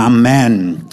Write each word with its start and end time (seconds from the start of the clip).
Amen. 0.00 0.86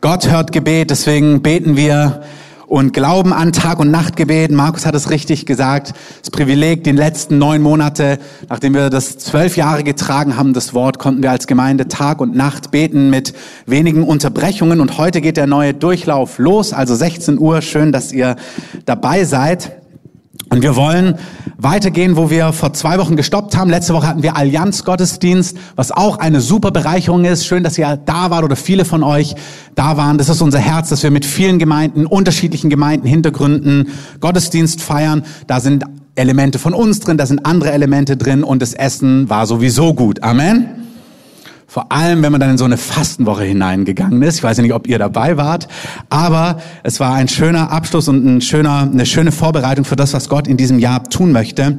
Gott 0.00 0.30
hört 0.30 0.50
Gebet, 0.50 0.88
deswegen 0.88 1.42
beten 1.42 1.76
wir 1.76 2.22
und 2.66 2.94
glauben 2.94 3.34
an 3.34 3.52
Tag- 3.52 3.78
und 3.78 3.90
Nachtgebet. 3.90 4.50
Markus 4.50 4.86
hat 4.86 4.94
es 4.94 5.10
richtig 5.10 5.44
gesagt. 5.44 5.92
Das 6.22 6.30
Privileg, 6.30 6.82
den 6.82 6.96
letzten 6.96 7.36
neun 7.36 7.60
Monate, 7.60 8.18
nachdem 8.48 8.72
wir 8.72 8.88
das 8.88 9.18
zwölf 9.18 9.58
Jahre 9.58 9.84
getragen 9.84 10.38
haben, 10.38 10.54
das 10.54 10.72
Wort, 10.72 10.98
konnten 10.98 11.22
wir 11.22 11.32
als 11.32 11.46
Gemeinde 11.46 11.86
Tag 11.88 12.22
und 12.22 12.34
Nacht 12.34 12.70
beten 12.70 13.10
mit 13.10 13.34
wenigen 13.66 14.04
Unterbrechungen. 14.04 14.80
Und 14.80 14.96
heute 14.96 15.20
geht 15.20 15.36
der 15.36 15.46
neue 15.46 15.74
Durchlauf 15.74 16.38
los, 16.38 16.72
also 16.72 16.94
16 16.94 17.38
Uhr. 17.38 17.60
Schön, 17.60 17.92
dass 17.92 18.10
ihr 18.10 18.36
dabei 18.86 19.24
seid. 19.24 19.75
Und 20.48 20.62
wir 20.62 20.76
wollen 20.76 21.18
weitergehen, 21.58 22.16
wo 22.16 22.30
wir 22.30 22.52
vor 22.52 22.72
zwei 22.72 22.98
Wochen 22.98 23.16
gestoppt 23.16 23.56
haben. 23.56 23.68
Letzte 23.68 23.94
Woche 23.94 24.06
hatten 24.06 24.22
wir 24.22 24.36
Allianz 24.36 24.84
Gottesdienst, 24.84 25.56
was 25.74 25.90
auch 25.90 26.18
eine 26.18 26.40
super 26.40 26.70
Bereicherung 26.70 27.24
ist. 27.24 27.46
Schön, 27.46 27.64
dass 27.64 27.76
ihr 27.78 27.96
da 27.96 28.30
wart 28.30 28.44
oder 28.44 28.56
viele 28.56 28.84
von 28.84 29.02
euch 29.02 29.34
da 29.74 29.96
waren. 29.96 30.18
Das 30.18 30.28
ist 30.28 30.42
unser 30.42 30.58
Herz, 30.58 30.88
dass 30.88 31.02
wir 31.02 31.10
mit 31.10 31.24
vielen 31.24 31.58
Gemeinden, 31.58 32.06
unterschiedlichen 32.06 32.70
Gemeinden, 32.70 33.06
Hintergründen 33.08 33.88
Gottesdienst 34.20 34.82
feiern. 34.82 35.24
Da 35.46 35.60
sind 35.60 35.84
Elemente 36.14 36.58
von 36.58 36.74
uns 36.74 37.00
drin, 37.00 37.18
da 37.18 37.26
sind 37.26 37.44
andere 37.44 37.72
Elemente 37.72 38.16
drin 38.16 38.42
und 38.42 38.62
das 38.62 38.72
Essen 38.72 39.28
war 39.28 39.46
sowieso 39.46 39.94
gut. 39.94 40.22
Amen. 40.22 40.85
Vor 41.68 41.90
allem, 41.90 42.22
wenn 42.22 42.30
man 42.30 42.40
dann 42.40 42.50
in 42.50 42.58
so 42.58 42.64
eine 42.64 42.76
Fastenwoche 42.76 43.42
hineingegangen 43.42 44.22
ist. 44.22 44.36
Ich 44.36 44.42
weiß 44.42 44.58
nicht, 44.58 44.72
ob 44.72 44.86
ihr 44.86 44.98
dabei 44.98 45.36
wart, 45.36 45.66
aber 46.08 46.58
es 46.84 47.00
war 47.00 47.14
ein 47.14 47.28
schöner 47.28 47.72
Abschluss 47.72 48.06
und 48.08 48.24
ein 48.24 48.40
schöner, 48.40 48.88
eine 48.90 49.04
schöne 49.04 49.32
Vorbereitung 49.32 49.84
für 49.84 49.96
das, 49.96 50.14
was 50.14 50.28
Gott 50.28 50.46
in 50.46 50.56
diesem 50.56 50.78
Jahr 50.78 51.02
tun 51.04 51.32
möchte. 51.32 51.78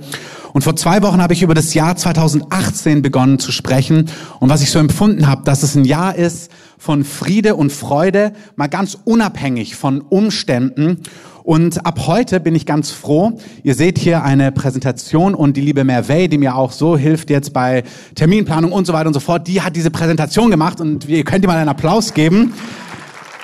Und 0.51 0.63
vor 0.63 0.75
zwei 0.75 1.01
Wochen 1.03 1.21
habe 1.21 1.33
ich 1.33 1.41
über 1.41 1.53
das 1.53 1.73
Jahr 1.73 1.95
2018 1.95 3.01
begonnen 3.01 3.39
zu 3.39 3.51
sprechen 3.51 4.09
und 4.39 4.49
was 4.49 4.61
ich 4.61 4.71
so 4.71 4.79
empfunden 4.79 5.27
habe, 5.27 5.43
dass 5.43 5.63
es 5.63 5.75
ein 5.75 5.85
Jahr 5.85 6.15
ist 6.15 6.51
von 6.77 7.03
Friede 7.03 7.55
und 7.55 7.71
Freude, 7.71 8.33
mal 8.55 8.67
ganz 8.67 8.97
unabhängig 9.03 9.75
von 9.75 10.01
Umständen. 10.01 11.01
Und 11.47 11.85
ab 11.85 12.07
heute 12.07 12.41
bin 12.41 12.55
ich 12.55 12.65
ganz 12.65 12.91
froh. 12.91 13.39
Ihr 13.63 13.73
seht 13.73 13.97
hier 13.97 14.21
eine 14.21 14.51
Präsentation 14.51 15.33
und 15.33 15.55
die 15.55 15.61
liebe 15.61 15.85
Merveille, 15.85 16.27
die 16.27 16.37
mir 16.37 16.57
auch 16.57 16.73
so 16.73 16.97
hilft 16.97 17.29
jetzt 17.29 17.53
bei 17.53 17.85
Terminplanung 18.15 18.73
und 18.73 18.85
so 18.85 18.91
weiter 18.91 19.07
und 19.07 19.13
so 19.13 19.21
fort, 19.21 19.47
die 19.47 19.61
hat 19.61 19.77
diese 19.77 19.89
Präsentation 19.89 20.51
gemacht 20.51 20.81
und 20.81 21.07
ihr 21.07 21.23
könnt 21.23 21.45
ihr 21.45 21.47
mal 21.47 21.55
einen 21.55 21.69
Applaus 21.69 22.13
geben. 22.13 22.53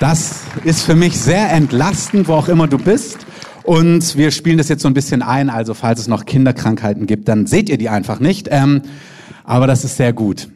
Das 0.00 0.40
ist 0.64 0.82
für 0.82 0.94
mich 0.94 1.18
sehr 1.18 1.50
entlastend, 1.50 2.28
wo 2.28 2.34
auch 2.34 2.48
immer 2.48 2.66
du 2.66 2.76
bist. 2.76 3.24
Und 3.62 4.18
wir 4.18 4.32
spielen 4.32 4.58
das 4.58 4.68
jetzt 4.68 4.82
so 4.82 4.88
ein 4.88 4.94
bisschen 4.94 5.22
ein. 5.22 5.48
Also 5.48 5.72
falls 5.72 5.98
es 5.98 6.06
noch 6.06 6.26
Kinderkrankheiten 6.26 7.06
gibt, 7.06 7.26
dann 7.26 7.46
seht 7.46 7.70
ihr 7.70 7.78
die 7.78 7.88
einfach 7.88 8.20
nicht. 8.20 8.48
Ähm, 8.50 8.82
aber 9.44 9.66
das 9.66 9.82
ist 9.82 9.96
sehr 9.96 10.12
gut. 10.12 10.50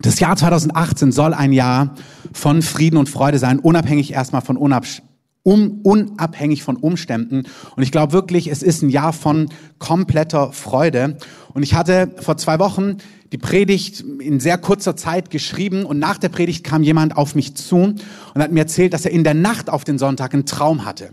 Das 0.00 0.20
Jahr 0.20 0.36
2018 0.36 1.10
soll 1.10 1.34
ein 1.34 1.52
Jahr 1.52 1.96
von 2.32 2.62
Frieden 2.62 2.98
und 2.98 3.08
Freude 3.08 3.40
sein, 3.40 3.58
unabhängig 3.58 4.12
erstmal 4.12 4.42
von 4.42 4.56
Unabsch 4.56 5.02
um, 5.42 5.80
unabhängig 5.82 6.62
von 6.62 6.76
Umständen. 6.76 7.44
Und 7.76 7.82
ich 7.82 7.92
glaube 7.92 8.12
wirklich, 8.12 8.48
es 8.48 8.62
ist 8.62 8.82
ein 8.82 8.90
Jahr 8.90 9.12
von 9.12 9.48
kompletter 9.78 10.52
Freude. 10.52 11.16
Und 11.54 11.62
ich 11.62 11.74
hatte 11.74 12.10
vor 12.18 12.36
zwei 12.36 12.58
Wochen 12.58 12.98
die 13.32 13.38
Predigt 13.38 14.00
in 14.20 14.40
sehr 14.40 14.58
kurzer 14.58 14.96
Zeit 14.96 15.30
geschrieben 15.30 15.84
und 15.84 15.98
nach 15.98 16.18
der 16.18 16.30
Predigt 16.30 16.64
kam 16.64 16.82
jemand 16.82 17.16
auf 17.16 17.34
mich 17.34 17.54
zu 17.54 17.76
und 17.76 18.42
hat 18.42 18.52
mir 18.52 18.60
erzählt, 18.60 18.94
dass 18.94 19.04
er 19.04 19.10
in 19.10 19.24
der 19.24 19.34
Nacht 19.34 19.68
auf 19.68 19.84
den 19.84 19.98
Sonntag 19.98 20.32
einen 20.32 20.46
Traum 20.46 20.84
hatte. 20.84 21.10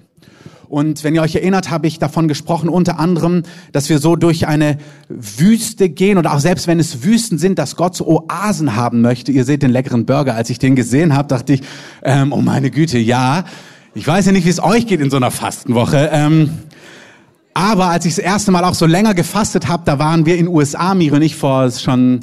Und 0.67 1.03
wenn 1.03 1.13
ihr 1.13 1.21
euch 1.21 1.35
erinnert, 1.35 1.69
habe 1.69 1.87
ich 1.87 1.99
davon 1.99 2.27
gesprochen, 2.27 2.69
unter 2.69 2.99
anderem, 2.99 3.43
dass 3.71 3.89
wir 3.89 3.99
so 3.99 4.15
durch 4.15 4.47
eine 4.47 4.77
Wüste 5.09 5.89
gehen 5.89 6.17
oder 6.17 6.33
auch 6.33 6.39
selbst 6.39 6.67
wenn 6.67 6.79
es 6.79 7.03
Wüsten 7.03 7.37
sind, 7.37 7.59
dass 7.59 7.75
Gott 7.75 7.95
so 7.95 8.07
Oasen 8.07 8.75
haben 8.75 9.01
möchte. 9.01 9.31
Ihr 9.31 9.45
seht 9.45 9.61
den 9.63 9.71
leckeren 9.71 10.05
Burger. 10.05 10.35
Als 10.35 10.49
ich 10.49 10.59
den 10.59 10.75
gesehen 10.75 11.13
habe, 11.15 11.27
dachte 11.27 11.53
ich, 11.53 11.61
ähm, 12.03 12.33
oh 12.33 12.41
meine 12.41 12.71
Güte, 12.71 12.97
ja. 12.97 13.45
Ich 13.97 14.05
weiß 14.05 14.25
ja 14.25 14.33
nicht, 14.33 14.43
wie 14.43 14.49
es 14.49 14.61
euch 14.61 14.87
geht 14.87 14.99
in 14.99 15.09
so 15.09 15.15
einer 15.15 15.31
Fastenwoche. 15.31 16.09
Ähm, 16.11 16.49
aber 17.53 17.85
als 17.85 18.05
ich 18.05 18.15
das 18.15 18.25
erste 18.25 18.51
Mal 18.51 18.65
auch 18.65 18.73
so 18.73 18.85
länger 18.85 19.13
gefastet 19.13 19.69
habe, 19.69 19.83
da 19.85 19.99
waren 19.99 20.25
wir 20.25 20.37
in 20.37 20.49
USA, 20.49 20.93
Miri 20.93 21.15
und 21.15 21.21
ich, 21.21 21.37
vor 21.37 21.71
schon 21.71 22.19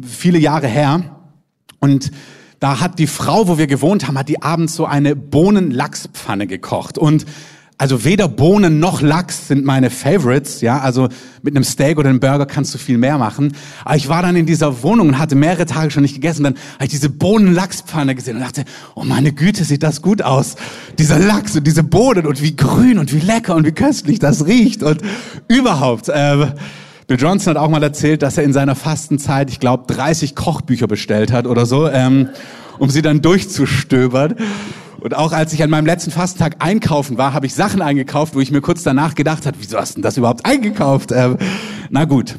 viele 0.00 0.38
Jahre 0.38 0.66
her. 0.66 1.02
Und 1.78 2.10
da 2.58 2.80
hat 2.80 2.98
die 2.98 3.06
Frau, 3.06 3.48
wo 3.48 3.58
wir 3.58 3.66
gewohnt 3.66 4.08
haben, 4.08 4.16
hat 4.16 4.30
die 4.30 4.40
abends 4.40 4.76
so 4.76 4.86
eine 4.86 5.14
Bohnenlachspfanne 5.14 6.46
gekocht. 6.46 6.96
Und 6.96 7.26
also 7.76 8.04
weder 8.04 8.28
Bohnen 8.28 8.78
noch 8.78 9.02
Lachs 9.02 9.48
sind 9.48 9.64
meine 9.64 9.90
Favorites, 9.90 10.60
ja. 10.60 10.78
Also 10.78 11.08
mit 11.42 11.56
einem 11.56 11.64
Steak 11.64 11.98
oder 11.98 12.08
einem 12.08 12.20
Burger 12.20 12.46
kannst 12.46 12.72
du 12.72 12.78
viel 12.78 12.98
mehr 12.98 13.18
machen. 13.18 13.54
Aber 13.84 13.96
ich 13.96 14.08
war 14.08 14.22
dann 14.22 14.36
in 14.36 14.46
dieser 14.46 14.82
Wohnung 14.84 15.08
und 15.08 15.18
hatte 15.18 15.34
mehrere 15.34 15.66
Tage 15.66 15.90
schon 15.90 16.02
nicht 16.02 16.14
gegessen. 16.14 16.44
Dann 16.44 16.54
habe 16.74 16.84
ich 16.84 16.90
diese 16.90 17.10
Bohnen-Lachspfanne 17.10 18.14
gesehen 18.14 18.36
und 18.36 18.42
dachte, 18.42 18.64
oh 18.94 19.02
meine 19.02 19.32
Güte, 19.32 19.64
sieht 19.64 19.82
das 19.82 20.02
gut 20.02 20.22
aus. 20.22 20.54
Dieser 20.98 21.18
Lachs 21.18 21.56
und 21.56 21.66
diese 21.66 21.82
Bohnen 21.82 22.26
und 22.26 22.40
wie 22.42 22.54
grün 22.54 22.98
und 22.98 23.12
wie 23.12 23.18
lecker 23.18 23.56
und 23.56 23.66
wie 23.66 23.72
köstlich 23.72 24.20
das 24.20 24.46
riecht 24.46 24.84
und 24.84 25.02
überhaupt. 25.48 26.08
Äh, 26.08 26.52
Bill 27.08 27.18
Johnson 27.18 27.54
hat 27.54 27.62
auch 27.62 27.68
mal 27.68 27.82
erzählt, 27.82 28.22
dass 28.22 28.38
er 28.38 28.44
in 28.44 28.52
seiner 28.52 28.76
Fastenzeit, 28.76 29.50
ich 29.50 29.58
glaube, 29.58 29.92
30 29.92 30.36
Kochbücher 30.36 30.86
bestellt 30.86 31.32
hat 31.32 31.46
oder 31.46 31.66
so, 31.66 31.88
ähm, 31.88 32.28
um 32.78 32.88
sie 32.88 33.02
dann 33.02 33.20
durchzustöbern. 33.20 34.36
Und 35.04 35.14
auch 35.14 35.32
als 35.32 35.52
ich 35.52 35.62
an 35.62 35.68
meinem 35.68 35.84
letzten 35.84 36.10
Fastentag 36.10 36.56
einkaufen 36.60 37.18
war, 37.18 37.34
habe 37.34 37.44
ich 37.44 37.52
Sachen 37.52 37.82
eingekauft, 37.82 38.34
wo 38.34 38.40
ich 38.40 38.50
mir 38.50 38.62
kurz 38.62 38.82
danach 38.84 39.14
gedacht 39.14 39.44
habe, 39.44 39.58
wieso 39.60 39.76
hast 39.76 39.90
du 39.90 39.94
denn 39.96 40.02
das 40.02 40.16
überhaupt 40.16 40.46
eingekauft? 40.46 41.12
Ähm, 41.12 41.36
na 41.90 42.06
gut. 42.06 42.38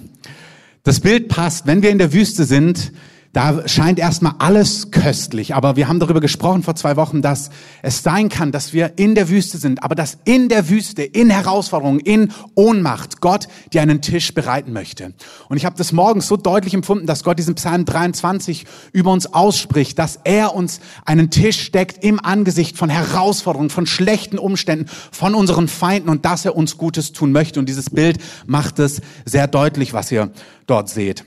Das 0.82 1.00
Bild 1.00 1.28
passt. 1.28 1.68
Wenn 1.68 1.84
wir 1.84 1.92
in 1.92 2.00
der 2.00 2.12
Wüste 2.12 2.44
sind, 2.44 2.92
da 3.36 3.68
scheint 3.68 4.00
erstmal 4.00 4.36
alles 4.40 4.92
köstlich. 4.92 5.56
Aber 5.56 5.76
wir 5.76 5.90
haben 5.90 6.00
darüber 6.00 6.22
gesprochen 6.22 6.64
vor 6.64 6.76
zwei 6.76 6.96
Wochen, 6.96 7.22
dass 7.22 7.50
es 7.82 8.02
sein 8.02 8.30
kann, 8.30 8.54
dass 8.54 8.72
wir 8.72 8.94
in 8.96 9.14
der 9.14 9.28
Wüste 9.28 9.58
sind, 9.58 9.84
aber 9.84 9.94
dass 9.94 10.18
in 10.24 10.48
der 10.48 10.70
Wüste, 10.70 11.04
in 11.04 11.30
Herausforderungen, 11.30 12.00
in 12.00 12.32
Ohnmacht 12.56 13.20
Gott 13.20 13.50
dir 13.74 13.82
einen 13.82 14.02
Tisch 14.02 14.34
bereiten 14.34 14.72
möchte. 14.72 15.14
Und 15.50 15.58
ich 15.58 15.66
habe 15.66 15.76
das 15.76 15.92
morgens 15.92 16.30
so 16.30 16.38
deutlich 16.38 16.74
empfunden, 16.74 17.08
dass 17.08 17.26
Gott 17.26 17.38
diesen 17.38 17.56
Psalm 17.56 17.84
23 17.84 18.66
über 18.94 19.12
uns 19.12 19.34
ausspricht, 19.34 20.00
dass 20.00 20.18
er 20.24 20.56
uns 20.56 20.80
einen 21.04 21.30
Tisch 21.30 21.74
deckt 21.74 22.06
im 22.06 22.24
Angesicht 22.24 22.78
von 22.78 22.90
Herausforderungen, 22.90 23.70
von 23.70 23.86
schlechten 23.86 24.40
Umständen, 24.40 24.86
von 25.12 25.36
unseren 25.36 25.68
Feinden 25.68 26.08
und 26.08 26.24
dass 26.24 26.46
er 26.46 26.56
uns 26.56 26.78
Gutes 26.78 27.12
tun 27.12 27.34
möchte. 27.34 27.60
Und 27.60 27.68
dieses 27.68 27.90
Bild 27.90 28.18
macht 28.46 28.80
es 28.80 29.02
sehr 29.26 29.48
deutlich, 29.48 29.92
was 29.92 30.10
ihr 30.10 30.32
dort 30.68 30.88
seht. 30.88 31.26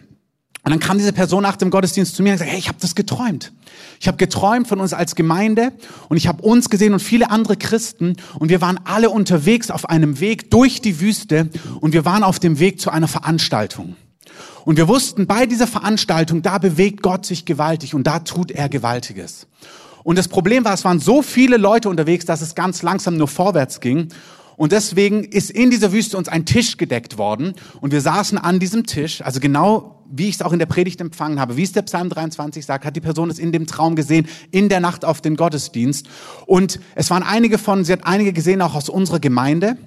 Und 0.65 0.73
dann 0.73 0.81
kam 0.81 0.99
diese 0.99 1.13
Person 1.13 1.43
nach 1.43 1.57
dem 1.57 1.71
Gottesdienst 1.71 2.15
zu 2.15 2.23
mir 2.23 2.33
und 2.33 2.39
sagte, 2.39 2.53
hey, 2.53 2.59
ich 2.59 2.69
habe 2.69 2.79
das 2.81 2.95
geträumt. 2.95 3.53
Ich 4.01 4.09
habe 4.09 4.19
geträumt 4.19 4.69
von 4.69 4.81
uns 4.81 4.93
als 4.93 5.15
Gemeinde 5.15 5.73
und 6.09 6.17
ich 6.17 6.27
habe 6.27 6.43
uns 6.43 6.69
gesehen 6.69 6.93
und 6.93 7.01
viele 7.01 7.31
andere 7.31 7.57
Christen 7.57 8.17
und 8.39 8.49
wir 8.51 8.61
waren 8.61 8.79
alle 8.85 9.11
unterwegs 9.11 9.71
auf 9.71 9.89
einem 9.89 10.21
Weg 10.21 10.51
durch 10.51 10.81
die 10.81 11.01
Wüste 11.01 11.49
und 11.81 11.93
wir 11.93 12.05
waren 12.05 12.23
auf 12.23 12.39
dem 12.39 12.59
Weg 12.59 12.81
zu 12.81 12.91
einer 12.91 13.09
Veranstaltung. 13.09 13.97
Und 14.65 14.77
wir 14.77 14.89
wussten, 14.89 15.27
bei 15.27 15.47
dieser 15.47 15.67
Veranstaltung, 15.67 16.43
da 16.43 16.59
bewegt 16.59 17.03
Gott 17.03 17.25
sich 17.25 17.45
gewaltig 17.45 17.95
und 17.95 18.07
da 18.07 18.19
tut 18.19 18.51
er 18.51 18.69
Gewaltiges. 18.69 19.47
Und 20.05 20.17
das 20.17 20.29
Problem 20.29 20.65
war, 20.65 20.75
es 20.75 20.85
waren 20.85 21.01
so 21.01 21.23
viele 21.23 21.57
Leute 21.57 21.89
unterwegs, 21.89 22.25
dass 22.25 22.41
es 22.41 22.55
ganz 22.55 22.83
langsam 22.83 23.17
nur 23.17 23.29
vorwärts 23.29 23.81
ging. 23.81 24.09
Und 24.59 24.73
deswegen 24.73 25.23
ist 25.23 25.53
in 25.53 25.71
dieser 25.71 25.93
Wüste 25.93 26.19
uns 26.19 26.29
ein 26.29 26.45
Tisch 26.45 26.77
gedeckt 26.77 27.17
worden 27.17 27.55
und 27.81 27.93
wir 27.93 28.01
saßen 28.01 28.39
an 28.39 28.59
diesem 28.59 28.87
Tisch, 28.87 29.23
also 29.23 29.39
genau 29.39 30.05
wie 30.11 30.29
ich 30.29 30.35
es 30.35 30.43
auch 30.43 30.53
in 30.53 30.59
der 30.59 30.67
Predigt 30.67 31.01
empfangen 31.01 31.39
habe, 31.39 31.57
wie 31.57 31.63
es 31.63 31.71
der 31.71 31.83
Psalm 31.83 32.09
23 32.09 32.67
sagt, 32.67 32.85
hat 32.85 32.97
die 32.97 33.01
Person 33.01 33.31
es 33.31 33.39
in 33.39 33.53
dem 33.53 33.69
Traum 33.69 33.95
gesehen, 33.95 34.27
in 34.51 34.69
der 34.69 34.81
Nacht 34.81 35.05
auf 35.05 35.21
den 35.21 35.37
Gottesdienst. 35.37 36.09
Und 36.47 36.81
es 36.97 37.09
waren 37.09 37.23
einige 37.23 37.57
von, 37.57 37.85
sie 37.85 37.93
hat 37.93 38.01
einige 38.03 38.33
gesehen 38.33 38.61
auch 38.61 38.75
aus 38.75 38.89
unserer 38.89 39.21
Gemeinde 39.21 39.79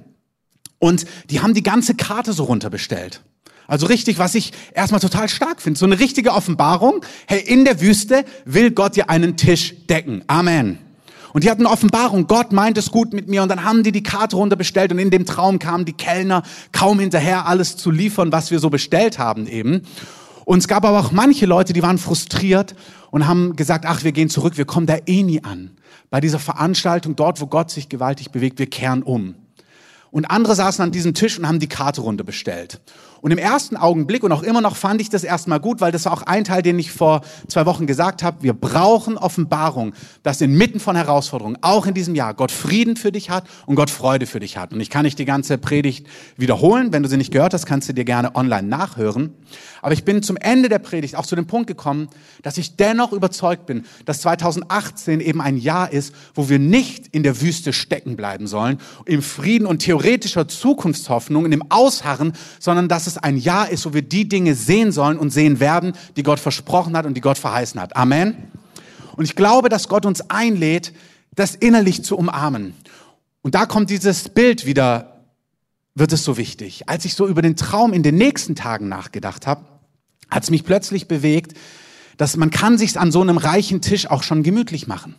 und 0.80 1.06
die 1.30 1.42
haben 1.42 1.54
die 1.54 1.64
ganze 1.64 1.94
Karte 1.94 2.32
so 2.32 2.46
runterbestellt. 2.46 3.22
Also 3.68 3.88
richtig, 3.88 4.20
was 4.20 4.36
ich 4.36 4.54
erstmal 4.74 5.02
total 5.02 5.28
stark 5.28 5.62
finde. 5.62 5.78
So 5.78 5.86
eine 5.86 6.00
richtige 6.00 6.32
Offenbarung. 6.32 7.04
Hey, 7.28 7.42
in 7.42 7.66
der 7.66 7.82
Wüste 7.82 8.24
will 8.46 8.72
Gott 8.72 8.96
dir 8.96 9.10
einen 9.10 9.36
Tisch 9.36 9.76
decken. 9.88 10.24
Amen. 10.28 10.78
Und 11.34 11.44
die 11.44 11.50
hatten 11.50 11.66
Offenbarung, 11.66 12.28
Gott 12.28 12.52
meint 12.52 12.78
es 12.78 12.92
gut 12.92 13.14
mit 13.14 13.28
mir. 13.28 13.44
Und 13.44 13.50
dann 13.50 13.64
haben 13.64 13.84
die 13.84 13.92
die 13.92 14.04
Karte 14.04 14.36
runterbestellt 14.36 14.92
und 14.92 15.00
in 15.00 15.10
dem 15.10 15.26
Traum 15.26 15.60
kamen 15.60 15.86
die 15.86 15.94
Kellner 15.94 16.44
kaum 16.72 17.00
hinterher, 17.00 17.46
alles 17.48 17.78
zu 17.78 17.92
liefern, 17.92 18.32
was 18.32 18.52
wir 18.52 18.60
so 18.60 18.70
bestellt 18.70 19.20
haben 19.20 19.48
eben. 19.48 19.82
Und 20.46 20.60
es 20.60 20.68
gab 20.68 20.86
aber 20.86 21.00
auch 21.00 21.12
manche 21.12 21.46
Leute, 21.46 21.74
die 21.74 21.84
waren 21.84 21.98
frustriert 21.98 22.76
und 23.12 23.28
haben 23.28 23.56
gesagt, 23.56 23.86
ach, 23.86 24.04
wir 24.04 24.12
gehen 24.12 24.30
zurück, 24.30 24.58
wir 24.58 24.66
kommen 24.66 24.88
da 24.88 24.98
eh 25.06 25.24
nie 25.24 25.44
an. 25.44 25.72
Bei 26.10 26.20
dieser 26.20 26.40
Veranstaltung, 26.40 27.16
dort, 27.16 27.40
wo 27.40 27.48
Gott 27.48 27.72
sich 27.72 27.88
gewaltig 27.88 28.32
bewegt, 28.32 28.60
wir 28.60 28.70
kehren 28.70 29.04
um. 29.04 29.36
Und 30.12 30.26
andere 30.26 30.56
saßen 30.56 30.84
an 30.84 30.92
diesem 30.92 31.14
Tisch 31.14 31.40
und 31.40 31.48
haben 31.48 31.60
die 31.60 31.70
Karte 31.70 32.02
runterbestellt. 32.02 32.82
Und 33.22 33.32
im 33.32 33.38
ersten 33.38 33.78
Augenblick 33.78 34.24
und 34.24 34.32
auch 34.32 34.42
immer 34.42 34.62
noch 34.62 34.76
fand 34.76 35.00
ich 35.00 35.10
das 35.10 35.24
erstmal 35.24 35.60
gut, 35.60 35.80
weil 35.80 35.92
das 35.92 36.06
war 36.06 36.14
auch 36.14 36.24
ein 36.24 36.44
Teil, 36.44 36.64
den 36.64 36.80
ich 36.80 36.92
vor 36.92 37.22
zwei 37.48 37.68
Wochen 37.68 37.86
gesagt 37.86 38.24
habe. 38.24 38.42
Wir 38.42 38.54
brauchen 38.54 39.18
Offenbarung, 39.18 39.94
dass 40.24 40.42
inmitten 40.42 40.80
von 40.80 40.96
Herausforderungen, 40.96 41.58
auch 41.62 41.86
in 41.86 41.94
diesem 41.94 42.16
Jahr, 42.16 42.34
Gott 42.34 42.52
Frieden 42.52 42.98
für 42.98 43.12
dich 43.12 43.30
hat 43.30 43.46
und 43.68 43.76
Gott 43.76 43.92
Freude 43.92 44.26
für 44.26 44.40
dich 44.40 44.58
hat. 44.58 44.74
Und 44.74 44.82
ich 44.82 44.90
kann 44.90 45.04
nicht 45.04 45.20
die 45.20 45.26
ganze 45.26 45.60
Predigt 45.60 46.08
wiederholen. 46.36 46.92
Wenn 46.92 47.04
du 47.04 47.10
sie 47.10 47.18
nicht 47.18 47.32
gehört 47.32 47.54
hast, 47.54 47.66
kannst 47.68 47.90
du 47.90 47.94
dir 47.94 48.06
gerne 48.06 48.36
online 48.36 48.68
nachhören. 48.68 49.36
Aber 49.82 49.94
ich 49.94 50.04
bin 50.04 50.24
zum 50.24 50.38
Ende 50.38 50.70
der 50.70 50.80
Predigt 50.80 51.16
auch 51.16 51.26
zu 51.26 51.36
dem 51.36 51.48
Punkt 51.48 51.68
gekommen, 51.68 52.08
dass 52.44 52.58
ich 52.58 52.76
dennoch 52.76 53.14
überzeugt 53.14 53.66
bin, 53.66 53.86
dass 54.06 54.22
2018 54.22 55.20
eben 55.20 55.42
ein 55.42 55.58
Jahr 55.58 55.92
ist, 55.92 56.14
wo 56.34 56.50
wir 56.50 56.60
nicht 56.60 57.08
in 57.08 57.24
der 57.24 57.42
Wüste 57.42 57.74
stecken 57.74 58.16
bleiben 58.16 58.48
sollen, 58.48 58.80
im 59.06 59.22
Frieden 59.22 59.66
und 59.66 59.80
theoretischer 59.80 60.48
Zukunftshoffnung, 60.48 61.46
in 61.46 61.52
dem 61.52 61.64
Ausharren, 61.70 62.34
sondern 62.60 62.88
dass 62.88 63.08
es 63.08 63.11
ein 63.18 63.38
Jahr 63.38 63.70
ist, 63.70 63.86
wo 63.86 63.94
wir 63.94 64.02
die 64.02 64.28
Dinge 64.28 64.56
sehen 64.56 64.92
sollen 64.92 65.18
und 65.18 65.30
sehen 65.30 65.60
werden, 65.60 65.94
die 66.16 66.24
Gott 66.24 66.40
versprochen 66.40 66.96
hat 66.96 67.06
und 67.06 67.16
die 67.16 67.22
Gott 67.22 67.38
verheißen 67.38 67.80
hat. 67.80 67.96
Amen. 67.96 68.36
Und 69.16 69.26
ich 69.26 69.36
glaube, 69.36 69.70
dass 69.70 69.88
Gott 69.88 70.06
uns 70.06 70.30
einlädt, 70.30 70.94
das 71.36 71.56
innerlich 71.56 72.04
zu 72.04 72.18
umarmen. 72.18 72.74
Und 73.42 73.56
da 73.56 73.66
kommt 73.66 73.90
dieses 73.90 74.30
Bild 74.30 74.66
wieder, 74.66 75.26
wird 75.96 76.14
es 76.14 76.24
so 76.24 76.38
wichtig. 76.38 76.88
Als 76.88 77.06
ich 77.06 77.16
so 77.16 77.28
über 77.28 77.42
den 77.42 77.56
Traum 77.56 77.94
in 77.94 78.04
den 78.04 78.16
nächsten 78.16 78.56
Tagen 78.56 78.88
nachgedacht 78.88 79.48
habe, 79.48 79.66
hat 80.30 80.44
es 80.44 80.50
mich 80.50 80.64
plötzlich 80.64 81.08
bewegt, 81.08 81.58
dass 82.18 82.38
man 82.38 82.52
kann 82.52 82.78
sich 82.78 83.00
an 83.00 83.12
so 83.12 83.22
einem 83.22 83.38
reichen 83.38 83.82
Tisch 83.82 84.08
auch 84.08 84.24
schon 84.24 84.44
gemütlich 84.44 84.88
machen. 84.88 85.16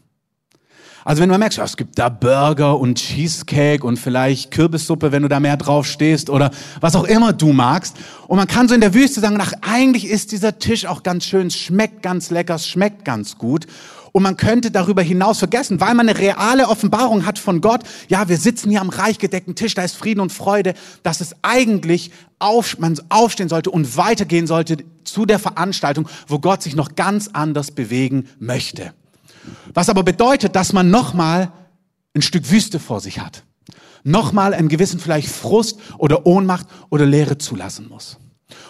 Also 1.05 1.23
wenn 1.23 1.29
du 1.29 1.37
merkst, 1.37 1.59
ja, 1.59 1.65
es 1.65 1.77
gibt 1.77 1.99
da 1.99 2.09
Burger 2.09 2.79
und 2.79 2.99
Cheesecake 2.99 3.85
und 3.85 3.99
vielleicht 3.99 4.53
Kürbissuppe, 4.53 5.11
wenn 5.11 5.23
du 5.23 5.29
da 5.29 5.41
mehr 5.41 5.57
drauf 5.57 5.87
stehst 5.87 6.31
oder 6.31 6.51
was 6.81 6.95
auch 6.95 7.05
immer 7.05 7.33
du 7.33 7.53
magst. 7.53 7.97
Und 8.29 8.37
man 8.37 8.47
kann 8.47 8.69
so 8.69 8.75
in 8.75 8.81
der 8.81 8.95
Wüste 8.95 9.21
sagen, 9.21 9.39
ach, 9.41 9.53
eigentlich 9.63 10.09
ist 10.09 10.33
dieser 10.33 10.59
Tisch 10.59 10.87
auch 10.87 11.03
ganz 11.03 11.25
schön, 11.25 11.51
schmeckt 11.51 12.03
ganz 12.03 12.31
lecker, 12.31 12.59
schmeckt 12.59 13.05
ganz 13.05 13.37
gut. 13.37 13.67
Und 14.13 14.23
man 14.23 14.37
könnte 14.37 14.71
darüber 14.71 15.03
hinaus 15.03 15.39
vergessen, 15.39 15.81
weil 15.81 15.95
man 15.95 16.09
eine 16.09 16.19
reale 16.19 16.69
Offenbarung 16.69 17.25
hat 17.25 17.39
von 17.39 17.63
Gott. 17.63 17.81
Ja, 18.09 18.29
wir 18.29 18.37
sitzen 18.37 18.71
hier 18.71 18.83
am 18.83 18.91
reich 18.91 19.19
gedeckten 19.19 19.55
Tisch, 19.55 19.75
da 19.75 19.83
ist 19.83 19.97
Frieden 19.97 20.21
und 20.21 20.33
Freude, 20.33 20.75
dass 21.03 21.21
es 21.21 21.35
eigentlich 21.41 22.13
auf, 22.39 22.79
man 22.79 22.99
aufstehen 23.09 23.49
sollte 23.49 23.71
und 23.71 23.97
weitergehen 23.97 24.47
sollte 24.47 24.77
zu 25.05 25.25
der 25.25 25.39
Veranstaltung, 25.39 26.07
wo 26.29 26.39
Gott 26.39 26.63
sich 26.63 26.77
noch 26.77 26.95
ganz 26.95 27.31
anders 27.33 27.71
bewegen 27.71 28.29
möchte. 28.39 28.93
Was 29.75 29.89
aber 29.89 30.03
bedeutet, 30.03 30.57
dass 30.57 30.73
man 30.73 30.91
nochmal 30.91 31.53
ein 32.15 32.23
Stück 32.23 32.51
Wüste 32.51 32.79
vor 32.79 33.01
sich 33.01 33.19
hat. 33.19 33.45
Nochmal 34.05 34.55
einen 34.55 34.69
gewissen 34.69 35.01
vielleicht 35.01 35.29
Frust 35.29 35.79
oder 35.99 36.27
Ohnmacht 36.27 36.67
oder 36.91 37.07
Leere 37.07 37.39
zulassen 37.39 37.89
muss. 37.89 38.19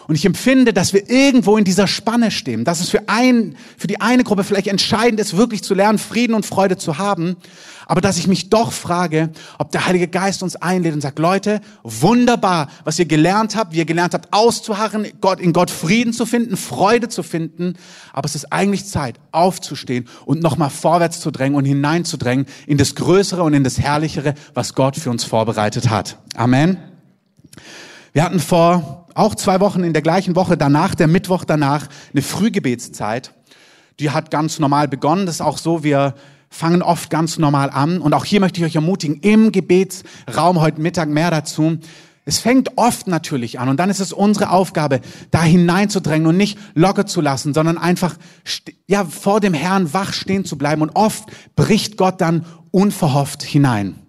Und 0.09 0.15
ich 0.15 0.25
empfinde, 0.25 0.73
dass 0.73 0.93
wir 0.93 1.09
irgendwo 1.09 1.57
in 1.57 1.65
dieser 1.65 1.87
Spanne 1.87 2.31
stehen, 2.31 2.65
dass 2.65 2.81
es 2.81 2.91
für, 2.91 3.09
ein, 3.09 3.57
für 3.77 3.87
die 3.87 4.01
eine 4.01 4.25
Gruppe 4.25 4.45
vielleicht 4.45 4.67
entscheidend 4.67 5.21
ist, 5.21 5.37
wirklich 5.37 5.63
zu 5.63 5.75
lernen, 5.75 5.99
Frieden 5.99 6.35
und 6.35 6.47
Freude 6.47 6.77
zu 6.77 6.99
haben, 6.99 7.37
aber 7.87 8.01
dass 8.01 8.17
ich 8.17 8.27
mich 8.27 8.49
doch 8.49 8.73
frage, 8.73 9.31
ob 9.59 9.71
der 9.73 9.87
Heilige 9.87 10.09
Geist 10.09 10.43
uns 10.43 10.57
einlädt 10.57 10.95
und 10.95 11.01
sagt, 11.01 11.19
Leute, 11.19 11.61
wunderbar, 11.83 12.69
was 12.85 12.99
ihr 12.99 13.05
gelernt 13.07 13.57
habt, 13.57 13.73
wie 13.73 13.79
ihr 13.79 13.85
gelernt 13.85 14.15
habt, 14.15 14.33
auszuharren, 14.33 15.07
Gott, 15.21 15.41
in 15.41 15.53
Gott 15.53 15.71
Frieden 15.71 16.13
zu 16.13 16.25
finden, 16.25 16.57
Freude 16.57 17.09
zu 17.09 17.23
finden, 17.23 17.75
aber 18.13 18.27
es 18.27 18.35
ist 18.35 18.53
eigentlich 18.53 18.87
Zeit, 18.87 19.19
aufzustehen 19.31 20.09
und 20.25 20.43
nochmal 20.43 20.71
vorwärts 20.71 21.21
zu 21.21 21.31
drängen 21.31 21.57
und 21.57 21.65
hineinzudrängen 21.65 22.47
in 22.67 22.79
das 22.79 22.95
Größere 22.95 23.43
und 23.43 23.55
in 23.55 23.65
das 23.65 23.79
Herrlichere, 23.79 24.35
was 24.55 24.75
Gott 24.75 24.97
für 24.97 25.11
uns 25.11 25.25
vorbereitet 25.25 25.91
hat. 25.91 26.19
Amen. 26.35 26.79
Wir 28.13 28.25
hatten 28.25 28.41
vor 28.41 29.02
auch 29.15 29.35
zwei 29.35 29.61
Wochen 29.61 29.85
in 29.85 29.93
der 29.93 30.03
gleichen 30.03 30.37
Woche 30.37 30.57
danach, 30.57 30.95
der 30.95 31.09
Mittwoch 31.09 31.45
danach, 31.45 31.87
eine 32.13 32.23
Frühgebetszeit. 32.23 33.33
Die 34.01 34.11
hat 34.11 34.31
ganz 34.31 34.59
normal 34.59 34.89
begonnen. 34.89 35.27
Das 35.27 35.37
ist 35.37 35.41
auch 35.41 35.59
so, 35.59 35.85
wir 35.85 36.15
fangen 36.49 36.83
oft 36.83 37.11
ganz 37.11 37.39
normal 37.39 37.71
an. 37.71 38.01
Und 38.01 38.15
auch 38.15 38.25
hier 38.25 38.41
möchte 38.41 38.61
ich 38.61 38.67
euch 38.67 38.75
ermutigen, 38.75 39.21
im 39.21 39.53
Gebetsraum 39.53 40.61
heute 40.61 40.81
Mittag 40.81 41.09
mehr 41.09 41.31
dazu. 41.31 41.79
Es 42.25 42.39
fängt 42.39 42.79
oft 42.79 43.09
natürlich 43.09 43.59
an 43.59 43.69
und 43.69 43.79
dann 43.79 43.91
ist 43.91 43.99
es 43.99 44.13
unsere 44.13 44.51
Aufgabe, 44.51 45.01
da 45.33 45.43
hineinzudrängen 45.43 46.29
und 46.29 46.37
nicht 46.37 46.57
locker 46.75 47.05
zu 47.05 47.21
lassen, 47.21 47.53
sondern 47.53 47.79
einfach 47.79 48.15
ja 48.87 49.05
vor 49.05 49.41
dem 49.41 49.55
Herrn 49.55 49.93
wach 49.93 50.13
stehen 50.13 50.45
zu 50.45 50.57
bleiben. 50.57 50.83
Und 50.83 50.91
oft 50.95 51.25
bricht 51.57 51.97
Gott 51.97 52.21
dann 52.21 52.47
unverhofft 52.71 53.43
hinein 53.43 54.02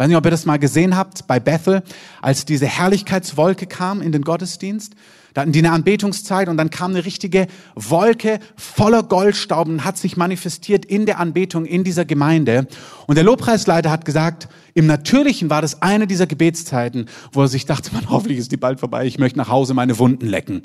weiß 0.00 0.08
nicht, 0.08 0.16
ob 0.16 0.24
ihr 0.24 0.30
das 0.30 0.46
mal 0.46 0.58
gesehen 0.58 0.96
habt 0.96 1.26
bei 1.26 1.38
Bethel, 1.38 1.82
als 2.22 2.46
diese 2.46 2.66
Herrlichkeitswolke 2.66 3.66
kam 3.66 4.00
in 4.00 4.12
den 4.12 4.22
Gottesdienst. 4.22 4.94
Da 5.34 5.42
hatten 5.42 5.52
die 5.52 5.58
eine 5.58 5.72
Anbetungszeit 5.72 6.48
und 6.48 6.56
dann 6.56 6.70
kam 6.70 6.92
eine 6.92 7.04
richtige 7.04 7.46
Wolke 7.74 8.40
voller 8.56 9.02
Goldstaub 9.02 9.68
und 9.68 9.84
hat 9.84 9.98
sich 9.98 10.16
manifestiert 10.16 10.86
in 10.86 11.04
der 11.04 11.20
Anbetung 11.20 11.66
in 11.66 11.84
dieser 11.84 12.06
Gemeinde. 12.06 12.66
Und 13.06 13.16
der 13.16 13.24
Lobpreisleiter 13.24 13.90
hat 13.90 14.06
gesagt, 14.06 14.48
im 14.72 14.86
Natürlichen 14.86 15.50
war 15.50 15.60
das 15.60 15.82
eine 15.82 16.06
dieser 16.06 16.26
Gebetszeiten, 16.26 17.06
wo 17.32 17.42
er 17.42 17.48
sich 17.48 17.66
dachte, 17.66 17.90
man, 17.94 18.08
hoffentlich 18.08 18.38
ist 18.38 18.52
die 18.52 18.56
bald 18.56 18.80
vorbei, 18.80 19.04
ich 19.04 19.18
möchte 19.18 19.38
nach 19.38 19.50
Hause 19.50 19.74
meine 19.74 19.98
Wunden 19.98 20.26
lecken. 20.26 20.62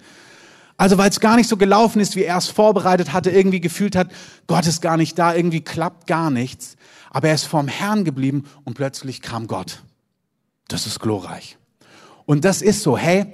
Also 0.78 0.98
weil 0.98 1.10
es 1.10 1.20
gar 1.20 1.38
nicht 1.38 1.48
so 1.48 1.58
gelaufen 1.58 2.02
ist, 2.02 2.16
wie 2.16 2.24
er 2.24 2.38
es 2.38 2.48
vorbereitet 2.48 3.14
hatte, 3.14 3.32
irgendwie 3.32 3.62
gefühlt 3.62 3.96
hat, 3.96 4.12
Gott 4.48 4.68
ist 4.68 4.82
gar 4.82 4.98
nicht 4.98 5.18
da, 5.18 5.34
irgendwie 5.34 5.62
klappt 5.62 6.08
gar 6.08 6.30
nichts. 6.30 6.76
Aber 7.12 7.30
er 7.30 7.36
ist 7.36 7.46
vorm 7.46 7.70
Herrn 7.70 8.04
geblieben 8.04 8.44
und 8.66 8.74
plötzlich 8.74 9.22
kam 9.22 9.48
Gott. 9.48 9.84
Das 10.68 10.86
ist 10.86 11.00
glorreich. 11.00 11.58
Und 12.26 12.44
das 12.44 12.62
ist 12.62 12.82
so, 12.82 12.98
hey, 12.98 13.28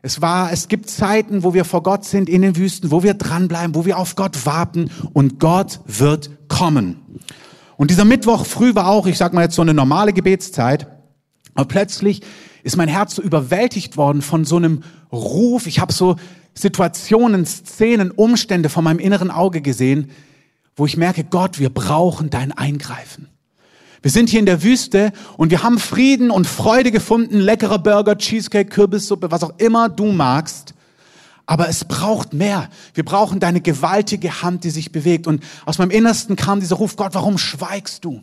es 0.00 0.22
war, 0.22 0.52
es 0.52 0.68
gibt 0.68 0.88
Zeiten, 0.88 1.42
wo 1.42 1.52
wir 1.52 1.64
vor 1.64 1.82
Gott 1.82 2.04
sind 2.04 2.28
in 2.28 2.42
den 2.42 2.56
Wüsten, 2.56 2.90
wo 2.90 3.02
wir 3.02 3.14
dranbleiben, 3.14 3.74
wo 3.74 3.84
wir 3.84 3.98
auf 3.98 4.14
Gott 4.14 4.46
warten 4.46 4.90
und 5.12 5.40
Gott 5.40 5.80
wird 5.84 6.30
kommen. 6.48 7.02
Und 7.76 7.90
dieser 7.90 8.04
Mittwoch 8.04 8.46
früh 8.46 8.74
war 8.74 8.88
auch, 8.88 9.06
ich 9.06 9.18
sag 9.18 9.32
mal 9.32 9.42
jetzt 9.42 9.56
so 9.56 9.62
eine 9.62 9.74
normale 9.74 10.12
Gebetszeit, 10.12 10.86
aber 11.54 11.66
plötzlich 11.66 12.22
ist 12.62 12.76
mein 12.76 12.88
Herz 12.88 13.16
so 13.16 13.22
überwältigt 13.22 13.96
worden 13.96 14.22
von 14.22 14.44
so 14.44 14.56
einem 14.56 14.82
Ruf. 15.12 15.66
Ich 15.66 15.80
habe 15.80 15.92
so 15.92 16.16
Situationen, 16.58 17.44
Szenen, 17.46 18.10
Umstände 18.10 18.68
vor 18.68 18.82
meinem 18.82 18.98
inneren 18.98 19.30
Auge 19.30 19.60
gesehen, 19.60 20.10
wo 20.74 20.86
ich 20.86 20.96
merke, 20.96 21.24
Gott, 21.24 21.58
wir 21.58 21.70
brauchen 21.70 22.30
dein 22.30 22.52
Eingreifen. 22.52 23.28
Wir 24.02 24.10
sind 24.10 24.28
hier 24.28 24.40
in 24.40 24.46
der 24.46 24.62
Wüste 24.62 25.12
und 25.36 25.50
wir 25.50 25.62
haben 25.62 25.78
Frieden 25.78 26.30
und 26.30 26.46
Freude 26.46 26.90
gefunden, 26.90 27.40
leckerer 27.40 27.78
Burger, 27.78 28.16
Cheesecake, 28.16 28.70
Kürbissuppe, 28.70 29.30
was 29.30 29.42
auch 29.42 29.58
immer 29.58 29.88
du 29.88 30.12
magst. 30.12 30.74
Aber 31.46 31.68
es 31.68 31.84
braucht 31.84 32.32
mehr. 32.32 32.68
Wir 32.94 33.04
brauchen 33.04 33.38
deine 33.38 33.60
gewaltige 33.60 34.42
Hand, 34.42 34.64
die 34.64 34.70
sich 34.70 34.92
bewegt. 34.92 35.26
Und 35.26 35.42
aus 35.64 35.78
meinem 35.78 35.90
Innersten 35.90 36.36
kam 36.36 36.60
dieser 36.60 36.76
Ruf, 36.76 36.96
Gott, 36.96 37.14
warum 37.14 37.38
schweigst 37.38 38.04
du? 38.04 38.22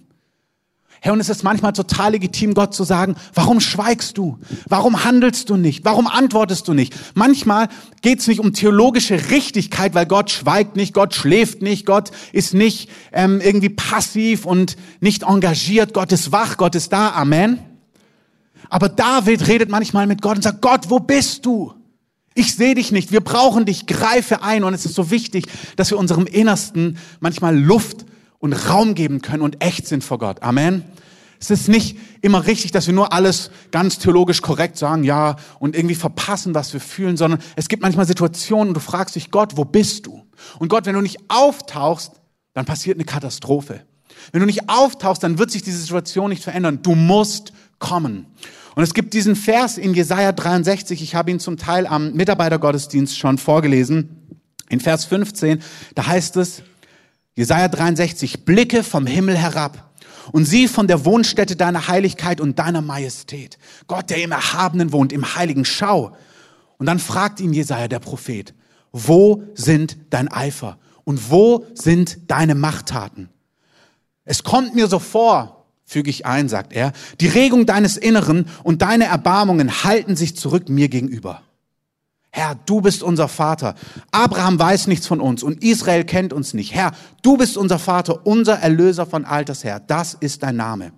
Herr, 1.05 1.11
und 1.11 1.19
es 1.19 1.27
ist 1.27 1.43
manchmal 1.43 1.73
total 1.73 2.13
legitim, 2.13 2.53
Gott 2.53 2.73
zu 2.73 2.85
sagen, 2.85 3.17
warum 3.33 3.59
schweigst 3.59 4.17
du? 4.17 4.39
Warum 4.69 5.03
handelst 5.03 5.49
du 5.49 5.57
nicht? 5.57 5.83
Warum 5.83 6.07
antwortest 6.07 6.65
du 6.69 6.73
nicht? 6.73 6.95
Manchmal 7.13 7.67
geht 8.01 8.19
es 8.19 8.27
nicht 8.27 8.39
um 8.39 8.53
theologische 8.53 9.29
Richtigkeit, 9.29 9.95
weil 9.95 10.05
Gott 10.05 10.31
schweigt 10.31 10.77
nicht, 10.77 10.93
Gott 10.93 11.13
schläft 11.13 11.61
nicht, 11.61 11.85
Gott 11.85 12.11
ist 12.31 12.53
nicht 12.53 12.89
ähm, 13.11 13.41
irgendwie 13.41 13.67
passiv 13.67 14.45
und 14.45 14.77
nicht 15.01 15.23
engagiert, 15.23 15.93
Gott 15.93 16.13
ist 16.13 16.31
wach, 16.31 16.55
Gott 16.55 16.73
ist 16.73 16.93
da, 16.93 17.09
Amen. 17.09 17.59
Aber 18.69 18.87
David 18.87 19.45
redet 19.49 19.69
manchmal 19.69 20.07
mit 20.07 20.21
Gott 20.21 20.37
und 20.37 20.43
sagt, 20.43 20.61
Gott, 20.61 20.89
wo 20.89 20.99
bist 20.99 21.45
du? 21.45 21.73
Ich 22.33 22.55
sehe 22.55 22.75
dich 22.75 22.93
nicht, 22.93 23.11
wir 23.11 23.19
brauchen 23.19 23.65
dich, 23.65 23.87
greife 23.87 24.41
ein. 24.41 24.63
Und 24.63 24.73
es 24.73 24.85
ist 24.85 24.95
so 24.95 25.11
wichtig, 25.11 25.47
dass 25.75 25.91
wir 25.91 25.97
unserem 25.97 26.27
Innersten 26.27 26.97
manchmal 27.19 27.59
Luft 27.59 28.05
und 28.43 28.51
Raum 28.51 28.93
geben 28.93 29.21
können 29.21 29.41
und 29.41 29.63
echt 29.63 29.87
sind 29.87 30.03
vor 30.03 30.17
Gott. 30.17 30.43
Amen. 30.43 30.83
Es 31.39 31.49
ist 31.49 31.69
nicht 31.69 31.97
immer 32.19 32.45
richtig, 32.45 32.73
dass 32.73 32.87
wir 32.87 32.93
nur 32.93 33.13
alles 33.13 33.51
ganz 33.71 33.99
theologisch 33.99 34.41
korrekt 34.41 34.77
sagen, 34.77 35.05
ja, 35.05 35.37
und 35.59 35.77
irgendwie 35.77 35.95
verpassen, 35.95 36.53
was 36.53 36.73
wir 36.73 36.81
fühlen, 36.81 37.15
sondern 37.15 37.39
es 37.55 37.69
gibt 37.69 37.83
manchmal 37.83 38.05
Situationen, 38.05 38.67
und 38.69 38.73
du 38.73 38.81
fragst 38.81 39.15
dich, 39.15 39.31
Gott, 39.31 39.55
wo 39.55 39.63
bist 39.63 40.07
du? 40.07 40.25
Und 40.59 40.67
Gott, 40.67 40.85
wenn 40.85 40.93
du 40.93 40.99
nicht 40.99 41.19
auftauchst, 41.29 42.11
dann 42.53 42.65
passiert 42.65 42.97
eine 42.97 43.05
Katastrophe. 43.05 43.85
Wenn 44.33 44.41
du 44.41 44.45
nicht 44.45 44.67
auftauchst, 44.67 45.23
dann 45.23 45.39
wird 45.39 45.49
sich 45.49 45.63
diese 45.63 45.79
Situation 45.79 46.29
nicht 46.29 46.43
verändern. 46.43 46.79
Du 46.83 46.95
musst 46.95 47.53
kommen. 47.79 48.25
Und 48.75 48.83
es 48.83 48.93
gibt 48.93 49.13
diesen 49.13 49.37
Vers 49.37 49.77
in 49.77 49.93
Jesaja 49.93 50.33
63, 50.33 51.01
ich 51.01 51.15
habe 51.15 51.31
ihn 51.31 51.39
zum 51.39 51.55
Teil 51.55 51.87
am 51.87 52.11
Mitarbeitergottesdienst 52.11 53.17
schon 53.17 53.37
vorgelesen. 53.37 54.37
In 54.67 54.81
Vers 54.81 55.05
15, 55.05 55.61
da 55.95 56.07
heißt 56.07 56.35
es, 56.35 56.63
Jesaja 57.35 57.67
63, 57.67 58.45
blicke 58.45 58.83
vom 58.83 59.07
Himmel 59.07 59.37
herab 59.37 59.91
und 60.31 60.45
sieh 60.45 60.67
von 60.67 60.87
der 60.87 61.03
Wohnstätte 61.05 61.55
deiner 61.55 61.87
Heiligkeit 61.87 62.39
und 62.39 62.59
deiner 62.59 62.81
Majestät. 62.81 63.57
Gott, 63.87 64.09
der 64.09 64.23
im 64.23 64.31
Erhabenen 64.31 64.91
wohnt, 64.91 65.11
im 65.11 65.35
Heiligen, 65.35 65.65
schau. 65.65 66.15
Und 66.77 66.85
dann 66.85 66.99
fragt 66.99 67.39
ihn 67.39 67.53
Jesaja, 67.53 67.87
der 67.87 67.99
Prophet, 67.99 68.53
wo 68.91 69.43
sind 69.55 69.97
dein 70.11 70.31
Eifer 70.31 70.77
und 71.03 71.31
wo 71.31 71.65
sind 71.73 72.29
deine 72.29 72.55
Machttaten? 72.55 73.29
Es 74.25 74.43
kommt 74.43 74.75
mir 74.75 74.87
so 74.87 74.99
vor, 74.99 75.65
füge 75.85 76.09
ich 76.09 76.25
ein, 76.25 76.47
sagt 76.47 76.71
er, 76.73 76.93
die 77.19 77.27
Regung 77.27 77.65
deines 77.65 77.97
Inneren 77.97 78.47
und 78.63 78.81
deine 78.81 79.05
Erbarmungen 79.05 79.83
halten 79.83 80.15
sich 80.15 80.37
zurück 80.37 80.69
mir 80.69 80.87
gegenüber. 80.87 81.41
Herr, 82.35 82.55
du 82.65 82.81
bist 82.81 83.03
unser 83.03 83.27
Vater. 83.27 83.75
Abraham 84.09 84.57
weiß 84.57 84.87
nichts 84.87 85.05
von 85.05 85.21
uns 85.21 85.43
und 85.43 85.63
Israel 85.63 86.03
kennt 86.03 86.33
uns 86.33 86.55
nicht. 86.55 86.73
Herr, 86.73 86.91
du 87.21 87.37
bist 87.37 87.57
unser 87.57 87.77
Vater, 87.77 88.25
unser 88.25 88.55
Erlöser 88.55 89.05
von 89.05 89.23
alters 89.23 89.63
her. 89.63 89.79
Das 89.79 90.15
ist 90.15 90.41
dein 90.41 90.55
Name. 90.55 90.93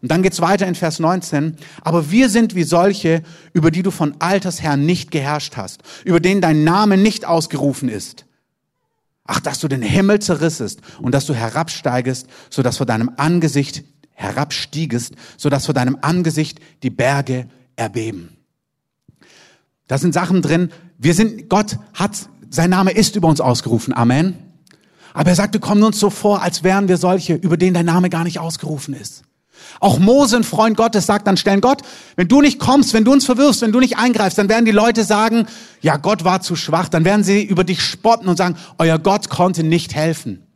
Und 0.00 0.10
dann 0.10 0.22
geht's 0.22 0.40
weiter 0.40 0.66
in 0.66 0.74
Vers 0.74 0.98
19. 0.98 1.56
Aber 1.82 2.10
wir 2.10 2.30
sind 2.30 2.54
wie 2.54 2.62
solche, 2.62 3.22
über 3.52 3.70
die 3.70 3.82
du 3.82 3.90
von 3.90 4.14
alters 4.18 4.62
her 4.62 4.78
nicht 4.78 5.10
geherrscht 5.10 5.58
hast, 5.58 5.82
über 6.06 6.20
denen 6.20 6.40
dein 6.40 6.64
Name 6.64 6.96
nicht 6.96 7.26
ausgerufen 7.26 7.90
ist. 7.90 8.24
Ach, 9.26 9.40
dass 9.40 9.60
du 9.60 9.68
den 9.68 9.82
Himmel 9.82 10.20
zerrissest 10.20 10.80
und 11.02 11.12
dass 11.12 11.26
du 11.26 11.34
herabsteigest, 11.34 12.28
so 12.48 12.62
dass 12.62 12.78
vor 12.78 12.86
deinem 12.86 13.10
Angesicht 13.18 13.84
herabstiegest, 14.12 15.16
so 15.36 15.50
dass 15.50 15.66
vor 15.66 15.74
deinem 15.74 15.98
Angesicht 16.00 16.60
die 16.82 16.88
Berge 16.88 17.46
erbeben. 17.76 18.37
Da 19.88 19.98
sind 19.98 20.14
Sachen 20.14 20.42
drin. 20.42 20.70
Wir 20.98 21.14
sind, 21.14 21.48
Gott 21.48 21.78
hat, 21.94 22.12
sein 22.50 22.70
Name 22.70 22.92
ist 22.92 23.16
über 23.16 23.28
uns 23.28 23.40
ausgerufen. 23.40 23.94
Amen. 23.94 24.34
Aber 25.14 25.30
er 25.30 25.36
sagt, 25.36 25.54
wir 25.54 25.60
kommen 25.60 25.82
uns 25.82 25.98
so 25.98 26.10
vor, 26.10 26.42
als 26.42 26.62
wären 26.62 26.88
wir 26.88 26.98
solche, 26.98 27.34
über 27.34 27.56
denen 27.56 27.74
dein 27.74 27.86
Name 27.86 28.10
gar 28.10 28.22
nicht 28.22 28.38
ausgerufen 28.38 28.94
ist. 28.94 29.24
Auch 29.80 29.98
Mose, 29.98 30.36
ein 30.36 30.44
Freund 30.44 30.76
Gottes, 30.76 31.06
sagt 31.06 31.26
dann 31.26 31.36
stellen, 31.36 31.60
Gott, 31.60 31.82
wenn 32.16 32.28
du 32.28 32.40
nicht 32.40 32.58
kommst, 32.58 32.94
wenn 32.94 33.04
du 33.04 33.12
uns 33.12 33.24
verwirfst, 33.24 33.62
wenn 33.62 33.72
du 33.72 33.80
nicht 33.80 33.96
eingreifst, 33.96 34.38
dann 34.38 34.48
werden 34.48 34.64
die 34.64 34.70
Leute 34.70 35.04
sagen, 35.04 35.46
ja, 35.80 35.96
Gott 35.96 36.24
war 36.24 36.40
zu 36.40 36.56
schwach. 36.56 36.88
Dann 36.88 37.04
werden 37.04 37.24
sie 37.24 37.42
über 37.42 37.64
dich 37.64 37.82
spotten 37.82 38.28
und 38.28 38.36
sagen, 38.36 38.56
euer 38.78 38.98
Gott 38.98 39.28
konnte 39.28 39.64
nicht 39.64 39.94
helfen. 39.94 40.47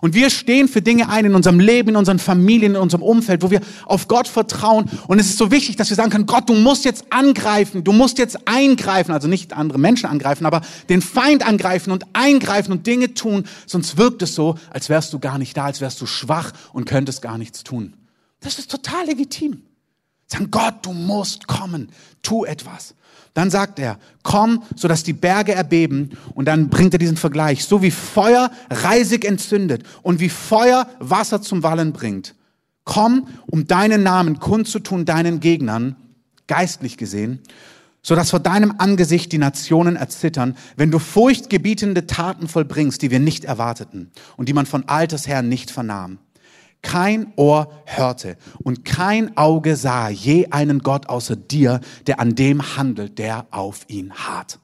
Und 0.00 0.14
wir 0.14 0.30
stehen 0.30 0.68
für 0.68 0.82
Dinge 0.82 1.08
ein 1.08 1.24
in 1.24 1.34
unserem 1.34 1.60
Leben, 1.60 1.90
in 1.90 1.96
unseren 1.96 2.18
Familien, 2.18 2.74
in 2.74 2.80
unserem 2.80 3.02
Umfeld, 3.02 3.42
wo 3.42 3.50
wir 3.50 3.60
auf 3.86 4.08
Gott 4.08 4.28
vertrauen. 4.28 4.90
Und 5.06 5.18
es 5.18 5.26
ist 5.26 5.38
so 5.38 5.50
wichtig, 5.50 5.76
dass 5.76 5.90
wir 5.90 5.96
sagen 5.96 6.10
können, 6.10 6.26
Gott, 6.26 6.48
du 6.48 6.54
musst 6.54 6.84
jetzt 6.84 7.06
angreifen, 7.10 7.84
du 7.84 7.92
musst 7.92 8.18
jetzt 8.18 8.46
eingreifen, 8.46 9.12
also 9.12 9.28
nicht 9.28 9.52
andere 9.52 9.78
Menschen 9.78 10.06
angreifen, 10.06 10.46
aber 10.46 10.60
den 10.88 11.02
Feind 11.02 11.46
angreifen 11.46 11.90
und 11.90 12.04
eingreifen 12.12 12.72
und 12.72 12.86
Dinge 12.86 13.14
tun, 13.14 13.44
sonst 13.66 13.96
wirkt 13.96 14.22
es 14.22 14.34
so, 14.34 14.56
als 14.70 14.88
wärst 14.88 15.12
du 15.12 15.18
gar 15.18 15.38
nicht 15.38 15.56
da, 15.56 15.64
als 15.64 15.80
wärst 15.80 16.00
du 16.00 16.06
schwach 16.06 16.52
und 16.72 16.84
könntest 16.84 17.22
gar 17.22 17.38
nichts 17.38 17.64
tun. 17.64 17.94
Das 18.40 18.58
ist 18.58 18.70
total 18.70 19.06
legitim. 19.06 19.62
Sagen, 20.26 20.50
Gott, 20.50 20.74
du 20.82 20.92
musst 20.92 21.46
kommen, 21.46 21.90
tu 22.22 22.44
etwas. 22.44 22.94
Dann 23.34 23.50
sagt 23.50 23.80
er, 23.80 23.98
komm, 24.22 24.62
so 24.76 24.86
dass 24.86 25.02
die 25.02 25.12
Berge 25.12 25.54
erbeben. 25.54 26.10
Und 26.34 26.46
dann 26.46 26.70
bringt 26.70 26.94
er 26.94 26.98
diesen 26.98 27.16
Vergleich. 27.16 27.64
So 27.64 27.82
wie 27.82 27.90
Feuer 27.90 28.50
reisig 28.70 29.24
entzündet 29.24 29.82
und 30.02 30.20
wie 30.20 30.28
Feuer 30.28 30.88
Wasser 31.00 31.42
zum 31.42 31.64
Wallen 31.64 31.92
bringt. 31.92 32.36
Komm, 32.84 33.26
um 33.46 33.66
deinen 33.66 34.02
Namen 34.02 34.38
kundzutun 34.38 35.04
deinen 35.04 35.40
Gegnern, 35.40 35.96
geistlich 36.46 36.96
gesehen, 36.96 37.40
so 38.02 38.14
dass 38.14 38.30
vor 38.30 38.40
deinem 38.40 38.74
Angesicht 38.78 39.32
die 39.32 39.38
Nationen 39.38 39.96
erzittern, 39.96 40.56
wenn 40.76 40.90
du 40.90 40.98
furchtgebietende 40.98 42.06
Taten 42.06 42.46
vollbringst, 42.46 43.00
die 43.00 43.10
wir 43.10 43.18
nicht 43.18 43.44
erwarteten 43.44 44.12
und 44.36 44.48
die 44.48 44.52
man 44.52 44.66
von 44.66 44.86
alters 44.86 45.26
her 45.26 45.42
nicht 45.42 45.70
vernahm. 45.70 46.18
Kein 46.84 47.32
Ohr 47.36 47.72
hörte 47.86 48.36
und 48.62 48.84
kein 48.84 49.36
Auge 49.38 49.74
sah 49.74 50.10
je 50.10 50.48
einen 50.50 50.80
Gott 50.80 51.08
außer 51.08 51.34
dir, 51.34 51.80
der 52.06 52.20
an 52.20 52.34
dem 52.34 52.76
handelt, 52.76 53.18
der 53.18 53.46
auf 53.50 53.86
ihn 53.88 54.12
harrt. 54.12 54.60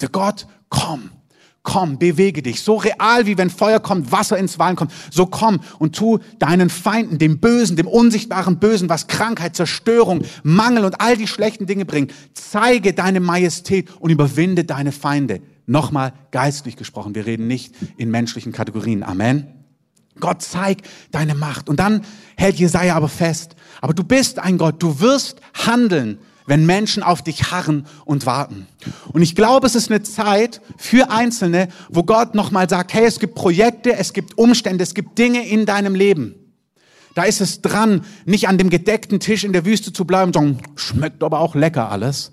Der 0.00 0.08
Gott, 0.08 0.46
komm, 0.70 1.10
komm, 1.62 1.98
bewege 1.98 2.40
dich. 2.42 2.62
So 2.62 2.76
real 2.76 3.26
wie 3.26 3.36
wenn 3.36 3.50
Feuer 3.50 3.80
kommt, 3.80 4.10
Wasser 4.10 4.38
ins 4.38 4.58
Wein 4.58 4.76
kommt. 4.76 4.92
So 5.10 5.26
komm 5.26 5.60
und 5.78 5.94
tu 5.94 6.20
deinen 6.38 6.70
Feinden, 6.70 7.18
dem 7.18 7.38
Bösen, 7.38 7.76
dem 7.76 7.86
unsichtbaren 7.86 8.58
Bösen, 8.58 8.88
was 8.88 9.06
Krankheit, 9.06 9.54
Zerstörung, 9.54 10.22
Mangel 10.42 10.86
und 10.86 11.02
all 11.02 11.18
die 11.18 11.28
schlechten 11.28 11.66
Dinge 11.66 11.84
bringt. 11.84 12.14
Zeige 12.32 12.94
deine 12.94 13.20
Majestät 13.20 13.90
und 14.00 14.08
überwinde 14.08 14.64
deine 14.64 14.90
Feinde. 14.90 15.42
Nochmal 15.66 16.14
geistlich 16.30 16.76
gesprochen. 16.76 17.14
Wir 17.14 17.26
reden 17.26 17.46
nicht 17.46 17.74
in 17.98 18.10
menschlichen 18.10 18.52
Kategorien. 18.52 19.02
Amen. 19.02 19.59
Gott, 20.20 20.42
zeig 20.42 20.82
deine 21.10 21.34
Macht. 21.34 21.68
Und 21.68 21.80
dann 21.80 22.02
hält 22.36 22.56
Jesaja 22.56 22.94
aber 22.94 23.08
fest. 23.08 23.56
Aber 23.80 23.94
du 23.94 24.04
bist 24.04 24.38
ein 24.38 24.58
Gott. 24.58 24.82
Du 24.82 25.00
wirst 25.00 25.40
handeln, 25.54 26.18
wenn 26.46 26.66
Menschen 26.66 27.02
auf 27.02 27.22
dich 27.22 27.50
harren 27.50 27.86
und 28.04 28.26
warten. 28.26 28.66
Und 29.12 29.22
ich 29.22 29.34
glaube, 29.34 29.66
es 29.66 29.74
ist 29.74 29.90
eine 29.90 30.02
Zeit 30.02 30.60
für 30.76 31.10
Einzelne, 31.10 31.68
wo 31.88 32.02
Gott 32.02 32.34
nochmal 32.34 32.68
sagt, 32.68 32.92
hey, 32.92 33.04
es 33.04 33.20
gibt 33.20 33.34
Projekte, 33.34 33.96
es 33.96 34.12
gibt 34.12 34.36
Umstände, 34.36 34.82
es 34.82 34.94
gibt 34.94 35.18
Dinge 35.18 35.46
in 35.46 35.64
deinem 35.64 35.94
Leben. 35.94 36.34
Da 37.14 37.24
ist 37.24 37.40
es 37.40 37.60
dran, 37.60 38.04
nicht 38.24 38.48
an 38.48 38.58
dem 38.58 38.70
gedeckten 38.70 39.20
Tisch 39.20 39.44
in 39.44 39.52
der 39.52 39.64
Wüste 39.64 39.92
zu 39.92 40.04
bleiben, 40.04 40.32
sondern 40.32 40.60
schmeckt 40.76 41.22
aber 41.22 41.40
auch 41.40 41.54
lecker 41.54 41.90
alles, 41.90 42.32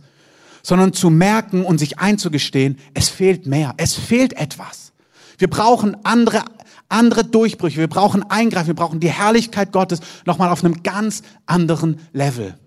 sondern 0.62 0.94
zu 0.94 1.10
merken 1.10 1.63
und 1.63 1.77
sich 1.77 2.00
einzugestehen, 2.00 2.77
es 2.94 3.10
fehlt 3.10 3.48
mehr, 3.48 3.74
es 3.77 3.96
fehlt 3.96 4.34
etwas. 4.34 4.94
Wir 5.38 5.50
brauchen 5.50 5.98
andere 6.03 6.44
andere 6.89 7.24
Durchbrüche, 7.24 7.79
wir 7.79 7.88
brauchen 7.88 8.24
Eingreifen, 8.29 8.67
wir 8.67 8.75
brauchen 8.75 9.00
die 9.00 9.10
Herrlichkeit 9.10 9.72
Gottes 9.72 10.00
nochmal 10.25 10.50
auf 10.50 10.63
einem 10.63 10.84
ganz 10.84 11.24
anderen 11.46 12.00
Level. 12.13 12.58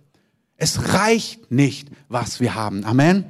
Es 0.57 0.93
reicht 0.93 1.51
nicht, 1.51 1.89
was 2.09 2.41
wir 2.41 2.55
haben. 2.55 2.85
Amen. 2.85 3.25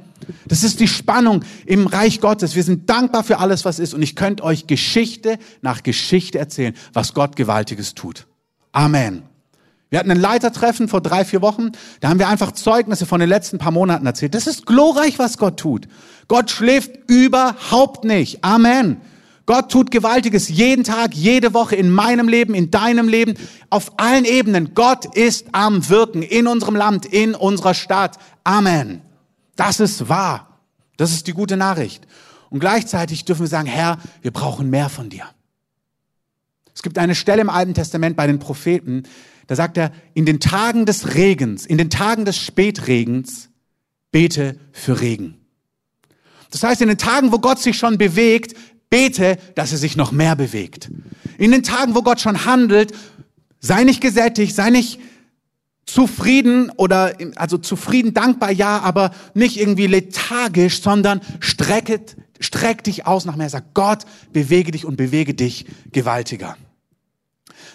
Das 0.46 0.64
ist 0.64 0.80
die 0.80 0.88
Spannung 0.88 1.44
im 1.64 1.86
Reich 1.86 2.20
Gottes. 2.20 2.54
Wir 2.54 2.64
sind 2.64 2.90
dankbar 2.90 3.24
für 3.24 3.38
alles, 3.38 3.64
was 3.64 3.78
ist. 3.78 3.94
Und 3.94 4.02
ich 4.02 4.16
könnte 4.16 4.42
euch 4.42 4.66
Geschichte 4.66 5.38
nach 5.62 5.82
Geschichte 5.82 6.38
erzählen, 6.38 6.74
was 6.92 7.14
Gott 7.14 7.36
Gewaltiges 7.36 7.94
tut. 7.94 8.26
Amen. 8.72 9.22
Wir 9.90 9.98
hatten 9.98 10.10
ein 10.10 10.20
Leitertreffen 10.20 10.88
vor 10.88 11.00
drei, 11.00 11.24
vier 11.24 11.42
Wochen. 11.42 11.72
Da 12.00 12.08
haben 12.08 12.20
wir 12.20 12.28
einfach 12.28 12.52
Zeugnisse 12.52 13.06
von 13.06 13.18
den 13.18 13.28
letzten 13.28 13.58
paar 13.58 13.72
Monaten 13.72 14.06
erzählt. 14.06 14.34
Das 14.34 14.46
ist 14.46 14.66
glorreich, 14.66 15.18
was 15.18 15.36
Gott 15.36 15.58
tut. 15.58 15.88
Gott 16.28 16.50
schläft 16.50 16.92
überhaupt 17.08 18.04
nicht. 18.04 18.44
Amen. 18.44 19.00
Gott 19.50 19.72
tut 19.72 19.90
Gewaltiges 19.90 20.48
jeden 20.48 20.84
Tag, 20.84 21.12
jede 21.12 21.54
Woche 21.54 21.74
in 21.74 21.90
meinem 21.90 22.28
Leben, 22.28 22.54
in 22.54 22.70
deinem 22.70 23.08
Leben, 23.08 23.34
auf 23.68 23.98
allen 23.98 24.24
Ebenen. 24.24 24.74
Gott 24.74 25.16
ist 25.16 25.46
am 25.50 25.88
Wirken 25.88 26.22
in 26.22 26.46
unserem 26.46 26.76
Land, 26.76 27.04
in 27.04 27.34
unserer 27.34 27.74
Stadt. 27.74 28.16
Amen. 28.44 29.00
Das 29.56 29.80
ist 29.80 30.08
wahr. 30.08 30.60
Das 30.98 31.10
ist 31.10 31.26
die 31.26 31.32
gute 31.32 31.56
Nachricht. 31.56 32.06
Und 32.48 32.60
gleichzeitig 32.60 33.24
dürfen 33.24 33.40
wir 33.40 33.48
sagen, 33.48 33.66
Herr, 33.66 33.98
wir 34.22 34.30
brauchen 34.30 34.70
mehr 34.70 34.88
von 34.88 35.10
dir. 35.10 35.24
Es 36.72 36.82
gibt 36.82 36.96
eine 36.96 37.16
Stelle 37.16 37.40
im 37.40 37.50
Alten 37.50 37.74
Testament 37.74 38.16
bei 38.16 38.28
den 38.28 38.38
Propheten, 38.38 39.02
da 39.48 39.56
sagt 39.56 39.78
er, 39.78 39.90
in 40.14 40.26
den 40.26 40.38
Tagen 40.38 40.86
des 40.86 41.16
Regens, 41.16 41.66
in 41.66 41.76
den 41.76 41.90
Tagen 41.90 42.24
des 42.24 42.38
Spätregens, 42.38 43.48
bete 44.12 44.60
für 44.70 45.00
Regen. 45.00 45.40
Das 46.50 46.64
heißt, 46.64 46.82
in 46.82 46.88
den 46.88 46.98
Tagen, 46.98 47.32
wo 47.32 47.38
Gott 47.38 47.60
sich 47.60 47.78
schon 47.78 47.96
bewegt, 47.96 48.56
Bete, 48.90 49.38
dass 49.54 49.72
er 49.72 49.78
sich 49.78 49.96
noch 49.96 50.12
mehr 50.12 50.36
bewegt. 50.36 50.90
In 51.38 51.52
den 51.52 51.62
Tagen, 51.62 51.94
wo 51.94 52.02
Gott 52.02 52.20
schon 52.20 52.44
handelt, 52.44 52.92
sei 53.60 53.84
nicht 53.84 54.00
gesättigt, 54.00 54.54
sei 54.54 54.70
nicht 54.70 55.00
zufrieden 55.86 56.70
oder, 56.76 57.14
also 57.36 57.58
zufrieden, 57.58 58.14
dankbar, 58.14 58.50
ja, 58.50 58.80
aber 58.80 59.12
nicht 59.34 59.58
irgendwie 59.58 59.86
lethargisch, 59.86 60.82
sondern 60.82 61.20
strecket, 61.40 62.16
streck 62.38 62.84
dich 62.84 63.06
aus 63.06 63.24
nach 63.24 63.36
mehr. 63.36 63.48
Sag, 63.48 63.74
Gott, 63.74 64.04
bewege 64.32 64.72
dich 64.72 64.84
und 64.84 64.96
bewege 64.96 65.34
dich 65.34 65.66
gewaltiger. 65.92 66.56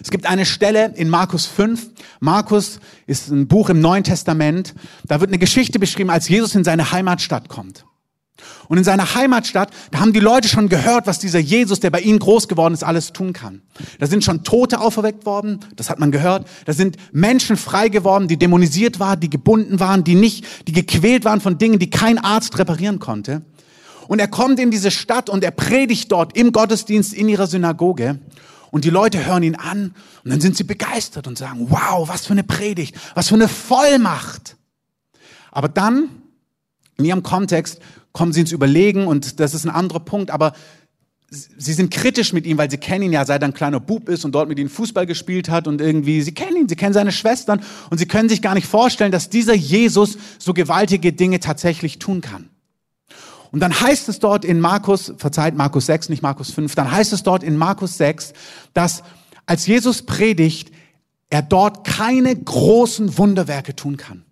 Es 0.00 0.10
gibt 0.10 0.26
eine 0.26 0.44
Stelle 0.44 0.92
in 0.96 1.08
Markus 1.08 1.46
5. 1.46 1.88
Markus 2.20 2.80
ist 3.06 3.28
ein 3.28 3.48
Buch 3.48 3.70
im 3.70 3.80
Neuen 3.80 4.04
Testament. 4.04 4.74
Da 5.04 5.20
wird 5.20 5.30
eine 5.30 5.38
Geschichte 5.38 5.78
beschrieben, 5.78 6.10
als 6.10 6.28
Jesus 6.28 6.54
in 6.54 6.64
seine 6.64 6.92
Heimatstadt 6.92 7.48
kommt. 7.48 7.86
Und 8.68 8.78
in 8.78 8.84
seiner 8.84 9.14
Heimatstadt, 9.14 9.70
da 9.90 10.00
haben 10.00 10.12
die 10.12 10.20
Leute 10.20 10.48
schon 10.48 10.68
gehört, 10.68 11.06
was 11.06 11.18
dieser 11.18 11.38
Jesus, 11.38 11.80
der 11.80 11.90
bei 11.90 12.00
ihnen 12.00 12.18
groß 12.18 12.48
geworden 12.48 12.74
ist, 12.74 12.84
alles 12.84 13.12
tun 13.12 13.32
kann. 13.32 13.62
Da 13.98 14.06
sind 14.06 14.24
schon 14.24 14.44
Tote 14.44 14.80
auferweckt 14.80 15.24
worden, 15.26 15.60
das 15.76 15.88
hat 15.88 15.98
man 15.98 16.10
gehört. 16.10 16.46
Da 16.66 16.72
sind 16.72 16.96
Menschen 17.12 17.56
frei 17.56 17.88
geworden, 17.88 18.28
die 18.28 18.36
dämonisiert 18.36 19.00
waren, 19.00 19.20
die 19.20 19.30
gebunden 19.30 19.80
waren, 19.80 20.04
die 20.04 20.14
nicht, 20.14 20.44
die 20.68 20.72
gequält 20.72 21.24
waren 21.24 21.40
von 21.40 21.58
Dingen, 21.58 21.78
die 21.78 21.90
kein 21.90 22.18
Arzt 22.18 22.58
reparieren 22.58 22.98
konnte. 22.98 23.42
Und 24.08 24.20
er 24.20 24.28
kommt 24.28 24.60
in 24.60 24.70
diese 24.70 24.90
Stadt 24.90 25.28
und 25.28 25.42
er 25.42 25.50
predigt 25.50 26.12
dort 26.12 26.36
im 26.36 26.52
Gottesdienst 26.52 27.12
in 27.12 27.28
ihrer 27.28 27.46
Synagoge. 27.46 28.20
Und 28.70 28.84
die 28.84 28.90
Leute 28.90 29.24
hören 29.24 29.42
ihn 29.42 29.54
an 29.54 29.94
und 30.24 30.30
dann 30.30 30.40
sind 30.40 30.56
sie 30.56 30.64
begeistert 30.64 31.26
und 31.26 31.38
sagen, 31.38 31.66
wow, 31.70 32.08
was 32.08 32.26
für 32.26 32.32
eine 32.32 32.44
Predigt, 32.44 32.96
was 33.14 33.28
für 33.28 33.34
eine 33.34 33.48
Vollmacht. 33.48 34.56
Aber 35.50 35.68
dann, 35.68 36.10
in 36.98 37.04
ihrem 37.04 37.22
Kontext, 37.22 37.80
kommen 38.16 38.32
sie 38.32 38.40
ins 38.40 38.52
Überlegen 38.52 39.06
und 39.06 39.40
das 39.40 39.52
ist 39.52 39.66
ein 39.66 39.70
anderer 39.70 40.00
Punkt, 40.00 40.30
aber 40.30 40.54
sie 41.28 41.74
sind 41.74 41.90
kritisch 41.90 42.32
mit 42.32 42.46
ihm, 42.46 42.56
weil 42.56 42.70
sie 42.70 42.78
kennen 42.78 43.02
ihn 43.02 43.12
ja, 43.12 43.26
seit 43.26 43.42
er 43.42 43.48
ein 43.48 43.52
kleiner 43.52 43.78
Bub 43.78 44.08
ist 44.08 44.24
und 44.24 44.32
dort 44.32 44.48
mit 44.48 44.58
ihnen 44.58 44.70
Fußball 44.70 45.04
gespielt 45.04 45.50
hat 45.50 45.68
und 45.68 45.82
irgendwie, 45.82 46.22
sie 46.22 46.32
kennen 46.32 46.56
ihn, 46.56 46.66
sie 46.66 46.76
kennen 46.76 46.94
seine 46.94 47.12
Schwestern 47.12 47.60
und 47.90 47.98
sie 47.98 48.06
können 48.06 48.30
sich 48.30 48.40
gar 48.40 48.54
nicht 48.54 48.66
vorstellen, 48.66 49.12
dass 49.12 49.28
dieser 49.28 49.52
Jesus 49.52 50.16
so 50.38 50.54
gewaltige 50.54 51.12
Dinge 51.12 51.40
tatsächlich 51.40 51.98
tun 51.98 52.22
kann. 52.22 52.48
Und 53.52 53.60
dann 53.60 53.78
heißt 53.78 54.08
es 54.08 54.18
dort 54.18 54.46
in 54.46 54.60
Markus, 54.60 55.12
verzeiht 55.18 55.54
Markus 55.54 55.84
6, 55.84 56.08
nicht 56.08 56.22
Markus 56.22 56.50
5, 56.52 56.74
dann 56.74 56.90
heißt 56.90 57.12
es 57.12 57.22
dort 57.22 57.42
in 57.42 57.58
Markus 57.58 57.98
6, 57.98 58.32
dass 58.72 59.02
als 59.44 59.66
Jesus 59.66 60.06
predigt, 60.06 60.70
er 61.28 61.42
dort 61.42 61.86
keine 61.86 62.34
großen 62.34 63.18
Wunderwerke 63.18 63.76
tun 63.76 63.98
kann. 63.98 64.24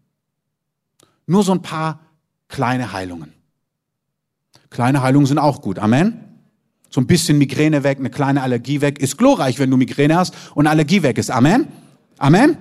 Nur 1.27 1.43
so 1.43 1.53
ein 1.53 1.61
paar 1.61 2.01
kleine 2.49 2.95
Heilungen. 2.95 3.35
Kleine 4.75 5.03
Heilungen 5.03 5.27
sind 5.27 5.39
auch 5.39 5.63
gut. 5.63 5.79
Amen. 5.79 6.19
So 6.91 7.01
ein 7.01 7.07
bisschen 7.07 7.39
Migräne 7.39 7.85
weg, 7.85 8.01
eine 8.01 8.11
kleine 8.11 8.43
Allergie 8.43 8.81
weg. 8.81 8.99
Ist 8.99 9.17
glorreich, 9.17 9.61
wenn 9.61 9.71
du 9.71 9.77
Migräne 9.77 10.17
hast 10.17 10.35
und 10.57 10.67
Allergie 10.67 11.05
weg 11.05 11.17
ist. 11.17 11.31
Amen. 11.31 11.69
Amen. 12.19 12.57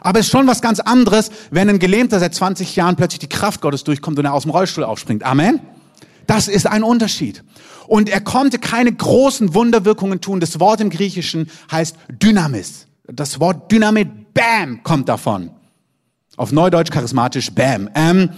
Aber 0.00 0.18
es 0.18 0.26
ist 0.26 0.32
schon 0.32 0.48
was 0.48 0.60
ganz 0.60 0.80
anderes, 0.80 1.30
wenn 1.52 1.68
ein 1.68 1.78
Gelähmter 1.78 2.18
seit 2.18 2.34
20 2.34 2.74
Jahren 2.74 2.96
plötzlich 2.96 3.20
die 3.20 3.28
Kraft 3.28 3.60
Gottes 3.60 3.84
durchkommt 3.84 4.18
und 4.18 4.24
er 4.24 4.34
aus 4.34 4.42
dem 4.42 4.50
Rollstuhl 4.50 4.82
aufspringt. 4.82 5.22
Amen. 5.22 5.60
Das 6.26 6.48
ist 6.48 6.66
ein 6.66 6.82
Unterschied. 6.82 7.44
Und 7.86 8.08
er 8.08 8.22
konnte 8.22 8.58
keine 8.58 8.92
großen 8.92 9.54
Wunderwirkungen 9.54 10.20
tun. 10.20 10.40
Das 10.40 10.58
Wort 10.58 10.80
im 10.80 10.90
Griechischen 10.90 11.48
heißt 11.70 11.94
Dynamis. 12.08 12.88
Das 13.06 13.38
Wort 13.38 13.70
Dynamit, 13.70 14.34
Bam, 14.34 14.82
kommt 14.82 15.08
davon. 15.08 15.50
Auf 16.36 16.50
Neudeutsch 16.50 16.90
charismatisch, 16.90 17.52
Bam. 17.52 17.88
Ähm, 17.94 18.30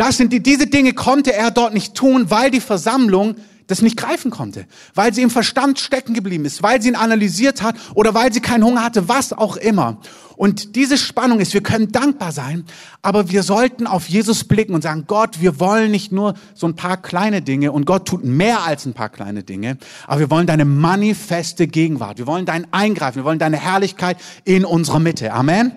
das 0.00 0.16
sind 0.16 0.32
die, 0.32 0.42
diese 0.42 0.66
Dinge 0.66 0.94
konnte 0.94 1.34
er 1.34 1.50
dort 1.50 1.74
nicht 1.74 1.94
tun, 1.94 2.30
weil 2.30 2.50
die 2.50 2.60
Versammlung 2.62 3.36
das 3.66 3.82
nicht 3.82 3.98
greifen 3.98 4.30
konnte, 4.30 4.64
weil 4.94 5.12
sie 5.12 5.20
im 5.20 5.28
Verstand 5.28 5.78
stecken 5.78 6.14
geblieben 6.14 6.46
ist, 6.46 6.62
weil 6.62 6.80
sie 6.80 6.88
ihn 6.88 6.96
analysiert 6.96 7.60
hat 7.60 7.76
oder 7.94 8.14
weil 8.14 8.32
sie 8.32 8.40
keinen 8.40 8.64
Hunger 8.64 8.82
hatte, 8.82 9.10
was 9.10 9.34
auch 9.34 9.58
immer. 9.58 9.98
Und 10.36 10.74
diese 10.74 10.96
Spannung 10.96 11.38
ist, 11.38 11.52
wir 11.52 11.62
können 11.62 11.92
dankbar 11.92 12.32
sein, 12.32 12.64
aber 13.02 13.28
wir 13.28 13.42
sollten 13.42 13.86
auf 13.86 14.08
Jesus 14.08 14.44
blicken 14.44 14.74
und 14.74 14.80
sagen, 14.80 15.04
Gott, 15.06 15.42
wir 15.42 15.60
wollen 15.60 15.90
nicht 15.90 16.12
nur 16.12 16.32
so 16.54 16.66
ein 16.66 16.76
paar 16.76 16.96
kleine 16.96 17.42
Dinge 17.42 17.70
und 17.70 17.84
Gott 17.84 18.08
tut 18.08 18.24
mehr 18.24 18.62
als 18.62 18.86
ein 18.86 18.94
paar 18.94 19.10
kleine 19.10 19.42
Dinge, 19.42 19.76
aber 20.06 20.20
wir 20.20 20.30
wollen 20.30 20.46
deine 20.46 20.64
manifeste 20.64 21.66
Gegenwart, 21.66 22.16
wir 22.16 22.26
wollen 22.26 22.46
dein 22.46 22.72
Eingreifen, 22.72 23.16
wir 23.16 23.24
wollen 23.24 23.38
deine 23.38 23.58
Herrlichkeit 23.58 24.16
in 24.46 24.64
unserer 24.64 24.98
Mitte. 24.98 25.30
Amen. 25.34 25.72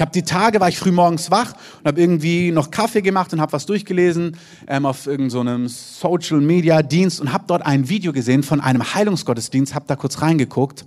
Ich 0.00 0.02
habe 0.02 0.12
die 0.12 0.22
Tage, 0.22 0.60
war 0.60 0.70
ich 0.70 0.78
früh 0.78 0.92
morgens 0.92 1.30
wach 1.30 1.52
und 1.80 1.88
habe 1.88 2.00
irgendwie 2.00 2.52
noch 2.52 2.70
Kaffee 2.70 3.02
gemacht 3.02 3.34
und 3.34 3.40
habe 3.42 3.52
was 3.52 3.66
durchgelesen 3.66 4.34
ähm, 4.66 4.86
auf 4.86 5.06
irgendeinem 5.06 5.68
so 5.68 6.08
Social 6.08 6.40
Media 6.40 6.82
Dienst 6.82 7.20
und 7.20 7.34
habe 7.34 7.44
dort 7.46 7.66
ein 7.66 7.90
Video 7.90 8.10
gesehen 8.10 8.42
von 8.42 8.62
einem 8.62 8.94
Heilungsgottesdienst, 8.94 9.74
habe 9.74 9.84
da 9.86 9.96
kurz 9.96 10.22
reingeguckt 10.22 10.86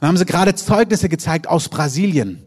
und 0.00 0.06
haben 0.06 0.16
sie 0.16 0.26
gerade 0.26 0.54
Zeugnisse 0.54 1.08
gezeigt 1.08 1.48
aus 1.48 1.68
Brasilien. 1.70 2.44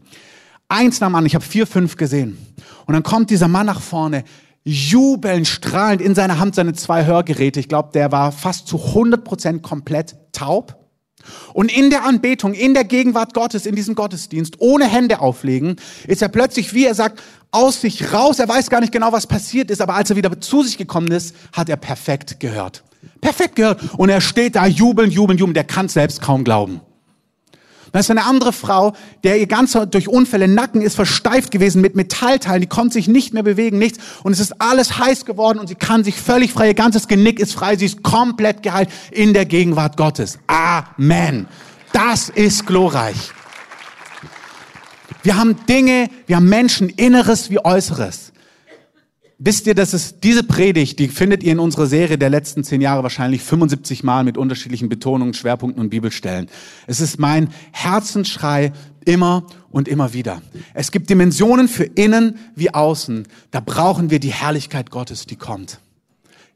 Eins 0.70 1.00
nahm 1.00 1.14
an, 1.16 1.26
ich 1.26 1.34
habe 1.34 1.44
vier, 1.44 1.66
fünf 1.66 1.98
gesehen. 1.98 2.38
Und 2.86 2.94
dann 2.94 3.02
kommt 3.02 3.28
dieser 3.28 3.48
Mann 3.48 3.66
nach 3.66 3.82
vorne, 3.82 4.24
jubelnd, 4.64 5.46
strahlend, 5.46 6.00
in 6.00 6.14
seiner 6.14 6.38
Hand 6.38 6.54
seine 6.54 6.72
zwei 6.72 7.04
Hörgeräte. 7.04 7.60
Ich 7.60 7.68
glaube, 7.68 7.90
der 7.92 8.10
war 8.10 8.32
fast 8.32 8.68
zu 8.68 8.82
100 8.82 9.22
Prozent 9.22 9.62
komplett 9.62 10.16
taub 10.32 10.75
und 11.52 11.76
in 11.76 11.90
der 11.90 12.04
Anbetung, 12.04 12.54
in 12.54 12.74
der 12.74 12.84
Gegenwart 12.84 13.34
Gottes, 13.34 13.66
in 13.66 13.74
diesem 13.74 13.94
Gottesdienst, 13.94 14.56
ohne 14.58 14.86
Hände 14.86 15.20
auflegen, 15.20 15.76
ist 16.06 16.22
er 16.22 16.28
plötzlich, 16.28 16.74
wie 16.74 16.86
er 16.86 16.94
sagt, 16.94 17.22
aus 17.50 17.80
sich 17.80 18.12
raus. 18.12 18.38
Er 18.38 18.48
weiß 18.48 18.70
gar 18.70 18.80
nicht 18.80 18.92
genau, 18.92 19.12
was 19.12 19.26
passiert 19.26 19.70
ist, 19.70 19.80
aber 19.80 19.94
als 19.94 20.10
er 20.10 20.16
wieder 20.16 20.40
zu 20.40 20.62
sich 20.62 20.78
gekommen 20.78 21.10
ist, 21.10 21.34
hat 21.52 21.68
er 21.68 21.76
perfekt 21.76 22.40
gehört. 22.40 22.82
Perfekt 23.20 23.56
gehört. 23.56 23.80
Und 23.96 24.08
er 24.08 24.20
steht 24.20 24.56
da 24.56 24.66
jubeln, 24.66 25.10
jubeln, 25.10 25.38
jubeln. 25.38 25.54
Der 25.54 25.64
kann 25.64 25.88
selbst 25.88 26.20
kaum 26.20 26.44
glauben. 26.44 26.80
Da 27.92 28.00
ist 28.00 28.10
eine 28.10 28.24
andere 28.24 28.52
Frau, 28.52 28.94
der 29.24 29.38
ihr 29.38 29.46
ganzer 29.46 29.86
durch 29.86 30.08
Unfälle 30.08 30.48
Nacken 30.48 30.82
ist 30.82 30.96
versteift 30.96 31.50
gewesen 31.50 31.80
mit 31.80 31.96
Metallteilen, 31.96 32.60
die 32.60 32.66
konnte 32.66 32.94
sich 32.94 33.08
nicht 33.08 33.32
mehr 33.32 33.42
bewegen, 33.42 33.78
nichts. 33.78 33.98
Und 34.22 34.32
es 34.32 34.40
ist 34.40 34.60
alles 34.60 34.98
heiß 34.98 35.24
geworden 35.24 35.58
und 35.58 35.68
sie 35.68 35.74
kann 35.74 36.04
sich 36.04 36.16
völlig 36.16 36.52
frei, 36.52 36.68
ihr 36.68 36.74
ganzes 36.74 37.08
Genick 37.08 37.40
ist 37.40 37.52
frei, 37.54 37.76
sie 37.76 37.86
ist 37.86 38.02
komplett 38.02 38.62
geheilt 38.62 38.90
in 39.10 39.32
der 39.32 39.46
Gegenwart 39.46 39.96
Gottes. 39.96 40.38
Amen. 40.46 41.46
Das 41.92 42.28
ist 42.28 42.66
glorreich. 42.66 43.32
Wir 45.22 45.36
haben 45.36 45.56
Dinge, 45.66 46.08
wir 46.26 46.36
haben 46.36 46.48
Menschen, 46.48 46.88
Inneres 46.88 47.50
wie 47.50 47.64
Äußeres. 47.64 48.25
Wisst 49.38 49.66
ihr, 49.66 49.74
dass 49.74 49.92
es 49.92 50.18
diese 50.20 50.42
Predigt, 50.42 50.98
die 50.98 51.08
findet 51.08 51.42
ihr 51.42 51.52
in 51.52 51.58
unserer 51.58 51.86
Serie 51.86 52.16
der 52.16 52.30
letzten 52.30 52.64
zehn 52.64 52.80
Jahre 52.80 53.02
wahrscheinlich 53.02 53.42
75 53.42 54.02
Mal 54.02 54.24
mit 54.24 54.38
unterschiedlichen 54.38 54.88
Betonungen, 54.88 55.34
Schwerpunkten 55.34 55.82
und 55.82 55.90
Bibelstellen. 55.90 56.48
Es 56.86 57.00
ist 57.00 57.18
mein 57.18 57.50
Herzensschrei 57.72 58.72
immer 59.04 59.46
und 59.70 59.88
immer 59.88 60.14
wieder. 60.14 60.40
Es 60.72 60.90
gibt 60.90 61.10
Dimensionen 61.10 61.68
für 61.68 61.84
innen 61.84 62.38
wie 62.54 62.72
außen. 62.72 63.28
Da 63.50 63.60
brauchen 63.60 64.10
wir 64.10 64.20
die 64.20 64.32
Herrlichkeit 64.32 64.90
Gottes, 64.90 65.26
die 65.26 65.36
kommt. 65.36 65.80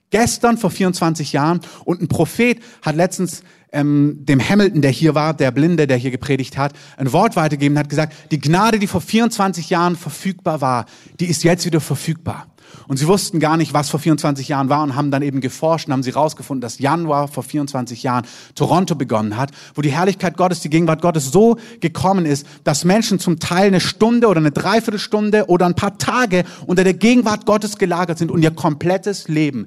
Gestern 0.08 0.56
vor 0.56 0.70
24 0.70 1.34
Jahren 1.34 1.60
und 1.84 2.00
ein 2.00 2.08
Prophet 2.08 2.60
hat 2.80 2.96
letztens 2.96 3.42
ähm, 3.72 4.20
dem 4.24 4.40
Hamilton, 4.40 4.80
der 4.80 4.90
hier 4.90 5.14
war, 5.14 5.34
der 5.34 5.50
Blinde, 5.50 5.86
der 5.86 5.98
hier 5.98 6.10
gepredigt 6.10 6.56
hat, 6.56 6.72
ein 6.96 7.12
Wort 7.12 7.36
weitergegeben, 7.36 7.78
hat 7.78 7.90
gesagt, 7.90 8.14
die 8.30 8.40
Gnade, 8.40 8.78
die 8.78 8.86
vor 8.86 9.02
24 9.02 9.68
Jahren 9.68 9.96
verfügbar 9.96 10.62
war, 10.62 10.86
die 11.20 11.26
ist 11.26 11.44
jetzt 11.44 11.66
wieder 11.66 11.80
verfügbar. 11.80 12.46
Und 12.88 12.98
sie 12.98 13.06
wussten 13.06 13.40
gar 13.40 13.56
nicht, 13.56 13.74
was 13.74 13.90
vor 13.90 14.00
24 14.00 14.48
Jahren 14.48 14.68
war 14.68 14.82
und 14.82 14.96
haben 14.96 15.10
dann 15.10 15.22
eben 15.22 15.40
geforscht 15.40 15.86
und 15.86 15.92
haben 15.92 16.02
sie 16.02 16.10
rausgefunden, 16.10 16.60
dass 16.60 16.78
Januar 16.78 17.28
vor 17.28 17.42
24 17.42 18.02
Jahren 18.02 18.26
Toronto 18.54 18.94
begonnen 18.94 19.36
hat, 19.36 19.50
wo 19.74 19.82
die 19.82 19.92
Herrlichkeit 19.92 20.36
Gottes, 20.36 20.60
die 20.60 20.70
Gegenwart 20.70 21.02
Gottes 21.02 21.30
so 21.32 21.56
gekommen 21.80 22.26
ist, 22.26 22.46
dass 22.64 22.84
Menschen 22.84 23.18
zum 23.18 23.38
Teil 23.38 23.68
eine 23.68 23.80
Stunde 23.80 24.28
oder 24.28 24.40
eine 24.40 24.50
Dreiviertelstunde 24.50 25.46
oder 25.46 25.66
ein 25.66 25.74
paar 25.74 25.98
Tage 25.98 26.44
unter 26.66 26.84
der 26.84 26.94
Gegenwart 26.94 27.46
Gottes 27.46 27.78
gelagert 27.78 28.18
sind 28.18 28.30
und 28.30 28.42
ihr 28.42 28.50
komplettes 28.50 29.28
Leben 29.28 29.66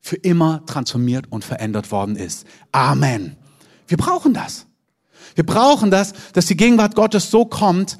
für 0.00 0.16
immer 0.16 0.64
transformiert 0.66 1.26
und 1.30 1.44
verändert 1.44 1.90
worden 1.90 2.16
ist. 2.16 2.46
Amen. 2.72 3.36
Wir 3.86 3.96
brauchen 3.96 4.32
das. 4.34 4.66
Wir 5.34 5.44
brauchen 5.44 5.90
das, 5.90 6.12
dass 6.32 6.46
die 6.46 6.56
Gegenwart 6.56 6.94
Gottes 6.94 7.30
so 7.30 7.44
kommt, 7.44 7.98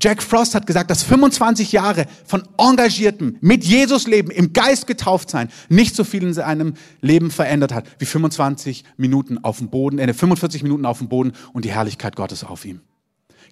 Jack 0.00 0.22
Frost 0.22 0.54
hat 0.54 0.66
gesagt, 0.66 0.90
dass 0.90 1.02
25 1.02 1.72
Jahre 1.72 2.06
von 2.24 2.42
engagiertem, 2.58 3.36
mit 3.40 3.64
Jesus 3.64 4.06
leben, 4.06 4.30
im 4.30 4.52
Geist 4.52 4.86
getauft 4.86 5.30
sein, 5.30 5.48
nicht 5.68 5.96
so 5.96 6.04
viel 6.04 6.22
in 6.22 6.34
seinem 6.34 6.74
Leben 7.00 7.30
verändert 7.30 7.72
hat, 7.72 7.86
wie 7.98 8.04
25 8.04 8.84
Minuten 8.96 9.38
auf 9.38 9.58
dem 9.58 9.70
Boden, 9.70 9.98
äh, 9.98 10.12
45 10.12 10.62
Minuten 10.62 10.86
auf 10.86 10.98
dem 10.98 11.08
Boden 11.08 11.32
und 11.52 11.64
die 11.64 11.72
Herrlichkeit 11.72 12.16
Gottes 12.16 12.44
auf 12.44 12.64
ihm. 12.64 12.80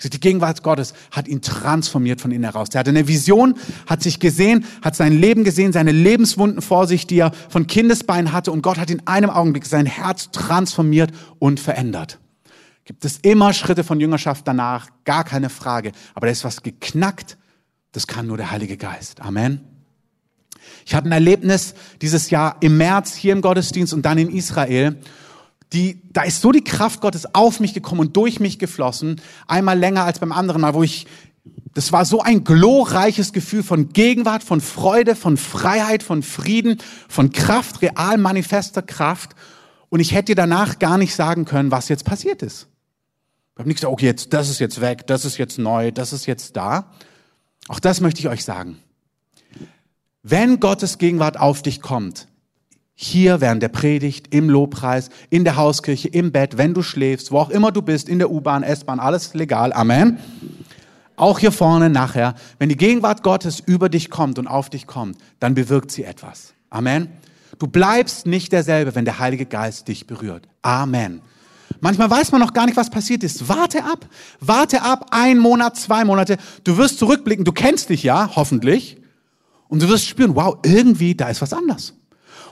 Die 0.02 0.20
Gegenwart 0.20 0.62
Gottes 0.62 0.94
hat 1.10 1.26
ihn 1.26 1.42
transformiert 1.42 2.20
von 2.20 2.30
innen 2.30 2.44
heraus. 2.44 2.68
Er 2.72 2.80
hatte 2.80 2.90
eine 2.90 3.08
Vision, 3.08 3.54
hat 3.86 4.02
sich 4.02 4.20
gesehen, 4.20 4.64
hat 4.80 4.94
sein 4.94 5.18
Leben 5.18 5.42
gesehen, 5.42 5.72
seine 5.72 5.90
Lebenswunden 5.90 6.62
vor 6.62 6.86
sich, 6.86 7.08
die 7.08 7.18
er 7.18 7.32
von 7.48 7.66
Kindesbein 7.66 8.32
hatte 8.32 8.52
und 8.52 8.62
Gott 8.62 8.78
hat 8.78 8.90
in 8.90 9.04
einem 9.08 9.30
Augenblick 9.30 9.66
sein 9.66 9.86
Herz 9.86 10.30
transformiert 10.30 11.10
und 11.40 11.58
verändert 11.58 12.20
gibt 12.88 13.04
es 13.04 13.18
immer 13.18 13.52
Schritte 13.52 13.84
von 13.84 14.00
Jüngerschaft 14.00 14.48
danach, 14.48 14.88
gar 15.04 15.22
keine 15.22 15.50
Frage. 15.50 15.92
Aber 16.14 16.26
da 16.26 16.32
ist 16.32 16.42
was 16.42 16.62
geknackt, 16.62 17.36
das 17.92 18.06
kann 18.06 18.26
nur 18.26 18.38
der 18.38 18.50
Heilige 18.50 18.78
Geist. 18.78 19.20
Amen. 19.20 19.60
Ich 20.86 20.94
hatte 20.94 21.06
ein 21.06 21.12
Erlebnis 21.12 21.74
dieses 22.00 22.30
Jahr 22.30 22.56
im 22.60 22.78
März 22.78 23.14
hier 23.14 23.34
im 23.34 23.42
Gottesdienst 23.42 23.92
und 23.92 24.06
dann 24.06 24.16
in 24.16 24.30
Israel. 24.30 24.96
Die, 25.74 26.00
da 26.14 26.22
ist 26.22 26.40
so 26.40 26.50
die 26.50 26.64
Kraft 26.64 27.02
Gottes 27.02 27.34
auf 27.34 27.60
mich 27.60 27.74
gekommen 27.74 28.00
und 28.00 28.16
durch 28.16 28.40
mich 28.40 28.58
geflossen. 28.58 29.20
Einmal 29.46 29.78
länger 29.78 30.04
als 30.04 30.18
beim 30.18 30.32
anderen 30.32 30.62
Mal, 30.62 30.72
wo 30.72 30.82
ich, 30.82 31.06
das 31.74 31.92
war 31.92 32.06
so 32.06 32.22
ein 32.22 32.42
glorreiches 32.42 33.34
Gefühl 33.34 33.62
von 33.62 33.90
Gegenwart, 33.90 34.42
von 34.42 34.62
Freude, 34.62 35.14
von 35.14 35.36
Freiheit, 35.36 36.02
von 36.02 36.22
Frieden, 36.22 36.78
von 37.06 37.32
Kraft, 37.32 37.82
real 37.82 38.16
manifester 38.16 38.80
Kraft. 38.80 39.32
Und 39.90 40.00
ich 40.00 40.14
hätte 40.14 40.34
danach 40.34 40.78
gar 40.78 40.96
nicht 40.96 41.14
sagen 41.14 41.44
können, 41.44 41.70
was 41.70 41.90
jetzt 41.90 42.06
passiert 42.06 42.42
ist. 42.42 42.66
Ich 43.58 43.60
habe 43.60 43.70
nicht 43.70 43.78
gesagt, 43.78 43.92
okay, 43.92 44.06
jetzt, 44.06 44.32
das 44.32 44.48
ist 44.50 44.60
jetzt 44.60 44.80
weg, 44.80 45.04
das 45.08 45.24
ist 45.24 45.36
jetzt 45.36 45.58
neu, 45.58 45.90
das 45.90 46.12
ist 46.12 46.26
jetzt 46.26 46.56
da. 46.56 46.92
Auch 47.66 47.80
das 47.80 48.00
möchte 48.00 48.20
ich 48.20 48.28
euch 48.28 48.44
sagen. 48.44 48.78
Wenn 50.22 50.60
Gottes 50.60 50.98
Gegenwart 50.98 51.40
auf 51.40 51.62
dich 51.62 51.82
kommt, 51.82 52.28
hier 52.94 53.40
während 53.40 53.60
der 53.60 53.68
Predigt, 53.68 54.32
im 54.32 54.48
Lobpreis, 54.48 55.10
in 55.28 55.42
der 55.42 55.56
Hauskirche, 55.56 56.06
im 56.06 56.30
Bett, 56.30 56.56
wenn 56.56 56.72
du 56.72 56.84
schläfst, 56.84 57.32
wo 57.32 57.40
auch 57.40 57.50
immer 57.50 57.72
du 57.72 57.82
bist, 57.82 58.08
in 58.08 58.20
der 58.20 58.30
U-Bahn, 58.30 58.62
S-Bahn, 58.62 59.00
alles 59.00 59.34
legal, 59.34 59.72
Amen. 59.72 60.18
Auch 61.16 61.40
hier 61.40 61.50
vorne 61.50 61.90
nachher, 61.90 62.36
wenn 62.60 62.68
die 62.68 62.76
Gegenwart 62.76 63.24
Gottes 63.24 63.58
über 63.58 63.88
dich 63.88 64.08
kommt 64.08 64.38
und 64.38 64.46
auf 64.46 64.70
dich 64.70 64.86
kommt, 64.86 65.18
dann 65.40 65.54
bewirkt 65.54 65.90
sie 65.90 66.04
etwas. 66.04 66.54
Amen. 66.70 67.08
Du 67.58 67.66
bleibst 67.66 68.24
nicht 68.24 68.52
derselbe, 68.52 68.94
wenn 68.94 69.04
der 69.04 69.18
Heilige 69.18 69.46
Geist 69.46 69.88
dich 69.88 70.06
berührt. 70.06 70.46
Amen. 70.62 71.22
Manchmal 71.80 72.10
weiß 72.10 72.32
man 72.32 72.40
noch 72.40 72.52
gar 72.52 72.66
nicht, 72.66 72.76
was 72.76 72.90
passiert 72.90 73.22
ist. 73.22 73.48
Warte 73.48 73.84
ab. 73.84 74.06
Warte 74.40 74.82
ab. 74.82 75.08
Ein 75.10 75.38
Monat, 75.38 75.76
zwei 75.76 76.04
Monate. 76.04 76.36
Du 76.64 76.76
wirst 76.76 76.98
zurückblicken. 76.98 77.44
Du 77.44 77.52
kennst 77.52 77.90
dich 77.90 78.02
ja, 78.02 78.30
hoffentlich. 78.34 78.98
Und 79.68 79.82
du 79.82 79.88
wirst 79.88 80.06
spüren, 80.06 80.34
wow, 80.34 80.58
irgendwie, 80.64 81.14
da 81.14 81.28
ist 81.28 81.42
was 81.42 81.52
anders. 81.52 81.94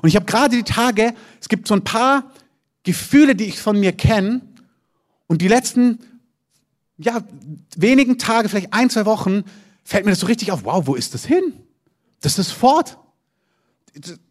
Und 0.03 0.09
ich 0.09 0.17
habe 0.17 0.27
gerade 0.27 0.57
die 0.57 0.63
Tage, 0.63 1.15
es 1.41 1.49
gibt 1.49 1.67
so 1.67 1.75
ein 1.75 1.85
paar 1.85 2.31
Gefühle, 2.83 3.35
die 3.35 3.45
ich 3.45 3.59
von 3.61 3.81
mir 3.81 3.93
kenne. 3.93 4.43
Und 5.27 5.43
die 5.43 5.49
letzten, 5.49 5.99
ja, 6.99 7.23
wenigen 7.77 8.19
Tage, 8.19 8.49
vielleicht 8.49 8.73
ein, 8.73 8.91
zwei 8.91 9.07
Wochen, 9.07 9.45
fällt 9.83 10.05
mir 10.05 10.13
das 10.13 10.21
so 10.21 10.27
richtig 10.27 10.53
auf. 10.53 10.65
Wow, 10.65 10.87
wo 10.87 10.95
ist 10.95 11.15
das 11.15 11.25
hin? 11.25 11.55
Das 12.21 12.39
ist 12.39 12.53
fort. 12.53 12.99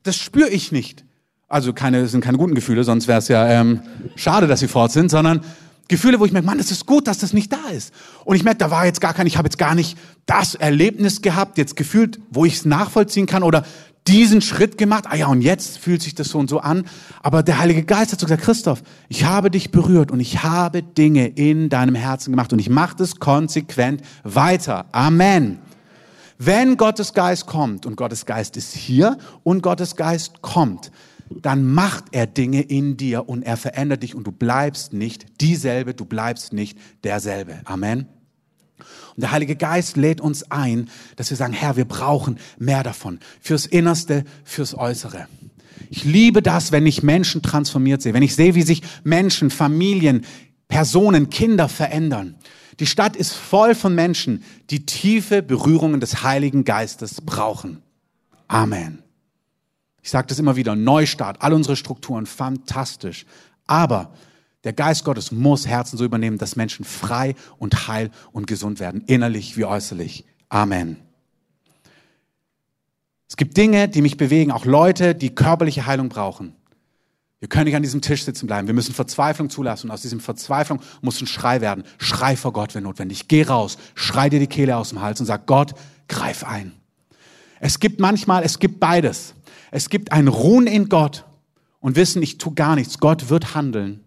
Das 0.04 0.16
spüre 0.16 0.50
ich 0.50 0.72
nicht. 0.72 1.05
Also 1.48 1.74
keine, 1.74 2.08
sind 2.08 2.22
keine 2.22 2.38
guten 2.38 2.56
Gefühle, 2.56 2.84
sonst 2.84 3.08
wäre 3.08 3.20
es 3.20 3.28
ja 3.28 3.48
ähm, 3.48 3.82
schade, 4.16 4.48
dass 4.48 4.62
sie 4.62 4.68
fort 4.68 4.92
sind, 4.92 5.10
sondern 5.10 5.42
Gefühle, 5.88 6.20
wo 6.20 6.26
ich 6.26 6.32
merke, 6.32 6.48
Mann, 6.48 6.58
das 6.58 6.72
ist 6.72 6.88
gut, 6.88 7.08
dass 7.08 7.20
das 7.20 7.34
nicht 7.34 7.54
da 7.54 7.70
ist. 7.72 7.94
Und 8.24 8.36
ich 8.36 8.44
merke, 8.44 8.58
da 8.58 8.72
war 8.72 8.86
jetzt 8.86 9.02
gar 9.02 9.14
kein, 9.14 9.28
ich 9.28 9.38
habe 9.38 9.46
jetzt 9.46 9.60
gar 9.60 9.76
nicht 9.76 9.98
das 10.26 10.56
Erlebnis 10.56 11.22
gehabt, 11.22 11.60
jetzt 11.60 11.76
gefühlt, 11.76 12.20
wo 12.32 12.46
ich 12.46 12.56
es 12.56 12.66
nachvollziehen 12.66 13.28
kann 13.28 13.44
oder 13.44 13.64
diesen 14.08 14.42
Schritt 14.42 14.80
gemacht. 14.80 15.06
Ah 15.08 15.16
ja, 15.16 15.28
und 15.28 15.42
jetzt 15.42 15.78
fühlt 15.78 16.02
sich 16.02 16.16
das 16.16 16.30
so 16.30 16.40
und 16.40 16.50
so 16.50 16.60
an. 16.60 16.86
Aber 17.22 17.44
der 17.44 17.60
Heilige 17.60 17.84
Geist 17.84 18.12
hat 18.12 18.20
so 18.20 18.26
gesagt, 18.26 18.44
Christoph, 18.44 18.82
ich 19.10 19.26
habe 19.26 19.52
dich 19.52 19.70
berührt 19.70 20.10
und 20.10 20.20
ich 20.20 20.44
habe 20.44 20.82
Dinge 20.82 21.28
in 21.28 21.70
deinem 21.70 21.96
Herzen 21.96 22.32
gemacht 22.32 22.54
und 22.54 22.60
ich 22.60 22.70
mache 22.70 22.96
das 22.98 23.20
konsequent 23.20 24.02
weiter. 24.24 24.86
Amen. 24.92 25.60
Wenn 26.38 26.78
Gottes 26.78 27.14
Geist 27.14 27.46
kommt 27.46 27.86
und 27.86 27.96
Gottes 27.96 28.26
Geist 28.26 28.58
ist 28.58 28.74
hier 28.74 29.18
und 29.44 29.62
Gottes 29.62 29.96
Geist 29.96 30.42
kommt, 30.42 30.92
dann 31.30 31.72
macht 31.72 32.06
er 32.12 32.28
Dinge 32.28 32.62
in 32.62 32.98
dir 32.98 33.28
und 33.28 33.44
er 33.44 33.58
verändert 33.58 34.04
dich 34.04 34.16
und 34.16 34.26
du 34.26 34.32
bleibst 34.32 34.94
nicht 34.94 35.42
dieselbe, 35.42 35.94
du 35.94 36.06
bleibst 36.06 36.54
nicht 36.54 36.78
derselbe. 37.04 37.62
Amen. 37.66 38.08
Und 39.16 39.22
der 39.22 39.32
Heilige 39.32 39.56
Geist 39.56 39.96
lädt 39.96 40.20
uns 40.20 40.52
ein, 40.52 40.90
dass 41.16 41.30
wir 41.30 41.38
sagen, 41.38 41.54
Herr, 41.54 41.78
wir 41.78 41.86
brauchen 41.86 42.38
mehr 42.58 42.84
davon. 42.84 43.20
Fürs 43.40 43.66
Innerste, 43.66 44.26
fürs 44.44 44.78
Äußere. 44.78 45.28
Ich 45.90 46.04
liebe 46.04 46.42
das, 46.42 46.72
wenn 46.72 46.86
ich 46.86 47.04
Menschen 47.04 47.42
transformiert 47.42 48.02
sehe, 48.02 48.14
wenn 48.14 48.24
ich 48.24 48.36
sehe, 48.36 48.56
wie 48.56 48.64
sich 48.64 48.82
Menschen, 49.04 49.50
Familien, 49.50 50.26
Personen, 50.68 51.30
Kinder 51.30 51.70
verändern. 51.70 52.36
Die 52.80 52.88
Stadt 52.88 53.16
ist 53.16 53.34
voll 53.34 53.76
von 53.76 53.96
Menschen, 53.96 54.44
die 54.70 54.86
tiefe 54.86 55.42
Berührungen 55.42 56.02
des 56.02 56.24
Heiligen 56.24 56.66
Geistes 56.66 57.22
brauchen. 57.22 57.82
Amen. 58.48 59.05
Ich 60.06 60.12
sage 60.12 60.28
das 60.28 60.38
immer 60.38 60.56
wieder, 60.56 60.76
Neustart, 60.76 61.42
all 61.42 61.52
unsere 61.52 61.76
Strukturen, 61.76 62.28
fantastisch. 62.28 63.26
Aber 63.66 64.14
der 64.64 64.72
Geist 64.72 65.04
Gottes 65.04 65.32
muss 65.32 65.66
Herzen 65.66 65.98
so 65.98 66.06
übernehmen, 66.06 66.38
dass 66.38 66.56
Menschen 66.56 66.86
frei 66.86 67.34
und 67.58 67.88
heil 67.88 68.12
und 68.32 68.46
gesund 68.46 68.80
werden, 68.80 69.02
innerlich 69.08 69.58
wie 69.58 69.66
äußerlich. 69.66 70.24
Amen. 70.48 70.98
Es 73.28 73.36
gibt 73.36 73.58
Dinge, 73.58 73.88
die 73.88 74.04
mich 74.04 74.16
bewegen, 74.16 74.52
auch 74.52 74.66
Leute, 74.66 75.16
die 75.16 75.34
körperliche 75.34 75.88
Heilung 75.88 76.10
brauchen. 76.10 76.54
Wir 77.40 77.50
können 77.50 77.66
nicht 77.66 77.76
an 77.76 77.82
diesem 77.82 78.02
Tisch 78.02 78.26
sitzen 78.26 78.46
bleiben. 78.46 78.68
Wir 78.68 78.76
müssen 78.76 78.94
Verzweiflung 78.94 79.50
zulassen. 79.50 79.88
Und 79.88 79.92
aus 79.92 80.04
diesem 80.04 80.20
Verzweiflung 80.20 80.82
muss 81.02 81.20
ein 81.20 81.26
Schrei 81.26 81.62
werden. 81.62 81.84
Schrei 81.98 82.36
vor 82.36 82.54
Gott, 82.54 82.76
wenn 82.76 82.84
notwendig. 82.84 83.28
Geh 83.28 83.42
raus, 83.42 83.80
schrei 83.96 84.30
dir 84.30 84.40
die 84.40 84.46
Kehle 84.46 84.78
aus 84.78 84.90
dem 84.90 85.02
Hals 85.02 85.20
und 85.20 85.26
sag, 85.26 85.48
Gott, 85.48 85.74
greif 86.08 86.44
ein. 86.44 86.74
Es 87.60 87.80
gibt 87.80 88.00
manchmal, 88.00 88.44
es 88.44 88.60
gibt 88.60 88.80
beides. 88.80 89.34
Es 89.76 89.90
gibt 89.90 90.14
ein 90.14 90.30
Ruhen 90.30 90.68
in 90.68 90.88
Gott 90.88 91.26
und 91.82 91.98
wissen, 91.98 92.24
ich 92.24 92.38
tue 92.38 92.54
gar 92.54 92.78
nichts. 92.78 92.98
Gott 92.98 93.28
wird 93.28 93.56
handeln. 93.56 94.06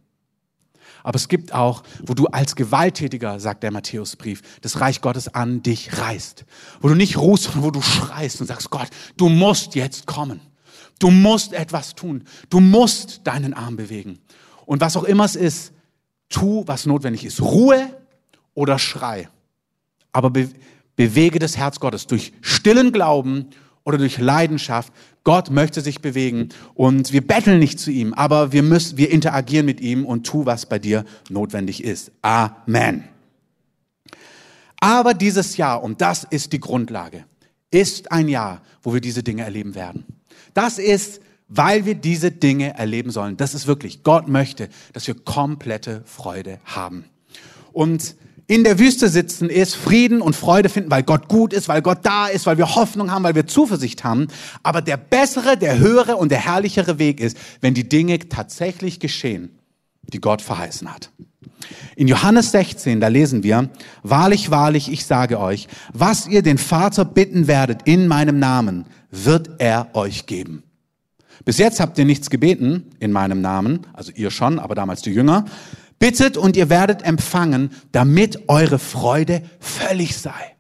Aber 1.02 1.16
es 1.16 1.28
gibt 1.28 1.52
auch, 1.52 1.82
wo 2.06 2.14
du 2.14 2.24
als 2.24 2.56
Gewalttätiger, 2.56 3.38
sagt 3.38 3.62
der 3.62 3.70
Matthäusbrief, 3.70 4.40
das 4.62 4.80
Reich 4.80 5.02
Gottes 5.02 5.28
an 5.28 5.62
dich 5.62 5.98
reißt. 5.98 6.46
Wo 6.80 6.88
du 6.88 6.94
nicht 6.94 7.18
ruhst, 7.18 7.44
sondern 7.44 7.64
wo 7.64 7.70
du 7.70 7.82
schreist 7.82 8.40
und 8.40 8.46
sagst, 8.46 8.70
Gott, 8.70 8.88
du 9.18 9.28
musst 9.28 9.74
jetzt 9.74 10.06
kommen. 10.06 10.40
Du 10.98 11.10
musst 11.10 11.52
etwas 11.52 11.94
tun. 11.94 12.24
Du 12.48 12.60
musst 12.60 13.26
deinen 13.26 13.52
Arm 13.52 13.76
bewegen. 13.76 14.20
Und 14.64 14.80
was 14.80 14.96
auch 14.96 15.04
immer 15.04 15.26
es 15.26 15.36
ist, 15.36 15.74
tu, 16.30 16.62
was 16.64 16.86
notwendig 16.86 17.26
ist. 17.26 17.42
Ruhe 17.42 17.94
oder 18.54 18.78
Schrei. 18.78 19.28
Aber 20.12 20.30
be 20.30 20.48
bewege 20.96 21.38
das 21.38 21.58
Herz 21.58 21.78
Gottes 21.78 22.06
durch 22.06 22.32
stillen 22.40 22.90
Glauben 22.90 23.50
oder 23.84 23.96
durch 23.96 24.18
Leidenschaft. 24.18 24.92
Gott 25.28 25.50
möchte 25.50 25.82
sich 25.82 26.00
bewegen 26.00 26.48
und 26.72 27.12
wir 27.12 27.20
betteln 27.20 27.58
nicht 27.58 27.78
zu 27.78 27.90
ihm, 27.90 28.14
aber 28.14 28.50
wir 28.52 28.62
müssen, 28.62 28.96
wir 28.96 29.10
interagieren 29.10 29.66
mit 29.66 29.78
ihm 29.78 30.06
und 30.06 30.26
tu, 30.26 30.46
was 30.46 30.64
bei 30.64 30.78
dir 30.78 31.04
notwendig 31.28 31.84
ist. 31.84 32.12
Amen. 32.22 33.04
Aber 34.80 35.12
dieses 35.12 35.58
Jahr, 35.58 35.82
und 35.82 36.00
das 36.00 36.24
ist 36.24 36.54
die 36.54 36.60
Grundlage, 36.60 37.26
ist 37.70 38.10
ein 38.10 38.28
Jahr, 38.28 38.62
wo 38.82 38.94
wir 38.94 39.02
diese 39.02 39.22
Dinge 39.22 39.42
erleben 39.42 39.74
werden. 39.74 40.06
Das 40.54 40.78
ist, 40.78 41.20
weil 41.48 41.84
wir 41.84 41.94
diese 41.94 42.30
Dinge 42.30 42.78
erleben 42.78 43.10
sollen. 43.10 43.36
Das 43.36 43.52
ist 43.52 43.66
wirklich, 43.66 44.02
Gott 44.04 44.28
möchte, 44.28 44.70
dass 44.94 45.06
wir 45.06 45.14
komplette 45.14 46.00
Freude 46.06 46.58
haben. 46.64 47.04
Und 47.74 48.16
in 48.48 48.64
der 48.64 48.78
Wüste 48.78 49.10
sitzen 49.10 49.50
ist, 49.50 49.76
Frieden 49.76 50.22
und 50.22 50.34
Freude 50.34 50.70
finden, 50.70 50.90
weil 50.90 51.02
Gott 51.02 51.28
gut 51.28 51.52
ist, 51.52 51.68
weil 51.68 51.82
Gott 51.82 51.98
da 52.02 52.26
ist, 52.26 52.46
weil 52.46 52.56
wir 52.56 52.74
Hoffnung 52.74 53.10
haben, 53.10 53.22
weil 53.22 53.34
wir 53.34 53.46
Zuversicht 53.46 54.04
haben. 54.04 54.28
Aber 54.62 54.80
der 54.80 54.96
bessere, 54.96 55.58
der 55.58 55.78
höhere 55.78 56.16
und 56.16 56.32
der 56.32 56.38
herrlichere 56.38 56.98
Weg 56.98 57.20
ist, 57.20 57.36
wenn 57.60 57.74
die 57.74 57.88
Dinge 57.88 58.18
tatsächlich 58.18 59.00
geschehen, 59.00 59.58
die 60.02 60.20
Gott 60.20 60.40
verheißen 60.40 60.92
hat. 60.92 61.10
In 61.94 62.08
Johannes 62.08 62.50
16, 62.52 63.00
da 63.00 63.08
lesen 63.08 63.42
wir, 63.42 63.68
Wahrlich, 64.02 64.50
wahrlich, 64.50 64.90
ich 64.90 65.04
sage 65.04 65.38
euch, 65.38 65.68
was 65.92 66.26
ihr 66.26 66.40
den 66.40 66.56
Vater 66.56 67.04
bitten 67.04 67.48
werdet 67.48 67.82
in 67.84 68.08
meinem 68.08 68.38
Namen, 68.38 68.86
wird 69.10 69.50
er 69.58 69.94
euch 69.94 70.24
geben. 70.24 70.62
Bis 71.44 71.58
jetzt 71.58 71.80
habt 71.80 71.98
ihr 71.98 72.06
nichts 72.06 72.30
gebeten 72.30 72.92
in 72.98 73.12
meinem 73.12 73.42
Namen, 73.42 73.86
also 73.92 74.10
ihr 74.14 74.30
schon, 74.30 74.58
aber 74.58 74.74
damals 74.74 75.02
die 75.02 75.10
Jünger. 75.10 75.44
Bittet 75.98 76.36
und 76.36 76.56
ihr 76.56 76.70
werdet 76.70 77.02
empfangen, 77.02 77.70
damit 77.92 78.48
eure 78.48 78.78
Freude 78.78 79.42
völlig 79.58 80.16
sei. 80.16 80.56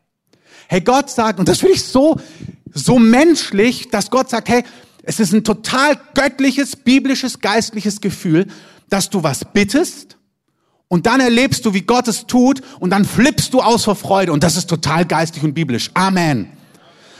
Hey, 0.68 0.80
Gott 0.80 1.10
sagt, 1.10 1.38
und 1.38 1.48
das 1.48 1.60
finde 1.60 1.74
ich 1.74 1.84
so, 1.84 2.20
so 2.74 2.98
menschlich, 2.98 3.88
dass 3.90 4.10
Gott 4.10 4.28
sagt, 4.28 4.48
hey, 4.48 4.64
es 5.02 5.20
ist 5.20 5.32
ein 5.32 5.44
total 5.44 5.98
göttliches, 6.14 6.76
biblisches, 6.76 7.40
geistliches 7.40 8.00
Gefühl, 8.00 8.46
dass 8.90 9.08
du 9.10 9.22
was 9.22 9.44
bittest 9.44 10.18
und 10.88 11.06
dann 11.06 11.20
erlebst 11.20 11.64
du, 11.64 11.74
wie 11.74 11.82
Gott 11.82 12.08
es 12.08 12.26
tut 12.26 12.62
und 12.80 12.90
dann 12.90 13.04
flippst 13.04 13.54
du 13.54 13.60
aus 13.60 13.84
vor 13.84 13.96
Freude 13.96 14.32
und 14.32 14.42
das 14.42 14.56
ist 14.56 14.68
total 14.68 15.04
geistlich 15.06 15.44
und 15.44 15.54
biblisch. 15.54 15.90
Amen. 15.94 16.50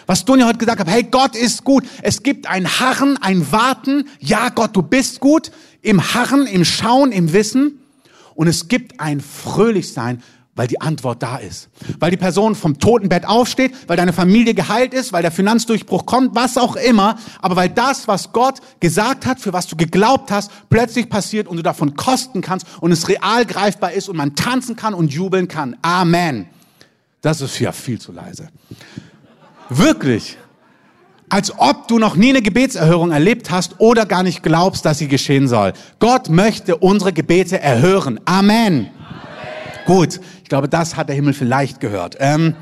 Was 0.06 0.24
Dunja 0.24 0.46
heute 0.46 0.58
gesagt 0.58 0.80
hat, 0.80 0.88
hey, 0.88 1.02
Gott 1.02 1.36
ist 1.36 1.64
gut. 1.64 1.84
Es 2.00 2.22
gibt 2.22 2.46
ein 2.46 2.66
Harren, 2.66 3.18
ein 3.18 3.52
Warten. 3.52 4.08
Ja, 4.20 4.48
Gott, 4.48 4.74
du 4.74 4.80
bist 4.80 5.20
gut. 5.20 5.50
Im 5.82 6.14
Harren, 6.14 6.46
im 6.46 6.64
Schauen, 6.64 7.12
im 7.12 7.34
Wissen. 7.34 7.78
Und 8.38 8.46
es 8.46 8.68
gibt 8.68 9.00
ein 9.00 9.20
Fröhlichsein, 9.20 10.22
weil 10.54 10.68
die 10.68 10.80
Antwort 10.80 11.24
da 11.24 11.38
ist. 11.38 11.70
Weil 11.98 12.12
die 12.12 12.16
Person 12.16 12.54
vom 12.54 12.78
Totenbett 12.78 13.26
aufsteht, 13.26 13.74
weil 13.88 13.96
deine 13.96 14.12
Familie 14.12 14.54
geheilt 14.54 14.94
ist, 14.94 15.12
weil 15.12 15.22
der 15.22 15.32
Finanzdurchbruch 15.32 16.06
kommt, 16.06 16.36
was 16.36 16.56
auch 16.56 16.76
immer. 16.76 17.18
Aber 17.42 17.56
weil 17.56 17.68
das, 17.68 18.06
was 18.06 18.32
Gott 18.32 18.60
gesagt 18.78 19.26
hat, 19.26 19.40
für 19.40 19.52
was 19.52 19.66
du 19.66 19.74
geglaubt 19.74 20.30
hast, 20.30 20.52
plötzlich 20.70 21.10
passiert 21.10 21.48
und 21.48 21.56
du 21.56 21.64
davon 21.64 21.96
kosten 21.96 22.40
kannst 22.40 22.64
und 22.80 22.92
es 22.92 23.08
real 23.08 23.44
greifbar 23.44 23.90
ist 23.90 24.08
und 24.08 24.16
man 24.16 24.36
tanzen 24.36 24.76
kann 24.76 24.94
und 24.94 25.12
jubeln 25.12 25.48
kann. 25.48 25.76
Amen. 25.82 26.46
Das 27.20 27.40
ist 27.40 27.58
ja 27.58 27.72
viel 27.72 28.00
zu 28.00 28.12
leise. 28.12 28.50
Wirklich 29.68 30.38
als 31.28 31.58
ob 31.58 31.88
du 31.88 31.98
noch 31.98 32.16
nie 32.16 32.30
eine 32.30 32.42
Gebetserhörung 32.42 33.10
erlebt 33.10 33.50
hast 33.50 33.76
oder 33.78 34.06
gar 34.06 34.22
nicht 34.22 34.42
glaubst, 34.42 34.84
dass 34.84 34.98
sie 34.98 35.08
geschehen 35.08 35.48
soll. 35.48 35.72
Gott 35.98 36.28
möchte 36.28 36.76
unsere 36.76 37.12
Gebete 37.12 37.60
erhören. 37.60 38.20
Amen. 38.24 38.88
Amen. 38.88 38.90
Gut, 39.86 40.20
ich 40.42 40.48
glaube, 40.48 40.68
das 40.68 40.96
hat 40.96 41.08
der 41.08 41.16
Himmel 41.16 41.34
vielleicht 41.34 41.80
gehört. 41.80 42.16
Ähm, 42.18 42.54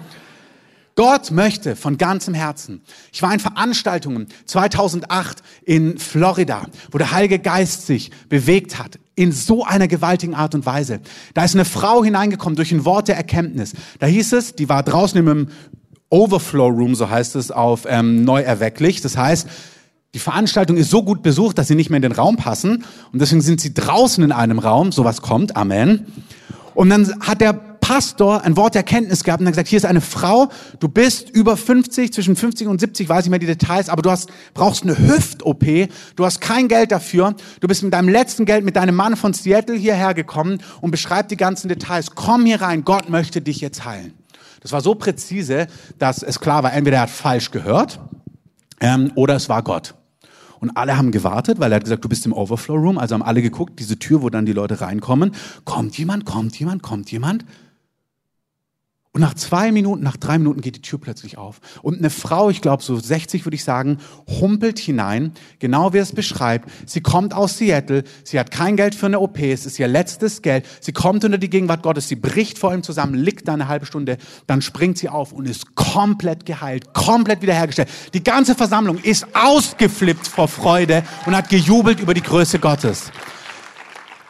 Gott 0.96 1.30
möchte 1.30 1.76
von 1.76 1.98
ganzem 1.98 2.32
Herzen. 2.32 2.80
Ich 3.12 3.20
war 3.20 3.32
in 3.32 3.38
Veranstaltungen 3.38 4.28
2008 4.46 5.42
in 5.64 5.98
Florida, 5.98 6.62
wo 6.90 6.96
der 6.96 7.10
Heilige 7.10 7.38
Geist 7.38 7.86
sich 7.86 8.10
bewegt 8.30 8.78
hat 8.78 8.98
in 9.14 9.30
so 9.30 9.62
einer 9.62 9.88
gewaltigen 9.88 10.34
Art 10.34 10.54
und 10.54 10.64
Weise. 10.64 11.00
Da 11.34 11.44
ist 11.44 11.54
eine 11.54 11.66
Frau 11.66 12.02
hineingekommen 12.02 12.56
durch 12.56 12.72
ein 12.72 12.86
Wort 12.86 13.08
der 13.08 13.16
Erkenntnis. 13.16 13.74
Da 13.98 14.06
hieß 14.06 14.32
es, 14.32 14.54
die 14.54 14.70
war 14.70 14.82
draußen 14.82 15.18
im 15.18 15.48
Overflow 16.10 16.68
Room, 16.68 16.94
so 16.94 17.10
heißt 17.10 17.36
es 17.36 17.50
auf 17.50 17.86
ähm, 17.88 18.24
Neuerwecklich. 18.24 19.00
Das 19.00 19.16
heißt, 19.16 19.48
die 20.14 20.18
Veranstaltung 20.18 20.76
ist 20.76 20.90
so 20.90 21.02
gut 21.02 21.22
besucht, 21.22 21.58
dass 21.58 21.68
sie 21.68 21.74
nicht 21.74 21.90
mehr 21.90 21.98
in 21.98 22.02
den 22.02 22.12
Raum 22.12 22.36
passen. 22.36 22.84
Und 23.12 23.20
deswegen 23.20 23.42
sind 23.42 23.60
sie 23.60 23.74
draußen 23.74 24.22
in 24.24 24.32
einem 24.32 24.58
Raum. 24.58 24.92
Sowas 24.92 25.20
kommt. 25.20 25.56
Amen. 25.56 26.06
Und 26.74 26.90
dann 26.90 27.20
hat 27.20 27.40
der 27.40 27.52
Pastor 27.86 28.42
ein 28.42 28.56
Wort 28.56 28.74
der 28.74 28.80
Erkenntnis 28.80 29.22
gehabt 29.22 29.40
und 29.40 29.46
hat 29.46 29.52
gesagt, 29.52 29.68
hier 29.68 29.76
ist 29.76 29.84
eine 29.84 30.00
Frau, 30.00 30.48
du 30.80 30.88
bist 30.88 31.30
über 31.30 31.56
50, 31.56 32.12
zwischen 32.12 32.34
50 32.34 32.66
und 32.66 32.80
70, 32.80 33.08
weiß 33.08 33.26
ich 33.26 33.30
mehr 33.30 33.38
die 33.38 33.46
Details, 33.46 33.88
aber 33.88 34.02
du 34.02 34.10
hast, 34.10 34.28
brauchst 34.54 34.82
eine 34.82 34.98
Hüft-OP, 34.98 35.64
du 36.16 36.24
hast 36.24 36.40
kein 36.40 36.66
Geld 36.66 36.90
dafür, 36.90 37.36
du 37.60 37.68
bist 37.68 37.84
mit 37.84 37.94
deinem 37.94 38.08
letzten 38.08 38.44
Geld 38.44 38.64
mit 38.64 38.74
deinem 38.74 38.96
Mann 38.96 39.14
von 39.14 39.34
Seattle 39.34 39.76
hierher 39.76 40.14
gekommen 40.14 40.58
und 40.80 40.90
beschreibt 40.90 41.30
die 41.30 41.36
ganzen 41.36 41.68
Details. 41.68 42.10
Komm 42.16 42.44
hier 42.44 42.60
rein, 42.60 42.84
Gott 42.84 43.08
möchte 43.08 43.40
dich 43.40 43.60
jetzt 43.60 43.84
heilen. 43.84 44.14
Das 44.66 44.72
war 44.72 44.80
so 44.80 44.96
präzise, 44.96 45.68
dass 45.96 46.24
es 46.24 46.40
klar 46.40 46.64
war, 46.64 46.72
entweder 46.72 46.96
er 46.96 47.02
hat 47.02 47.10
falsch 47.10 47.52
gehört 47.52 48.00
ähm, 48.80 49.12
oder 49.14 49.36
es 49.36 49.48
war 49.48 49.62
Gott. 49.62 49.94
Und 50.58 50.76
alle 50.76 50.98
haben 50.98 51.12
gewartet, 51.12 51.60
weil 51.60 51.70
er 51.70 51.76
hat 51.76 51.84
gesagt, 51.84 52.04
du 52.04 52.08
bist 52.08 52.26
im 52.26 52.32
Overflow 52.32 52.74
Room. 52.74 52.98
Also 52.98 53.14
haben 53.14 53.22
alle 53.22 53.42
geguckt, 53.42 53.78
diese 53.78 53.96
Tür, 53.96 54.22
wo 54.22 54.28
dann 54.28 54.44
die 54.44 54.52
Leute 54.52 54.80
reinkommen. 54.80 55.36
Kommt 55.64 55.96
jemand, 55.96 56.24
kommt 56.24 56.58
jemand, 56.58 56.82
kommt 56.82 57.12
jemand. 57.12 57.44
Und 59.16 59.22
nach 59.22 59.32
zwei 59.32 59.72
Minuten, 59.72 60.02
nach 60.02 60.18
drei 60.18 60.36
Minuten 60.36 60.60
geht 60.60 60.76
die 60.76 60.82
Tür 60.82 61.00
plötzlich 61.00 61.38
auf. 61.38 61.62
Und 61.80 61.96
eine 61.96 62.10
Frau, 62.10 62.50
ich 62.50 62.60
glaube 62.60 62.82
so 62.82 62.98
60 62.98 63.46
würde 63.46 63.54
ich 63.54 63.64
sagen, 63.64 63.96
humpelt 64.28 64.78
hinein, 64.78 65.32
genau 65.58 65.94
wie 65.94 65.98
es 65.98 66.12
beschreibt. 66.12 66.68
Sie 66.84 67.00
kommt 67.00 67.32
aus 67.32 67.56
Seattle, 67.56 68.04
sie 68.24 68.38
hat 68.38 68.50
kein 68.50 68.76
Geld 68.76 68.94
für 68.94 69.06
eine 69.06 69.20
OP, 69.20 69.38
es 69.38 69.64
ist 69.64 69.78
ihr 69.78 69.88
letztes 69.88 70.42
Geld. 70.42 70.66
Sie 70.82 70.92
kommt 70.92 71.24
unter 71.24 71.38
die 71.38 71.48
Gegenwart 71.48 71.82
Gottes, 71.82 72.08
sie 72.08 72.16
bricht 72.16 72.58
vor 72.58 72.74
ihm 72.74 72.82
zusammen, 72.82 73.14
liegt 73.14 73.48
da 73.48 73.54
eine 73.54 73.68
halbe 73.68 73.86
Stunde, 73.86 74.18
dann 74.46 74.60
springt 74.60 74.98
sie 74.98 75.08
auf 75.08 75.32
und 75.32 75.48
ist 75.48 75.74
komplett 75.76 76.44
geheilt, 76.44 76.92
komplett 76.92 77.40
wiederhergestellt. 77.40 77.88
Die 78.12 78.22
ganze 78.22 78.54
Versammlung 78.54 78.98
ist 78.98 79.28
ausgeflippt 79.34 80.28
vor 80.28 80.46
Freude 80.46 81.04
und 81.24 81.34
hat 81.34 81.48
gejubelt 81.48 82.00
über 82.00 82.12
die 82.12 82.20
Größe 82.20 82.58
Gottes. 82.58 83.10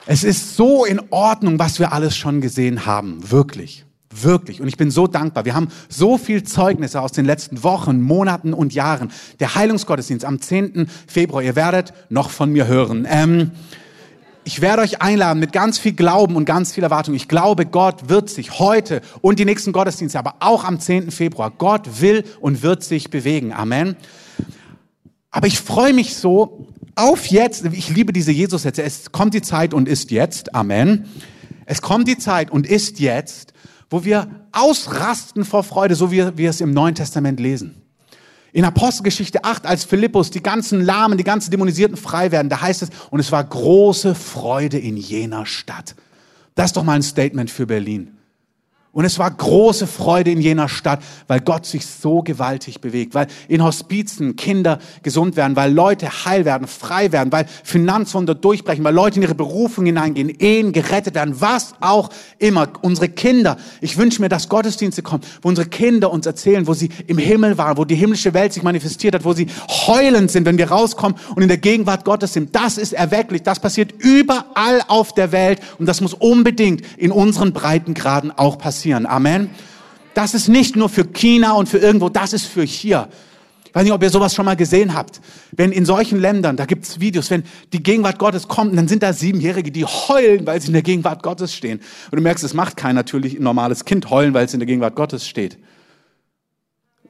Es 0.06 0.22
ist 0.22 0.54
so 0.54 0.84
in 0.84 1.00
Ordnung, 1.10 1.58
was 1.58 1.80
wir 1.80 1.92
alles 1.92 2.16
schon 2.16 2.40
gesehen 2.40 2.86
haben, 2.86 3.32
wirklich. 3.32 3.85
Wirklich. 4.22 4.60
Und 4.60 4.68
ich 4.68 4.76
bin 4.76 4.90
so 4.90 5.06
dankbar. 5.06 5.44
Wir 5.44 5.54
haben 5.54 5.68
so 5.88 6.18
viel 6.18 6.42
Zeugnisse 6.42 7.00
aus 7.00 7.12
den 7.12 7.24
letzten 7.24 7.62
Wochen, 7.62 8.00
Monaten 8.00 8.54
und 8.54 8.74
Jahren. 8.74 9.10
Der 9.40 9.54
Heilungsgottesdienst 9.54 10.24
am 10.24 10.40
10. 10.40 10.88
Februar. 11.06 11.42
Ihr 11.42 11.56
werdet 11.56 11.92
noch 12.08 12.30
von 12.30 12.50
mir 12.50 12.66
hören. 12.66 13.06
Ähm, 13.08 13.50
ich 14.44 14.60
werde 14.60 14.82
euch 14.82 15.02
einladen 15.02 15.40
mit 15.40 15.52
ganz 15.52 15.76
viel 15.76 15.92
Glauben 15.92 16.36
und 16.36 16.44
ganz 16.44 16.72
viel 16.72 16.84
Erwartung. 16.84 17.14
Ich 17.14 17.26
glaube, 17.26 17.66
Gott 17.66 18.08
wird 18.08 18.30
sich 18.30 18.60
heute 18.60 19.02
und 19.20 19.40
die 19.40 19.44
nächsten 19.44 19.72
Gottesdienste, 19.72 20.20
aber 20.20 20.36
auch 20.38 20.62
am 20.62 20.78
10. 20.78 21.10
Februar, 21.10 21.50
Gott 21.50 22.00
will 22.00 22.22
und 22.40 22.62
wird 22.62 22.84
sich 22.84 23.10
bewegen. 23.10 23.52
Amen. 23.52 23.96
Aber 25.32 25.48
ich 25.48 25.58
freue 25.58 25.92
mich 25.92 26.14
so 26.14 26.68
auf 26.94 27.26
jetzt. 27.26 27.64
Ich 27.72 27.90
liebe 27.90 28.12
diese 28.12 28.30
Jesus-Sätze. 28.30 28.84
Es 28.84 29.10
kommt 29.10 29.34
die 29.34 29.42
Zeit 29.42 29.74
und 29.74 29.88
ist 29.88 30.12
jetzt. 30.12 30.54
Amen. 30.54 31.06
Es 31.66 31.82
kommt 31.82 32.06
die 32.06 32.16
Zeit 32.16 32.52
und 32.52 32.68
ist 32.68 33.00
jetzt, 33.00 33.52
wo 33.90 34.04
wir 34.04 34.28
ausrasten 34.52 35.44
vor 35.44 35.62
Freude, 35.62 35.94
so 35.94 36.10
wie 36.10 36.36
wir 36.36 36.50
es 36.50 36.60
im 36.60 36.72
Neuen 36.72 36.94
Testament 36.94 37.40
lesen. 37.40 37.82
In 38.52 38.64
Apostelgeschichte 38.64 39.44
8, 39.44 39.66
als 39.66 39.84
Philippus 39.84 40.30
die 40.30 40.42
ganzen 40.42 40.80
Lahmen, 40.80 41.18
die 41.18 41.24
ganzen 41.24 41.50
Dämonisierten 41.50 41.96
frei 41.96 42.32
werden, 42.32 42.48
da 42.48 42.62
heißt 42.62 42.82
es, 42.82 42.90
und 43.10 43.20
es 43.20 43.30
war 43.30 43.44
große 43.44 44.14
Freude 44.14 44.78
in 44.78 44.96
jener 44.96 45.44
Stadt. 45.44 45.94
Das 46.54 46.66
ist 46.66 46.76
doch 46.76 46.82
mal 46.82 46.94
ein 46.94 47.02
Statement 47.02 47.50
für 47.50 47.66
Berlin. 47.66 48.15
Und 48.96 49.04
es 49.04 49.18
war 49.18 49.30
große 49.30 49.86
Freude 49.86 50.30
in 50.30 50.40
jener 50.40 50.70
Stadt, 50.70 51.00
weil 51.26 51.40
Gott 51.40 51.66
sich 51.66 51.84
so 51.84 52.22
gewaltig 52.22 52.80
bewegt, 52.80 53.12
weil 53.12 53.26
in 53.46 53.62
Hospizen 53.62 54.36
Kinder 54.36 54.78
gesund 55.02 55.36
werden, 55.36 55.54
weil 55.54 55.70
Leute 55.70 56.24
heil 56.24 56.46
werden, 56.46 56.66
frei 56.66 57.12
werden, 57.12 57.30
weil 57.30 57.44
Finanzwunder 57.62 58.34
durchbrechen, 58.34 58.82
weil 58.84 58.94
Leute 58.94 59.16
in 59.16 59.22
ihre 59.24 59.34
Berufung 59.34 59.84
hineingehen, 59.84 60.30
Ehen 60.30 60.72
gerettet 60.72 61.14
werden, 61.14 61.38
was 61.42 61.74
auch 61.82 62.08
immer. 62.38 62.70
Unsere 62.80 63.10
Kinder, 63.10 63.58
ich 63.82 63.98
wünsche 63.98 64.22
mir, 64.22 64.30
dass 64.30 64.48
Gottesdienste 64.48 65.02
kommen, 65.02 65.22
wo 65.42 65.50
unsere 65.50 65.68
Kinder 65.68 66.10
uns 66.10 66.24
erzählen, 66.24 66.66
wo 66.66 66.72
sie 66.72 66.88
im 67.06 67.18
Himmel 67.18 67.58
waren, 67.58 67.76
wo 67.76 67.84
die 67.84 67.96
himmlische 67.96 68.32
Welt 68.32 68.54
sich 68.54 68.62
manifestiert 68.62 69.14
hat, 69.14 69.26
wo 69.26 69.34
sie 69.34 69.48
heulend 69.68 70.30
sind, 70.30 70.46
wenn 70.46 70.56
wir 70.56 70.70
rauskommen 70.70 71.18
und 71.34 71.42
in 71.42 71.48
der 71.48 71.58
Gegenwart 71.58 72.06
Gottes 72.06 72.32
sind. 72.32 72.56
Das 72.56 72.78
ist 72.78 72.94
erwecklich, 72.94 73.42
das 73.42 73.60
passiert 73.60 73.92
überall 73.98 74.80
auf 74.88 75.12
der 75.12 75.32
Welt 75.32 75.60
und 75.78 75.84
das 75.84 76.00
muss 76.00 76.14
unbedingt 76.14 76.80
in 76.96 77.12
unseren 77.12 77.52
Breitengraden 77.52 78.30
auch 78.30 78.56
passieren 78.56 78.85
passieren. 78.86 79.06
Amen. 79.06 79.50
Das 80.14 80.32
ist 80.32 80.48
nicht 80.48 80.76
nur 80.76 80.88
für 80.88 81.04
China 81.04 81.52
und 81.52 81.68
für 81.68 81.78
irgendwo, 81.78 82.08
das 82.08 82.32
ist 82.32 82.46
für 82.46 82.62
hier. 82.62 83.08
Ich 83.66 83.74
weiß 83.74 83.84
nicht, 83.84 83.92
ob 83.92 84.02
ihr 84.02 84.08
sowas 84.08 84.34
schon 84.34 84.46
mal 84.46 84.56
gesehen 84.56 84.94
habt. 84.94 85.20
Wenn 85.52 85.72
in 85.72 85.84
solchen 85.84 86.18
Ländern, 86.18 86.56
da 86.56 86.64
gibt's 86.64 87.00
Videos, 87.00 87.30
wenn 87.30 87.42
die 87.72 87.82
Gegenwart 87.82 88.18
Gottes 88.18 88.48
kommt, 88.48 88.78
dann 88.78 88.88
sind 88.88 89.02
da 89.02 89.12
Siebenjährige, 89.12 89.70
die 89.70 89.84
heulen, 89.84 90.46
weil 90.46 90.60
sie 90.60 90.68
in 90.68 90.72
der 90.72 90.82
Gegenwart 90.82 91.22
Gottes 91.22 91.52
stehen. 91.52 91.80
Und 92.10 92.16
du 92.16 92.22
merkst, 92.22 92.44
es 92.44 92.54
macht 92.54 92.78
kein 92.78 92.94
natürlich 92.94 93.38
normales 93.38 93.84
Kind 93.84 94.08
heulen, 94.08 94.32
weil 94.32 94.46
es 94.46 94.54
in 94.54 94.60
der 94.60 94.66
Gegenwart 94.66 94.94
Gottes 94.94 95.28
steht. 95.28 95.58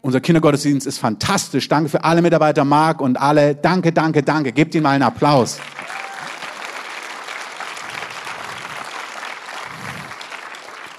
Unser 0.01 0.21
Kindergottesdienst 0.21 0.87
ist 0.87 0.99
fantastisch. 0.99 1.69
Danke 1.69 1.91
für 1.91 2.03
alle 2.03 2.23
Mitarbeiter, 2.23 2.65
Marc 2.65 3.01
und 3.01 3.21
alle. 3.21 3.55
Danke, 3.55 3.93
danke, 3.93 4.23
danke. 4.23 4.53
Gebt 4.53 4.75
ihnen 4.75 4.85
mal 4.85 4.91
einen 4.91 5.03
Applaus. 5.03 5.59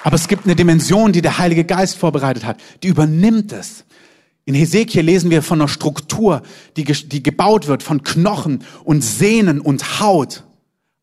Aber 0.08 0.16
es 0.16 0.30
gibt 0.30 0.46
eine 0.46 0.56
Dimension, 0.56 1.12
die 1.12 1.22
der 1.22 1.38
Heilige 1.38 1.66
Geist 1.66 1.98
vorbereitet 1.98 2.46
hat. 2.46 2.62
Die 2.82 2.88
übernimmt 2.88 3.52
es. 3.52 3.84
In 4.46 4.56
Hesekiel 4.56 5.02
lesen 5.02 5.30
wir 5.32 5.44
von 5.44 5.60
einer 5.60 5.68
Struktur, 5.68 6.44
die, 6.78 6.86
die 6.86 7.22
gebaut 7.22 7.68
wird 7.68 7.84
von 7.84 8.04
Knochen 8.04 8.64
und 8.86 9.02
Sehnen 9.02 9.60
und 9.60 10.00
Haut. 10.00 10.46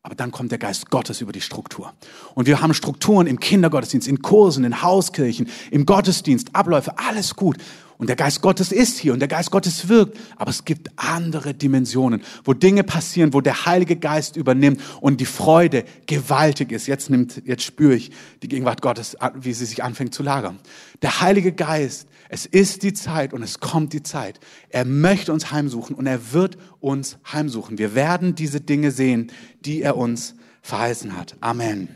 Aber 0.01 0.15
dann 0.15 0.31
kommt 0.31 0.49
der 0.49 0.57
Geist 0.57 0.89
Gottes 0.89 1.21
über 1.21 1.31
die 1.31 1.41
Struktur. 1.41 1.93
Und 2.33 2.47
wir 2.47 2.63
haben 2.63 2.73
Strukturen 2.73 3.27
im 3.27 3.39
Kindergottesdienst, 3.39 4.07
in 4.07 4.23
Kursen, 4.23 4.63
in 4.63 4.81
Hauskirchen, 4.81 5.49
im 5.69 5.85
Gottesdienst, 5.85 6.55
Abläufe, 6.55 6.97
alles 6.97 7.35
gut. 7.35 7.57
Und 7.97 8.07
der 8.07 8.15
Geist 8.17 8.41
Gottes 8.41 8.71
ist 8.71 8.97
hier 8.97 9.13
und 9.13 9.19
der 9.19 9.29
Geist 9.29 9.51
Gottes 9.51 9.87
wirkt. 9.87 10.17
Aber 10.35 10.49
es 10.49 10.65
gibt 10.65 10.89
andere 10.97 11.53
Dimensionen, 11.53 12.21
wo 12.43 12.53
Dinge 12.53 12.83
passieren, 12.83 13.33
wo 13.33 13.39
der 13.39 13.65
Heilige 13.65 13.95
Geist 13.95 14.35
übernimmt 14.35 14.81
und 14.99 15.21
die 15.21 15.25
Freude 15.25 15.85
gewaltig 16.05 16.71
ist. 16.71 16.87
Jetzt 16.87 17.09
nimmt, 17.09 17.41
jetzt 17.45 17.63
spüre 17.63 17.95
ich 17.95 18.11
die 18.43 18.49
Gegenwart 18.49 18.81
Gottes, 18.81 19.15
wie 19.35 19.53
sie 19.53 19.65
sich 19.65 19.83
anfängt 19.83 20.13
zu 20.13 20.23
lagern. 20.23 20.59
Der 21.01 21.21
Heilige 21.21 21.53
Geist, 21.53 22.07
es 22.27 22.45
ist 22.45 22.83
die 22.83 22.93
Zeit 22.93 23.33
und 23.33 23.43
es 23.43 23.59
kommt 23.61 23.93
die 23.93 24.03
Zeit. 24.03 24.39
Er 24.69 24.83
möchte 24.83 25.31
uns 25.31 25.51
heimsuchen 25.51 25.95
und 25.95 26.05
er 26.05 26.33
wird 26.33 26.57
uns 26.81 27.17
heimsuchen. 27.31 27.77
Wir 27.77 27.95
werden 27.95 28.35
diese 28.35 28.59
Dinge 28.59 28.91
sehen, 28.91 29.31
die 29.61 29.81
er 29.81 29.95
uns 29.95 30.35
verheißen 30.61 31.15
hat. 31.15 31.37
Amen. 31.39 31.95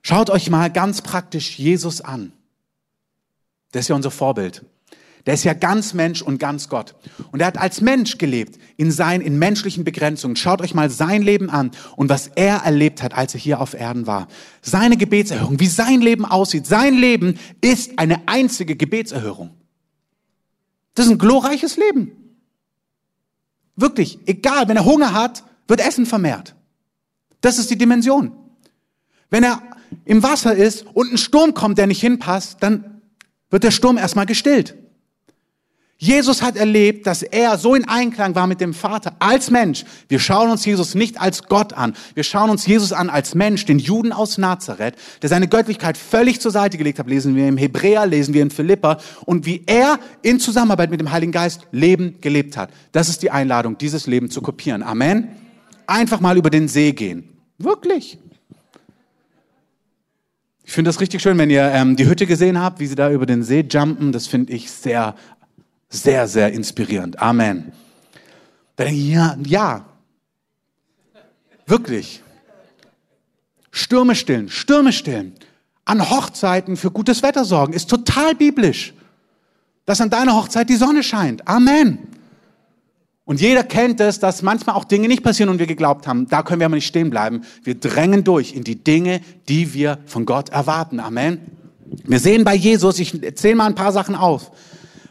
Schaut 0.00 0.30
euch 0.30 0.48
mal 0.48 0.70
ganz 0.70 1.02
praktisch 1.02 1.58
Jesus 1.58 2.00
an. 2.00 2.32
Der 3.72 3.80
ist 3.80 3.88
ja 3.88 3.96
unser 3.96 4.10
Vorbild. 4.10 4.64
Der 5.26 5.34
ist 5.34 5.44
ja 5.44 5.54
ganz 5.54 5.94
Mensch 5.94 6.20
und 6.20 6.38
ganz 6.38 6.68
Gott. 6.68 6.96
Und 7.30 7.40
er 7.40 7.46
hat 7.46 7.56
als 7.56 7.80
Mensch 7.80 8.18
gelebt, 8.18 8.58
in 8.76 8.90
seinen, 8.90 9.20
in 9.20 9.38
menschlichen 9.38 9.84
Begrenzungen. 9.84 10.34
Schaut 10.34 10.60
euch 10.60 10.74
mal 10.74 10.90
sein 10.90 11.22
Leben 11.22 11.48
an 11.48 11.70
und 11.96 12.08
was 12.08 12.26
er 12.34 12.58
erlebt 12.58 13.02
hat, 13.02 13.14
als 13.14 13.34
er 13.34 13.40
hier 13.40 13.60
auf 13.60 13.74
Erden 13.74 14.06
war. 14.08 14.26
Seine 14.62 14.96
Gebetserhörung, 14.96 15.60
wie 15.60 15.68
sein 15.68 16.00
Leben 16.00 16.24
aussieht. 16.24 16.66
Sein 16.66 16.94
Leben 16.94 17.38
ist 17.60 17.98
eine 17.98 18.26
einzige 18.26 18.74
Gebetserhörung. 18.74 19.50
Das 20.94 21.06
ist 21.06 21.12
ein 21.12 21.18
glorreiches 21.18 21.76
Leben. 21.76 22.12
Wirklich, 23.76 24.18
egal, 24.26 24.68
wenn 24.68 24.76
er 24.76 24.84
Hunger 24.84 25.12
hat, 25.12 25.44
wird 25.68 25.80
Essen 25.86 26.04
vermehrt. 26.04 26.56
Das 27.40 27.58
ist 27.58 27.70
die 27.70 27.78
Dimension. 27.78 28.32
Wenn 29.30 29.44
er 29.44 29.62
im 30.04 30.22
Wasser 30.22 30.54
ist 30.54 30.84
und 30.94 31.12
ein 31.12 31.18
Sturm 31.18 31.54
kommt, 31.54 31.78
der 31.78 31.86
nicht 31.86 32.00
hinpasst, 32.00 32.58
dann 32.60 32.91
wird 33.52 33.62
der 33.62 33.70
Sturm 33.70 33.98
erstmal 33.98 34.26
gestillt. 34.26 34.74
Jesus 36.02 36.42
hat 36.42 36.56
erlebt, 36.56 37.06
dass 37.06 37.22
er 37.22 37.56
so 37.58 37.76
in 37.76 37.86
Einklang 37.86 38.34
war 38.34 38.48
mit 38.48 38.60
dem 38.60 38.74
Vater 38.74 39.14
als 39.20 39.52
Mensch. 39.52 39.84
Wir 40.08 40.18
schauen 40.18 40.50
uns 40.50 40.64
Jesus 40.64 40.96
nicht 40.96 41.20
als 41.20 41.44
Gott 41.44 41.74
an. 41.74 41.94
Wir 42.14 42.24
schauen 42.24 42.50
uns 42.50 42.66
Jesus 42.66 42.92
an 42.92 43.08
als 43.08 43.36
Mensch, 43.36 43.66
den 43.66 43.78
Juden 43.78 44.10
aus 44.10 44.36
Nazareth, 44.36 44.96
der 45.22 45.28
seine 45.28 45.46
Göttlichkeit 45.46 45.96
völlig 45.96 46.40
zur 46.40 46.50
Seite 46.50 46.76
gelegt 46.76 46.98
hat. 46.98 47.06
Lesen 47.06 47.36
wir 47.36 47.46
im 47.46 47.56
Hebräer, 47.56 48.04
lesen 48.06 48.34
wir 48.34 48.42
in 48.42 48.50
Philippa. 48.50 48.98
Und 49.26 49.46
wie 49.46 49.62
er 49.66 50.00
in 50.22 50.40
Zusammenarbeit 50.40 50.90
mit 50.90 50.98
dem 50.98 51.12
Heiligen 51.12 51.30
Geist 51.30 51.68
Leben 51.70 52.20
gelebt 52.20 52.56
hat. 52.56 52.70
Das 52.90 53.08
ist 53.08 53.22
die 53.22 53.30
Einladung, 53.30 53.78
dieses 53.78 54.08
Leben 54.08 54.28
zu 54.28 54.42
kopieren. 54.42 54.82
Amen. 54.82 55.28
Einfach 55.86 56.18
mal 56.18 56.36
über 56.36 56.50
den 56.50 56.66
See 56.66 56.90
gehen. 56.90 57.28
Wirklich. 57.58 58.18
Ich 60.72 60.74
finde 60.74 60.88
das 60.88 61.02
richtig 61.02 61.20
schön, 61.20 61.36
wenn 61.36 61.50
ihr 61.50 61.64
ähm, 61.64 61.96
die 61.96 62.06
Hütte 62.06 62.26
gesehen 62.26 62.58
habt, 62.58 62.80
wie 62.80 62.86
sie 62.86 62.94
da 62.94 63.10
über 63.10 63.26
den 63.26 63.42
See 63.42 63.60
jumpen. 63.60 64.10
Das 64.10 64.26
finde 64.26 64.54
ich 64.54 64.70
sehr, 64.70 65.14
sehr, 65.90 66.26
sehr 66.26 66.50
inspirierend. 66.54 67.18
Amen. 67.18 67.72
Da 68.76 68.84
denke 68.84 68.98
ich, 68.98 69.10
ja, 69.10 69.36
ja. 69.44 69.84
Wirklich. 71.66 72.22
Stürme 73.70 74.14
stillen, 74.14 74.48
Stürme 74.48 74.94
stillen. 74.94 75.34
An 75.84 76.08
Hochzeiten 76.08 76.78
für 76.78 76.90
gutes 76.90 77.22
Wetter 77.22 77.44
sorgen, 77.44 77.74
ist 77.74 77.90
total 77.90 78.34
biblisch. 78.34 78.94
Dass 79.84 80.00
an 80.00 80.08
deiner 80.08 80.34
Hochzeit 80.34 80.70
die 80.70 80.76
Sonne 80.76 81.02
scheint. 81.02 81.46
Amen. 81.46 81.98
Und 83.24 83.40
jeder 83.40 83.62
kennt 83.62 84.00
es, 84.00 84.18
dass 84.18 84.42
manchmal 84.42 84.74
auch 84.74 84.84
Dinge 84.84 85.06
nicht 85.06 85.22
passieren 85.22 85.48
und 85.48 85.58
wir 85.58 85.66
geglaubt 85.66 86.06
haben, 86.06 86.28
da 86.28 86.42
können 86.42 86.60
wir 86.60 86.66
aber 86.66 86.74
nicht 86.74 86.86
stehen 86.86 87.10
bleiben. 87.10 87.42
Wir 87.62 87.76
drängen 87.76 88.24
durch 88.24 88.52
in 88.52 88.64
die 88.64 88.82
Dinge, 88.82 89.20
die 89.48 89.74
wir 89.74 89.98
von 90.06 90.26
Gott 90.26 90.48
erwarten. 90.48 90.98
Amen. 90.98 91.38
Wir 92.04 92.18
sehen 92.18 92.42
bei 92.42 92.54
Jesus, 92.54 92.98
ich 92.98 93.22
erzähle 93.22 93.54
mal 93.56 93.66
ein 93.66 93.74
paar 93.74 93.92
Sachen 93.92 94.16
auf. 94.16 94.50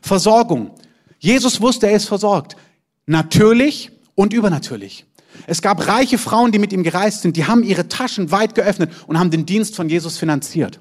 Versorgung. 0.01 0.71
Jesus 1.19 1.61
wusste, 1.61 1.87
er 1.87 1.95
ist 1.95 2.05
versorgt. 2.05 2.57
Natürlich 3.05 3.91
und 4.15 4.33
übernatürlich. 4.33 5.05
Es 5.47 5.61
gab 5.61 5.87
reiche 5.87 6.17
Frauen, 6.17 6.51
die 6.51 6.59
mit 6.59 6.73
ihm 6.73 6.83
gereist 6.83 7.21
sind, 7.21 7.37
die 7.37 7.45
haben 7.45 7.63
ihre 7.63 7.87
Taschen 7.87 8.31
weit 8.31 8.55
geöffnet 8.55 8.91
und 9.07 9.17
haben 9.17 9.31
den 9.31 9.45
Dienst 9.45 9.75
von 9.75 9.89
Jesus 9.89 10.17
finanziert. 10.17 10.79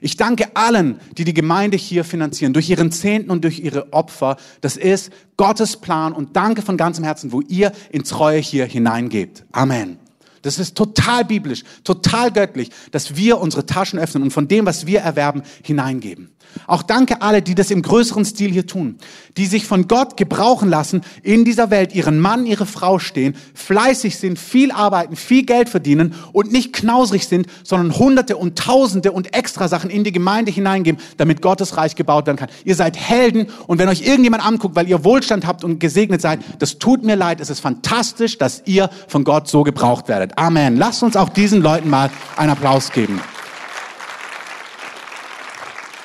Ich 0.00 0.16
danke 0.16 0.54
allen, 0.54 1.00
die 1.16 1.24
die 1.24 1.34
Gemeinde 1.34 1.76
hier 1.76 2.04
finanzieren, 2.04 2.52
durch 2.52 2.68
ihren 2.68 2.92
Zehnten 2.92 3.30
und 3.30 3.44
durch 3.44 3.60
ihre 3.60 3.92
Opfer. 3.92 4.36
Das 4.60 4.76
ist 4.76 5.10
Gottes 5.36 5.76
Plan 5.76 6.12
und 6.12 6.36
danke 6.36 6.62
von 6.62 6.76
ganzem 6.76 7.04
Herzen, 7.04 7.32
wo 7.32 7.40
ihr 7.40 7.72
in 7.90 8.04
Treue 8.04 8.38
hier 8.38 8.66
hineingebt. 8.66 9.44
Amen. 9.52 9.98
Das 10.46 10.60
ist 10.60 10.76
total 10.76 11.24
biblisch, 11.24 11.64
total 11.82 12.30
göttlich, 12.30 12.70
dass 12.92 13.16
wir 13.16 13.40
unsere 13.40 13.66
Taschen 13.66 13.98
öffnen 13.98 14.22
und 14.22 14.30
von 14.30 14.46
dem, 14.46 14.64
was 14.64 14.86
wir 14.86 15.00
erwerben, 15.00 15.42
hineingeben. 15.62 16.30
Auch 16.66 16.82
danke 16.82 17.22
alle, 17.22 17.42
die 17.42 17.54
das 17.54 17.70
im 17.70 17.82
größeren 17.82 18.24
Stil 18.24 18.50
hier 18.50 18.66
tun, 18.66 18.96
die 19.36 19.46
sich 19.46 19.66
von 19.66 19.88
Gott 19.88 20.16
gebrauchen 20.16 20.68
lassen, 20.68 21.02
in 21.22 21.44
dieser 21.44 21.70
Welt 21.70 21.94
ihren 21.94 22.18
Mann, 22.18 22.46
ihre 22.46 22.66
Frau 22.66 22.98
stehen, 22.98 23.36
fleißig 23.54 24.16
sind, 24.16 24.38
viel 24.38 24.72
arbeiten, 24.72 25.16
viel 25.16 25.44
Geld 25.44 25.68
verdienen 25.68 26.14
und 26.32 26.52
nicht 26.52 26.72
knausrig 26.72 27.26
sind, 27.26 27.46
sondern 27.62 27.98
Hunderte 27.98 28.36
und 28.36 28.58
Tausende 28.58 29.12
und 29.12 29.34
extra 29.36 29.68
Sachen 29.68 29.90
in 29.90 30.02
die 30.02 30.12
Gemeinde 30.12 30.50
hineingeben, 30.50 31.00
damit 31.18 31.42
Gottes 31.42 31.76
Reich 31.76 31.94
gebaut 31.94 32.26
werden 32.26 32.38
kann. 32.38 32.48
Ihr 32.64 32.74
seid 32.74 32.96
Helden 32.96 33.48
und 33.66 33.78
wenn 33.78 33.88
euch 33.88 34.02
irgendjemand 34.02 34.44
anguckt, 34.44 34.76
weil 34.76 34.88
ihr 34.88 35.04
Wohlstand 35.04 35.46
habt 35.46 35.62
und 35.62 35.78
gesegnet 35.78 36.20
seid, 36.22 36.40
das 36.58 36.78
tut 36.78 37.04
mir 37.04 37.16
leid. 37.16 37.40
Es 37.40 37.50
ist 37.50 37.60
fantastisch, 37.60 38.38
dass 38.38 38.62
ihr 38.64 38.90
von 39.08 39.24
Gott 39.24 39.48
so 39.48 39.62
gebraucht 39.62 40.08
werdet. 40.08 40.35
Amen. 40.36 40.76
Lasst 40.76 41.02
uns 41.02 41.16
auch 41.16 41.30
diesen 41.30 41.62
Leuten 41.62 41.88
mal 41.88 42.10
einen 42.36 42.50
Applaus 42.50 42.92
geben. 42.92 43.20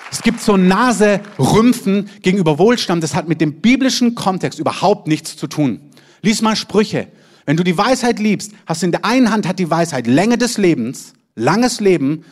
Es 0.10 0.22
gibt 0.22 0.40
so 0.40 0.56
Naserümpfen 0.56 2.10
gegenüber 2.22 2.58
Wohlstand. 2.58 3.04
Das 3.04 3.14
hat 3.14 3.28
mit 3.28 3.42
dem 3.42 3.60
biblischen 3.60 4.16
Kontext 4.16 4.58
überhaupt 4.58 5.08
nichts 5.08 5.36
zu 5.36 5.48
tun. 5.48 5.82
Lies 6.22 6.42
mal 6.42 6.56
Sprüche. 6.56 7.08
Wenn 7.46 7.58
du 7.58 7.64
die 7.64 7.78
Weisheit 7.78 8.20
liebst, 8.20 8.54
hast 8.66 8.82
du 8.82 8.86
in 8.86 8.92
der 8.92 9.04
einen 9.04 9.32
Hand 9.32 9.48
hat 9.48 9.60
die 9.60 9.70
Weisheit 9.70 10.08
Länge 10.08 10.38
des 10.38 10.58
Lebens, 10.58 11.14
langes 11.36 11.82
Leben 11.82 12.24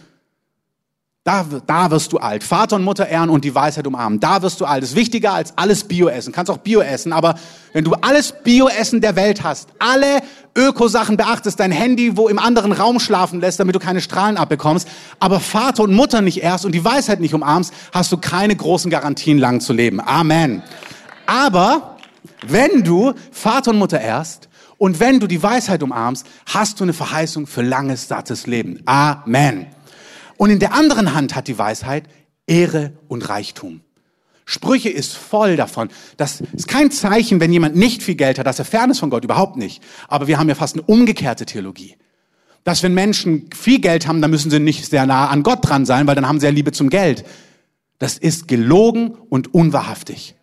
da, 1.30 1.46
da 1.68 1.92
wirst 1.92 2.12
du 2.12 2.18
alt. 2.18 2.44
Vater 2.44 2.76
und 2.76 2.84
Mutter 2.84 3.08
ehren 3.08 3.30
und 3.30 3.46
die 3.46 3.54
Weisheit 3.54 3.86
umarmen. 3.86 4.20
Da 4.20 4.42
wirst 4.42 4.60
du 4.62 4.65
alt. 4.65 4.82
Das 4.82 4.92
ist 4.92 4.96
wichtiger 4.96 5.34
als 5.34 5.54
alles 5.58 5.84
Bio-Essen. 5.84 6.34
Kannst 6.34 6.52
auch 6.52 6.58
Bio 6.58 6.82
essen, 6.82 7.13
aber 7.13 7.36
wenn 7.72 7.84
du 7.84 7.94
alles 7.94 8.34
Bio-Essen 8.44 9.00
der 9.00 9.15
Welt 9.15 9.44
hast, 9.44 9.70
alle 9.78 10.22
Ökosachen 10.56 11.18
beachtest, 11.18 11.60
dein 11.60 11.72
Handy 11.72 12.18
wo 12.18 12.30
im 12.30 12.39
anderen 12.39 12.72
Raum 12.72 13.00
schlafen 13.00 13.42
lässt, 13.42 13.60
damit 13.60 13.76
du 13.76 13.80
keine 13.80 14.02
Strahlen 14.02 14.38
abbekommst, 14.38 14.88
aber 15.20 15.39
Vater 15.39 15.84
und 15.84 15.94
Mutter 15.94 16.22
nicht 16.22 16.42
ehrst 16.42 16.65
und 16.65 16.72
die 16.72 16.84
Weisheit 16.84 17.20
nicht 17.20 17.36
umarmst, 17.36 17.74
hast 17.94 18.12
du 18.12 18.18
keine 18.18 18.56
großen 18.56 18.89
Garantien, 18.89 19.38
lang 19.38 19.62
zu 19.62 19.74
leben. 19.74 20.02
Amen. 20.02 20.63
Aber 21.28 21.98
wenn 22.48 22.84
du 22.84 23.13
Vater 23.32 23.70
und 23.70 23.78
Mutter 23.78 24.02
ehrst 24.02 24.50
und 24.80 25.00
wenn 25.00 25.20
du 25.20 25.28
die 25.28 25.44
Weisheit 25.44 25.84
umarmst, 25.84 26.26
hast 26.48 26.80
du 26.80 26.86
eine 26.86 26.94
Verheißung 26.94 27.46
für 27.46 27.62
langes, 27.62 28.08
sattes 28.08 28.48
Leben. 28.48 28.82
Amen. 28.86 29.68
Und 30.39 30.52
in 30.52 30.60
der 30.60 30.73
anderen 30.73 31.13
Hand 31.13 31.36
hat 31.36 31.49
die 31.49 31.58
Weisheit 31.58 32.06
Ehre 32.47 32.93
und 33.10 33.28
Reichtum. 33.28 33.82
Sprüche 34.45 34.88
ist 34.88 35.17
voll 35.17 35.58
davon. 35.58 35.89
Das 36.15 36.39
ist 36.39 36.69
kein 36.69 36.91
Zeichen, 36.91 37.41
wenn 37.41 37.52
jemand 37.52 37.75
nicht 37.75 38.02
viel 38.02 38.15
Geld 38.15 38.39
hat, 38.39 38.47
dass 38.47 38.58
er 38.58 38.63
fern 38.63 38.89
ist 38.89 38.99
von 38.99 39.10
Gott, 39.10 39.25
überhaupt 39.25 39.58
nicht. 39.58 39.84
Aber 40.08 40.28
wir 40.28 40.39
haben 40.39 40.47
ja 40.47 40.56
fast 40.56 40.75
eine 40.75 40.84
umgekehrte 40.84 41.45
Theologie. 41.45 41.97
Dass 42.63 42.84
wenn 42.84 42.93
Menschen 42.93 43.49
viel 43.54 43.82
Geld 43.82 44.08
haben, 44.08 44.21
dann 44.21 44.32
müssen 44.32 44.49
sie 44.49 44.62
nicht 44.62 44.86
sehr 44.86 45.06
nah 45.06 45.28
an 45.28 45.43
Gott 45.43 45.60
dran 45.62 45.86
sein, 45.86 46.08
weil 46.08 46.15
dann 46.15 46.25
haben 46.25 46.39
sie 46.39 46.45
ja 46.45 46.54
Liebe 46.54 46.71
zum 46.71 46.89
Geld. 46.89 47.25
Das 47.97 48.17
ist 48.17 48.47
gelogen 48.47 49.12
und 49.30 49.54
unwahrhaftig. 49.54 50.36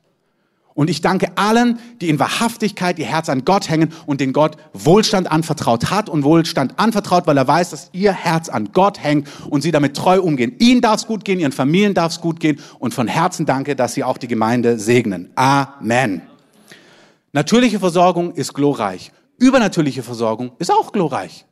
Und 0.77 0.91
ich 0.91 1.01
danke 1.01 1.31
allen, 1.37 1.79
die 2.03 2.11
in 2.11 2.19
Wahrhaftigkeit 2.19 2.99
ihr 2.99 3.07
Herz 3.07 3.31
an 3.31 3.47
Gott 3.47 3.71
hängen 3.71 3.93
und 4.05 4.21
den 4.21 4.35
Gott 4.35 4.59
Wohlstand 4.75 5.33
anvertraut 5.33 5.91
hat 5.91 6.11
und 6.11 6.23
Wohlstand 6.23 6.79
anvertraut, 6.79 7.27
weil 7.27 7.39
er 7.39 7.49
weiß, 7.49 7.71
dass 7.71 7.89
ihr 7.93 8.13
Herz 8.13 8.51
an 8.51 8.69
Gott 8.75 9.03
hängt 9.03 9.27
und 9.49 9.63
sie 9.63 9.71
damit 9.71 9.97
treu 9.97 10.21
umgehen. 10.21 10.55
Ihnen 10.59 10.83
darf 10.83 10.97
es 10.97 11.07
gut 11.07 11.25
gehen, 11.25 11.41
ihren 11.41 11.53
Familien 11.53 11.95
darf 11.95 12.13
es 12.13 12.21
gut 12.21 12.41
gehen 12.41 12.61
und 12.79 12.93
von 12.93 13.09
Herzen 13.09 13.47
danke, 13.47 13.75
dass 13.75 13.95
sie 13.95 14.05
auch 14.05 14.19
die 14.19 14.29
Gemeinde 14.29 14.79
segnen. 14.79 15.31
Amen. 15.35 16.21
Natürliche 17.33 17.81
Versorgung 17.81 18.35
ist 18.35 18.53
glorreich. 18.53 19.13
Übernatürliche 19.39 20.03
Versorgung 20.03 20.53
ist 20.59 20.71
auch 20.71 20.93
glorreich. 20.93 21.47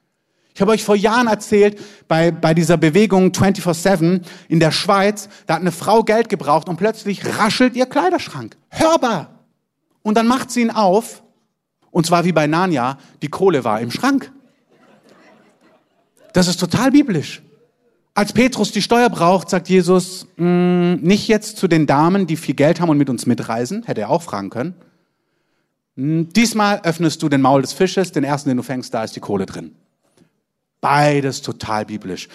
Ich 0.55 0.61
habe 0.61 0.71
euch 0.71 0.85
vor 0.85 0.95
Jahren 0.95 1.27
erzählt, 1.27 1.81
bei, 2.07 2.31
bei 2.31 2.55
dieser 2.55 2.77
Bewegung 2.77 3.31
24-7 3.31 4.23
in 4.49 4.61
der 4.61 4.71
Schweiz, 4.71 5.29
da 5.47 5.55
hat 5.55 5.61
eine 5.61 5.73
Frau 5.73 6.05
Geld 6.05 6.29
gebraucht 6.29 6.69
und 6.69 6.77
plötzlich 6.77 7.39
raschelt 7.39 7.75
ihr 7.75 7.87
Kleiderschrank. 7.87 8.57
Hörbar. 8.71 9.41
Und 10.03 10.17
dann 10.17 10.29
macht 10.29 10.53
sie 10.53 10.63
ihn 10.63 10.71
auf. 10.71 11.25
Und 11.91 12.07
zwar 12.07 12.25
wie 12.25 12.33
bei 12.33 12.47
Narnia, 12.47 12.99
die 13.21 13.29
Kohle 13.29 13.65
war 13.65 13.81
im 13.81 13.91
Schrank. 13.91 14.31
Das 16.33 16.47
ist 16.47 16.61
total 16.61 16.93
biblisch. 16.93 17.43
Als 18.15 18.33
Petrus 18.33 18.71
die 18.71 18.83
Steuer 18.83 19.09
braucht, 19.11 19.51
sagt 19.51 19.69
Jesus, 19.69 20.29
mm, 20.37 20.95
nicht 21.01 21.27
jetzt 21.27 21.57
zu 21.57 21.67
den 21.67 21.87
Damen, 21.87 22.29
die 22.29 22.37
viel 22.37 22.55
Geld 22.55 22.81
haben 22.81 22.91
und 22.91 22.99
mit 22.99 23.11
uns 23.11 23.27
mitreisen, 23.27 23.83
hätte 23.85 24.03
er 24.03 24.11
auch 24.11 24.23
fragen 24.23 24.51
können. 24.51 24.75
Mm, 25.97 26.25
diesmal 26.35 26.81
öffnest 26.85 27.23
du 27.25 27.29
den 27.29 27.41
Maul 27.41 27.63
des 27.63 27.73
Fisches, 27.73 28.13
den 28.13 28.23
ersten, 28.23 28.51
den 28.51 28.57
du 28.57 28.63
fängst, 28.63 28.95
da 28.95 29.03
ist 29.03 29.17
die 29.17 29.21
Kohle 29.21 29.47
drin. 29.47 29.75
Beides 30.85 31.41
total 31.41 31.87
biblisch. 31.87 32.29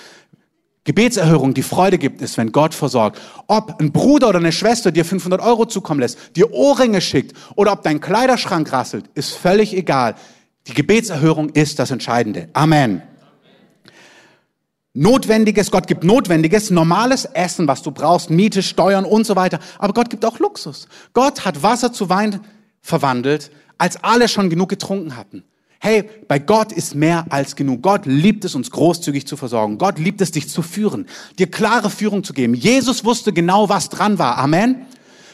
Gebetserhörung, 0.84 1.54
die 1.54 1.62
Freude 1.62 2.00
gibt, 2.00 2.20
ist, 2.20 2.36
wenn 2.40 2.52
Gott 2.52 2.74
versorgt. 2.74 3.22
Ob 3.46 3.80
ein 3.80 3.92
Bruder 3.92 4.30
oder 4.30 4.40
eine 4.40 4.52
Schwester 4.52 4.92
dir 4.92 5.06
500 5.06 5.40
Euro 5.40 5.68
zukommen 5.68 6.00
lässt, 6.00 6.36
dir 6.36 6.52
Ohrringe 6.52 7.00
schickt 7.00 7.38
oder 7.56 7.72
ob 7.74 7.84
dein 7.84 8.02
Kleiderschrank 8.02 8.74
rasselt, 8.74 9.06
ist 9.14 9.36
völlig 9.36 9.78
egal. 9.78 10.16
Die 10.66 10.74
Gebetserhörung 10.74 11.50
ist 11.50 11.78
das 11.78 11.92
Entscheidende. 11.92 12.50
Amen. 12.54 13.04
Notwendiges, 14.96 15.70
Gott 15.70 15.86
gibt 15.86 16.04
Notwendiges, 16.04 16.72
normales 16.72 17.26
Essen, 17.26 17.68
was 17.68 17.84
du 17.84 17.92
brauchst, 17.92 18.32
Miete, 18.32 18.64
Steuern 18.64 19.06
und 19.06 19.28
so 19.28 19.36
weiter. 19.36 19.60
Aber 19.78 19.94
Gott 19.94 20.10
gibt 20.10 20.26
auch 20.26 20.40
Luxus. 20.40 20.88
Gott 21.14 21.46
hat 21.46 21.62
Wasser 21.62 21.94
zu 21.94 22.10
Wein 22.10 22.40
verwandelt, 22.82 23.52
als 23.78 24.04
alle 24.04 24.28
schon 24.28 24.50
genug 24.50 24.70
getrunken 24.70 25.16
hatten. 25.16 25.44
Hey, 25.82 26.10
bei 26.28 26.40
Gott 26.40 26.74
ist 26.74 26.94
mehr 26.94 27.26
als 27.30 27.56
genug. 27.56 27.82
Gott 27.82 28.06
liebt 28.06 28.44
es, 28.44 28.54
uns 28.54 28.70
großzügig 28.70 29.26
zu 29.26 29.38
versorgen. 29.38 29.78
Gott 29.78 29.98
liebt 29.98 30.20
es, 30.20 30.32
dich 30.32 30.50
zu 30.50 30.62
führen, 30.62 31.08
dir 31.38 31.50
klare 31.50 31.90
Führung 31.90 32.24
zu 32.26 32.34
geben. 32.34 32.54
Jesus 32.54 33.06
wusste 33.06 33.32
genau, 33.32 33.70
was 33.70 33.88
dran 33.88 34.20
war. 34.20 34.38
Amen. 34.38 34.86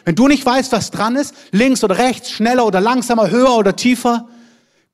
Wenn 0.05 0.13
du 0.13 0.27
nicht 0.27 0.45
weißt, 0.45 0.71
was 0.71 0.91
dran 0.91 1.15
ist, 1.15 1.33
links 1.51 1.83
oder 1.83 1.97
rechts, 1.97 2.29
schneller 2.29 2.67
oder 2.67 2.79
langsamer, 2.79 3.31
höher 3.31 3.57
oder 3.57 3.75
tiefer, 3.75 4.27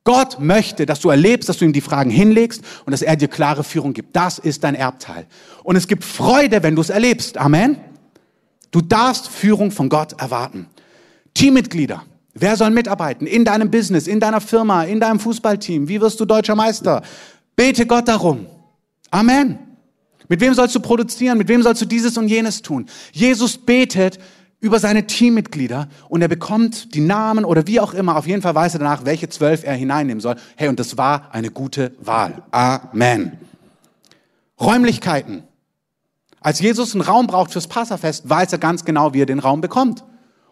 Gott 0.05 0.39
möchte, 0.39 0.85
dass 0.85 1.01
du 1.01 1.09
erlebst, 1.09 1.49
dass 1.49 1.57
du 1.57 1.65
ihm 1.65 1.73
die 1.73 1.81
Fragen 1.81 2.09
hinlegst 2.09 2.63
und 2.85 2.91
dass 2.91 3.01
er 3.01 3.17
dir 3.17 3.27
klare 3.27 3.65
Führung 3.65 3.93
gibt. 3.93 4.15
Das 4.15 4.39
ist 4.39 4.63
dein 4.63 4.73
Erbteil. 4.73 5.27
Und 5.63 5.75
es 5.75 5.87
gibt 5.87 6.05
Freude, 6.05 6.63
wenn 6.63 6.75
du 6.75 6.81
es 6.81 6.89
erlebst. 6.89 7.37
Amen. 7.37 7.77
Du 8.71 8.79
darfst 8.79 9.27
Führung 9.27 9.69
von 9.69 9.89
Gott 9.89 10.13
erwarten. 10.13 10.67
Teammitglieder, 11.33 12.03
Wer 12.33 12.55
soll 12.55 12.69
mitarbeiten? 12.71 13.27
In 13.27 13.43
deinem 13.43 13.69
Business, 13.69 14.07
in 14.07 14.19
deiner 14.19 14.41
Firma, 14.41 14.83
in 14.83 14.99
deinem 14.99 15.19
Fußballteam? 15.19 15.87
Wie 15.87 15.99
wirst 15.99 16.19
du 16.19 16.25
deutscher 16.25 16.55
Meister? 16.55 17.01
Bete 17.55 17.85
Gott 17.85 18.07
darum. 18.07 18.45
Amen. 19.09 19.59
Mit 20.29 20.39
wem 20.39 20.53
sollst 20.53 20.73
du 20.75 20.79
produzieren? 20.79 21.37
Mit 21.37 21.49
wem 21.49 21.61
sollst 21.61 21.81
du 21.81 21.85
dieses 21.85 22.17
und 22.17 22.29
jenes 22.29 22.61
tun? 22.61 22.85
Jesus 23.11 23.57
betet 23.57 24.17
über 24.61 24.79
seine 24.79 25.07
Teammitglieder 25.07 25.89
und 26.07 26.21
er 26.21 26.29
bekommt 26.29 26.93
die 26.93 27.01
Namen 27.01 27.43
oder 27.43 27.67
wie 27.67 27.79
auch 27.81 27.93
immer. 27.93 28.15
Auf 28.15 28.27
jeden 28.27 28.41
Fall 28.41 28.55
weiß 28.55 28.75
er 28.75 28.79
danach, 28.79 29.03
welche 29.03 29.27
zwölf 29.27 29.65
er 29.65 29.73
hineinnehmen 29.73 30.21
soll. 30.21 30.35
Hey, 30.55 30.69
und 30.69 30.79
das 30.79 30.97
war 30.97 31.29
eine 31.33 31.49
gute 31.49 31.93
Wahl. 31.99 32.43
Amen. 32.51 33.33
Räumlichkeiten. 34.59 35.43
Als 36.39 36.59
Jesus 36.59 36.93
einen 36.93 37.01
Raum 37.01 37.27
braucht 37.27 37.51
fürs 37.51 37.67
Passafest, 37.67 38.29
weiß 38.29 38.53
er 38.53 38.59
ganz 38.59 38.85
genau, 38.85 39.13
wie 39.13 39.21
er 39.21 39.25
den 39.25 39.39
Raum 39.39 39.61
bekommt. 39.61 40.03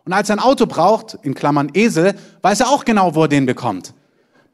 Und 0.09 0.13
als 0.13 0.27
er 0.27 0.37
ein 0.37 0.39
Auto 0.39 0.65
braucht, 0.65 1.19
in 1.21 1.35
Klammern 1.35 1.69
Esel, 1.75 2.15
weiß 2.41 2.61
er 2.61 2.69
auch 2.69 2.83
genau, 2.83 3.13
wo 3.13 3.21
er 3.21 3.27
den 3.27 3.45
bekommt. 3.45 3.93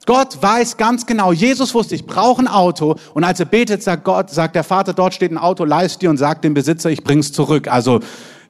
Gott 0.06 0.38
weiß 0.42 0.76
ganz 0.76 1.06
genau, 1.06 1.32
Jesus 1.32 1.74
wusste, 1.74 1.96
ich 1.96 2.06
brauche 2.06 2.42
ein 2.42 2.50
Auto. 2.50 2.98
Und 3.14 3.24
als 3.24 3.40
er 3.40 3.46
betet, 3.46 3.82
sagt 3.82 4.04
Gott, 4.04 4.30
sagt 4.30 4.58
der 4.58 4.66
Vater, 4.66 4.92
dort 4.92 5.14
steht 5.14 5.32
ein 5.32 5.38
Auto, 5.38 5.64
leist 5.64 6.02
dir 6.02 6.10
und 6.10 6.18
sagt 6.18 6.44
dem 6.44 6.54
Besitzer, 6.54 6.90
ich 6.90 7.06
bring's 7.06 7.32
zurück. 7.32 7.70
Also, 7.70 8.02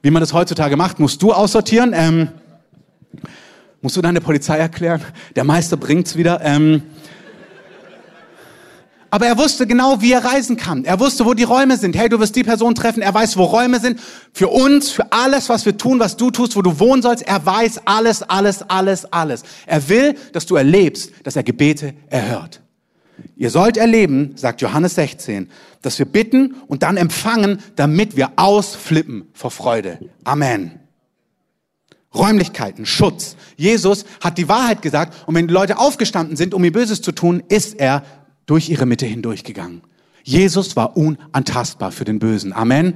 wie 0.02 0.10
man 0.10 0.18
das 0.18 0.32
heutzutage 0.32 0.76
macht, 0.76 0.98
musst 0.98 1.22
du 1.22 1.32
aussortieren. 1.32 1.92
Ähm, 1.94 2.28
musst 3.82 3.96
du 3.96 4.02
deine 4.02 4.20
Polizei 4.20 4.58
erklären? 4.58 5.00
Der 5.36 5.44
Meister 5.44 5.76
bringt's 5.76 6.16
wieder. 6.16 6.40
Ähm, 6.42 6.82
aber 9.10 9.26
er 9.26 9.38
wusste 9.38 9.66
genau, 9.66 10.00
wie 10.00 10.12
er 10.12 10.24
reisen 10.24 10.56
kann. 10.56 10.84
Er 10.84 10.98
wusste, 11.00 11.24
wo 11.24 11.34
die 11.34 11.44
Räume 11.44 11.76
sind. 11.76 11.96
Hey, 11.96 12.08
du 12.08 12.18
wirst 12.18 12.34
die 12.36 12.44
Person 12.44 12.74
treffen. 12.74 13.02
Er 13.02 13.14
weiß, 13.14 13.36
wo 13.36 13.44
Räume 13.44 13.80
sind. 13.80 14.00
Für 14.32 14.48
uns, 14.48 14.90
für 14.90 15.12
alles, 15.12 15.48
was 15.48 15.64
wir 15.64 15.76
tun, 15.76 16.00
was 16.00 16.16
du 16.16 16.30
tust, 16.30 16.56
wo 16.56 16.62
du 16.62 16.78
wohnen 16.78 17.02
sollst. 17.02 17.26
Er 17.26 17.44
weiß 17.44 17.82
alles, 17.84 18.22
alles, 18.22 18.62
alles, 18.62 19.12
alles. 19.12 19.42
Er 19.66 19.88
will, 19.88 20.14
dass 20.32 20.46
du 20.46 20.56
erlebst, 20.56 21.12
dass 21.22 21.36
er 21.36 21.42
Gebete 21.42 21.94
erhört. 22.08 22.60
Ihr 23.36 23.50
sollt 23.50 23.76
erleben, 23.76 24.32
sagt 24.36 24.60
Johannes 24.60 24.94
16, 24.94 25.48
dass 25.82 25.98
wir 25.98 26.06
bitten 26.06 26.54
und 26.66 26.82
dann 26.82 26.96
empfangen, 26.96 27.60
damit 27.76 28.16
wir 28.16 28.32
ausflippen 28.36 29.28
vor 29.32 29.50
Freude. 29.50 29.98
Amen. 30.24 30.80
Räumlichkeiten, 32.14 32.86
Schutz. 32.86 33.36
Jesus 33.56 34.04
hat 34.22 34.38
die 34.38 34.48
Wahrheit 34.48 34.82
gesagt 34.82 35.14
und 35.26 35.34
wenn 35.34 35.48
die 35.48 35.54
Leute 35.54 35.78
aufgestanden 35.78 36.36
sind, 36.36 36.54
um 36.54 36.64
ihr 36.64 36.72
Böses 36.72 37.02
zu 37.02 37.12
tun, 37.12 37.42
ist 37.48 37.78
er 37.78 38.02
durch 38.46 38.68
ihre 38.68 38.86
Mitte 38.86 39.06
hindurchgegangen. 39.06 39.82
Jesus 40.22 40.74
war 40.76 40.96
unantastbar 40.96 41.92
für 41.92 42.04
den 42.04 42.18
Bösen. 42.18 42.52
Amen. 42.52 42.94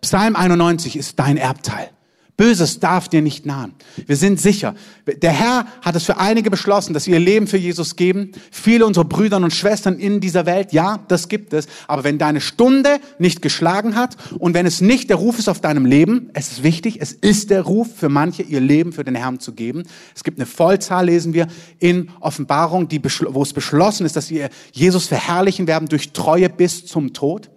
Psalm 0.00 0.36
91 0.36 0.96
ist 0.96 1.18
dein 1.18 1.36
Erbteil. 1.36 1.90
Böses 2.38 2.80
darf 2.80 3.08
dir 3.08 3.20
nicht 3.20 3.44
nahen. 3.44 3.74
Wir 4.06 4.16
sind 4.16 4.40
sicher. 4.40 4.74
Der 5.06 5.32
Herr 5.32 5.66
hat 5.82 5.94
es 5.96 6.04
für 6.04 6.16
einige 6.16 6.50
beschlossen, 6.50 6.94
dass 6.94 7.04
sie 7.04 7.10
ihr 7.10 7.20
Leben 7.20 7.46
für 7.46 7.58
Jesus 7.58 7.94
geben. 7.94 8.32
Viele 8.50 8.86
unserer 8.86 9.04
Brüder 9.04 9.36
und 9.36 9.52
Schwestern 9.52 9.98
in 9.98 10.18
dieser 10.18 10.46
Welt, 10.46 10.72
ja, 10.72 11.00
das 11.08 11.28
gibt 11.28 11.52
es. 11.52 11.66
Aber 11.88 12.04
wenn 12.04 12.16
deine 12.16 12.40
Stunde 12.40 13.00
nicht 13.18 13.42
geschlagen 13.42 13.96
hat 13.96 14.16
und 14.38 14.54
wenn 14.54 14.64
es 14.64 14.80
nicht 14.80 15.10
der 15.10 15.18
Ruf 15.18 15.38
ist 15.38 15.50
auf 15.50 15.60
deinem 15.60 15.84
Leben, 15.84 16.30
es 16.32 16.50
ist 16.50 16.62
wichtig, 16.62 16.98
es 17.00 17.12
ist 17.12 17.50
der 17.50 17.62
Ruf 17.62 17.88
für 17.94 18.08
manche, 18.08 18.42
ihr 18.42 18.60
Leben 18.60 18.92
für 18.92 19.04
den 19.04 19.14
Herrn 19.14 19.38
zu 19.38 19.52
geben. 19.52 19.82
Es 20.14 20.24
gibt 20.24 20.38
eine 20.38 20.46
Vollzahl, 20.46 21.06
lesen 21.06 21.34
wir 21.34 21.48
in 21.80 22.10
Offenbarung, 22.20 22.88
die, 22.88 23.00
wo 23.28 23.42
es 23.42 23.52
beschlossen 23.52 24.06
ist, 24.06 24.16
dass 24.16 24.28
sie 24.28 24.46
Jesus 24.72 25.06
verherrlichen 25.06 25.66
werden 25.66 25.86
durch 25.86 26.12
Treue 26.12 26.48
bis 26.48 26.86
zum 26.86 27.12
Tod. 27.12 27.51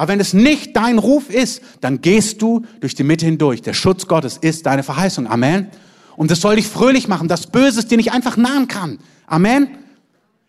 Aber 0.00 0.08
wenn 0.08 0.20
es 0.20 0.32
nicht 0.32 0.74
dein 0.76 0.96
Ruf 0.96 1.28
ist, 1.28 1.60
dann 1.82 2.00
gehst 2.00 2.40
du 2.40 2.64
durch 2.80 2.94
die 2.94 3.02
Mitte 3.02 3.26
hindurch. 3.26 3.60
Der 3.60 3.74
Schutz 3.74 4.06
Gottes 4.06 4.38
ist 4.38 4.64
deine 4.64 4.82
Verheißung. 4.82 5.26
Amen. 5.26 5.68
Und 6.16 6.30
das 6.30 6.40
soll 6.40 6.56
dich 6.56 6.68
fröhlich 6.68 7.06
machen, 7.06 7.28
dass 7.28 7.48
Böses 7.48 7.86
dir 7.86 7.98
nicht 7.98 8.10
einfach 8.10 8.38
nahen 8.38 8.66
kann. 8.66 8.98
Amen. 9.26 9.68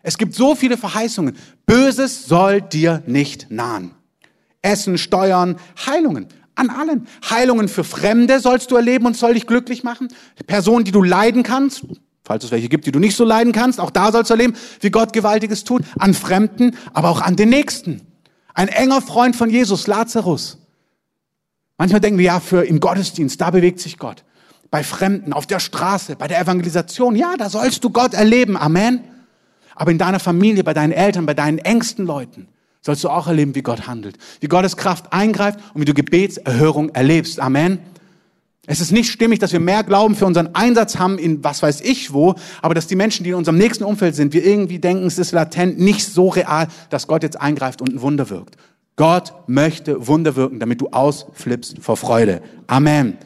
Es 0.02 0.16
gibt 0.16 0.34
so 0.34 0.54
viele 0.54 0.78
Verheißungen. 0.78 1.36
Böses 1.66 2.24
soll 2.24 2.62
dir 2.62 3.02
nicht 3.06 3.50
nahen. 3.50 3.90
Essen, 4.62 4.96
Steuern, 4.96 5.56
Heilungen. 5.86 6.28
An 6.54 6.70
allen. 6.70 7.06
Heilungen 7.28 7.68
für 7.68 7.84
Fremde 7.84 8.40
sollst 8.40 8.70
du 8.70 8.76
erleben 8.76 9.04
und 9.04 9.18
soll 9.18 9.34
dich 9.34 9.46
glücklich 9.46 9.84
machen. 9.84 10.08
Personen, 10.46 10.86
die 10.86 10.92
du 10.92 11.02
leiden 11.02 11.42
kannst, 11.42 11.84
falls 12.24 12.44
es 12.44 12.52
welche 12.52 12.70
gibt, 12.70 12.86
die 12.86 12.92
du 12.92 13.00
nicht 13.00 13.16
so 13.16 13.24
leiden 13.26 13.52
kannst, 13.52 13.80
auch 13.80 13.90
da 13.90 14.12
sollst 14.12 14.30
du 14.30 14.32
erleben, 14.32 14.54
wie 14.80 14.90
Gott 14.90 15.12
Gewaltiges 15.12 15.64
tut. 15.64 15.82
An 15.98 16.14
Fremden, 16.14 16.74
aber 16.94 17.10
auch 17.10 17.20
an 17.20 17.36
den 17.36 17.50
Nächsten. 17.50 18.00
Ein 18.54 18.68
enger 18.68 19.00
Freund 19.00 19.36
von 19.36 19.50
Jesus, 19.50 19.86
Lazarus. 19.86 20.58
Manchmal 21.78 22.00
denken 22.00 22.18
wir 22.18 22.26
ja, 22.26 22.40
für 22.40 22.64
im 22.64 22.80
Gottesdienst, 22.80 23.40
da 23.40 23.50
bewegt 23.50 23.80
sich 23.80 23.98
Gott. 23.98 24.24
Bei 24.70 24.84
Fremden, 24.84 25.32
auf 25.32 25.46
der 25.46 25.58
Straße, 25.58 26.16
bei 26.16 26.28
der 26.28 26.40
Evangelisation, 26.40 27.16
ja, 27.16 27.36
da 27.36 27.50
sollst 27.50 27.84
du 27.84 27.90
Gott 27.90 28.14
erleben. 28.14 28.56
Amen. 28.56 29.00
Aber 29.74 29.90
in 29.90 29.98
deiner 29.98 30.20
Familie, 30.20 30.64
bei 30.64 30.74
deinen 30.74 30.92
Eltern, 30.92 31.26
bei 31.26 31.34
deinen 31.34 31.58
engsten 31.58 32.06
Leuten 32.06 32.48
sollst 32.82 33.04
du 33.04 33.08
auch 33.08 33.26
erleben, 33.26 33.54
wie 33.54 33.62
Gott 33.62 33.86
handelt. 33.86 34.18
Wie 34.40 34.48
Gottes 34.48 34.76
Kraft 34.76 35.12
eingreift 35.12 35.60
und 35.74 35.80
wie 35.80 35.84
du 35.84 35.94
Gebetserhörung 35.94 36.90
erlebst. 36.90 37.40
Amen. 37.40 37.78
Es 38.66 38.80
ist 38.80 38.92
nicht 38.92 39.10
stimmig, 39.10 39.40
dass 39.40 39.52
wir 39.52 39.58
mehr 39.58 39.82
Glauben 39.82 40.14
für 40.14 40.24
unseren 40.24 40.54
Einsatz 40.54 40.96
haben 40.96 41.18
in 41.18 41.42
was 41.42 41.62
weiß 41.62 41.80
ich 41.80 42.12
wo, 42.12 42.36
aber 42.60 42.74
dass 42.74 42.86
die 42.86 42.94
Menschen, 42.94 43.24
die 43.24 43.30
in 43.30 43.36
unserem 43.36 43.58
nächsten 43.58 43.82
Umfeld 43.82 44.14
sind, 44.14 44.32
wir 44.32 44.44
irgendwie 44.44 44.78
denken, 44.78 45.06
es 45.06 45.18
ist 45.18 45.32
latent, 45.32 45.80
nicht 45.80 46.06
so 46.06 46.28
real, 46.28 46.68
dass 46.88 47.08
Gott 47.08 47.24
jetzt 47.24 47.40
eingreift 47.40 47.80
und 47.80 47.92
ein 47.92 48.00
Wunder 48.02 48.30
wirkt. 48.30 48.56
Gott 48.94 49.34
möchte 49.48 50.06
Wunder 50.06 50.36
wirken, 50.36 50.60
damit 50.60 50.80
du 50.80 50.88
ausflippst 50.88 51.78
vor 51.80 51.96
Freude. 51.96 52.40
Amen. 52.68 53.18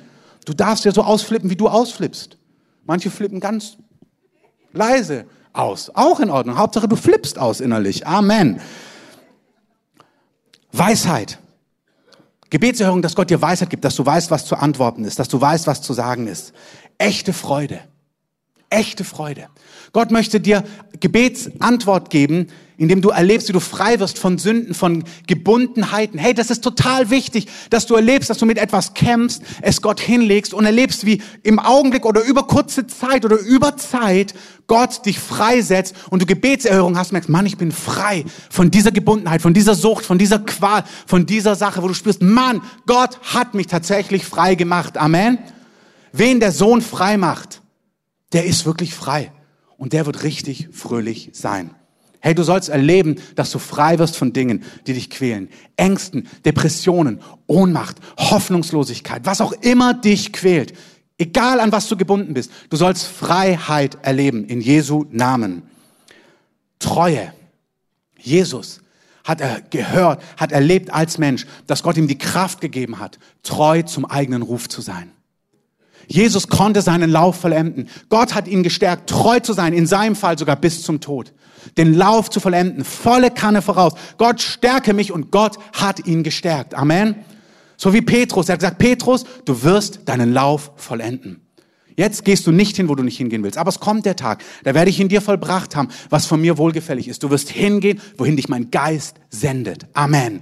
Du 0.46 0.54
darfst 0.54 0.86
ja 0.86 0.92
so 0.92 1.02
ausflippen, 1.02 1.50
wie 1.50 1.56
du 1.56 1.68
ausflippst. 1.68 2.38
Manche 2.86 3.10
flippen 3.10 3.40
ganz 3.40 3.76
leise 4.72 5.26
aus. 5.52 5.90
Auch 5.94 6.20
in 6.20 6.30
Ordnung. 6.30 6.56
Hauptsache, 6.56 6.88
du 6.88 6.96
flippst 6.96 7.38
aus 7.38 7.60
innerlich. 7.60 8.06
Amen. 8.06 8.60
Weisheit. 10.72 11.40
Gebetserhörung, 12.50 13.02
dass 13.02 13.16
Gott 13.16 13.30
dir 13.30 13.42
Weisheit 13.42 13.70
gibt, 13.70 13.84
dass 13.84 13.96
du 13.96 14.06
weißt, 14.06 14.30
was 14.30 14.44
zu 14.44 14.56
antworten 14.56 15.04
ist, 15.04 15.18
dass 15.18 15.28
du 15.28 15.40
weißt, 15.40 15.66
was 15.66 15.82
zu 15.82 15.92
sagen 15.92 16.26
ist. 16.26 16.52
Echte 16.98 17.32
Freude. 17.32 17.80
Echte 18.70 19.04
Freude. 19.04 19.48
Gott 19.92 20.10
möchte 20.10 20.40
dir 20.40 20.64
Gebetsantwort 21.00 22.10
geben, 22.10 22.48
indem 22.78 23.00
du 23.00 23.08
erlebst, 23.10 23.48
wie 23.48 23.52
du 23.52 23.60
frei 23.60 23.98
wirst 24.00 24.18
von 24.18 24.38
Sünden, 24.38 24.74
von 24.74 25.04
Gebundenheiten. 25.26 26.18
Hey, 26.18 26.34
das 26.34 26.50
ist 26.50 26.62
total 26.62 27.10
wichtig, 27.10 27.46
dass 27.70 27.86
du 27.86 27.94
erlebst, 27.94 28.28
dass 28.28 28.38
du 28.38 28.46
mit 28.46 28.58
etwas 28.58 28.94
kämpfst, 28.94 29.42
es 29.62 29.80
Gott 29.80 30.00
hinlegst 30.00 30.52
und 30.52 30.66
erlebst, 30.66 31.06
wie 31.06 31.22
im 31.42 31.58
Augenblick 31.58 32.04
oder 32.04 32.22
über 32.22 32.46
kurze 32.46 32.86
Zeit 32.86 33.24
oder 33.24 33.38
über 33.38 33.76
Zeit 33.76 34.34
Gott 34.66 35.06
dich 35.06 35.18
freisetzt 35.18 35.94
und 36.10 36.22
du 36.22 36.26
Gebetserhörung 36.26 36.98
hast, 36.98 37.12
merkst, 37.12 37.30
Mann, 37.30 37.46
ich 37.46 37.56
bin 37.56 37.72
frei 37.72 38.24
von 38.50 38.70
dieser 38.70 38.90
Gebundenheit, 38.90 39.40
von 39.40 39.54
dieser 39.54 39.74
Sucht, 39.74 40.04
von 40.04 40.18
dieser 40.18 40.40
Qual, 40.40 40.84
von 41.06 41.24
dieser 41.24 41.54
Sache, 41.54 41.82
wo 41.82 41.88
du 41.88 41.94
spürst, 41.94 42.20
Mann, 42.20 42.60
Gott 42.86 43.18
hat 43.22 43.54
mich 43.54 43.68
tatsächlich 43.68 44.24
frei 44.24 44.54
gemacht. 44.54 44.98
Amen. 44.98 45.38
Wen 46.12 46.40
der 46.40 46.52
Sohn 46.52 46.82
frei 46.82 47.16
macht, 47.16 47.62
der 48.32 48.44
ist 48.44 48.66
wirklich 48.66 48.94
frei 48.94 49.32
und 49.76 49.92
der 49.92 50.06
wird 50.06 50.22
richtig 50.22 50.68
fröhlich 50.72 51.30
sein. 51.32 51.70
Hey, 52.26 52.34
du 52.34 52.42
sollst 52.42 52.70
erleben, 52.70 53.20
dass 53.36 53.52
du 53.52 53.60
frei 53.60 54.00
wirst 54.00 54.16
von 54.16 54.32
Dingen, 54.32 54.64
die 54.88 54.94
dich 54.94 55.10
quälen. 55.10 55.48
Ängsten, 55.76 56.26
Depressionen, 56.44 57.20
Ohnmacht, 57.46 57.98
Hoffnungslosigkeit, 58.18 59.24
was 59.24 59.40
auch 59.40 59.52
immer 59.52 59.94
dich 59.94 60.32
quält. 60.32 60.72
Egal 61.18 61.60
an 61.60 61.70
was 61.70 61.86
du 61.86 61.96
gebunden 61.96 62.34
bist. 62.34 62.50
Du 62.68 62.76
sollst 62.76 63.06
Freiheit 63.06 63.98
erleben 64.02 64.44
in 64.44 64.60
Jesu 64.60 65.04
Namen. 65.12 65.62
Treue. 66.80 67.32
Jesus 68.18 68.80
hat 69.22 69.40
er 69.40 69.60
gehört, 69.60 70.20
hat 70.36 70.50
erlebt 70.50 70.92
als 70.92 71.18
Mensch, 71.18 71.46
dass 71.68 71.84
Gott 71.84 71.96
ihm 71.96 72.08
die 72.08 72.18
Kraft 72.18 72.60
gegeben 72.60 72.98
hat, 72.98 73.20
treu 73.44 73.82
zum 73.82 74.04
eigenen 74.04 74.42
Ruf 74.42 74.68
zu 74.68 74.80
sein. 74.80 75.12
Jesus 76.08 76.48
konnte 76.48 76.82
seinen 76.82 77.10
Lauf 77.10 77.36
vollenden. 77.36 77.88
Gott 78.08 78.34
hat 78.34 78.48
ihn 78.48 78.64
gestärkt, 78.64 79.08
treu 79.08 79.38
zu 79.38 79.52
sein, 79.52 79.72
in 79.72 79.86
seinem 79.86 80.16
Fall 80.16 80.36
sogar 80.36 80.56
bis 80.56 80.82
zum 80.82 81.00
Tod. 81.00 81.32
Den 81.76 81.94
Lauf 81.94 82.30
zu 82.30 82.40
vollenden, 82.40 82.84
volle 82.84 83.30
Kanne 83.30 83.62
voraus. 83.62 83.94
Gott 84.18 84.40
stärke 84.40 84.94
mich 84.94 85.12
und 85.12 85.30
Gott 85.30 85.58
hat 85.72 86.06
ihn 86.06 86.22
gestärkt. 86.22 86.74
Amen. 86.74 87.16
So 87.76 87.92
wie 87.92 88.00
Petrus. 88.00 88.48
Er 88.48 88.54
hat 88.54 88.60
gesagt, 88.60 88.78
Petrus, 88.78 89.24
du 89.44 89.62
wirst 89.62 90.00
deinen 90.06 90.32
Lauf 90.32 90.72
vollenden. 90.76 91.40
Jetzt 91.96 92.24
gehst 92.24 92.46
du 92.46 92.52
nicht 92.52 92.76
hin, 92.76 92.88
wo 92.88 92.94
du 92.94 93.02
nicht 93.02 93.16
hingehen 93.16 93.42
willst. 93.42 93.56
Aber 93.56 93.70
es 93.70 93.80
kommt 93.80 94.04
der 94.04 94.16
Tag, 94.16 94.44
da 94.64 94.74
werde 94.74 94.90
ich 94.90 95.00
in 95.00 95.08
dir 95.08 95.22
vollbracht 95.22 95.74
haben, 95.76 95.88
was 96.10 96.26
von 96.26 96.40
mir 96.40 96.58
wohlgefällig 96.58 97.08
ist. 97.08 97.22
Du 97.22 97.30
wirst 97.30 97.48
hingehen, 97.48 98.00
wohin 98.18 98.36
dich 98.36 98.48
mein 98.48 98.70
Geist 98.70 99.16
sendet. 99.30 99.86
Amen. 99.94 100.40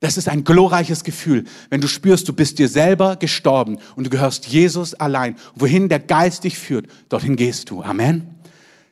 Das 0.00 0.16
ist 0.16 0.28
ein 0.28 0.42
glorreiches 0.42 1.04
Gefühl, 1.04 1.44
wenn 1.70 1.80
du 1.80 1.86
spürst, 1.86 2.28
du 2.28 2.32
bist 2.32 2.58
dir 2.58 2.68
selber 2.68 3.14
gestorben 3.14 3.78
und 3.94 4.04
du 4.04 4.10
gehörst 4.10 4.48
Jesus 4.48 4.94
allein. 4.94 5.36
Wohin 5.54 5.88
der 5.88 6.00
Geist 6.00 6.42
dich 6.42 6.58
führt, 6.58 6.88
dorthin 7.08 7.36
gehst 7.36 7.70
du. 7.70 7.84
Amen. 7.84 8.41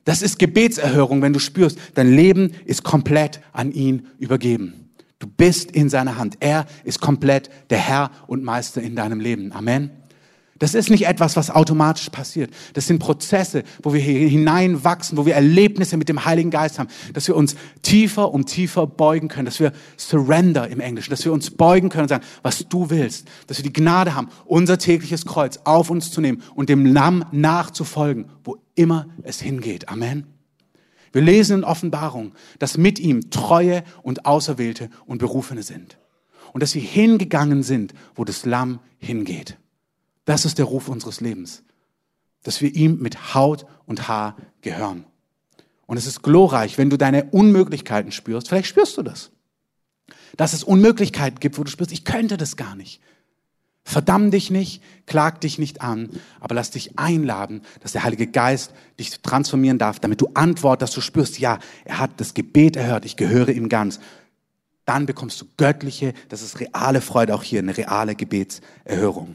Das 0.05 0.23
ist 0.23 0.39
Gebetserhörung, 0.39 1.23
wenn 1.23 1.33
du 1.33 1.39
spürst, 1.39 1.79
dein 1.95 2.15
Leben 2.15 2.53
ist 2.65 2.83
komplett 2.85 3.41
an 3.53 3.73
ihn 3.73 4.07
übergeben. 4.19 4.91
Du 5.19 5.27
bist 5.27 5.71
in 5.71 5.91
seiner 5.91 6.17
Hand. 6.17 6.37
Er 6.41 6.67
ist 6.85 7.01
komplett 7.01 7.51
der 7.69 7.79
Herr 7.79 8.11
und 8.27 8.43
Meister 8.43 8.81
in 8.81 8.97
deinem 8.97 9.21
Leben. 9.21 9.53
Amen. 9.53 9.91
Das 10.61 10.75
ist 10.75 10.91
nicht 10.91 11.07
etwas, 11.07 11.37
was 11.37 11.51
automatisch 11.51 12.11
passiert. 12.11 12.51
Das 12.75 12.87
sind 12.87 12.99
Prozesse, 12.99 13.65
wo 13.83 13.95
wir 13.95 14.01
hineinwachsen, 14.01 15.17
wo 15.17 15.25
wir 15.25 15.35
Erlebnisse 15.35 15.97
mit 15.97 16.11
dem 16.11 16.27
Heiligen 16.27 16.51
Geist 16.51 16.79
haben, 16.79 16.91
dass 17.15 17.27
wir 17.29 17.35
uns 17.35 17.57
tiefer 17.81 18.31
und 18.31 18.45
tiefer 18.45 18.87
beugen 18.87 19.29
können, 19.29 19.47
dass 19.47 19.59
wir 19.59 19.73
surrender 19.97 20.69
im 20.69 20.81
Englischen, 20.81 21.11
dass 21.11 21.25
wir 21.25 21.33
uns 21.33 21.51
beugen 21.51 21.89
können 21.89 22.03
und 22.03 22.09
sagen, 22.11 22.25
was 22.43 22.69
du 22.69 22.91
willst, 22.91 23.27
dass 23.47 23.57
wir 23.57 23.63
die 23.63 23.73
Gnade 23.73 24.15
haben, 24.15 24.29
unser 24.45 24.77
tägliches 24.77 25.25
Kreuz 25.25 25.59
auf 25.65 25.89
uns 25.89 26.11
zu 26.11 26.21
nehmen 26.21 26.43
und 26.55 26.69
dem 26.69 26.85
Lamm 26.85 27.25
nachzufolgen, 27.33 28.27
wo 28.45 28.59
immer 28.75 29.07
es 29.23 29.41
hingeht. 29.41 29.89
Amen. 29.89 30.27
Wir 31.13 31.23
lesen 31.23 31.61
in 31.61 31.65
Offenbarung, 31.65 32.33
dass 32.59 32.77
mit 32.77 32.99
ihm 32.99 33.31
Treue 33.31 33.83
und 34.03 34.27
Auserwählte 34.27 34.91
und 35.07 35.19
Berufene 35.19 35.63
sind. 35.63 35.99
Und 36.53 36.63
dass 36.63 36.75
wir 36.75 36.83
hingegangen 36.83 37.63
sind, 37.63 37.95
wo 38.15 38.25
das 38.25 38.45
Lamm 38.45 38.81
hingeht. 38.99 39.57
Das 40.25 40.45
ist 40.45 40.59
der 40.59 40.67
Ruf 40.67 40.89
unseres 40.89 41.21
Lebens, 41.21 41.63
dass 42.43 42.61
wir 42.61 42.75
ihm 42.75 42.99
mit 42.99 43.35
Haut 43.35 43.67
und 43.87 44.09
Haar 44.09 44.37
gehören. 44.61 45.05
Und 45.87 45.97
es 45.97 46.07
ist 46.07 46.23
glorreich, 46.23 46.79
wenn 46.79 46.91
du 46.91 46.97
deine 46.97 47.25
Unmöglichkeiten 47.31 48.13
spürst. 48.13 48.49
Vielleicht 48.49 48.69
spürst 48.69 48.97
du 48.97 49.03
das. 49.03 49.31
Dass 50.37 50.53
es 50.53 50.63
Unmöglichkeiten 50.63 51.41
gibt, 51.41 51.59
wo 51.59 51.65
du 51.65 51.71
spürst, 51.71 51.91
ich 51.93 52.05
könnte 52.05 52.37
das 52.37 52.57
gar 52.57 52.77
nicht. 52.77 53.01
Verdamm 53.83 54.31
dich 54.31 54.51
nicht, 54.51 54.83
klag 55.07 55.41
dich 55.41 55.59
nicht 55.59 55.81
an, 55.81 56.11
aber 56.39 56.55
lass 56.55 56.71
dich 56.71 56.99
einladen, 56.99 57.63
dass 57.81 57.93
der 57.93 58.05
Heilige 58.05 58.29
Geist 58.29 58.73
dich 58.99 59.21
transformieren 59.21 59.79
darf, 59.79 59.99
damit 59.99 60.21
du 60.21 60.29
Antwort, 60.35 60.81
dass 60.83 60.93
du 60.93 61.01
spürst, 61.01 61.41
ja, 61.41 61.59
er 61.85 61.99
hat 61.99 62.13
das 62.19 62.35
Gebet 62.35 62.77
erhört, 62.77 63.05
ich 63.05 63.17
gehöre 63.17 63.49
ihm 63.49 63.69
ganz. 63.69 63.99
Dann 64.85 65.07
bekommst 65.07 65.41
du 65.41 65.47
göttliche, 65.57 66.15
das 66.29 66.43
ist 66.43 66.61
reale 66.61 67.01
Freude 67.01 67.35
auch 67.35 67.43
hier, 67.43 67.59
eine 67.59 67.77
reale 67.77 68.15
Gebetserhörung. 68.15 69.35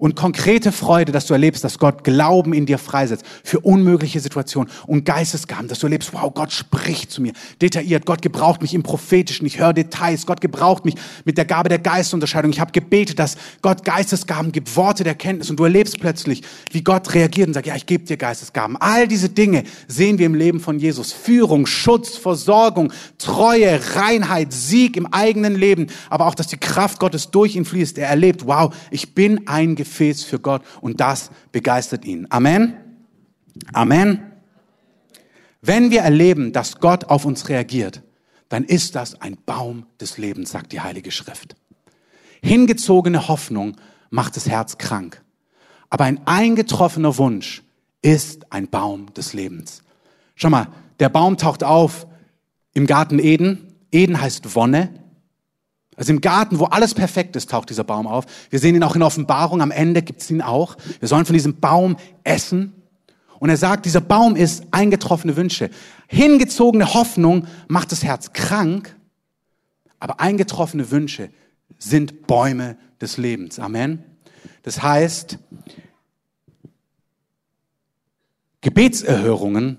Und 0.00 0.16
konkrete 0.16 0.72
Freude, 0.72 1.12
dass 1.12 1.26
du 1.26 1.34
erlebst, 1.34 1.62
dass 1.62 1.78
Gott 1.78 2.04
Glauben 2.04 2.54
in 2.54 2.64
dir 2.64 2.78
freisetzt 2.78 3.24
für 3.44 3.60
unmögliche 3.60 4.18
Situationen 4.18 4.72
und 4.86 5.04
Geistesgaben, 5.04 5.68
dass 5.68 5.78
du 5.78 5.86
erlebst, 5.86 6.14
wow, 6.14 6.32
Gott 6.32 6.52
spricht 6.52 7.12
zu 7.12 7.20
mir, 7.20 7.34
detailliert, 7.60 8.06
Gott 8.06 8.22
gebraucht 8.22 8.62
mich 8.62 8.72
im 8.72 8.82
Prophetischen, 8.82 9.46
ich 9.46 9.58
höre 9.58 9.74
Details, 9.74 10.24
Gott 10.24 10.40
gebraucht 10.40 10.86
mich 10.86 10.94
mit 11.26 11.36
der 11.36 11.44
Gabe 11.44 11.68
der 11.68 11.78
Geistunterscheidung. 11.78 12.50
Ich 12.50 12.60
habe 12.60 12.72
gebetet, 12.72 13.18
dass 13.18 13.36
Gott 13.60 13.84
Geistesgaben 13.84 14.52
gibt, 14.52 14.74
Worte 14.74 15.04
der 15.04 15.14
Kenntnis 15.14 15.50
und 15.50 15.60
du 15.60 15.64
erlebst 15.64 16.00
plötzlich, 16.00 16.42
wie 16.70 16.82
Gott 16.82 17.12
reagiert 17.12 17.48
und 17.48 17.54
sagt, 17.54 17.66
ja, 17.66 17.76
ich 17.76 17.84
gebe 17.84 18.04
dir 18.04 18.16
Geistesgaben. 18.16 18.78
All 18.78 19.06
diese 19.06 19.28
Dinge 19.28 19.64
sehen 19.86 20.18
wir 20.18 20.24
im 20.24 20.34
Leben 20.34 20.60
von 20.60 20.78
Jesus. 20.78 21.12
Führung, 21.12 21.66
Schutz, 21.66 22.16
Versorgung, 22.16 22.90
Treue, 23.18 23.78
Reinheit, 23.96 24.54
Sieg 24.54 24.96
im 24.96 25.12
eigenen 25.12 25.54
Leben, 25.54 25.88
aber 26.08 26.26
auch, 26.26 26.34
dass 26.34 26.46
die 26.46 26.56
Kraft 26.56 26.98
Gottes 27.00 27.30
durch 27.30 27.54
ihn 27.54 27.66
fließt. 27.66 27.98
Er 27.98 28.08
erlebt, 28.08 28.46
wow, 28.46 28.74
ich 28.90 29.14
bin 29.14 29.46
ein 29.46 29.76
Gefäß 29.76 29.89
für 29.90 30.38
Gott 30.38 30.62
und 30.80 31.00
das 31.00 31.30
begeistert 31.52 32.04
ihn. 32.04 32.26
Amen. 32.30 32.76
Amen. 33.72 34.22
Wenn 35.62 35.90
wir 35.90 36.00
erleben, 36.00 36.52
dass 36.52 36.78
Gott 36.80 37.04
auf 37.04 37.24
uns 37.24 37.48
reagiert, 37.48 38.02
dann 38.48 38.64
ist 38.64 38.94
das 38.96 39.20
ein 39.20 39.36
Baum 39.44 39.86
des 40.00 40.18
Lebens, 40.18 40.50
sagt 40.50 40.72
die 40.72 40.80
Heilige 40.80 41.10
Schrift. 41.10 41.54
Hingezogene 42.42 43.28
Hoffnung 43.28 43.76
macht 44.10 44.36
das 44.36 44.48
Herz 44.48 44.78
krank. 44.78 45.22
Aber 45.90 46.04
ein 46.04 46.26
eingetroffener 46.26 47.18
Wunsch 47.18 47.62
ist 48.02 48.52
ein 48.52 48.68
Baum 48.68 49.12
des 49.14 49.34
Lebens. 49.34 49.82
Schau 50.34 50.48
mal, 50.48 50.68
der 51.00 51.08
Baum 51.08 51.36
taucht 51.36 51.62
auf 51.64 52.06
im 52.72 52.86
Garten 52.86 53.18
Eden. 53.18 53.74
Eden 53.92 54.20
heißt 54.20 54.54
Wonne. 54.54 54.99
Also 55.96 56.12
im 56.12 56.20
Garten, 56.20 56.58
wo 56.58 56.64
alles 56.64 56.94
perfekt 56.94 57.36
ist, 57.36 57.50
taucht 57.50 57.70
dieser 57.70 57.84
Baum 57.84 58.06
auf. 58.06 58.24
Wir 58.48 58.58
sehen 58.58 58.74
ihn 58.74 58.82
auch 58.82 58.96
in 58.96 59.02
Offenbarung, 59.02 59.60
am 59.60 59.70
Ende 59.70 60.02
gibt 60.02 60.22
es 60.22 60.30
ihn 60.30 60.40
auch. 60.40 60.76
Wir 60.98 61.08
sollen 61.08 61.26
von 61.26 61.34
diesem 61.34 61.60
Baum 61.60 61.96
essen. 62.24 62.72
Und 63.38 63.48
er 63.48 63.56
sagt, 63.56 63.86
dieser 63.86 64.00
Baum 64.02 64.36
ist 64.36 64.64
eingetroffene 64.70 65.36
Wünsche. 65.36 65.70
Hingezogene 66.08 66.94
Hoffnung 66.94 67.46
macht 67.68 67.90
das 67.90 68.04
Herz 68.04 68.32
krank, 68.32 68.94
aber 69.98 70.20
eingetroffene 70.20 70.90
Wünsche 70.90 71.30
sind 71.78 72.26
Bäume 72.26 72.76
des 73.00 73.16
Lebens. 73.16 73.58
Amen. 73.58 74.04
Das 74.62 74.82
heißt, 74.82 75.38
Gebetserhörungen 78.60 79.78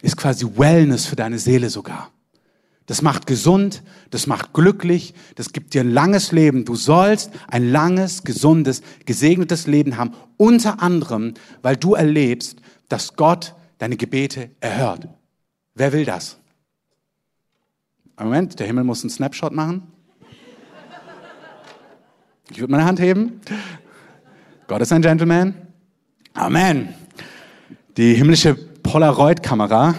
ist 0.00 0.16
quasi 0.16 0.46
Wellness 0.56 1.06
für 1.06 1.16
deine 1.16 1.40
Seele 1.40 1.70
sogar. 1.70 2.11
Das 2.86 3.00
macht 3.00 3.26
gesund, 3.26 3.82
das 4.10 4.26
macht 4.26 4.52
glücklich, 4.52 5.14
das 5.36 5.52
gibt 5.52 5.74
dir 5.74 5.82
ein 5.82 5.90
langes 5.90 6.32
Leben. 6.32 6.64
Du 6.64 6.74
sollst 6.74 7.30
ein 7.48 7.70
langes, 7.70 8.24
gesundes, 8.24 8.82
gesegnetes 9.06 9.66
Leben 9.66 9.96
haben, 9.96 10.12
unter 10.36 10.82
anderem, 10.82 11.34
weil 11.62 11.76
du 11.76 11.94
erlebst, 11.94 12.56
dass 12.88 13.14
Gott 13.14 13.54
deine 13.78 13.96
Gebete 13.96 14.50
erhört. 14.60 15.08
Wer 15.74 15.92
will 15.92 16.04
das? 16.04 16.38
Moment, 18.18 18.58
der 18.58 18.66
Himmel 18.66 18.84
muss 18.84 19.02
einen 19.02 19.10
Snapshot 19.10 19.52
machen. 19.52 19.82
Ich 22.50 22.60
würde 22.60 22.72
meine 22.72 22.84
Hand 22.84 23.00
heben. 23.00 23.40
Gott 24.66 24.82
ist 24.82 24.92
ein 24.92 25.02
Gentleman. 25.02 25.54
Amen. 26.34 26.94
Die 27.96 28.14
himmlische 28.14 28.54
Polaroid-Kamera 28.54 29.94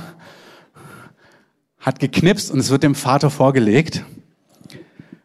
hat 1.84 1.99
geknipst 1.99 2.49
und 2.49 2.59
es 2.59 2.69
wird 2.69 2.81
dem 2.81 2.95
Vater 2.95 3.29
vorgelegt. 3.29 4.03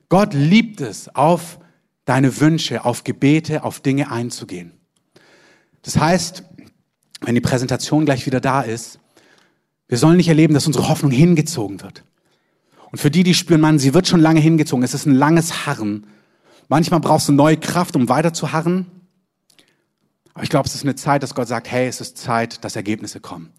Gott 0.08 0.34
liebt 0.34 0.80
es, 0.80 1.14
auf 1.14 1.58
deine 2.04 2.40
Wünsche, 2.40 2.84
auf 2.84 3.04
Gebete, 3.04 3.62
auf 3.62 3.80
Dinge 3.80 4.10
einzugehen. 4.10 4.72
Das 5.82 5.96
heißt, 5.96 6.42
wenn 7.20 7.34
die 7.34 7.40
Präsentation 7.40 8.04
gleich 8.04 8.26
wieder 8.26 8.40
da 8.40 8.62
ist, 8.62 8.98
wir 9.86 9.98
sollen 9.98 10.16
nicht 10.16 10.28
erleben, 10.28 10.52
dass 10.52 10.66
unsere 10.66 10.88
Hoffnung 10.88 11.12
hingezogen 11.12 11.80
wird. 11.80 12.04
Und 12.90 12.98
für 12.98 13.10
die, 13.10 13.22
die 13.22 13.34
spüren, 13.34 13.60
man, 13.60 13.78
sie 13.78 13.94
wird 13.94 14.08
schon 14.08 14.20
lange 14.20 14.40
hingezogen, 14.40 14.82
es 14.82 14.94
ist 14.94 15.06
ein 15.06 15.14
langes 15.14 15.66
Harren. 15.66 16.06
Manchmal 16.68 17.00
brauchst 17.00 17.28
du 17.28 17.32
neue 17.32 17.56
Kraft, 17.56 17.94
um 17.94 18.08
weiter 18.08 18.32
zu 18.32 18.52
harren. 18.52 18.86
Aber 20.34 20.42
ich 20.42 20.50
glaube, 20.50 20.66
es 20.66 20.74
ist 20.74 20.82
eine 20.82 20.96
Zeit, 20.96 21.22
dass 21.22 21.34
Gott 21.34 21.48
sagt, 21.48 21.70
hey, 21.70 21.86
es 21.86 22.00
ist 22.00 22.18
Zeit, 22.18 22.64
dass 22.64 22.74
Ergebnisse 22.74 23.20
kommen. 23.20 23.52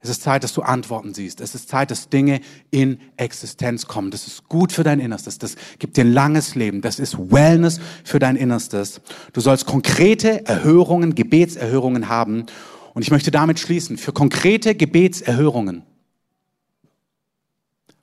Es 0.00 0.10
ist 0.10 0.22
Zeit, 0.22 0.44
dass 0.44 0.52
du 0.52 0.62
Antworten 0.62 1.12
siehst. 1.12 1.40
Es 1.40 1.54
ist 1.56 1.68
Zeit, 1.68 1.90
dass 1.90 2.08
Dinge 2.08 2.40
in 2.70 3.00
Existenz 3.16 3.86
kommen. 3.86 4.12
Das 4.12 4.28
ist 4.28 4.48
gut 4.48 4.70
für 4.70 4.84
dein 4.84 5.00
Innerstes. 5.00 5.38
Das 5.38 5.56
gibt 5.80 5.96
dir 5.96 6.04
ein 6.04 6.12
langes 6.12 6.54
Leben. 6.54 6.82
Das 6.82 7.00
ist 7.00 7.18
Wellness 7.18 7.80
für 8.04 8.20
dein 8.20 8.36
Innerstes. 8.36 9.00
Du 9.32 9.40
sollst 9.40 9.66
konkrete 9.66 10.46
Erhörungen, 10.46 11.16
Gebetserhörungen 11.16 12.08
haben. 12.08 12.46
Und 12.94 13.02
ich 13.02 13.10
möchte 13.10 13.32
damit 13.32 13.58
schließen. 13.58 13.98
Für 13.98 14.12
konkrete 14.12 14.76
Gebetserhörungen 14.76 15.82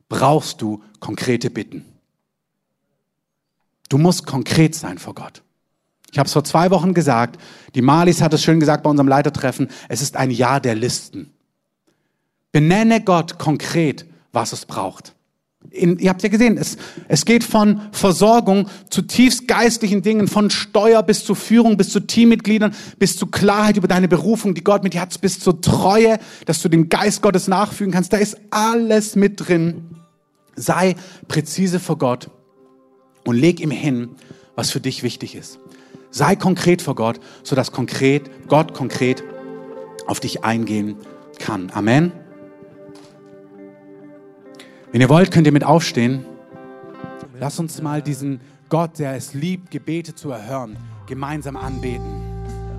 brauchst 0.10 0.62
du 0.62 0.84
konkrete 1.00 1.50
Bitten. 1.50 1.86
Du 3.88 3.98
musst 3.98 4.26
konkret 4.26 4.76
sein 4.76 4.98
vor 4.98 5.16
Gott. 5.16 5.44
Ich 6.12 6.20
habe 6.20 6.28
es 6.28 6.34
vor 6.34 6.44
zwei 6.44 6.72
Wochen 6.72 6.94
gesagt. 6.94 7.42
Die 7.74 7.82
Malis 7.82 8.22
hat 8.22 8.34
es 8.34 8.44
schön 8.44 8.60
gesagt 8.60 8.84
bei 8.84 8.90
unserem 8.90 9.08
Leitertreffen. 9.08 9.70
Es 9.88 10.02
ist 10.02 10.18
ein 10.18 10.32
Jahr 10.32 10.60
der 10.60 10.76
Listen. 10.76 11.35
Benenne 12.56 13.02
Gott 13.02 13.38
konkret, 13.38 14.06
was 14.32 14.54
es 14.54 14.66
braucht. 14.66 15.14
In, 15.72 16.00
ihr 16.00 16.10
habt 16.10 16.24
ja 16.24 16.30
gesehen, 16.30 16.58
es, 16.58 16.78
es 17.10 17.26
geht 17.26 17.44
von 17.44 17.82
Versorgung 17.92 18.70
zu 18.90 19.02
tiefst 19.02 19.50
geistlichen 19.50 20.02
Dingen, 20.02 20.30
von 20.30 20.50
Steuer 20.50 21.04
bis 21.04 21.26
zu 21.26 21.36
Führung, 21.36 21.76
bis 21.76 21.90
zu 21.90 22.00
Teammitgliedern, 22.00 22.74
bis 22.98 23.18
zu 23.18 23.28
Klarheit 23.28 23.76
über 23.76 23.90
deine 23.90 24.08
Berufung, 24.08 24.56
die 24.56 24.64
Gott 24.64 24.84
mit 24.84 24.94
dir 24.94 25.02
hat, 25.02 25.20
bis 25.20 25.42
zur 25.42 25.60
Treue, 25.60 26.18
dass 26.46 26.62
du 26.62 26.70
dem 26.70 26.88
Geist 26.88 27.22
Gottes 27.22 27.50
nachfügen 27.50 27.92
kannst. 27.92 28.14
Da 28.14 28.18
ist 28.18 28.38
alles 28.52 29.18
mit 29.18 29.46
drin. 29.46 29.90
Sei 30.56 30.96
präzise 31.28 31.82
vor 31.82 31.98
Gott 31.98 32.30
und 33.26 33.36
leg 33.36 33.60
ihm 33.60 33.72
hin, 33.72 34.12
was 34.56 34.72
für 34.72 34.80
dich 34.80 35.04
wichtig 35.04 35.36
ist. 35.36 35.60
Sei 36.10 36.38
konkret 36.38 36.82
vor 36.82 36.96
Gott, 36.96 37.20
sodass 37.44 37.74
konkret, 37.74 38.48
Gott 38.48 38.74
konkret 38.74 39.26
auf 40.08 40.22
dich 40.22 40.46
eingehen 40.46 40.96
kann. 41.38 41.70
Amen. 41.74 42.14
Wenn 44.96 45.02
ihr 45.02 45.10
wollt, 45.10 45.30
könnt 45.30 45.46
ihr 45.46 45.52
mit 45.52 45.66
aufstehen. 45.66 46.24
Lass 47.38 47.60
uns 47.60 47.82
mal 47.82 48.02
diesen 48.02 48.40
Gott, 48.70 48.98
der 48.98 49.16
es 49.16 49.34
liebt, 49.34 49.70
Gebete 49.70 50.16
zu 50.16 50.32
erhören, 50.32 50.78
gemeinsam 51.06 51.58
anbeten. 51.58 52.24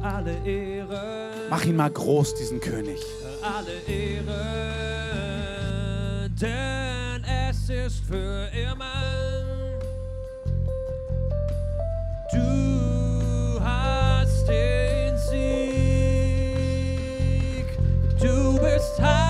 Alle 0.00 0.34
Ehre. 0.46 1.28
Mach 1.50 1.62
ihn 1.66 1.76
mal 1.76 1.90
groß, 1.90 2.34
diesen 2.36 2.58
König. 2.58 3.02
Alle 3.42 3.82
Ehre, 3.86 4.30
denn 6.40 7.22
es 7.50 7.68
ist 7.68 8.02
für 8.06 8.48
immer. 8.72 9.44
Du 12.32 13.60
hast 13.62 14.48
den 14.48 15.18
Sieg. 15.18 16.56
Du 18.18 18.54
bist 18.58 19.02
heilig 19.02 19.25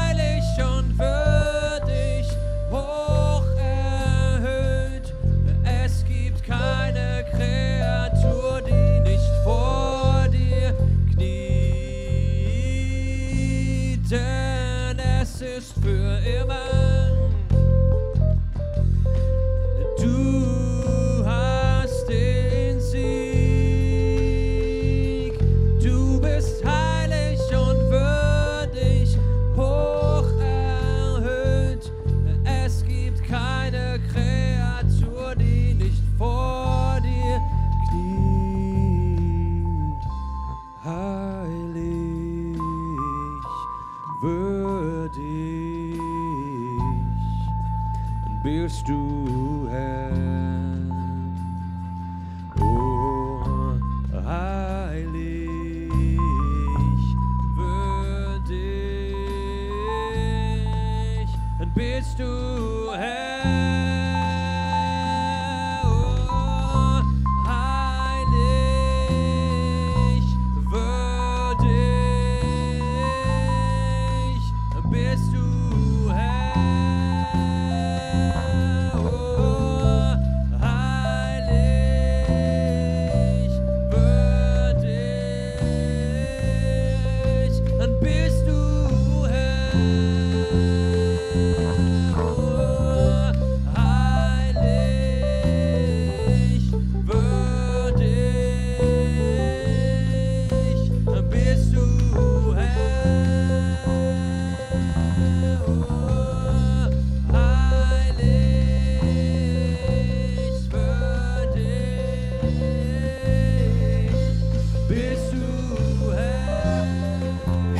Bye. 89.76 90.05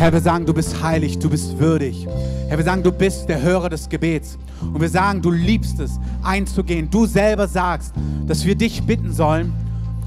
Herr, 0.07 0.13
wir 0.13 0.21
sagen, 0.21 0.47
du 0.47 0.55
bist 0.55 0.81
heilig, 0.85 1.19
du 1.19 1.29
bist 1.29 1.59
würdig. 1.59 2.07
Herr, 2.47 2.57
wir 2.57 2.65
sagen, 2.65 2.85
du 2.85 2.93
bist 2.93 3.29
der 3.29 3.43
Hörer 3.43 3.69
des 3.69 3.89
Gebets. 3.89 4.39
Und 4.61 4.81
wir 4.81 4.89
sagen, 4.89 5.21
du 5.21 5.33
liebst 5.33 5.81
es, 5.81 5.99
einzugehen. 6.23 6.89
Du 6.89 7.07
selber 7.07 7.49
sagst, 7.49 7.93
dass 8.25 8.45
wir 8.45 8.55
dich 8.55 8.85
bitten 8.85 9.13
sollen 9.13 9.53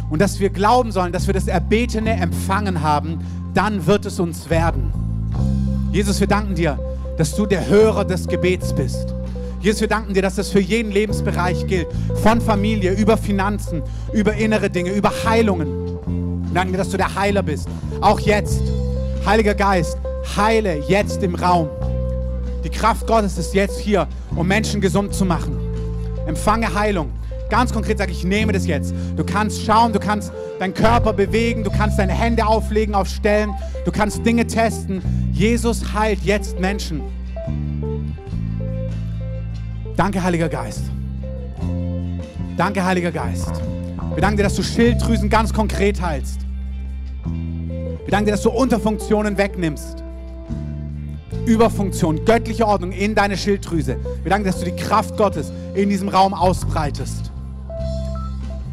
und 0.10 0.22
dass 0.22 0.40
wir 0.40 0.52
glauben 0.52 0.94
sollen, 0.94 1.12
dass 1.12 1.28
wir 1.28 1.34
das 1.34 1.50
Erbetene 1.50 2.12
empfangen 2.12 2.82
haben. 2.82 3.20
Dann 3.54 3.88
wird 3.88 4.06
es 4.06 4.22
uns 4.22 4.50
werden. 4.50 4.94
Jesus, 5.92 6.22
wir 6.22 6.28
danken 6.28 6.56
dir, 6.56 6.80
dass 7.18 7.36
du 7.36 7.46
der 7.46 7.68
Hörer 7.68 8.06
des 8.06 8.26
Gebets 8.26 8.72
bist. 8.74 9.14
Jesus, 9.60 9.82
wir 9.82 9.90
danken 9.90 10.14
dir, 10.14 10.22
dass 10.22 10.36
das 10.36 10.48
für 10.48 10.62
jeden 10.62 10.94
Lebensbereich 10.94 11.68
gilt. 11.68 11.88
Von 12.24 12.40
Familie, 12.40 12.94
über 12.94 13.18
Finanzen, 13.18 13.82
über 14.14 14.34
innere 14.34 14.70
Dinge, 14.70 14.94
über 14.94 15.12
Heilungen. 15.26 15.68
Wir 16.46 16.54
danken 16.54 16.72
dir, 16.72 16.78
dass 16.78 16.90
du 16.90 16.96
der 16.96 17.16
Heiler 17.16 17.44
bist. 17.44 17.68
Auch 18.00 18.22
jetzt. 18.22 18.62
Heiliger 19.26 19.54
Geist, 19.54 19.98
heile 20.36 20.80
jetzt 20.88 21.22
im 21.24 21.36
Raum. 21.36 21.70
Die 22.64 22.70
Kraft 22.70 23.08
Gottes 23.08 23.38
ist 23.38 23.54
jetzt 23.54 23.80
hier, 23.80 24.08
um 24.36 24.48
Menschen 24.48 24.82
gesund 24.82 25.14
zu 25.14 25.26
machen. 25.26 25.58
Empfange 26.26 26.74
Heilung. 26.74 27.12
Ganz 27.50 27.74
konkret 27.74 27.98
sage 27.98 28.12
ich, 28.12 28.24
nehme 28.24 28.52
das 28.52 28.68
jetzt. 28.68 28.94
Du 29.16 29.24
kannst 29.24 29.64
schauen, 29.64 29.92
du 29.92 30.00
kannst 30.00 30.32
deinen 30.60 30.74
Körper 30.74 31.14
bewegen, 31.14 31.64
du 31.64 31.72
kannst 31.72 31.98
deine 31.98 32.14
Hände 32.14 32.46
auflegen 32.46 32.94
auf 32.94 33.08
Stellen, 33.08 33.52
du 33.86 33.92
kannst 33.92 34.26
Dinge 34.26 34.46
testen. 34.46 35.02
Jesus 35.32 35.94
heilt 35.94 36.20
jetzt 36.24 36.60
Menschen. 36.60 37.02
Danke, 39.96 40.24
Heiliger 40.24 40.48
Geist. 40.48 40.84
Danke, 42.56 42.84
Heiliger 42.84 43.12
Geist. 43.12 43.52
Wir 44.14 44.22
danken 44.22 44.38
dir, 44.38 44.44
dass 44.44 44.56
du 44.56 44.64
Schilddrüsen 44.64 45.30
ganz 45.30 45.54
konkret 45.54 46.02
heilst. 46.02 46.49
Wir 48.10 48.14
danken 48.14 48.26
dir, 48.26 48.32
dass 48.32 48.42
du 48.42 48.50
Unterfunktionen 48.50 49.38
wegnimmst. 49.38 50.04
Überfunktion, 51.46 52.26
göttliche 52.26 52.66
Ordnung 52.66 52.92
in 52.92 53.14
deine 53.14 53.38
Schilddrüse. 53.38 53.98
Wir 54.24 54.32
danken 54.32 54.46
dir, 54.46 54.52
dass 54.52 54.62
du 54.62 54.66
die 54.66 54.76
Kraft 54.76 55.16
Gottes 55.16 55.52
in 55.76 55.90
diesem 55.90 56.10
Raum 56.10 56.34
ausbreitest. 56.34 57.32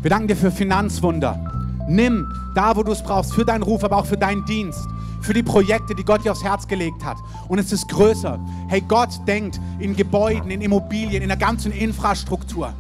Wir 0.01 0.09
danken 0.09 0.29
dir 0.29 0.37
für 0.37 0.51
Finanzwunder. 0.51 1.85
Nimm 1.87 2.27
da, 2.55 2.75
wo 2.75 2.83
du 2.83 2.93
es 2.93 3.03
brauchst, 3.03 3.35
für 3.35 3.45
deinen 3.45 3.63
Ruf, 3.63 3.85
aber 3.85 3.99
auch 3.99 4.07
für 4.07 4.17
deinen 4.17 4.43
Dienst 4.47 4.81
für 5.21 5.35
die 5.35 5.43
Projekte, 5.43 5.95
die 5.95 6.05
Gott 6.05 6.25
dir 6.25 6.33
aufs 6.33 6.43
Herz 6.43 6.67
gelegt 6.67 7.05
hat. 7.05 7.19
Und 7.49 7.59
es 7.59 7.73
ist 7.73 7.91
größer. 7.91 8.39
Hey, 8.69 8.81
Gott 8.81 9.11
denkt 9.27 9.61
in 9.81 9.95
Gebäuden, 9.95 10.51
in 10.51 10.63
Immobilien, 10.63 11.21
in 11.21 11.29
der 11.29 11.37
ganzen 11.37 11.73
Infrastruktur. 11.73 12.73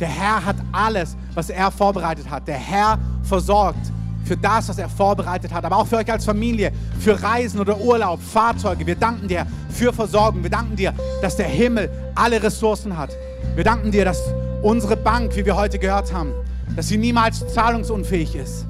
Der 0.00 0.08
Herr 0.08 0.44
hat 0.44 0.56
alles, 0.72 1.16
was 1.34 1.48
er 1.48 1.70
vorbereitet 1.70 2.28
hat. 2.28 2.48
Der 2.48 2.56
Herr 2.56 2.98
versorgt 3.22 3.92
für 4.24 4.36
das, 4.36 4.68
was 4.68 4.78
er 4.78 4.88
vorbereitet 4.88 5.52
hat. 5.52 5.64
Aber 5.64 5.76
auch 5.76 5.86
für 5.86 5.96
euch 5.96 6.10
als 6.10 6.24
Familie, 6.24 6.72
für 6.98 7.22
Reisen 7.22 7.60
oder 7.60 7.80
Urlaub, 7.80 8.20
Fahrzeuge. 8.20 8.86
Wir 8.86 8.96
danken 8.96 9.28
dir 9.28 9.46
für 9.70 9.92
Versorgung. 9.92 10.42
Wir 10.42 10.50
danken 10.50 10.76
dir, 10.76 10.94
dass 11.22 11.36
der 11.36 11.46
Himmel 11.46 11.90
alle 12.14 12.42
Ressourcen 12.42 12.96
hat. 12.96 13.10
Wir 13.54 13.64
danken 13.64 13.90
dir, 13.90 14.04
dass 14.04 14.20
unsere 14.62 14.96
Bank, 14.96 15.36
wie 15.36 15.44
wir 15.44 15.56
heute 15.56 15.78
gehört 15.78 16.12
haben, 16.12 16.32
dass 16.76 16.88
sie 16.88 16.96
niemals 16.96 17.44
zahlungsunfähig 17.52 18.34
ist. 18.34 18.66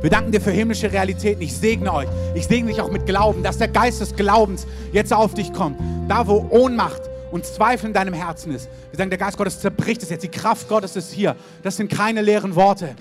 Wir 0.00 0.10
danken 0.10 0.30
dir 0.30 0.40
für 0.40 0.52
himmlische 0.52 0.92
Realitäten. 0.92 1.42
Ich 1.42 1.56
segne 1.56 1.92
euch. 1.92 2.08
Ich 2.34 2.46
segne 2.46 2.70
dich 2.70 2.80
auch 2.80 2.90
mit 2.90 3.04
Glauben, 3.06 3.42
dass 3.42 3.58
der 3.58 3.66
Geist 3.66 4.00
des 4.00 4.14
Glaubens 4.14 4.66
jetzt 4.92 5.12
auf 5.12 5.34
dich 5.34 5.52
kommt. 5.52 5.76
Da, 6.08 6.28
wo 6.28 6.46
Ohnmacht 6.50 7.02
und 7.32 7.44
Zweifel 7.44 7.86
in 7.88 7.92
deinem 7.92 8.14
Herzen 8.14 8.54
ist. 8.54 8.68
Wir 8.90 8.98
sagen, 8.98 9.10
der 9.10 9.18
Geist 9.18 9.36
Gottes 9.36 9.60
zerbricht 9.60 10.02
es 10.02 10.10
jetzt. 10.10 10.22
Die 10.22 10.28
Kraft 10.28 10.68
Gottes 10.68 10.94
ist 10.94 11.12
hier. 11.12 11.34
Das 11.64 11.76
sind 11.76 11.90
keine 11.90 12.22
leeren 12.22 12.54
Worte. 12.54 12.94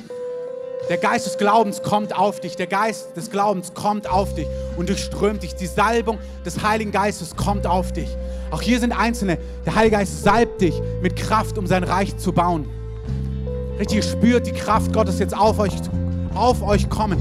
Der 0.89 0.97
Geist 0.97 1.25
des 1.25 1.37
Glaubens 1.37 1.83
kommt 1.83 2.17
auf 2.17 2.39
dich. 2.39 2.55
Der 2.55 2.67
Geist 2.67 3.17
des 3.17 3.29
Glaubens 3.29 3.73
kommt 3.73 4.09
auf 4.09 4.33
dich 4.35 4.47
und 4.77 4.87
durchströmt 4.87 5.43
dich. 5.43 5.53
Die 5.55 5.67
Salbung 5.67 6.17
des 6.45 6.63
Heiligen 6.63 6.91
Geistes 6.91 7.35
kommt 7.35 7.67
auf 7.67 7.91
dich. 7.91 8.07
Auch 8.51 8.61
hier 8.61 8.79
sind 8.79 8.93
Einzelne. 8.93 9.37
Der 9.65 9.75
Heilige 9.75 9.97
Geist 9.97 10.23
salbt 10.23 10.61
dich 10.61 10.81
mit 11.01 11.17
Kraft, 11.17 11.57
um 11.57 11.67
sein 11.67 11.83
Reich 11.83 12.15
zu 12.17 12.31
bauen. 12.31 12.69
Richtig 13.77 14.05
spürt 14.05 14.47
die 14.47 14.53
Kraft 14.53 14.93
Gottes 14.93 15.19
jetzt 15.19 15.37
auf 15.37 15.59
euch 15.59 15.73
auf 16.33 16.61
euch 16.61 16.89
kommen. 16.89 17.19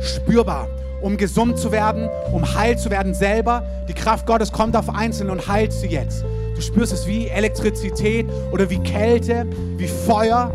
Spürbar. 0.00 0.68
Um 1.00 1.16
gesund 1.16 1.58
zu 1.58 1.70
werden, 1.70 2.08
um 2.32 2.54
heil 2.54 2.76
zu 2.76 2.90
werden 2.90 3.14
selber. 3.14 3.64
Die 3.88 3.94
Kraft 3.94 4.26
Gottes 4.26 4.52
kommt 4.52 4.76
auf 4.76 4.90
Einzelne 4.90 5.30
und 5.30 5.46
heilt 5.46 5.72
sie 5.72 5.86
jetzt. 5.86 6.24
Du 6.56 6.60
spürst 6.60 6.92
es 6.92 7.06
wie 7.06 7.28
Elektrizität 7.28 8.26
oder 8.50 8.68
wie 8.68 8.80
Kälte, 8.80 9.46
wie 9.76 9.86
Feuer, 9.86 10.52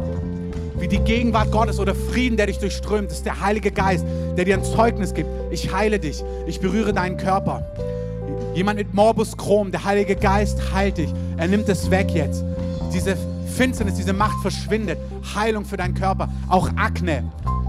wie 0.83 0.87
die 0.89 0.99
Gegenwart 0.99 1.49
Gottes 1.49 1.79
oder 1.79 1.95
Frieden, 1.95 2.35
der 2.35 2.47
dich 2.47 2.59
durchströmt. 2.59 3.09
Ist 3.09 3.25
der 3.25 3.39
Heilige 3.39 3.71
Geist, 3.71 4.05
der 4.35 4.43
dir 4.43 4.57
ein 4.57 4.65
Zeugnis 4.65 5.13
gibt. 5.13 5.29
Ich 5.49 5.73
heile 5.73 5.97
dich. 5.97 6.21
Ich 6.45 6.59
berühre 6.59 6.91
deinen 6.91 7.15
Körper. 7.15 7.65
Jemand 8.53 8.79
mit 8.79 8.93
Morbus 8.93 9.37
Chrom, 9.37 9.71
der 9.71 9.85
Heilige 9.85 10.17
Geist 10.17 10.73
heilt 10.73 10.97
dich. 10.97 11.09
Er 11.37 11.47
nimmt 11.47 11.69
es 11.69 11.89
weg 11.89 12.11
jetzt. 12.11 12.43
Diese 12.93 13.15
Finsternis, 13.55 13.95
diese 13.95 14.11
Macht 14.11 14.41
verschwindet. 14.41 14.99
Heilung 15.33 15.63
für 15.63 15.77
deinen 15.77 15.93
Körper. 15.93 16.27
Auch 16.49 16.67
Akne. 16.75 17.23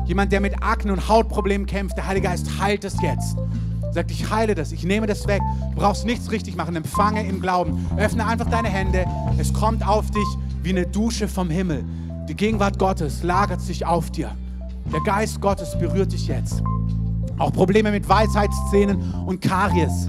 Jemand, 0.06 0.32
der 0.32 0.40
mit 0.40 0.60
Akne 0.60 0.92
und 0.92 1.08
Hautproblemen 1.08 1.68
kämpft, 1.68 1.96
der 1.96 2.08
Heilige 2.08 2.26
Geist 2.26 2.48
heilt 2.58 2.82
es 2.82 3.00
jetzt. 3.00 3.36
Sagt, 3.92 4.10
ich 4.10 4.28
heile 4.28 4.56
das, 4.56 4.72
ich 4.72 4.82
nehme 4.82 5.06
das 5.06 5.28
weg. 5.28 5.40
Du 5.72 5.80
brauchst 5.80 6.04
nichts 6.04 6.32
richtig 6.32 6.56
machen. 6.56 6.74
Empfange 6.74 7.24
im 7.24 7.40
Glauben. 7.40 7.86
Öffne 7.96 8.26
einfach 8.26 8.50
deine 8.50 8.70
Hände. 8.70 9.04
Es 9.38 9.52
kommt 9.52 9.86
auf 9.86 10.10
dich 10.10 10.26
wie 10.64 10.70
eine 10.70 10.84
Dusche 10.84 11.28
vom 11.28 11.48
Himmel. 11.48 11.84
Die 12.28 12.34
Gegenwart 12.34 12.78
Gottes 12.78 13.22
lagert 13.22 13.60
sich 13.60 13.84
auf 13.84 14.10
dir. 14.10 14.34
Der 14.90 15.00
Geist 15.00 15.42
Gottes 15.42 15.78
berührt 15.78 16.10
dich 16.10 16.26
jetzt. 16.26 16.62
Auch 17.36 17.52
Probleme 17.52 17.90
mit 17.90 18.08
Weisheitszähnen 18.08 19.12
und 19.26 19.42
Karies. 19.42 20.08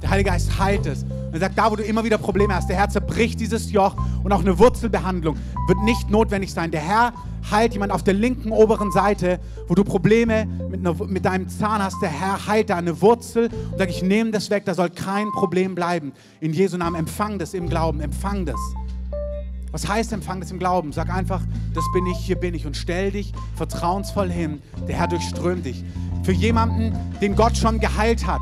Der 0.00 0.10
Heilige 0.10 0.30
Geist 0.30 0.56
heilt 0.60 0.86
es. 0.86 1.04
Er 1.32 1.40
sagt, 1.40 1.58
da 1.58 1.68
wo 1.68 1.74
du 1.74 1.82
immer 1.82 2.04
wieder 2.04 2.18
Probleme 2.18 2.54
hast, 2.54 2.68
der 2.68 2.76
Herr 2.76 2.88
zerbricht 2.88 3.40
dieses 3.40 3.72
Joch 3.72 3.96
und 4.22 4.32
auch 4.32 4.40
eine 4.40 4.58
Wurzelbehandlung 4.60 5.36
wird 5.66 5.82
nicht 5.82 6.08
notwendig 6.08 6.52
sein. 6.52 6.70
Der 6.70 6.80
Herr 6.80 7.12
heilt 7.50 7.72
jemand 7.72 7.90
auf 7.90 8.04
der 8.04 8.14
linken 8.14 8.52
oberen 8.52 8.92
Seite, 8.92 9.40
wo 9.66 9.74
du 9.74 9.82
Probleme 9.82 10.46
mit, 10.70 10.80
einer, 10.80 10.94
mit 11.04 11.24
deinem 11.24 11.48
Zahn 11.48 11.82
hast. 11.82 12.00
Der 12.00 12.10
Herr 12.10 12.46
heilt 12.46 12.70
da 12.70 12.76
eine 12.76 13.02
Wurzel 13.02 13.50
und 13.72 13.78
sagt, 13.78 13.90
ich 13.90 14.02
nehme 14.02 14.30
das 14.30 14.50
weg, 14.50 14.64
da 14.66 14.74
soll 14.74 14.90
kein 14.90 15.30
Problem 15.32 15.74
bleiben. 15.74 16.12
In 16.40 16.52
Jesu 16.52 16.76
Namen 16.76 16.96
empfang 16.96 17.40
das 17.40 17.54
im 17.54 17.68
Glauben, 17.68 18.00
empfang 18.00 18.46
das. 18.46 18.60
Was 19.76 19.86
heißt 19.86 20.14
empfang 20.14 20.40
das 20.40 20.50
im 20.50 20.58
Glauben? 20.58 20.90
Sag 20.90 21.12
einfach, 21.12 21.42
das 21.74 21.84
bin 21.92 22.06
ich, 22.06 22.16
hier 22.16 22.36
bin 22.36 22.54
ich 22.54 22.64
und 22.64 22.78
stell 22.78 23.10
dich 23.10 23.34
vertrauensvoll 23.56 24.30
hin. 24.30 24.62
Der 24.88 24.96
Herr 24.96 25.06
durchströmt 25.06 25.66
dich. 25.66 25.84
Für 26.22 26.32
jemanden, 26.32 26.98
den 27.20 27.36
Gott 27.36 27.58
schon 27.58 27.78
geheilt 27.78 28.26
hat, 28.26 28.40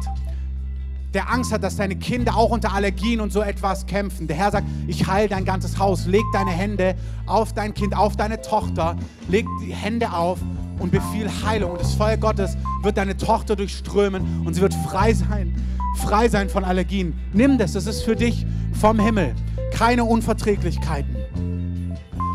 der 1.12 1.32
Angst 1.32 1.53
hat, 1.53 1.64
dass 1.64 1.74
deine 1.74 1.97
Kinder 1.97 2.37
auch 2.37 2.51
unter 2.51 2.72
Allergien 2.72 3.20
und 3.20 3.32
so 3.32 3.43
etwas 3.43 3.85
kämpfen. 3.87 4.28
Der 4.28 4.37
Herr 4.37 4.53
sagt, 4.53 4.68
ich 4.87 5.09
heile 5.09 5.28
dein 5.28 5.45
ganzes 5.45 5.76
Haus. 5.76 6.07
Leg 6.07 6.22
deine 6.32 6.53
Hände 6.53 6.95
auf 7.26 7.53
dein 7.53 7.74
Kind, 7.74 7.97
auf 7.97 8.16
deine 8.16 8.41
Tochter. 8.41 8.95
Leg 9.26 9.45
die 9.61 9.74
Hände 9.74 10.12
auf 10.12 10.39
und 10.78 10.93
befiehl 10.93 11.28
Heilung. 11.45 11.72
Und 11.72 11.80
das 11.80 11.95
Feuer 11.95 12.16
Gottes 12.16 12.57
wird 12.85 12.97
deine 12.97 13.16
Tochter 13.16 13.57
durchströmen 13.57 14.47
und 14.47 14.55
sie 14.55 14.61
wird 14.61 14.74
frei 14.89 15.12
sein. 15.12 15.53
Frei 15.97 16.28
sein 16.28 16.49
von 16.49 16.62
Allergien. 16.62 17.18
Nimm 17.32 17.59
das, 17.59 17.72
das 17.72 17.89
ist 17.89 18.05
für 18.05 18.14
dich 18.14 18.47
vom 18.72 19.01
Himmel. 19.01 19.35
Keine 19.72 20.05
Unverträglichkeiten. 20.05 21.23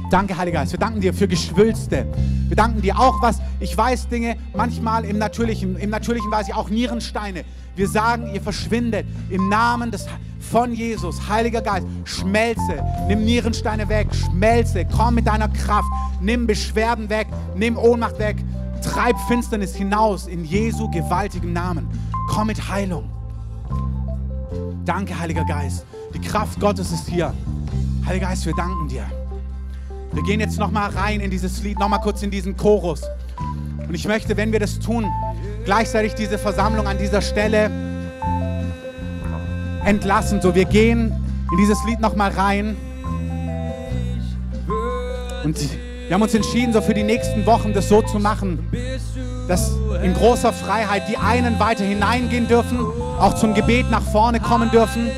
Danke, 0.09 0.35
Heiliger 0.35 0.59
Geist. 0.59 0.71
Wir 0.71 0.79
danken 0.79 1.01
dir 1.01 1.13
für 1.13 1.27
Geschwülste. 1.27 2.07
Wir 2.47 2.55
danken 2.55 2.81
dir 2.81 2.97
auch, 2.99 3.21
was 3.21 3.39
ich 3.59 3.77
weiß, 3.77 4.07
Dinge, 4.07 4.37
manchmal 4.55 5.05
im 5.05 5.19
Natürlichen, 5.19 5.77
im 5.77 5.91
Natürlichen 5.91 6.31
weiß 6.31 6.47
ich 6.47 6.53
auch 6.55 6.69
Nierensteine. 6.69 7.45
Wir 7.75 7.87
sagen, 7.87 8.33
ihr 8.33 8.41
verschwindet 8.41 9.05
im 9.29 9.49
Namen 9.49 9.91
des, 9.91 10.07
von 10.39 10.73
Jesus. 10.73 11.29
Heiliger 11.29 11.61
Geist, 11.61 11.85
schmelze, 12.05 12.83
nimm 13.07 13.23
Nierensteine 13.23 13.87
weg, 13.87 14.07
schmelze, 14.13 14.85
komm 14.85 15.15
mit 15.15 15.27
deiner 15.27 15.47
Kraft, 15.47 15.89
nimm 16.21 16.47
Beschwerden 16.47 17.07
weg, 17.09 17.27
nimm 17.55 17.77
Ohnmacht 17.77 18.17
weg, 18.17 18.37
treib 18.81 19.15
Finsternis 19.27 19.75
hinaus 19.75 20.25
in 20.25 20.43
Jesu 20.43 20.89
gewaltigem 20.89 21.53
Namen. 21.53 21.87
Komm 22.29 22.47
mit 22.47 22.67
Heilung. 22.67 23.09
Danke, 24.85 25.17
Heiliger 25.19 25.45
Geist. 25.45 25.85
Die 26.15 26.19
Kraft 26.19 26.59
Gottes 26.59 26.91
ist 26.91 27.07
hier. 27.07 27.31
Heiliger 28.07 28.29
Geist, 28.29 28.47
wir 28.47 28.55
danken 28.55 28.87
dir. 28.87 29.05
Wir 30.11 30.23
gehen 30.23 30.39
jetzt 30.39 30.57
nochmal 30.57 30.89
rein 30.89 31.19
in 31.19 31.29
dieses 31.29 31.61
Lied, 31.61 31.77
nochmal 31.79 32.01
kurz 32.01 32.23
in 32.23 32.31
diesen 32.31 32.57
Chorus. 32.57 33.03
Und 33.87 33.93
ich 33.93 34.07
möchte, 34.07 34.37
wenn 34.37 34.51
wir 34.51 34.59
das 34.59 34.79
tun, 34.79 35.05
gleichzeitig 35.65 36.15
diese 36.15 36.37
Versammlung 36.37 36.87
an 36.87 36.97
dieser 36.97 37.21
Stelle 37.21 37.69
entlassen. 39.85 40.41
So, 40.41 40.55
wir 40.55 40.65
gehen 40.65 41.11
in 41.51 41.57
dieses 41.57 41.77
Lied 41.85 41.99
nochmal 41.99 42.31
rein. 42.31 42.75
Und 45.43 45.57
wir 46.07 46.15
haben 46.15 46.21
uns 46.23 46.33
entschieden, 46.33 46.73
so 46.73 46.81
für 46.81 46.95
die 46.95 47.03
nächsten 47.03 47.45
Wochen 47.45 47.73
das 47.73 47.87
so 47.87 48.01
zu 48.01 48.19
machen, 48.19 48.67
dass 49.47 49.71
in 50.03 50.13
großer 50.15 50.53
Freiheit 50.53 51.03
die 51.07 51.17
einen 51.17 51.59
weiter 51.59 51.83
hineingehen 51.83 52.47
dürfen, 52.47 52.79
auch 53.19 53.35
zum 53.35 53.53
Gebet 53.53 53.91
nach 53.91 54.01
vorne 54.01 54.39
kommen 54.39 54.71
dürfen 54.71 55.09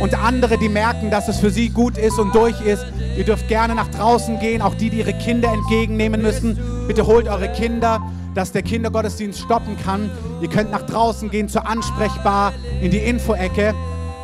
und 0.00 0.14
andere, 0.14 0.58
die 0.58 0.68
merken, 0.68 1.10
dass 1.10 1.28
es 1.28 1.38
für 1.38 1.50
sie 1.50 1.68
gut 1.68 1.96
ist 1.96 2.18
und 2.18 2.34
durch 2.34 2.60
ist, 2.62 2.84
Ihr 3.20 3.26
dürft 3.26 3.48
gerne 3.48 3.74
nach 3.74 3.88
draußen 3.88 4.38
gehen, 4.38 4.62
auch 4.62 4.74
die, 4.74 4.88
die 4.88 5.00
ihre 5.00 5.12
Kinder 5.12 5.52
entgegennehmen 5.52 6.22
müssen. 6.22 6.58
Bitte 6.88 7.06
holt 7.06 7.28
eure 7.28 7.52
Kinder. 7.52 8.00
dass 8.34 8.52
der 8.52 8.62
Kindergottesdienst 8.62 9.40
stoppen 9.40 9.76
kann. 9.76 10.08
Ihr 10.40 10.48
könnt 10.48 10.70
nach 10.70 10.86
draußen 10.86 11.28
gehen 11.30 11.48
zur 11.48 11.66
Ansprechbar 11.66 12.54
in 12.80 12.92
die 12.92 12.98
Infoecke. 12.98 13.74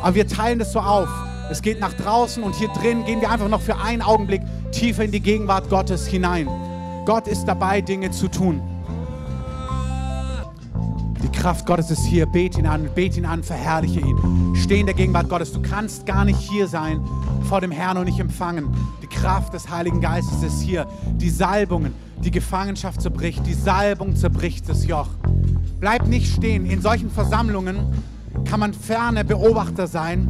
Aber 0.01 0.15
wir 0.15 0.27
teilen 0.27 0.57
das 0.57 0.71
so 0.71 0.79
auf. 0.79 1.09
Es 1.51 1.61
geht 1.61 1.79
nach 1.79 1.93
draußen 1.93 2.41
und 2.41 2.55
hier 2.55 2.69
drin 2.69 3.05
gehen 3.05 3.21
wir 3.21 3.29
einfach 3.29 3.49
noch 3.49 3.61
für 3.61 3.77
einen 3.77 4.01
Augenblick 4.01 4.41
tiefer 4.71 5.03
in 5.03 5.11
die 5.11 5.19
Gegenwart 5.19 5.69
Gottes 5.69 6.07
hinein. 6.07 6.47
Gott 7.05 7.27
ist 7.27 7.45
dabei, 7.45 7.81
Dinge 7.81 8.09
zu 8.09 8.29
tun. 8.29 8.61
Die 11.21 11.29
Kraft 11.37 11.67
Gottes 11.67 11.91
ist 11.91 12.05
hier. 12.05 12.25
Bet 12.25 12.57
ihn 12.57 12.65
an, 12.65 12.89
bet 12.95 13.15
ihn 13.15 13.25
an, 13.25 13.43
verherrliche 13.43 13.99
ihn. 13.99 14.55
Steh 14.55 14.79
in 14.79 14.87
der 14.87 14.95
Gegenwart 14.95 15.29
Gottes. 15.29 15.51
Du 15.51 15.61
kannst 15.61 16.07
gar 16.07 16.25
nicht 16.25 16.39
hier 16.39 16.67
sein 16.67 17.01
vor 17.47 17.61
dem 17.61 17.71
Herrn 17.71 17.97
und 17.97 18.05
nicht 18.05 18.19
empfangen. 18.19 18.75
Die 19.01 19.07
Kraft 19.07 19.53
des 19.53 19.69
Heiligen 19.69 20.01
Geistes 20.01 20.43
ist 20.43 20.61
hier. 20.61 20.85
Die 21.13 21.29
Salbungen, 21.29 21.93
die 22.23 22.31
Gefangenschaft 22.31 23.01
zerbricht. 23.01 23.45
Die 23.45 23.53
Salbung 23.53 24.15
zerbricht 24.15 24.67
das 24.67 24.85
Joch. 24.85 25.07
Bleib 25.79 26.07
nicht 26.07 26.33
stehen. 26.33 26.65
In 26.65 26.81
solchen 26.81 27.09
Versammlungen 27.09 27.93
kann 28.43 28.59
man 28.59 28.73
ferne 28.73 29.23
Beobachter 29.23 29.87
sein 29.87 30.27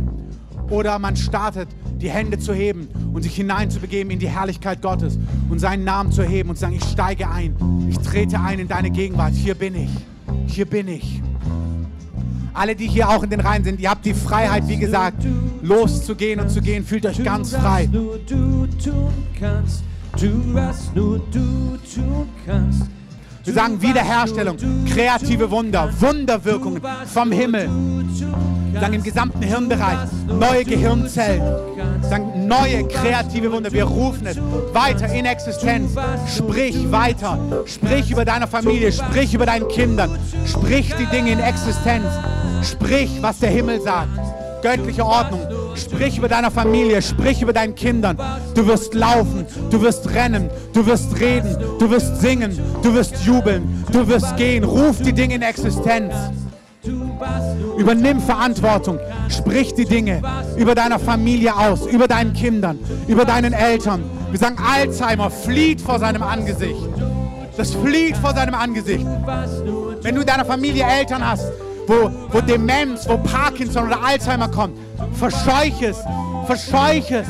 oder 0.69 0.99
man 0.99 1.15
startet, 1.15 1.69
die 1.97 2.09
Hände 2.09 2.37
zu 2.37 2.53
heben 2.53 2.87
und 3.13 3.23
sich 3.23 3.35
hineinzubegeben 3.35 4.11
in 4.11 4.19
die 4.19 4.29
Herrlichkeit 4.29 4.81
Gottes 4.81 5.17
und 5.49 5.59
seinen 5.59 5.83
Namen 5.83 6.11
zu 6.11 6.23
heben 6.23 6.49
und 6.49 6.55
zu 6.55 6.61
sagen, 6.61 6.75
ich 6.75 6.83
steige 6.83 7.29
ein, 7.29 7.55
ich 7.89 7.97
trete 7.99 8.39
ein 8.39 8.59
in 8.59 8.67
deine 8.67 8.91
Gegenwart, 8.91 9.33
hier 9.33 9.55
bin 9.55 9.75
ich, 9.75 9.89
hier 10.45 10.65
bin 10.65 10.87
ich. 10.87 11.21
Alle, 12.53 12.75
die 12.75 12.87
hier 12.87 13.09
auch 13.09 13.23
in 13.23 13.29
den 13.29 13.39
Reihen 13.39 13.63
sind, 13.63 13.79
ihr 13.79 13.89
habt 13.89 14.05
die 14.05 14.13
Freiheit, 14.13 14.67
wie 14.67 14.77
gesagt, 14.77 15.23
loszugehen 15.61 16.39
und 16.39 16.49
zu 16.49 16.61
gehen, 16.61 16.85
fühlt 16.85 17.05
euch 17.05 17.23
ganz 17.23 17.55
frei. 17.55 17.87
Du 20.19 20.53
was 20.53 20.91
nur 20.95 21.19
du 21.31 21.77
tun 21.93 22.27
kannst. 22.45 22.89
Wir 23.47 23.53
sagen 23.53 23.81
Wiederherstellung, 23.81 24.57
kreative 24.93 25.49
Wunder, 25.49 25.89
Wunderwirkungen 26.01 26.81
vom 27.05 27.31
Himmel. 27.31 27.69
Wir 28.73 28.81
sagen 28.81 28.93
im 28.95 29.03
gesamten 29.03 29.41
Hirnbereich 29.41 29.99
neue 30.27 30.65
Gehirnzellen. 30.65 31.41
Wir 32.01 32.09
sagen 32.09 32.45
neue 32.45 32.85
kreative 32.89 33.49
Wunder. 33.49 33.71
Wir 33.71 33.85
rufen 33.85 34.27
es 34.27 34.37
weiter 34.73 35.07
in 35.13 35.25
Existenz. 35.25 35.93
Sprich 36.35 36.91
weiter. 36.91 37.39
Sprich 37.65 38.11
über 38.11 38.25
deine 38.25 38.47
Familie. 38.47 38.91
Sprich 38.91 39.33
über 39.33 39.45
deinen 39.45 39.69
Kindern. 39.69 40.19
Sprich 40.45 40.93
die 40.99 41.05
Dinge 41.05 41.31
in 41.31 41.39
Existenz. 41.39 42.05
Sprich, 42.63 43.09
was 43.21 43.39
der 43.39 43.51
Himmel 43.51 43.79
sagt. 43.79 44.09
Göttliche 44.61 45.05
Ordnung. 45.05 45.47
Sprich 45.77 46.17
über 46.17 46.27
deine 46.27 46.49
Familie, 46.51 47.01
sprich 47.01 47.41
über 47.41 47.53
deinen 47.53 47.75
Kindern. 47.75 48.17
Du 48.55 48.65
wirst 48.67 48.93
laufen, 48.93 49.45
du 49.69 49.81
wirst 49.81 50.09
rennen, 50.13 50.49
du 50.73 50.85
wirst 50.85 51.19
reden, 51.19 51.55
du 51.79 51.89
wirst 51.89 52.19
singen, 52.19 52.57
du 52.81 52.93
wirst 52.93 53.23
jubeln, 53.23 53.85
du 53.91 54.07
wirst 54.07 54.35
gehen. 54.37 54.63
Ruf 54.63 55.01
die 55.01 55.13
Dinge 55.13 55.35
in 55.35 55.41
Existenz. 55.41 56.13
Übernimm 57.77 58.19
Verantwortung. 58.19 58.99
Sprich 59.29 59.73
die 59.73 59.85
Dinge 59.85 60.21
über 60.57 60.73
deiner 60.73 60.99
Familie 60.99 61.55
aus, 61.55 61.85
über 61.85 62.07
deinen 62.07 62.33
Kindern, 62.33 62.79
über 63.07 63.25
deinen 63.25 63.53
Eltern. 63.53 64.03
Wir 64.31 64.39
sagen, 64.39 64.57
Alzheimer 64.57 65.29
flieht 65.29 65.79
vor 65.79 65.99
seinem 65.99 66.23
Angesicht. 66.23 66.81
Das 67.55 67.73
flieht 67.73 68.17
vor 68.17 68.33
seinem 68.33 68.55
Angesicht. 68.55 69.05
Wenn 70.01 70.15
du 70.15 70.21
in 70.21 70.27
deiner 70.27 70.45
Familie 70.45 70.85
Eltern 70.85 71.27
hast, 71.27 71.51
wo, 71.87 72.11
wo 72.31 72.41
Demenz, 72.41 73.07
wo 73.07 73.17
Parkinson 73.17 73.87
oder 73.87 74.03
Alzheimer 74.03 74.49
kommt, 74.49 74.77
verscheuch 75.13 75.81
es, 75.81 75.97
verscheuch 76.45 77.11
es, 77.11 77.27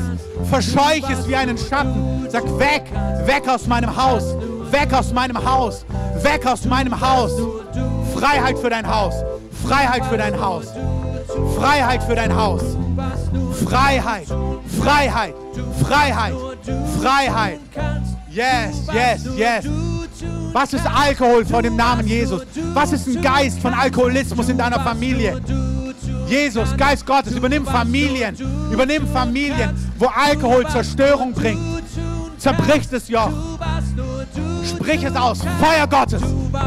verscheuch 0.48 1.08
es 1.10 1.28
wie 1.28 1.36
einen 1.36 1.58
Schatten. 1.58 2.26
Sag 2.28 2.44
weg, 2.58 2.84
weg 3.26 3.48
aus 3.48 3.66
meinem 3.66 3.94
Haus, 3.96 4.22
weg 4.70 4.92
aus 4.92 5.12
meinem 5.12 5.44
Haus, 5.44 5.84
weg 6.22 6.46
aus 6.46 6.64
meinem 6.64 7.00
Haus. 7.00 7.32
Freiheit 8.14 8.58
für 8.58 8.70
dein 8.70 8.86
Haus, 8.86 9.14
Freiheit 9.66 10.04
für 10.06 10.16
dein 10.16 10.40
Haus, 10.40 10.66
Freiheit 11.56 12.02
für 12.02 12.14
dein 12.14 12.34
Haus. 12.34 12.62
Freiheit, 13.64 14.26
Freiheit, 14.80 15.34
Freiheit, 15.82 16.34
Freiheit. 17.00 17.60
Yes, 18.30 18.86
yes, 18.92 19.24
yes. 19.36 19.64
Was 20.52 20.72
ist 20.72 20.86
Alkohol 20.86 21.44
vor 21.44 21.62
dem 21.62 21.76
Namen 21.76 22.06
Jesus? 22.06 22.42
Was 22.72 22.92
ist 22.92 23.06
ein 23.06 23.20
Geist 23.20 23.60
von 23.60 23.74
Alkoholismus 23.74 24.48
in 24.48 24.58
deiner 24.58 24.80
Familie? 24.80 25.40
Jesus, 26.28 26.76
Geist 26.76 27.06
Gottes, 27.06 27.34
übernimm 27.34 27.64
Familien, 27.64 28.36
übernimm 28.70 29.06
Familien, 29.08 29.70
wo 29.98 30.06
Alkohol 30.06 30.66
Zerstörung 30.68 31.32
bringt. 31.32 31.60
Zerbricht 32.38 32.92
es 32.92 33.08
Joch. 33.08 33.32
Sprich 34.64 35.02
es 35.02 35.16
aus. 35.16 35.40
Feuer 35.60 35.86
Gottes. 35.86 36.22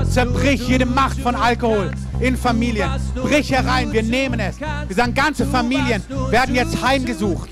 Zerbrich 0.09 0.67
jede 0.67 0.85
Macht 0.85 1.19
von 1.19 1.35
Alkohol 1.35 1.91
in 2.19 2.35
Familien. 2.35 2.89
Brich 3.15 3.51
herein. 3.51 3.91
Wir 3.93 4.03
nehmen 4.03 4.39
es. 4.39 4.59
Wir 4.59 4.95
sagen, 4.95 5.13
ganze 5.13 5.45
Familien 5.45 6.03
werden 6.29 6.55
jetzt 6.55 6.81
heimgesucht. 6.81 7.49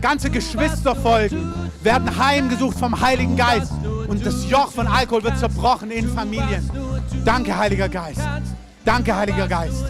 Ganze 0.00 0.30
Geschwisterfolgen 0.30 1.52
werden 1.82 2.18
heimgesucht 2.18 2.78
vom 2.78 3.00
Heiligen 3.00 3.36
Geist. 3.36 3.72
Und 4.08 4.26
das 4.26 4.48
Joch 4.50 4.72
von 4.72 4.86
Alkohol 4.86 5.22
wird 5.22 5.38
zerbrochen 5.38 5.90
in 5.90 6.08
Familien. 6.08 6.68
Danke, 7.24 7.56
Heiliger 7.56 7.88
Geist. 7.88 8.20
Danke, 8.84 9.14
Heiliger 9.14 9.46
Geist. 9.46 9.84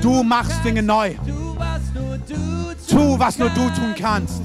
Du 0.00 0.22
machst 0.22 0.64
Dinge 0.64 0.82
neu. 0.82 1.14
Tu, 2.88 3.18
was 3.18 3.38
nur 3.38 3.48
du 3.50 3.68
tun 3.70 3.94
kannst. 3.98 4.42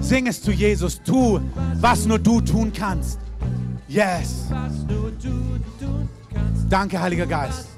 Sing 0.00 0.26
es 0.26 0.42
zu 0.42 0.50
Jesus. 0.50 1.00
Tu, 1.02 1.40
was 1.80 2.06
nur 2.06 2.18
du 2.18 2.40
tun 2.40 2.72
kannst. 2.72 3.18
Yes. 3.88 4.48
Danke, 6.68 7.00
Heiliger 7.00 7.26
Geist. 7.26 7.68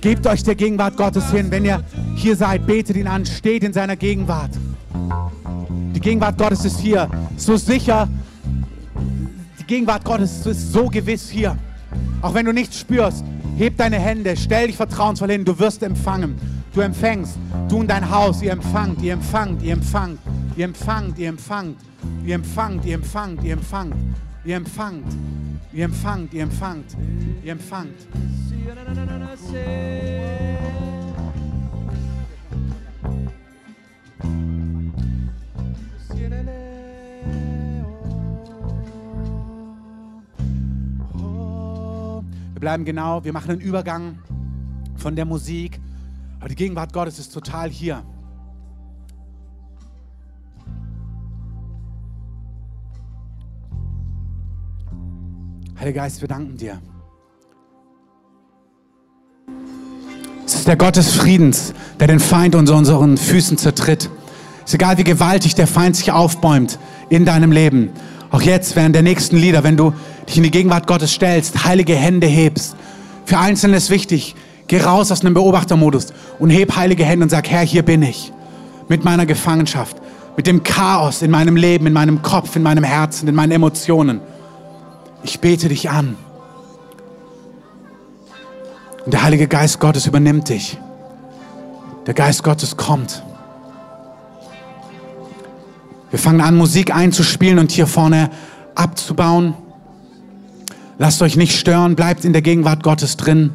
Gebt 0.00 0.26
euch 0.26 0.42
der 0.42 0.54
Gegenwart 0.54 0.96
Gottes 0.96 1.30
hin. 1.30 1.50
Wenn 1.50 1.64
ihr 1.64 1.82
hier 2.16 2.36
seid, 2.36 2.66
betet 2.66 2.96
ihn 2.96 3.08
an, 3.08 3.26
steht 3.26 3.64
in 3.64 3.72
seiner 3.72 3.96
Gegenwart. 3.96 4.50
Die 5.94 6.00
Gegenwart 6.00 6.38
Gottes 6.38 6.64
ist 6.64 6.78
hier, 6.78 7.08
so 7.36 7.56
sicher 7.56 8.08
Gegenwart 9.66 10.04
Gottes 10.04 10.46
ist 10.46 10.72
so 10.72 10.86
gewiss 10.86 11.28
hier. 11.28 11.58
Auch 12.22 12.34
wenn 12.34 12.46
du 12.46 12.52
nichts 12.52 12.78
spürst, 12.78 13.24
heb 13.56 13.76
deine 13.76 13.98
Hände, 13.98 14.36
stell 14.36 14.68
dich 14.68 14.76
vertrauensvoll 14.76 15.30
hin, 15.30 15.44
du 15.44 15.58
wirst 15.58 15.82
empfangen. 15.82 16.36
Du 16.72 16.82
empfängst, 16.82 17.38
du 17.68 17.78
und 17.78 17.88
dein 17.88 18.08
Haus, 18.10 18.42
ihr 18.42 18.52
empfangt, 18.52 19.00
ihr 19.00 19.14
empfangt, 19.14 19.62
ihr 19.62 19.72
empfangt, 19.72 20.20
ihr 20.56 20.64
empfangt, 20.66 21.18
ihr 21.18 21.28
empfangt, 21.28 21.76
ihr 22.24 22.34
empfangt, 22.34 22.84
ihr 22.84 22.94
empfangt, 22.94 23.44
ihr 23.44 23.52
empfangt, 23.54 23.94
ihr 24.44 24.56
empfangt, 24.56 25.04
ihr 25.72 25.84
empfangt, 25.84 26.34
ihr 26.34 26.42
empfangt, 26.42 26.96
ihr 27.42 27.52
empfangt. 27.52 27.94
Wir 42.56 42.60
bleiben 42.60 42.86
genau, 42.86 43.22
wir 43.22 43.34
machen 43.34 43.50
einen 43.50 43.60
Übergang 43.60 44.18
von 44.96 45.14
der 45.14 45.26
Musik, 45.26 45.78
aber 46.40 46.48
die 46.48 46.54
Gegenwart 46.54 46.90
Gottes 46.90 47.18
ist 47.18 47.34
total 47.34 47.68
hier. 47.68 48.02
Heiliger 55.78 56.00
Geist, 56.00 56.22
wir 56.22 56.28
danken 56.28 56.56
dir. 56.56 56.80
Es 60.46 60.54
ist 60.54 60.66
der 60.66 60.76
Gott 60.76 60.96
des 60.96 61.12
Friedens, 61.12 61.74
der 62.00 62.06
den 62.06 62.20
Feind 62.20 62.54
unter 62.54 62.74
unseren 62.74 63.18
Füßen 63.18 63.58
zertritt. 63.58 64.08
Es 64.64 64.70
ist 64.70 64.74
egal, 64.76 64.96
wie 64.96 65.04
gewaltig 65.04 65.56
der 65.56 65.66
Feind 65.66 65.94
sich 65.94 66.10
aufbäumt 66.10 66.78
in 67.10 67.26
deinem 67.26 67.52
Leben. 67.52 67.90
Auch 68.30 68.40
jetzt 68.40 68.76
während 68.76 68.94
der 68.94 69.02
nächsten 69.02 69.36
Lieder, 69.36 69.62
wenn 69.62 69.76
du 69.76 69.92
dich 70.28 70.36
in 70.36 70.42
die 70.42 70.50
Gegenwart 70.50 70.86
Gottes 70.86 71.12
stellst, 71.12 71.64
heilige 71.64 71.94
Hände 71.94 72.26
hebst. 72.26 72.76
Für 73.24 73.38
Einzelne 73.38 73.76
ist 73.76 73.90
wichtig, 73.90 74.34
geh 74.66 74.80
raus 74.80 75.10
aus 75.10 75.20
einem 75.20 75.34
Beobachtermodus 75.34 76.12
und 76.38 76.50
heb 76.50 76.76
heilige 76.76 77.04
Hände 77.04 77.24
und 77.24 77.30
sag, 77.30 77.48
Herr, 77.48 77.62
hier 77.62 77.82
bin 77.82 78.02
ich. 78.02 78.32
Mit 78.88 79.04
meiner 79.04 79.26
Gefangenschaft, 79.26 79.96
mit 80.36 80.46
dem 80.46 80.62
Chaos 80.62 81.22
in 81.22 81.30
meinem 81.30 81.56
Leben, 81.56 81.86
in 81.86 81.92
meinem 81.92 82.22
Kopf, 82.22 82.54
in 82.54 82.62
meinem 82.62 82.84
Herzen, 82.84 83.28
in 83.28 83.34
meinen 83.34 83.52
Emotionen. 83.52 84.20
Ich 85.24 85.40
bete 85.40 85.68
dich 85.68 85.90
an. 85.90 86.16
Und 89.04 89.12
der 89.12 89.22
Heilige 89.22 89.48
Geist 89.48 89.80
Gottes 89.80 90.06
übernimmt 90.06 90.48
dich. 90.48 90.78
Der 92.06 92.14
Geist 92.14 92.44
Gottes 92.44 92.76
kommt. 92.76 93.22
Wir 96.10 96.18
fangen 96.18 96.40
an, 96.40 96.56
Musik 96.56 96.94
einzuspielen 96.94 97.58
und 97.58 97.72
hier 97.72 97.86
vorne 97.86 98.30
abzubauen. 98.76 99.54
Lasst 100.98 101.20
euch 101.20 101.36
nicht 101.36 101.58
stören, 101.58 101.94
bleibt 101.94 102.24
in 102.24 102.32
der 102.32 102.40
Gegenwart 102.40 102.82
Gottes 102.82 103.18
drin. 103.18 103.50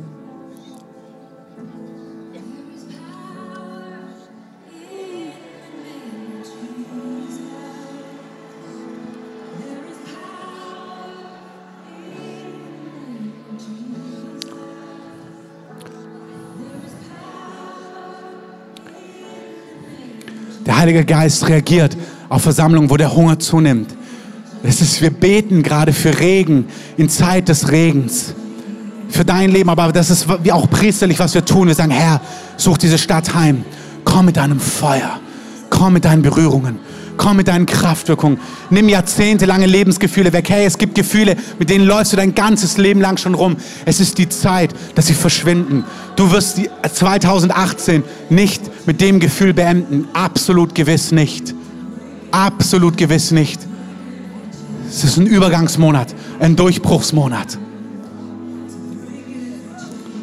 Der 20.64 20.78
Heilige 20.78 21.04
Geist 21.04 21.48
reagiert 21.50 21.98
auf 22.30 22.44
Versammlungen, 22.44 22.92
wo 22.92 22.98
der 22.98 23.16
Hunger 23.16 23.40
zunimmt. 23.40 23.96
Es 24.64 24.82
ist, 24.82 25.02
wir 25.02 25.10
beten 25.10 25.64
gerade 25.64 25.92
für 25.92 26.20
Regen 26.20 26.66
in 26.98 27.10
Zeit 27.10 27.50
des 27.50 27.72
Regens. 27.72 28.34
Für 29.10 29.26
dein 29.26 29.52
Leben, 29.52 29.70
aber 29.70 29.92
das 29.92 30.10
ist 30.10 30.28
wie 30.44 30.52
auch 30.52 30.70
priesterlich, 30.70 31.20
was 31.20 31.34
wir 31.34 31.44
tun. 31.44 31.68
Wir 31.68 31.76
sagen, 31.76 31.92
Herr, 31.92 32.22
such 32.58 32.78
diese 32.78 32.98
Stadt 32.98 33.34
heim. 33.34 33.66
Komm 34.06 34.26
mit 34.26 34.38
deinem 34.38 34.60
Feuer. 34.60 35.20
Komm 35.70 35.94
mit 35.94 36.06
deinen 36.06 36.22
Berührungen. 36.22 36.80
Komm 37.18 37.38
mit 37.38 37.48
deinen 37.48 37.66
Kraftwirkungen. 37.66 38.40
Nimm 38.70 38.88
jahrzehntelange 38.88 39.66
Lebensgefühle 39.66 40.32
weg. 40.32 40.50
Hey, 40.50 40.66
es 40.66 40.78
gibt 40.78 40.96
Gefühle, 40.96 41.36
mit 41.60 41.70
denen 41.70 41.86
läufst 41.86 42.14
du 42.14 42.18
dein 42.18 42.34
ganzes 42.34 42.78
Leben 42.78 43.02
lang 43.02 43.18
schon 43.18 43.36
rum. 43.36 43.58
Es 43.86 44.00
ist 44.00 44.18
die 44.18 44.30
Zeit, 44.30 44.74
dass 44.96 45.08
sie 45.08 45.14
verschwinden. 45.14 45.84
Du 46.16 46.32
wirst 46.32 46.58
die 46.58 46.70
2018 46.92 48.04
nicht 48.30 48.62
mit 48.88 49.02
dem 49.02 49.20
Gefühl 49.20 49.54
beenden. 49.54 50.08
Absolut 50.14 50.74
gewiss 50.74 51.12
nicht. 51.12 51.54
Absolut 52.32 52.98
gewiss 52.98 53.32
nicht. 53.32 53.60
Es 54.92 55.06
ist 55.06 55.16
ein 55.16 55.26
Übergangsmonat, 55.26 56.14
ein 56.42 56.58
Durchbruchsmonat. 56.58 57.58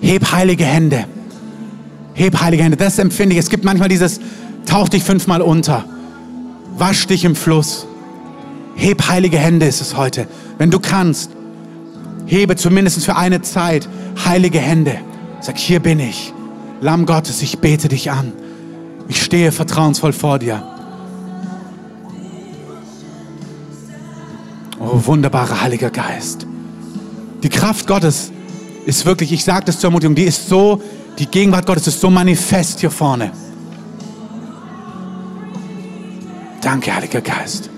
Heb 0.03 0.31
heilige 0.31 0.67
Hände. 0.67 1.07
Heb 2.13 2.39
heilige 2.39 2.65
Hände. 2.65 2.77
Das 2.77 2.99
empfinde 2.99 3.33
ich. 3.35 3.39
Es 3.39 3.49
gibt 3.49 3.65
manchmal 3.65 3.89
dieses, 3.89 4.21
tauch 4.67 4.91
dich 4.91 5.03
fünfmal 5.03 5.41
unter. 5.41 5.87
Wasch 6.77 7.07
dich 7.07 7.25
im 7.25 7.35
Fluss. 7.35 7.87
Heb 8.77 9.09
heilige 9.09 9.39
Hände 9.39 9.67
ist 9.67 9.81
es 9.81 9.97
heute. 9.97 10.29
Wenn 10.59 10.71
du 10.71 10.81
kannst, 10.81 11.31
hebe 12.27 12.55
zumindest 12.55 13.03
für 13.03 13.17
eine 13.17 13.41
Zeit 13.41 13.89
heilige 14.27 14.61
Hände. 14.61 14.97
Sag, 15.41 15.57
hier 15.57 15.81
bin 15.81 15.99
ich. 15.99 16.35
Lamm 16.83 17.07
Gottes, 17.07 17.41
ich 17.41 17.59
bete 17.59 17.89
dich 17.89 18.11
an. 18.11 18.33
Ich 19.09 19.23
stehe 19.23 19.51
vertrauensvoll 19.51 20.13
vor 20.13 20.39
dir. 20.39 20.63
Oh, 24.91 25.05
wunderbarer 25.05 25.61
Heiliger 25.61 25.91
Geist. 25.91 26.47
Die 27.43 27.49
Kraft 27.51 27.87
Gottes 27.87 28.33
ist 28.87 29.05
wirklich, 29.05 29.33
ich 29.33 29.45
sage 29.45 29.67
das 29.67 29.81
zur 29.81 29.89
Ermutigung, 29.89 30.15
die 30.15 30.25
ist 30.25 30.49
so, 30.49 30.81
die 31.19 31.27
Gegenwart 31.27 31.67
Gottes 31.67 31.89
ist 31.89 32.01
so 32.01 32.09
manifest 32.09 32.81
hier 32.81 32.91
vorne. 32.91 33.33
Danke, 36.63 36.95
Heiliger 36.95 37.21
Geist. 37.21 37.69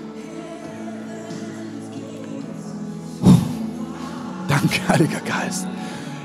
Danke, 4.47 4.79
Heiliger 4.87 5.19
Geist. 5.19 5.67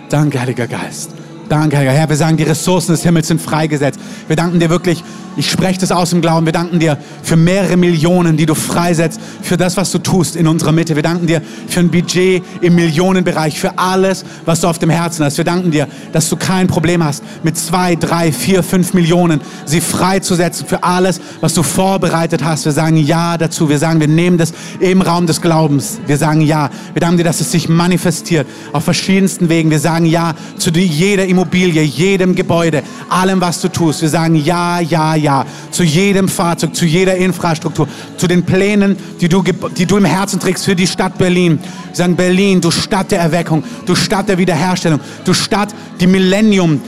Danke, 0.09 0.41
Heiliger 0.41 0.69
Geist. 0.69 1.11
Danke, 1.49 1.77
Herr. 1.77 2.09
Wir 2.09 2.17
sagen, 2.17 2.37
die 2.37 2.43
Ressourcen 2.43 2.93
des 2.93 3.05
Himmels 3.05 3.29
sind 3.29 3.41
freigesetzt. 3.41 4.01
Wir 4.27 4.35
danken 4.35 4.59
dir 4.59 4.69
wirklich, 4.69 5.05
ich 5.37 5.51
spreche 5.51 5.79
das 5.79 5.93
aus 5.93 6.11
dem 6.11 6.23
Glauben. 6.23 6.47
Wir 6.47 6.53
danken 6.53 6.79
dir 6.81 6.97
für 7.23 7.37
mehrere 7.37 7.77
Millionen, 7.77 8.37
die 8.37 8.47
du 8.47 8.55
freisetzt, 8.55 9.21
für 9.43 9.57
das, 9.57 9.77
was 9.77 9.93
du 9.93 9.99
tust 9.99 10.35
in 10.35 10.49
unserer 10.49 10.73
Mitte. 10.73 10.97
Wir 10.97 11.03
danken 11.03 11.27
dir 11.27 11.43
für 11.69 11.81
ein 11.81 11.91
Budget 11.91 12.43
im 12.63 12.75
Millionenbereich, 12.75 13.61
für 13.61 13.79
alles, 13.79 14.25
was 14.47 14.63
du 14.63 14.69
auf 14.69 14.79
dem 14.79 14.89
Herzen 14.89 15.25
hast. 15.25 15.37
Wir 15.37 15.45
danken 15.45 15.71
dir, 15.71 15.89
dass 16.13 16.31
du 16.31 16.37
kein 16.37 16.67
Problem 16.67 17.05
hast, 17.05 17.23
mit 17.43 17.57
zwei, 17.59 17.97
drei, 17.97 18.33
vier, 18.33 18.63
fünf 18.63 18.95
Millionen 18.95 19.41
sie 19.67 19.83
freizusetzen 19.83 20.67
für 20.67 20.83
alles, 20.83 21.21
was 21.41 21.53
du 21.53 21.63
vorbereitet 21.63 22.43
hast. 22.43 22.65
Wir 22.65 22.73
sagen 22.73 22.97
Ja 22.97 23.37
dazu. 23.37 23.69
Wir 23.69 23.79
sagen, 23.79 24.01
wir 24.01 24.09
nehmen 24.09 24.39
das 24.39 24.53
im 24.81 25.03
Raum 25.03 25.27
des 25.27 25.43
Glaubens. 25.43 25.99
Wir 26.07 26.17
sagen 26.17 26.41
Ja. 26.41 26.71
Wir 26.95 27.01
danken 27.01 27.19
dir, 27.19 27.25
dass 27.25 27.41
es 27.41 27.53
sich 27.53 27.69
manifestiert 27.69 28.47
auf 28.73 28.85
verschiedensten 28.85 29.49
Wegen. 29.49 29.71
Wir 29.71 29.81
sagen 29.81 30.07
Ja 30.07 30.35
zu 30.57 30.71
jeder 30.71 31.27
Immobilie, 31.37 31.83
jedem 31.83 32.35
Gebäude, 32.35 32.83
allem, 33.11 33.43
was 33.43 33.61
du 33.61 33.69
tust. 33.69 34.01
Wir 34.01 34.09
sagen 34.09 34.37
ja, 34.37 34.81
ja, 34.81 35.15
ja 35.15 35.45
zu 35.71 35.83
jedem 35.83 36.29
Fahrzeug, 36.31 36.75
zu 36.75 36.87
jeder 36.87 37.15
Infrastruktur, 37.17 37.87
zu 38.17 38.27
den 38.27 38.43
Plänen, 38.43 38.97
die 39.21 39.29
du, 39.29 39.43
die 39.77 39.85
du 39.85 39.99
im 39.99 40.07
Herzen 40.07 40.41
trägst 40.41 40.65
für 40.65 40.75
die 40.75 40.87
Stadt 40.87 41.19
Berlin. 41.19 41.59
Wir 41.89 41.95
sagen 41.95 42.17
Berlin, 42.17 42.63
du 42.63 42.71
Stadt 42.71 43.11
der 43.11 43.21
Erweckung, 43.21 43.63
du 43.85 43.95
Stadt 43.95 44.31
der 44.31 44.39
Wiederherstellung, 44.39 44.99
du 45.27 45.35
Stadt, 45.35 45.75
die 46.01 46.07
Millennium, 46.07 46.81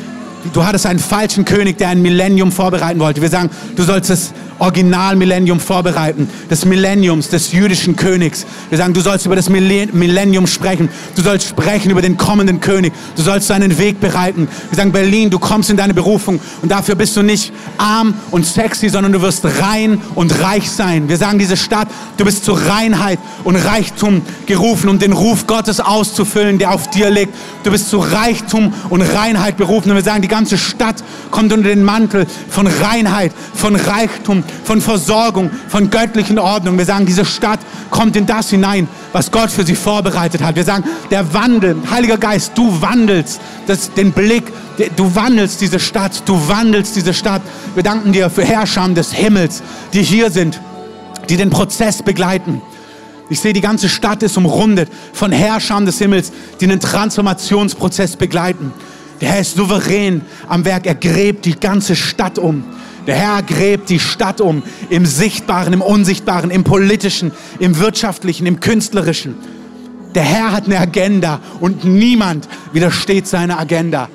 du 0.55 0.65
hattest 0.65 0.87
einen 0.87 0.99
falschen 0.99 1.45
König, 1.45 1.77
der 1.77 1.91
ein 1.91 2.01
Millennium 2.01 2.51
vorbereiten 2.51 3.01
wollte. 3.01 3.21
Wir 3.21 3.29
sagen, 3.29 3.51
du 3.77 3.83
sollst 3.83 4.09
das 4.09 4.33
Original-Millennium 4.59 5.61
vorbereiten, 5.61 6.29
des 6.51 6.65
Millenniums, 6.65 7.29
des 7.29 7.53
jüdischen 7.53 7.97
Königs. 7.97 8.47
Wir 8.69 8.79
sagen, 8.79 8.95
du 8.95 9.01
sollst 9.01 9.27
über 9.27 9.37
das 9.37 9.49
Millennium 9.49 10.47
sprechen. 10.47 10.89
Du 11.15 11.23
sollst 11.23 11.49
sprechen 11.49 11.91
über 11.91 12.03
den 12.03 12.17
kommenden 12.17 12.61
König. 12.61 12.93
Du 13.17 13.23
sollst 13.23 13.51
deinen 13.51 13.79
Weg 13.79 14.01
bereiten. 14.01 14.49
Wir 14.71 14.77
sagen, 14.77 14.93
Berlin, 14.93 15.31
du 15.31 15.39
kommst 15.39 15.71
in 15.71 15.77
deine 15.77 15.95
Berufung 15.95 16.41
und 16.63 16.71
dafür 16.71 16.95
bist 16.95 17.17
du 17.17 17.23
nicht 17.23 17.53
arm 17.79 18.15
und 18.31 18.47
sexy, 18.47 18.89
sondern 18.89 19.13
du 19.13 19.23
wirst 19.23 19.45
rein 19.45 20.01
und 20.15 20.43
reich 20.43 20.71
sein. 20.71 21.09
Wir 21.09 21.17
sagen, 21.17 21.39
diese 21.39 21.57
Stadt, 21.57 21.89
du 22.17 22.25
bist 22.25 22.45
zur 22.45 22.61
Reinheit 22.61 23.19
und 23.45 23.57
Reichtum 23.57 24.23
gerufen, 24.47 24.89
um 24.89 24.99
den 24.99 25.13
Ruf 25.13 25.47
Gottes 25.47 25.81
auszufüllen, 25.81 26.59
der 26.59 26.73
auf 26.73 26.89
dir 26.91 27.11
liegt. 27.11 27.35
Du 27.65 27.71
bist 27.71 27.91
zu 27.91 27.99
Reichtum 27.99 28.73
und 28.91 29.03
Reinheit 29.03 29.57
berufen. 29.57 29.91
Und 29.91 29.97
wir 29.97 30.03
sagen, 30.03 30.23
die 30.23 30.29
ganze 30.29 30.59
Stadt 30.59 30.97
kommt 31.31 31.53
unter 31.53 31.69
den 31.69 31.85
Mantel 31.85 32.27
von 32.49 32.67
Reinheit, 32.67 33.33
von 33.55 33.77
Reichtum, 33.77 34.45
von 34.65 34.81
Versorgung, 34.81 35.51
von 35.69 35.91
göttlichen 35.91 36.39
Ordnung. 36.39 36.77
Wir 36.79 36.85
sagen, 36.85 37.07
diese 37.07 37.25
Stadt 37.25 37.61
kommt 37.91 38.17
in 38.17 38.27
das 38.27 38.51
hinein, 38.51 38.89
was 39.13 39.31
Gott 39.31 39.51
für 39.51 39.65
sie 39.65 39.75
vorbereitet 39.75 40.43
hat. 40.43 40.57
Wir 40.57 40.65
sagen, 40.65 40.85
der 41.11 41.33
Wandel, 41.33 41.77
Heiliger 41.91 42.19
Geist, 42.19 42.53
du 42.55 42.81
wandelst 42.81 43.41
das, 43.67 43.93
den 43.93 44.13
Blick, 44.13 44.45
du 44.97 45.15
wandelst 45.15 45.61
diese 45.61 45.81
Stadt, 45.81 46.23
du 46.27 46.49
wandelst 46.49 46.97
diese 46.97 47.15
Stadt. 47.15 47.43
Wir 47.75 47.83
danken 47.83 48.13
dir 48.13 48.31
für 48.31 48.45
Herrscher 48.45 48.89
des 48.89 49.13
Himmels, 49.13 49.63
die 49.93 50.03
hier 50.03 50.31
sind, 50.31 50.61
die 51.29 51.37
den 51.37 51.51
Prozess 51.51 52.03
begleiten. 52.03 52.63
Ich 53.31 53.41
sehe, 53.41 53.53
die 53.53 53.61
ganze 53.61 53.89
Stadt 53.89 54.23
ist 54.23 54.37
umrundet 54.39 54.89
von 55.13 55.33
Herrschern 55.33 55.85
des 55.85 55.99
Himmels, 55.99 56.33
die 56.61 56.65
einen 56.65 56.81
Transformationsprozess 56.81 58.17
begleiten. 58.17 58.73
Der 59.21 59.31
Herr 59.31 59.41
ist 59.41 59.57
souverän 59.57 60.23
am 60.49 60.65
Werk. 60.65 60.87
Er 60.87 60.95
gräbt 60.95 61.45
die 61.45 61.59
ganze 61.59 61.97
Stadt 61.97 62.39
um. 62.39 62.65
Der 63.09 63.17
Herr 63.17 63.43
gräbt 63.43 63.89
die 63.89 64.01
Stadt 64.01 64.43
um, 64.43 64.63
im 64.91 65.07
Sichtbaren, 65.07 65.73
im 65.73 65.81
Unsichtbaren, 65.81 66.51
im 66.51 66.63
Politischen, 66.63 67.33
im 67.59 67.79
Wirtschaftlichen, 67.79 68.45
im 68.45 68.61
Künstlerischen. 68.61 69.35
Der 70.15 70.25
Herr 70.25 70.53
hat 70.53 70.67
eine 70.67 70.79
Agenda 70.79 71.41
und 71.59 71.87
niemand 71.87 72.47
widersteht 72.75 73.27
seiner 73.27 73.59
Agenda. 73.59 74.11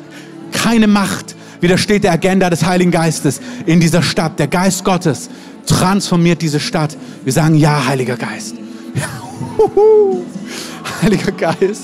Keine 0.52 0.86
Macht 0.86 1.36
widersteht 1.60 2.04
der 2.04 2.12
Agenda 2.12 2.52
des 2.52 2.66
Heiligen 2.66 2.92
Geistes 2.92 3.42
in 3.66 3.80
dieser 3.80 4.04
Stadt. 4.04 4.38
Der 4.38 4.48
Geist 4.48 4.86
Gottes 4.86 5.28
transformiert 5.66 6.44
diese 6.44 6.60
Stadt. 6.60 6.96
Wir 7.24 7.34
sagen 7.34 7.56
ja, 7.56 7.88
Heiliger 7.88 8.16
Geist. 8.16 8.54
Heiliger 11.02 11.32
Geist, 11.32 11.82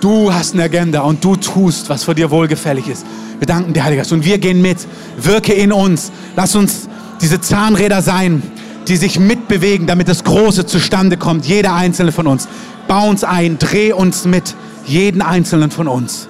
du 0.00 0.32
hast 0.32 0.54
eine 0.54 0.62
Agenda 0.62 1.00
und 1.00 1.24
du 1.24 1.34
tust, 1.34 1.88
was 1.88 2.04
für 2.04 2.14
dir 2.14 2.30
wohlgefällig 2.30 2.86
ist. 2.86 3.04
Wir 3.38 3.46
danken 3.46 3.72
dir, 3.72 3.84
Heiliger 3.84 4.02
Geist. 4.02 4.12
Und 4.12 4.24
wir 4.24 4.38
gehen 4.38 4.60
mit. 4.62 4.78
Wirke 5.16 5.52
in 5.52 5.72
uns. 5.72 6.10
Lass 6.36 6.54
uns 6.54 6.88
diese 7.20 7.40
Zahnräder 7.40 8.02
sein, 8.02 8.42
die 8.88 8.96
sich 8.96 9.18
mitbewegen, 9.18 9.86
damit 9.86 10.08
das 10.08 10.24
Große 10.24 10.66
zustande 10.66 11.16
kommt. 11.16 11.46
Jeder 11.46 11.74
einzelne 11.74 12.12
von 12.12 12.26
uns. 12.26 12.48
Bau 12.88 13.08
uns 13.08 13.24
ein, 13.24 13.58
dreh 13.58 13.92
uns 13.92 14.24
mit. 14.24 14.54
Jeden 14.86 15.22
einzelnen 15.22 15.70
von 15.70 15.88
uns. 15.88 16.26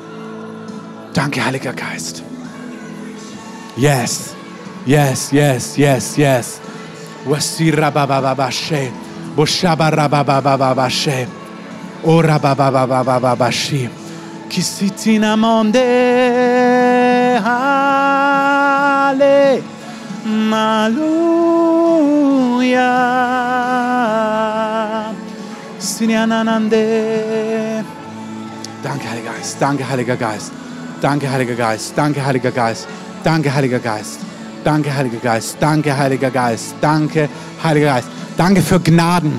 Danke, 1.15 1.45
Heiliger 1.45 1.73
Geist. 1.73 2.23
Yes, 3.77 4.35
yes, 4.85 5.31
yes, 5.31 5.77
yes, 5.77 6.17
yes. 6.17 6.61
Wasirabababashe. 7.25 8.91
Boshabarabababashe. 9.37 11.27
Orabababababashi. 12.03 13.89
Kisitina 14.49 15.37
monde. 15.37 16.68
Sinyananande. 25.99 27.85
Danke, 28.83 29.11
Heiliger 29.11 29.33
Geist. 29.33 29.57
Danke, 29.61 29.89
Heiliger 29.89 30.17
Geist. 30.17 30.53
Danke, 31.01 31.31
Heiliger 31.31 31.55
Geist. 31.55 31.93
Danke, 31.97 32.25
Heiliger 32.25 32.51
Geist. 32.53 32.89
Danke, 33.25 33.55
Heiliger 33.55 33.79
Geist. 33.81 34.21
Danke, 34.65 34.95
Heiliger 34.95 35.19
Geist. 35.21 35.57
Danke, 35.61 35.97
Heiliger 35.97 36.31
Geist. 36.31 36.75
Danke, 36.81 37.29
Heiliger 37.63 37.87
Geist. 37.87 38.09
Danke 38.37 38.63
für 38.63 38.81
Gnaden. 38.81 39.39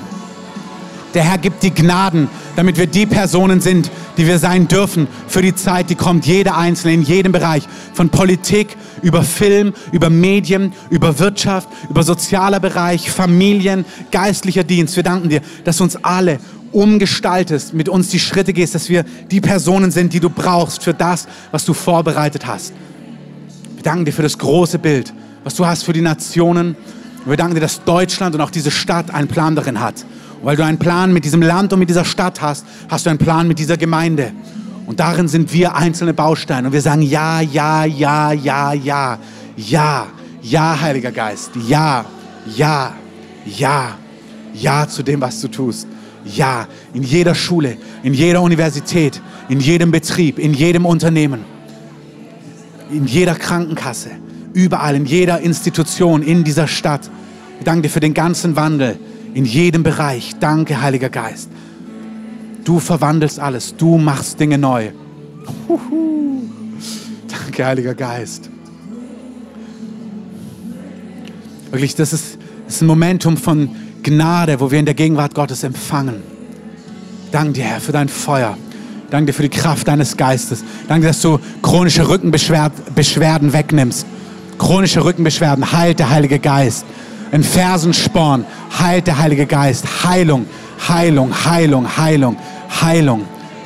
Der 1.14 1.24
Herr 1.24 1.38
gibt 1.38 1.64
die 1.64 1.74
Gnaden, 1.74 2.30
damit 2.56 2.78
wir 2.78 2.88
die 2.88 3.06
Personen 3.06 3.62
sind, 3.62 3.90
die 4.20 4.28
wir 4.28 4.38
sein 4.38 4.68
dürfen 4.68 5.08
für 5.28 5.42
die 5.42 5.56
Zeit, 5.56 5.90
die 5.90 5.96
kommt. 5.96 6.26
Jeder 6.26 6.58
Einzelne 6.58 6.94
in 6.94 7.02
jedem 7.02 7.32
Bereich. 7.32 7.64
Von 7.94 8.10
Politik 8.10 8.76
über 9.02 9.24
Film, 9.24 9.74
über 9.92 10.10
Medien, 10.10 10.74
über 10.90 11.20
Wirtschaft, 11.20 11.70
über 11.90 12.04
sozialer 12.04 12.60
Bereich, 12.60 13.10
Familien, 13.10 13.86
geistlicher 14.12 14.64
Dienst. 14.64 14.96
Wir 14.96 15.04
danken 15.04 15.30
dir, 15.30 15.42
dass 15.64 15.78
du 15.78 15.84
uns 15.86 15.96
alle 16.04 16.40
umgestaltest, 16.72 17.74
mit 17.74 17.90
uns 17.90 18.10
die 18.10 18.20
Schritte 18.20 18.54
gehst, 18.54 18.76
dass 18.76 18.90
wir 18.90 19.04
die 19.32 19.42
Personen 19.42 19.90
sind, 19.90 20.14
die 20.14 20.20
du 20.20 20.30
brauchst 20.30 20.84
für 20.84 20.94
das, 20.94 21.28
was 21.52 21.66
du 21.66 21.74
vorbereitet 21.74 22.46
hast. 22.46 22.74
Wir 23.76 23.84
danken 23.84 24.06
dir 24.06 24.12
für 24.12 24.22
das 24.22 24.38
große 24.38 24.78
Bild, 24.78 25.14
was 25.44 25.56
du 25.56 25.66
hast 25.66 25.84
für 25.84 25.94
die 25.94 26.02
Nationen, 26.02 26.76
wir 27.26 27.38
danken 27.38 27.56
dir, 27.56 27.62
dass 27.62 27.84
Deutschland 27.84 28.36
und 28.36 28.42
auch 28.42 28.50
diese 28.50 28.72
Stadt 28.72 29.14
einen 29.14 29.28
Plan 29.28 29.56
darin 29.56 29.80
hat. 29.80 30.06
Und 30.40 30.46
weil 30.46 30.56
du 30.56 30.64
einen 30.64 30.80
Plan 30.80 31.12
mit 31.12 31.26
diesem 31.26 31.42
Land 31.42 31.74
und 31.74 31.80
mit 31.80 31.90
dieser 31.90 32.06
Stadt 32.06 32.42
hast, 32.42 32.66
hast 32.88 33.06
du 33.06 33.10
einen 33.10 33.20
Plan 33.20 33.48
mit 33.48 33.60
dieser 33.60 33.76
Gemeinde. 33.76 34.32
Und 34.86 35.00
darin 35.00 35.28
sind 35.28 35.54
wir 35.54 35.76
einzelne 35.76 36.14
Bausteine. 36.14 36.68
Und 36.68 36.74
wir 36.74 36.82
sagen 36.82 37.02
ja, 37.02 37.42
ja, 37.42 37.84
ja, 37.86 38.32
ja, 38.32 38.74
ja, 38.74 39.20
ja, 39.58 40.08
ja, 40.42 40.82
Heiliger 40.82 41.12
Geist, 41.12 41.52
ja, 41.68 42.06
ja, 42.56 42.94
ja, 43.46 43.98
ja 44.54 44.88
zu 44.88 45.04
dem, 45.04 45.20
was 45.20 45.42
du 45.42 45.50
tust. 45.50 45.88
Ja, 46.26 46.68
in 46.94 47.04
jeder 47.04 47.36
Schule, 47.36 47.78
in 48.04 48.14
jeder 48.14 48.42
Universität, 48.42 49.22
in 49.50 49.60
jedem 49.60 49.92
Betrieb, 49.92 50.40
in 50.40 50.54
jedem 50.54 50.86
Unternehmen, 50.86 51.44
in 52.92 53.06
jeder 53.06 53.36
Krankenkasse, 53.36 54.12
überall, 54.54 54.96
in 54.96 55.06
jeder 55.06 55.42
Institution, 55.42 56.22
in 56.22 56.44
dieser 56.44 56.68
Stadt. 56.68 57.10
Ich 57.60 57.66
danke 57.66 57.84
dir 57.84 57.90
für 57.90 58.00
den 58.00 58.14
ganzen 58.14 58.56
Wandel 58.56 58.98
in 59.34 59.46
jedem 59.46 59.84
Bereich. 59.84 60.36
Danke, 60.40 60.82
Heiliger 60.82 61.10
Geist. 61.10 61.50
Du 62.64 62.80
verwandelst 62.80 63.40
alles, 63.40 63.76
du 63.76 63.98
machst 63.98 64.40
Dinge 64.40 64.58
neu. 64.58 64.92
Huhu. 65.68 66.44
Danke, 67.28 67.66
Heiliger 67.66 67.96
Geist. 67.96 68.50
Wirklich, 71.72 71.96
das 71.96 72.14
ist, 72.14 72.38
das 72.66 72.76
ist 72.76 72.82
ein 72.82 72.88
Momentum 72.88 73.38
von 73.38 73.70
Gnade, 74.04 74.60
wo 74.60 74.72
wir 74.72 74.80
in 74.80 74.86
der 74.86 74.96
Gegenwart 74.96 75.36
Gottes 75.36 75.64
empfangen. 75.64 76.22
Danke 77.32 77.54
dir, 77.54 77.66
Herr, 77.66 77.82
für 77.82 77.92
dein 77.92 78.10
Feuer. 78.10 78.58
Danke 79.10 79.28
dir 79.28 79.34
für 79.34 79.44
die 79.44 79.50
Kraft 79.50 79.88
deines 79.88 80.18
Geistes. 80.18 80.64
Danke, 80.88 81.08
dass 81.08 81.22
du 81.22 81.40
chronische 81.62 82.08
Rückenbeschwerden 82.08 83.54
wegnimmst. 83.54 84.06
Chronische 84.58 85.04
Rückenbeschwerden 85.04 85.72
heilt 85.72 86.00
der 86.00 86.10
Heilige 86.10 86.40
Geist. 86.40 86.86
Ein 87.32 87.44
Fersensporn 87.44 88.46
heilt 88.80 89.08
der 89.08 89.18
Heilige 89.20 89.46
Geist. 89.46 90.04
Heilung, 90.04 90.48
Heilung, 90.88 91.34
Heilung, 91.46 91.98
Heilung, 91.98 92.38
Heilung. 92.82 93.26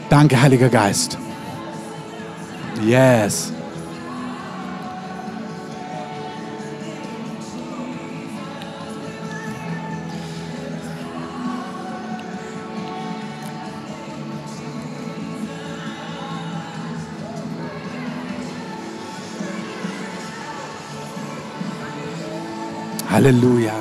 Danke, 0.09 0.41
Heiliger 0.41 0.69
Geist. 0.69 1.17
Yes. 2.85 3.53
Halleluja. 23.13 23.73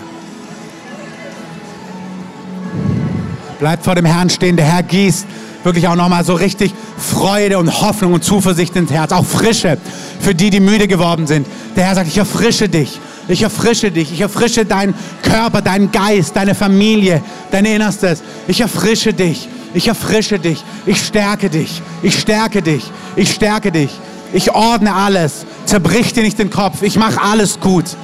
Bleibt 3.59 3.83
vor 3.83 3.95
dem 3.95 4.05
Herrn 4.05 4.29
stehen. 4.29 4.57
Der 4.57 4.67
Herr 4.67 4.83
gießt 4.83 5.27
wirklich 5.65 5.89
auch 5.89 5.95
nochmal 5.95 6.23
so 6.23 6.35
richtig 6.35 6.75
Freude 6.99 7.57
und 7.57 7.81
Hoffnung 7.81 8.13
und 8.13 8.23
Zuversicht 8.23 8.77
ins 8.77 8.91
Herz. 8.91 9.11
Auch 9.11 9.25
Frische 9.25 9.79
für 10.21 10.35
die, 10.35 10.51
die 10.51 10.61
müde 10.61 10.87
geworden 10.87 11.27
sind. 11.27 11.47
Der 11.77 11.85
Herr 11.85 11.95
sagt, 11.95 12.09
ich 12.09 12.19
erfrische 12.19 12.69
dich. 12.69 13.01
Ich 13.27 13.43
erfrische 13.43 13.91
dich. 13.91 14.13
Ich 14.13 14.21
erfrische 14.21 14.67
deinen 14.67 14.93
Körper, 15.23 15.63
deinen 15.63 15.91
Geist, 15.91 16.37
deine 16.37 16.55
Familie, 16.55 17.23
dein 17.51 17.65
Innerstes. 17.65 18.23
Ich 18.49 18.61
erfrische 18.61 19.15
dich. 19.15 19.49
Ich 19.73 19.89
erfrische 19.89 20.39
dich. 20.39 20.63
Ich 20.85 21.03
stärke 21.03 21.49
dich. 21.49 21.81
Ich 22.03 22.21
stärke 22.21 22.61
dich. 22.61 22.85
Ich 23.17 23.33
stärke 23.33 23.73
dich. 23.73 23.93
Ich 24.35 24.55
ordne 24.55 24.95
alles. 24.95 25.47
Zerbrich 25.65 26.13
dir 26.13 26.23
nicht 26.23 26.39
den 26.39 26.51
Kopf. 26.51 26.83
Ich 26.83 26.97
mache 26.97 27.19
alles 27.23 27.61
gut. 27.61 27.97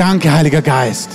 Danke, 0.00 0.32
Heiliger 0.32 0.62
Geist. 0.62 1.10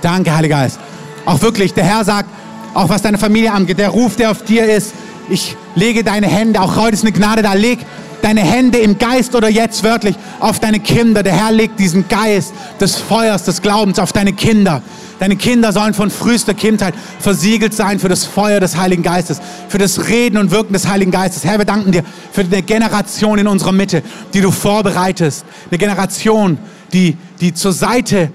Danke, 0.00 0.32
Heiliger 0.32 0.58
Geist. 0.60 0.78
Auch 1.24 1.42
wirklich, 1.42 1.74
der 1.74 1.82
Herr 1.82 2.04
sagt, 2.04 2.28
auch 2.72 2.88
was 2.88 3.02
deine 3.02 3.18
Familie 3.18 3.50
angeht, 3.50 3.80
der 3.80 3.88
Ruf, 3.88 4.14
der 4.14 4.30
auf 4.30 4.44
dir 4.44 4.72
ist, 4.72 4.94
ich 5.28 5.56
lege 5.74 6.04
deine 6.04 6.28
Hände, 6.28 6.60
auch 6.60 6.76
heute 6.76 6.94
ist 6.94 7.02
eine 7.02 7.10
Gnade 7.10 7.42
da, 7.42 7.54
leg 7.54 7.80
deine 8.22 8.42
Hände 8.42 8.78
im 8.78 8.96
Geist 8.96 9.34
oder 9.34 9.48
jetzt 9.48 9.82
wörtlich 9.82 10.14
auf 10.38 10.60
deine 10.60 10.78
Kinder. 10.78 11.24
Der 11.24 11.32
Herr 11.32 11.50
legt 11.50 11.80
diesen 11.80 12.06
Geist 12.06 12.54
des 12.80 12.94
Feuers, 12.94 13.42
des 13.42 13.60
Glaubens 13.60 13.98
auf 13.98 14.12
deine 14.12 14.32
Kinder. 14.32 14.80
Deine 15.18 15.34
Kinder 15.34 15.72
sollen 15.72 15.94
von 15.94 16.10
frühester 16.10 16.54
Kindheit 16.54 16.94
versiegelt 17.18 17.74
sein 17.74 17.98
für 17.98 18.08
das 18.08 18.24
Feuer 18.24 18.60
des 18.60 18.76
Heiligen 18.76 19.02
Geistes, 19.02 19.40
für 19.68 19.78
das 19.78 20.06
Reden 20.06 20.38
und 20.38 20.52
Wirken 20.52 20.74
des 20.74 20.86
Heiligen 20.86 21.10
Geistes. 21.10 21.44
Herr, 21.44 21.58
wir 21.58 21.64
danken 21.64 21.90
dir 21.90 22.04
für 22.30 22.42
eine 22.42 22.62
Generation 22.62 23.36
in 23.40 23.48
unserer 23.48 23.72
Mitte, 23.72 24.04
die 24.32 24.42
du 24.42 24.52
vorbereitest. 24.52 25.44
Eine 25.70 25.78
Generation, 25.78 26.58
die, 26.96 27.16
die 27.40 27.52
zur 27.52 27.72
Seite 27.72 28.30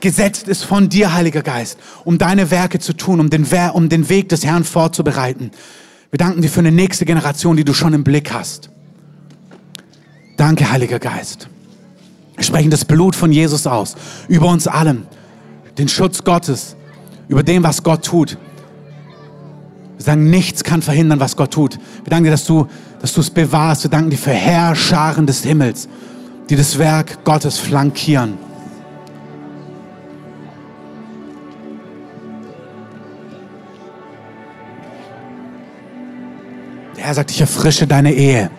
gesetzt 0.00 0.48
ist 0.48 0.64
von 0.64 0.88
dir, 0.88 1.14
Heiliger 1.14 1.42
Geist, 1.42 1.78
um 2.04 2.18
deine 2.18 2.50
Werke 2.50 2.80
zu 2.80 2.92
tun, 2.92 3.20
um 3.20 3.30
den, 3.30 3.46
um 3.74 3.88
den 3.88 4.08
Weg 4.08 4.28
des 4.30 4.44
Herrn 4.44 4.64
vorzubereiten. 4.64 5.52
Wir 6.10 6.18
danken 6.18 6.42
dir 6.42 6.48
für 6.48 6.60
eine 6.60 6.72
nächste 6.72 7.04
Generation, 7.04 7.56
die 7.56 7.64
du 7.64 7.72
schon 7.72 7.94
im 7.94 8.02
Blick 8.02 8.32
hast. 8.32 8.70
Danke, 10.36 10.70
Heiliger 10.72 10.98
Geist. 10.98 11.48
Wir 12.34 12.44
sprechen 12.44 12.70
das 12.70 12.84
Blut 12.84 13.14
von 13.14 13.30
Jesus 13.30 13.66
aus, 13.66 13.94
über 14.26 14.48
uns 14.48 14.66
allen, 14.66 15.06
den 15.78 15.86
Schutz 15.86 16.24
Gottes, 16.24 16.74
über 17.28 17.44
dem, 17.44 17.62
was 17.62 17.82
Gott 17.82 18.04
tut. 18.04 18.38
Wir 19.98 20.04
sagen, 20.04 20.30
nichts 20.30 20.64
kann 20.64 20.82
verhindern, 20.82 21.20
was 21.20 21.36
Gott 21.36 21.52
tut. 21.52 21.78
Wir 22.02 22.10
danken 22.10 22.24
dir, 22.24 22.30
dass 22.30 22.46
du, 22.46 22.66
dass 23.00 23.12
du 23.12 23.20
es 23.20 23.30
bewahrst. 23.30 23.84
Wir 23.84 23.90
danken 23.90 24.10
dir 24.10 24.16
für 24.16 24.32
Herrscharen 24.32 25.26
des 25.26 25.44
Himmels 25.44 25.88
die 26.50 26.56
das 26.56 26.78
Werk 26.78 27.24
Gottes 27.24 27.58
flankieren. 27.58 28.36
Der 36.96 37.04
Herr 37.04 37.14
sagt, 37.14 37.30
ich 37.30 37.40
erfrische 37.40 37.86
deine 37.86 38.12
Ehe. 38.12 38.50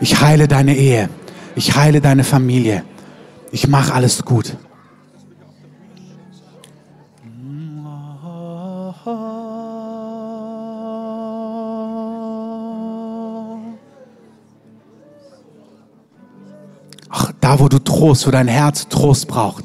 Ich 0.00 0.20
heile 0.20 0.48
deine 0.48 0.74
Ehe. 0.74 1.10
Ich 1.54 1.76
heile 1.76 2.00
deine 2.00 2.24
Familie. 2.24 2.82
Ich 3.52 3.68
mache 3.68 3.92
alles 3.92 4.24
gut. 4.24 4.56
Da, 17.48 17.58
wo 17.58 17.68
du 17.68 17.78
Trost, 17.78 18.26
wo 18.26 18.30
dein 18.30 18.46
Herz 18.46 18.88
Trost 18.88 19.26
braucht, 19.26 19.64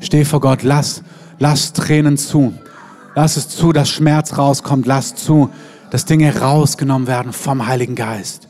steh 0.00 0.24
vor 0.24 0.40
Gott, 0.40 0.64
lass, 0.64 1.04
lass 1.38 1.72
Tränen 1.72 2.18
zu. 2.18 2.52
Lass 3.14 3.36
es 3.36 3.48
zu, 3.48 3.72
dass 3.72 3.90
Schmerz 3.90 4.36
rauskommt. 4.36 4.86
Lass 4.86 5.14
zu, 5.14 5.48
dass 5.92 6.04
Dinge 6.04 6.40
rausgenommen 6.40 7.06
werden 7.06 7.32
vom 7.32 7.64
Heiligen 7.64 7.94
Geist. 7.94 8.48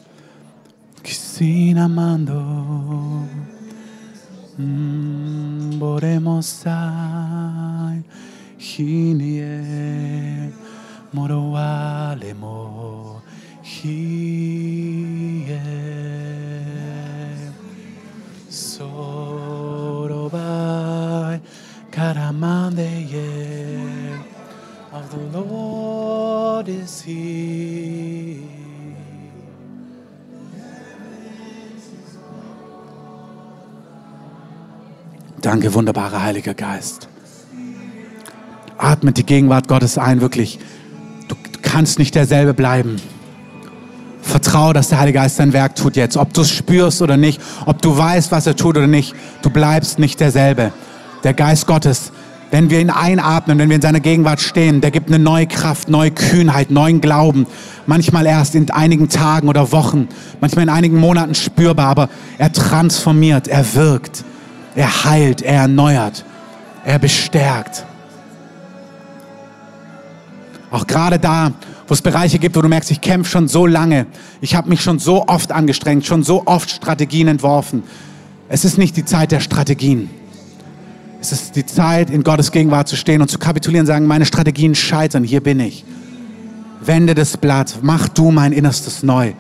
moroalemo 11.13 13.21
Sorobai 13.63 15.22
is 26.83 27.03
he. 27.03 28.39
Danke, 35.41 35.75
wunderbarer 35.75 36.23
Heiliger 36.23 36.55
Geist. 36.55 37.09
Atmet 38.79 39.17
die 39.17 39.27
Gegenwart 39.27 39.67
Gottes 39.67 39.99
ein, 39.99 40.21
wirklich. 40.21 40.61
Du, 41.29 41.35
du 41.35 41.59
kannst 41.63 41.99
nicht 41.99 42.15
derselbe 42.15 42.55
bleiben. 42.55 43.01
Vertraue, 44.23 44.73
dass 44.73 44.89
der 44.89 45.01
Heilige 45.01 45.19
Geist 45.19 45.37
sein 45.37 45.53
Werk 45.53 45.75
tut 45.75 45.97
jetzt. 45.97 46.17
Ob 46.17 46.33
du 46.33 46.43
es 46.43 46.51
spürst 46.51 47.03
oder 47.03 47.17
nicht, 47.17 47.41
ob 47.67 47.83
du 47.83 47.97
weißt, 47.97 48.31
was 48.31 48.47
er 48.47 48.55
tut 48.55 48.77
oder 48.77 48.87
nicht, 48.87 49.15
du 49.43 49.51
bleibst 49.51 49.99
nicht 49.99 50.21
derselbe. 50.21 50.73
Der 51.25 51.35
Geist 51.35 51.67
Gottes, 51.67 52.13
wenn 52.53 52.69
wir 52.69 52.81
ihn 52.81 52.91
einatmen, 52.91 53.59
wenn 53.59 53.71
wir 53.71 53.77
in 53.77 53.83
seiner 53.83 53.99
Gegenwart 53.99 54.39
stehen, 54.39 54.83
der 54.83 54.91
gibt 54.91 55.09
eine 55.09 55.19
neue 55.19 55.47
Kraft, 55.47 55.89
neue 55.89 56.11
Kühnheit, 56.11 56.71
neuen 56.71 57.01
Glauben. 57.01 57.47
Manchmal 57.87 58.27
erst 58.27 58.55
in 58.55 58.71
einigen 58.71 59.09
Tagen 59.09 59.49
oder 59.49 59.73
Wochen, 59.73 60.07
manchmal 60.39 60.65
in 60.65 60.69
einigen 60.69 61.01
Monaten 61.01 61.35
spürbar, 61.35 61.89
aber 61.89 62.11
er 62.37 62.53
transformiert, 62.53 63.49
er 63.49 63.75
wirkt, 63.75 64.23
er 64.75 65.05
heilt, 65.05 65.41
er 65.41 65.63
erneuert, 65.63 66.27
er 66.85 66.99
bestärkt. 66.99 67.87
Auch 70.71 70.87
gerade 70.87 71.19
da, 71.19 71.53
wo 71.89 71.95
es 71.95 72.03
Bereiche 72.03 72.39
gibt, 72.39 72.55
wo 72.55 72.61
du 72.61 72.69
merkst, 72.69 72.91
ich 72.91 73.01
kämpfe 73.01 73.31
schon 73.31 73.49
so 73.49 73.67
lange, 73.67 74.05
ich 74.43 74.55
habe 74.55 74.69
mich 74.69 74.83
schon 74.83 74.99
so 74.99 75.27
oft 75.27 75.53
angestrengt, 75.53 76.05
schon 76.05 76.23
so 76.23 76.43
oft 76.45 76.69
Strategien 76.69 77.29
entworfen. 77.29 77.83
Es 78.51 78.67
ist 78.67 78.77
nicht 78.77 78.95
die 78.99 79.07
Zeit 79.07 79.33
der 79.33 79.41
Strategien. 79.41 80.11
Es 81.23 81.31
ist 81.31 81.55
die 81.55 81.65
Zeit, 81.65 82.11
in 82.11 82.25
Gottes 82.25 82.51
Gegenwart 82.51 82.89
zu 82.89 82.97
stehen 82.97 83.23
und 83.23 83.31
zu 83.31 83.39
kapitulieren, 83.39 83.87
sagen, 83.87 84.07
meine 84.07 84.27
Strategien 84.27 84.75
scheitern, 84.75 85.23
hier 85.23 85.41
bin 85.41 85.61
ich. 85.61 85.85
Wende 86.81 87.15
das 87.15 87.37
Blatt, 87.37 87.79
mach 87.81 88.09
du 88.09 88.33
mein 88.33 88.51
Innerstes 88.53 89.05
neu. 89.05 89.35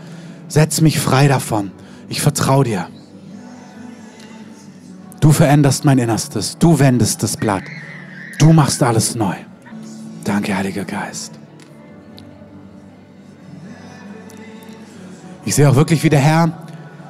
Setz 0.46 0.80
mich 0.80 1.00
frei 1.00 1.26
davon. 1.26 1.72
Ich 2.08 2.20
vertraue 2.20 2.62
dir. 2.62 2.86
Du 5.18 5.32
veränderst 5.32 5.84
mein 5.84 5.98
Innerstes. 5.98 6.56
Du 6.56 6.78
wendest 6.78 7.24
das 7.24 7.36
Blatt. 7.36 7.64
Du 8.38 8.52
machst 8.52 8.80
alles 8.84 9.16
neu. 9.16 9.34
Danke, 10.22 10.56
Heiliger 10.56 10.84
Geist. 10.84 11.32
Ich 15.44 15.56
sehe 15.56 15.68
auch 15.68 15.74
wirklich, 15.74 16.04
wie 16.04 16.10
der 16.10 16.20
Herr 16.20 16.52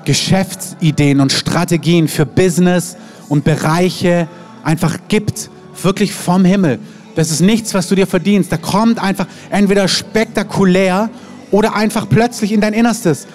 Geschäftsideen 0.07 1.21
und 1.21 1.31
Strategien 1.31 2.09
für 2.09 2.25
Business 2.25 2.97
und 3.29 3.45
Bereiche 3.45 4.29
einfach 4.63 4.99
gibt, 5.09 5.51
wirklich 5.83 6.13
vom 6.13 6.45
Himmel. 6.45 6.79
Das 7.15 7.31
ist 7.31 7.41
nichts, 7.41 7.75
was 7.75 7.89
du 7.89 7.95
dir 7.95 8.07
verdienst. 8.07 8.51
Da 8.53 8.57
kommt 8.57 8.99
einfach 8.99 9.27
entweder 9.51 9.89
spektakulär 9.89 11.11
oder 11.51 11.75
einfach 11.75 12.09
plötzlich 12.09 12.53
in 12.53 12.61
dein 12.61 12.73
Innerstes. 12.73 13.27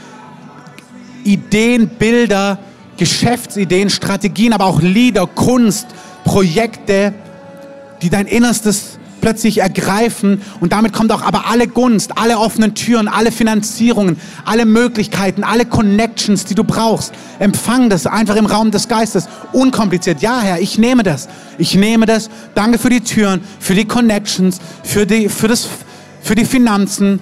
Ideen, 1.23 1.87
Bilder, 1.87 2.59
Geschäftsideen, 2.97 3.89
Strategien, 3.89 4.53
aber 4.53 4.65
auch 4.65 4.81
Lieder, 4.81 5.27
Kunst, 5.27 5.87
Projekte, 6.23 7.13
die 8.01 8.09
dein 8.09 8.25
Innerstes 8.27 8.96
plötzlich 9.21 9.59
ergreifen 9.59 10.41
und 10.59 10.73
damit 10.73 10.93
kommt 10.93 11.11
auch 11.11 11.21
aber 11.21 11.47
alle 11.49 11.67
Gunst, 11.67 12.17
alle 12.17 12.37
offenen 12.37 12.75
Türen, 12.75 13.07
alle 13.07 13.31
Finanzierungen, 13.31 14.17
alle 14.45 14.65
Möglichkeiten, 14.65 15.43
alle 15.43 15.65
Connections, 15.65 16.45
die 16.45 16.55
du 16.55 16.63
brauchst. 16.63 17.13
Empfang 17.39 17.89
das 17.89 18.07
einfach 18.07 18.35
im 18.35 18.45
Raum 18.45 18.71
des 18.71 18.87
Geistes. 18.87 19.27
Unkompliziert. 19.53 20.21
Ja, 20.21 20.39
Herr, 20.41 20.59
ich 20.59 20.77
nehme 20.77 21.03
das. 21.03 21.27
Ich 21.57 21.75
nehme 21.75 22.05
das. 22.05 22.29
Danke 22.55 22.77
für 22.77 22.89
die 22.89 23.01
Türen, 23.01 23.41
für 23.59 23.75
die 23.75 23.85
Connections, 23.85 24.59
für 24.83 25.05
die, 25.05 25.29
für 25.29 25.47
das, 25.47 25.67
für 26.21 26.35
die 26.35 26.45
Finanzen, 26.45 27.19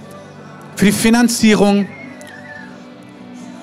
für 0.75 0.85
die 0.85 0.91
Finanzierung, 0.91 1.87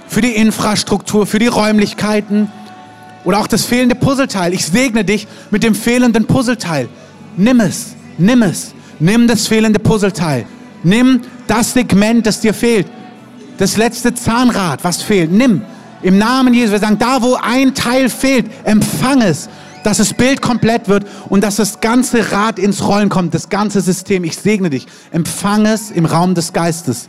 für 0.09 0.21
die 0.21 0.33
Infrastruktur, 0.33 1.27
für 1.27 1.39
die 1.39 1.47
Räumlichkeiten 1.47 2.51
oder 3.25 3.39
auch 3.39 3.47
das 3.47 3.65
fehlende 3.65 3.95
Puzzleteil. 3.95 4.53
Ich 4.53 4.67
segne 4.67 5.05
dich 5.05 5.27
mit 5.51 5.63
dem 5.63 5.75
fehlenden 5.75 6.27
Puzzleteil. 6.27 6.89
Nimm 7.37 7.61
es. 7.61 7.95
Nimm 8.23 8.43
es. 8.43 8.73
Nimm 9.01 9.27
das 9.27 9.49
fehlende 9.49 9.81
Puzzleteil. 9.81 10.47
Nimm 10.85 11.21
das 11.49 11.73
Segment, 11.73 12.25
das 12.25 12.41
dir 12.41 12.55
fehlt. 12.55 12.87
Das 13.59 13.77
letzte 13.77 14.15
Zahnrad, 14.15 14.85
was 14.85 15.03
fehlt. 15.03 15.33
Nimm. 15.33 15.63
Im 16.03 16.19
Namen 16.19 16.55
Jesus. 16.55 16.73
Wir 16.73 16.79
sagen, 16.79 16.99
da 16.99 17.21
wo 17.21 17.35
ein 17.35 17.75
Teil 17.75 18.09
fehlt, 18.09 18.47
empfang 18.65 19.23
es. 19.23 19.49
Dass 19.83 19.99
das 19.99 20.15
Bild 20.15 20.41
komplett 20.41 20.89
wird 20.89 21.05
und 21.29 21.43
dass 21.43 21.57
das 21.57 21.81
ganze 21.81 22.31
Rad 22.31 22.61
ins 22.61 22.87
Rollen 22.87 23.09
kommt, 23.09 23.35
das 23.35 23.49
ganze 23.49 23.81
System. 23.81 24.23
Ich 24.23 24.37
segne 24.37 24.71
dich. 24.71 24.87
Empfang 25.11 25.67
es 25.67 25.91
im 25.91 26.07
Raum 26.07 26.37
des 26.37 26.53
Geistes. 26.53 27.09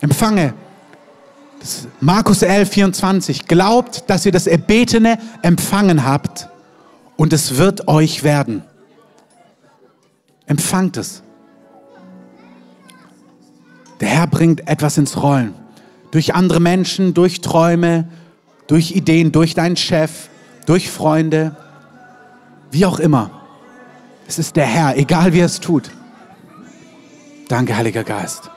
Empfange. 0.00 0.54
Markus 2.00 2.40
11, 2.40 2.70
24. 2.70 3.46
Glaubt, 3.46 4.04
dass 4.08 4.24
ihr 4.24 4.32
das 4.32 4.46
Erbetene 4.46 5.18
empfangen 5.42 6.06
habt 6.06 6.48
und 7.18 7.34
es 7.34 7.58
wird 7.58 7.86
euch 7.86 8.24
werden. 8.24 8.62
Empfangt 10.50 10.96
es. 10.96 11.22
Der 14.00 14.08
Herr 14.08 14.26
bringt 14.26 14.66
etwas 14.66 14.98
ins 14.98 15.22
Rollen. 15.22 15.54
Durch 16.10 16.34
andere 16.34 16.58
Menschen, 16.58 17.14
durch 17.14 17.40
Träume, 17.40 18.08
durch 18.66 18.90
Ideen, 18.90 19.30
durch 19.30 19.54
deinen 19.54 19.76
Chef, 19.76 20.28
durch 20.66 20.90
Freunde, 20.90 21.54
wie 22.72 22.84
auch 22.84 22.98
immer. 22.98 23.30
Es 24.26 24.40
ist 24.40 24.56
der 24.56 24.66
Herr, 24.66 24.96
egal 24.96 25.32
wie 25.32 25.38
er 25.38 25.46
es 25.46 25.60
tut. 25.60 25.88
Danke, 27.46 27.76
Heiliger 27.76 28.02
Geist. 28.02 28.50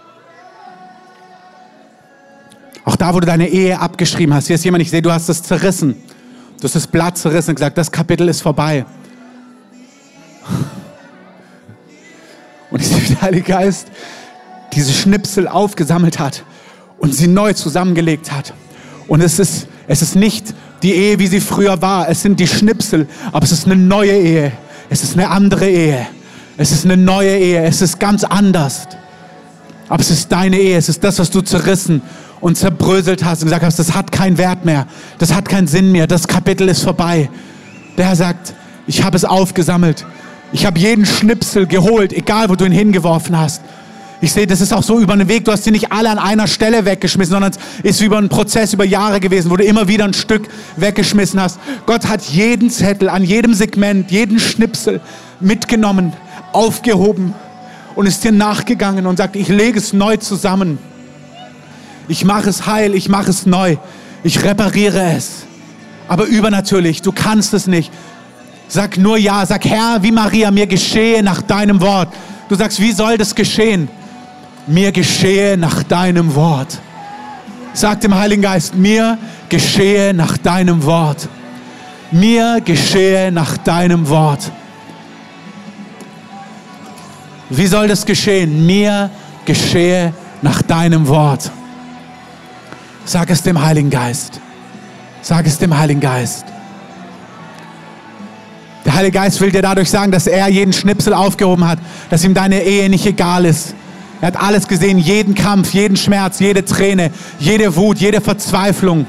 Auch 2.85 2.95
da, 2.95 3.13
wo 3.13 3.19
du 3.19 3.27
deine 3.27 3.49
Ehe 3.49 3.79
abgeschrieben 3.79 4.33
hast, 4.33 4.47
hier 4.47 4.55
ist 4.55 4.65
jemand, 4.65 4.81
ich 4.81 4.89
sehe, 4.89 5.03
du 5.03 5.11
hast 5.11 5.29
es 5.29 5.43
zerrissen. 5.43 5.95
Du 6.57 6.63
hast 6.63 6.73
das 6.75 6.87
Blatt 6.87 7.19
zerrissen 7.19 7.51
und 7.51 7.57
gesagt, 7.57 7.77
das 7.77 7.91
Kapitel 7.91 8.27
ist 8.29 8.41
vorbei. 8.41 8.83
Und 12.73 12.81
der 12.81 13.21
Heilige 13.21 13.51
Geist 13.51 13.87
diese 14.73 14.91
Schnipsel 14.91 15.47
aufgesammelt 15.47 16.17
hat 16.17 16.43
und 16.97 17.13
sie 17.13 17.27
neu 17.27 17.53
zusammengelegt 17.53 18.31
hat. 18.31 18.53
Und 19.07 19.21
es 19.21 19.37
ist, 19.37 19.67
es 19.87 20.01
ist 20.01 20.15
nicht 20.15 20.55
die 20.81 20.93
Ehe, 20.93 21.19
wie 21.19 21.27
sie 21.27 21.39
früher 21.39 21.81
war. 21.83 22.09
Es 22.09 22.23
sind 22.23 22.39
die 22.39 22.47
Schnipsel, 22.47 23.07
aber 23.31 23.45
es 23.45 23.51
ist 23.51 23.67
eine 23.67 23.75
neue 23.75 24.13
Ehe. 24.13 24.51
Es 24.89 25.03
ist 25.03 25.13
eine 25.13 25.29
andere 25.29 25.69
Ehe. 25.69 26.07
Es 26.57 26.71
ist 26.71 26.85
eine 26.85 26.97
neue 26.97 27.37
Ehe. 27.37 27.63
Es 27.63 27.83
ist 27.83 27.99
ganz 27.99 28.23
anders. 28.23 28.87
Aber 29.87 30.01
es 30.01 30.09
ist 30.09 30.31
deine 30.31 30.57
Ehe. 30.57 30.75
Es 30.75 30.89
ist 30.89 31.03
das, 31.03 31.19
was 31.19 31.29
du 31.29 31.41
zerrissen 31.41 32.01
und 32.41 32.57
zerbröselt 32.57 33.23
hast 33.23 33.43
und 33.43 33.49
gesagt 33.49 33.63
hast, 33.63 33.77
das 33.77 33.93
hat 33.93 34.11
keinen 34.11 34.39
Wert 34.39 34.65
mehr. 34.65 34.87
Das 35.19 35.35
hat 35.35 35.47
keinen 35.47 35.67
Sinn 35.67 35.91
mehr. 35.91 36.07
Das 36.07 36.27
Kapitel 36.27 36.67
ist 36.67 36.81
vorbei. 36.81 37.29
Der 37.99 38.07
Herr 38.07 38.15
sagt, 38.15 38.55
ich 38.87 39.03
habe 39.03 39.15
es 39.15 39.25
aufgesammelt. 39.25 40.05
Ich 40.53 40.67
habe 40.67 40.79
jeden 40.79 41.05
Schnipsel 41.05 41.65
geholt, 41.65 42.13
egal 42.13 42.47
wo 42.47 42.55
du 42.55 42.63
ihn 42.63 42.71
hingeworfen 42.71 43.37
hast. 43.37 43.61
Ich 44.21 44.31
sehe, 44.31 44.45
das 44.45 44.61
ist 44.61 44.71
auch 44.71 44.83
so 44.83 44.99
über 44.99 45.17
den 45.17 45.27
Weg. 45.27 45.45
Du 45.45 45.51
hast 45.51 45.63
sie 45.63 45.71
nicht 45.71 45.91
alle 45.91 46.11
an 46.11 46.19
einer 46.19 46.47
Stelle 46.47 46.85
weggeschmissen, 46.85 47.31
sondern 47.31 47.51
es 47.51 47.95
ist 47.95 48.01
über 48.01 48.19
einen 48.19 48.29
Prozess 48.29 48.71
über 48.71 48.85
Jahre 48.85 49.19
gewesen, 49.19 49.49
wo 49.49 49.57
du 49.57 49.65
immer 49.65 49.87
wieder 49.87 50.05
ein 50.05 50.13
Stück 50.13 50.47
weggeschmissen 50.77 51.41
hast. 51.41 51.59
Gott 51.87 52.07
hat 52.07 52.21
jeden 52.21 52.69
Zettel, 52.69 53.09
an 53.09 53.23
jedem 53.23 53.55
Segment, 53.55 54.11
jeden 54.11 54.39
Schnipsel 54.39 55.01
mitgenommen, 55.39 56.13
aufgehoben 56.53 57.33
und 57.95 58.05
ist 58.05 58.23
dir 58.23 58.31
nachgegangen 58.31 59.07
und 59.07 59.17
sagt, 59.17 59.35
ich 59.35 59.49
lege 59.49 59.79
es 59.79 59.91
neu 59.91 60.17
zusammen. 60.17 60.77
Ich 62.07 62.25
mache 62.25 62.49
es 62.49 62.67
heil, 62.67 62.93
ich 62.93 63.09
mache 63.09 63.31
es 63.31 63.47
neu. 63.47 63.77
Ich 64.23 64.43
repariere 64.43 65.13
es. 65.17 65.45
Aber 66.07 66.25
übernatürlich, 66.25 67.01
du 67.01 67.11
kannst 67.11 67.55
es 67.55 67.65
nicht. 67.65 67.91
Sag 68.67 68.97
nur 68.97 69.17
ja, 69.17 69.45
sag 69.45 69.65
Herr, 69.65 70.01
wie 70.01 70.11
Maria, 70.11 70.49
mir 70.51 70.67
geschehe 70.67 71.21
nach 71.21 71.41
deinem 71.41 71.79
Wort. 71.81 72.09
Du 72.49 72.55
sagst, 72.55 72.79
wie 72.79 72.91
soll 72.91 73.17
das 73.17 73.33
geschehen? 73.33 73.87
Mir 74.67 74.91
geschehe 74.91 75.57
nach 75.57 75.83
deinem 75.83 76.33
Wort. 76.35 76.79
Sag 77.73 78.01
dem 78.01 78.15
Heiligen 78.15 78.41
Geist, 78.41 78.75
mir 78.75 79.17
geschehe 79.49 80.13
nach 80.13 80.37
deinem 80.37 80.83
Wort. 80.83 81.27
Mir 82.11 82.61
geschehe 82.63 83.31
nach 83.31 83.57
deinem 83.57 84.07
Wort. 84.07 84.51
Wie 87.49 87.67
soll 87.67 87.87
das 87.87 88.05
geschehen? 88.05 88.65
Mir 88.65 89.09
geschehe 89.45 90.13
nach 90.41 90.61
deinem 90.61 91.07
Wort. 91.07 91.51
Sag 93.05 93.29
es 93.29 93.41
dem 93.41 93.61
Heiligen 93.61 93.89
Geist. 93.89 94.39
Sag 95.21 95.45
es 95.47 95.57
dem 95.57 95.77
Heiligen 95.77 95.99
Geist. 95.99 96.52
Der 98.93 98.99
Heilige 98.99 99.17
Geist 99.17 99.41
will 99.41 99.49
dir 99.49 99.63
dadurch 99.63 99.89
sagen, 99.89 100.11
dass 100.11 100.27
er 100.27 100.47
jeden 100.49 100.71
Schnipsel 100.71 101.15
aufgehoben 101.15 101.67
hat, 101.67 101.79
dass 102.11 102.23
ihm 102.23 102.35
deine 102.35 102.61
Ehe 102.61 102.91
nicht 102.91 103.07
egal 103.07 103.43
ist. 103.43 103.73
Er 104.21 104.27
hat 104.27 104.39
alles 104.39 104.67
gesehen, 104.67 104.99
jeden 104.99 105.33
Kampf, 105.33 105.73
jeden 105.73 105.97
Schmerz, 105.97 106.39
jede 106.39 106.63
Träne, 106.63 107.09
jede 107.39 107.75
Wut, 107.75 107.97
jede 107.97 108.21
Verzweiflung. 108.21 109.07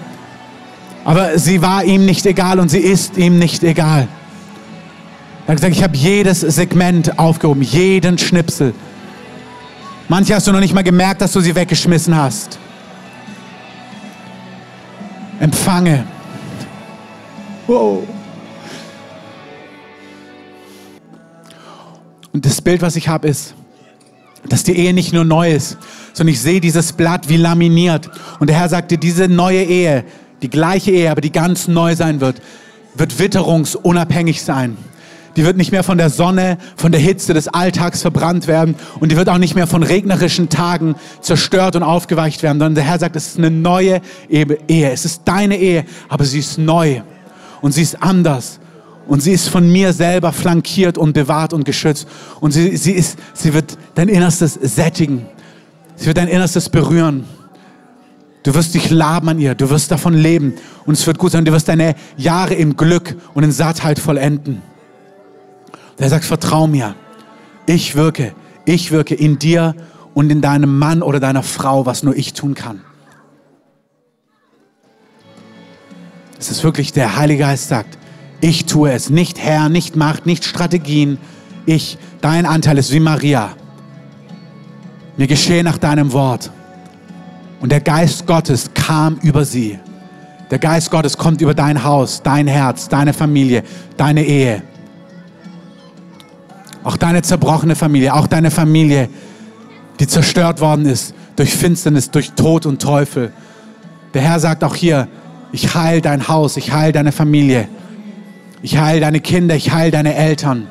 Aber 1.04 1.38
sie 1.38 1.60
war 1.60 1.84
ihm 1.84 2.06
nicht 2.06 2.24
egal 2.24 2.60
und 2.60 2.70
sie 2.70 2.78
ist 2.78 3.18
ihm 3.18 3.38
nicht 3.38 3.62
egal. 3.62 4.08
Er 5.46 5.48
hat 5.48 5.56
gesagt, 5.56 5.76
ich 5.76 5.82
habe 5.82 5.98
jedes 5.98 6.40
Segment 6.40 7.18
aufgehoben, 7.18 7.60
jeden 7.60 8.16
Schnipsel. 8.16 8.72
Manche 10.08 10.34
hast 10.34 10.46
du 10.46 10.52
noch 10.52 10.60
nicht 10.60 10.72
mal 10.72 10.82
gemerkt, 10.82 11.20
dass 11.20 11.32
du 11.32 11.40
sie 11.40 11.54
weggeschmissen 11.54 12.16
hast. 12.16 12.58
Empfange. 15.40 16.06
Wow. 17.66 18.02
Und 22.34 22.44
das 22.44 22.60
Bild, 22.60 22.82
was 22.82 22.96
ich 22.96 23.06
habe, 23.08 23.28
ist, 23.28 23.54
dass 24.48 24.64
die 24.64 24.76
Ehe 24.76 24.92
nicht 24.92 25.12
nur 25.12 25.24
neu 25.24 25.52
ist, 25.52 25.78
sondern 26.12 26.34
ich 26.34 26.40
sehe 26.40 26.60
dieses 26.60 26.92
Blatt 26.92 27.28
wie 27.28 27.36
laminiert. 27.36 28.10
Und 28.40 28.50
der 28.50 28.58
Herr 28.58 28.68
sagte, 28.68 28.98
diese 28.98 29.28
neue 29.28 29.62
Ehe, 29.62 30.04
die 30.42 30.50
gleiche 30.50 30.90
Ehe, 30.90 31.12
aber 31.12 31.20
die 31.20 31.30
ganz 31.30 31.68
neu 31.68 31.94
sein 31.94 32.20
wird, 32.20 32.42
wird 32.96 33.20
witterungsunabhängig 33.20 34.42
sein. 34.42 34.76
Die 35.36 35.44
wird 35.44 35.56
nicht 35.56 35.70
mehr 35.70 35.84
von 35.84 35.96
der 35.96 36.10
Sonne, 36.10 36.58
von 36.76 36.90
der 36.90 37.00
Hitze 37.00 37.34
des 37.34 37.46
Alltags 37.46 38.02
verbrannt 38.02 38.48
werden 38.48 38.74
und 38.98 39.12
die 39.12 39.16
wird 39.16 39.28
auch 39.28 39.38
nicht 39.38 39.54
mehr 39.54 39.66
von 39.68 39.84
regnerischen 39.84 40.48
Tagen 40.48 40.96
zerstört 41.20 41.76
und 41.76 41.84
aufgeweicht 41.84 42.42
werden, 42.42 42.58
sondern 42.58 42.74
der 42.74 42.84
Herr 42.84 42.98
sagt, 42.98 43.14
es 43.14 43.28
ist 43.28 43.38
eine 43.38 43.50
neue 43.50 44.00
Ehe. 44.28 44.90
Es 44.90 45.04
ist 45.04 45.22
deine 45.24 45.56
Ehe, 45.56 45.84
aber 46.08 46.24
sie 46.24 46.40
ist 46.40 46.58
neu 46.58 47.02
und 47.60 47.72
sie 47.72 47.82
ist 47.82 48.02
anders 48.02 48.58
und 49.06 49.20
sie 49.20 49.32
ist 49.32 49.48
von 49.48 49.70
mir 49.70 49.92
selber 49.92 50.32
flankiert 50.32 50.98
und 50.98 51.12
bewahrt 51.12 51.52
und 51.52 51.64
geschützt. 51.64 52.08
Und 52.40 52.52
sie, 52.52 52.76
sie, 52.76 52.92
ist, 52.92 53.18
sie 53.34 53.52
wird 53.52 53.76
dein 53.94 54.08
Innerstes 54.08 54.54
sättigen. 54.54 55.26
Sie 55.96 56.06
wird 56.06 56.16
dein 56.16 56.28
Innerstes 56.28 56.68
berühren. 56.68 57.24
Du 58.42 58.54
wirst 58.54 58.74
dich 58.74 58.90
laben 58.90 59.28
an 59.30 59.38
ihr, 59.38 59.54
du 59.54 59.70
wirst 59.70 59.90
davon 59.90 60.12
leben 60.12 60.54
und 60.84 60.94
es 60.94 61.06
wird 61.06 61.18
gut 61.18 61.32
sein. 61.32 61.44
Du 61.44 61.52
wirst 61.52 61.68
deine 61.68 61.94
Jahre 62.16 62.54
im 62.54 62.76
Glück 62.76 63.16
und 63.32 63.42
in 63.42 63.52
Sattheit 63.52 63.98
vollenden. 63.98 64.62
Der 65.98 66.08
sagt, 66.08 66.24
vertrau 66.24 66.66
mir. 66.66 66.94
Ich 67.66 67.96
wirke, 67.96 68.34
ich 68.66 68.90
wirke 68.90 69.14
in 69.14 69.38
dir 69.38 69.74
und 70.12 70.30
in 70.30 70.40
deinem 70.40 70.78
Mann 70.78 71.02
oder 71.02 71.20
deiner 71.20 71.42
Frau, 71.42 71.86
was 71.86 72.02
nur 72.02 72.16
ich 72.16 72.34
tun 72.34 72.54
kann. 72.54 72.82
Es 76.38 76.50
ist 76.50 76.62
wirklich 76.62 76.92
der 76.92 77.16
Heilige 77.16 77.40
Geist 77.40 77.68
sagt, 77.68 77.96
ich 78.44 78.66
tue 78.66 78.92
es. 78.92 79.08
Nicht 79.08 79.38
Herr, 79.38 79.70
nicht 79.70 79.96
Macht, 79.96 80.26
nicht 80.26 80.44
Strategien. 80.44 81.16
Ich, 81.64 81.96
dein 82.20 82.44
Anteil 82.44 82.76
ist 82.76 82.92
wie 82.92 83.00
Maria. 83.00 83.52
Mir 85.16 85.26
geschehe 85.26 85.64
nach 85.64 85.78
deinem 85.78 86.12
Wort. 86.12 86.50
Und 87.62 87.72
der 87.72 87.80
Geist 87.80 88.26
Gottes 88.26 88.70
kam 88.74 89.16
über 89.22 89.46
sie. 89.46 89.78
Der 90.50 90.58
Geist 90.58 90.90
Gottes 90.90 91.16
kommt 91.16 91.40
über 91.40 91.54
dein 91.54 91.82
Haus, 91.84 92.20
dein 92.22 92.46
Herz, 92.46 92.86
deine 92.86 93.14
Familie, 93.14 93.62
deine 93.96 94.22
Ehe. 94.22 94.62
Auch 96.82 96.98
deine 96.98 97.22
zerbrochene 97.22 97.74
Familie, 97.74 98.12
auch 98.12 98.26
deine 98.26 98.50
Familie, 98.50 99.08
die 99.98 100.06
zerstört 100.06 100.60
worden 100.60 100.84
ist 100.84 101.14
durch 101.34 101.54
Finsternis, 101.54 102.10
durch 102.10 102.32
Tod 102.32 102.66
und 102.66 102.82
Teufel. 102.82 103.32
Der 104.12 104.20
Herr 104.20 104.38
sagt 104.38 104.62
auch 104.62 104.74
hier, 104.74 105.08
ich 105.50 105.74
heile 105.74 106.02
dein 106.02 106.28
Haus, 106.28 106.58
ich 106.58 106.72
heile 106.72 106.92
deine 106.92 107.10
Familie. 107.10 107.68
Ich 108.64 108.78
heile 108.78 109.00
deine 109.00 109.20
Kinder, 109.20 109.54
ich 109.54 109.72
heile 109.72 109.90
deine 109.90 110.14
Eltern. 110.14 110.68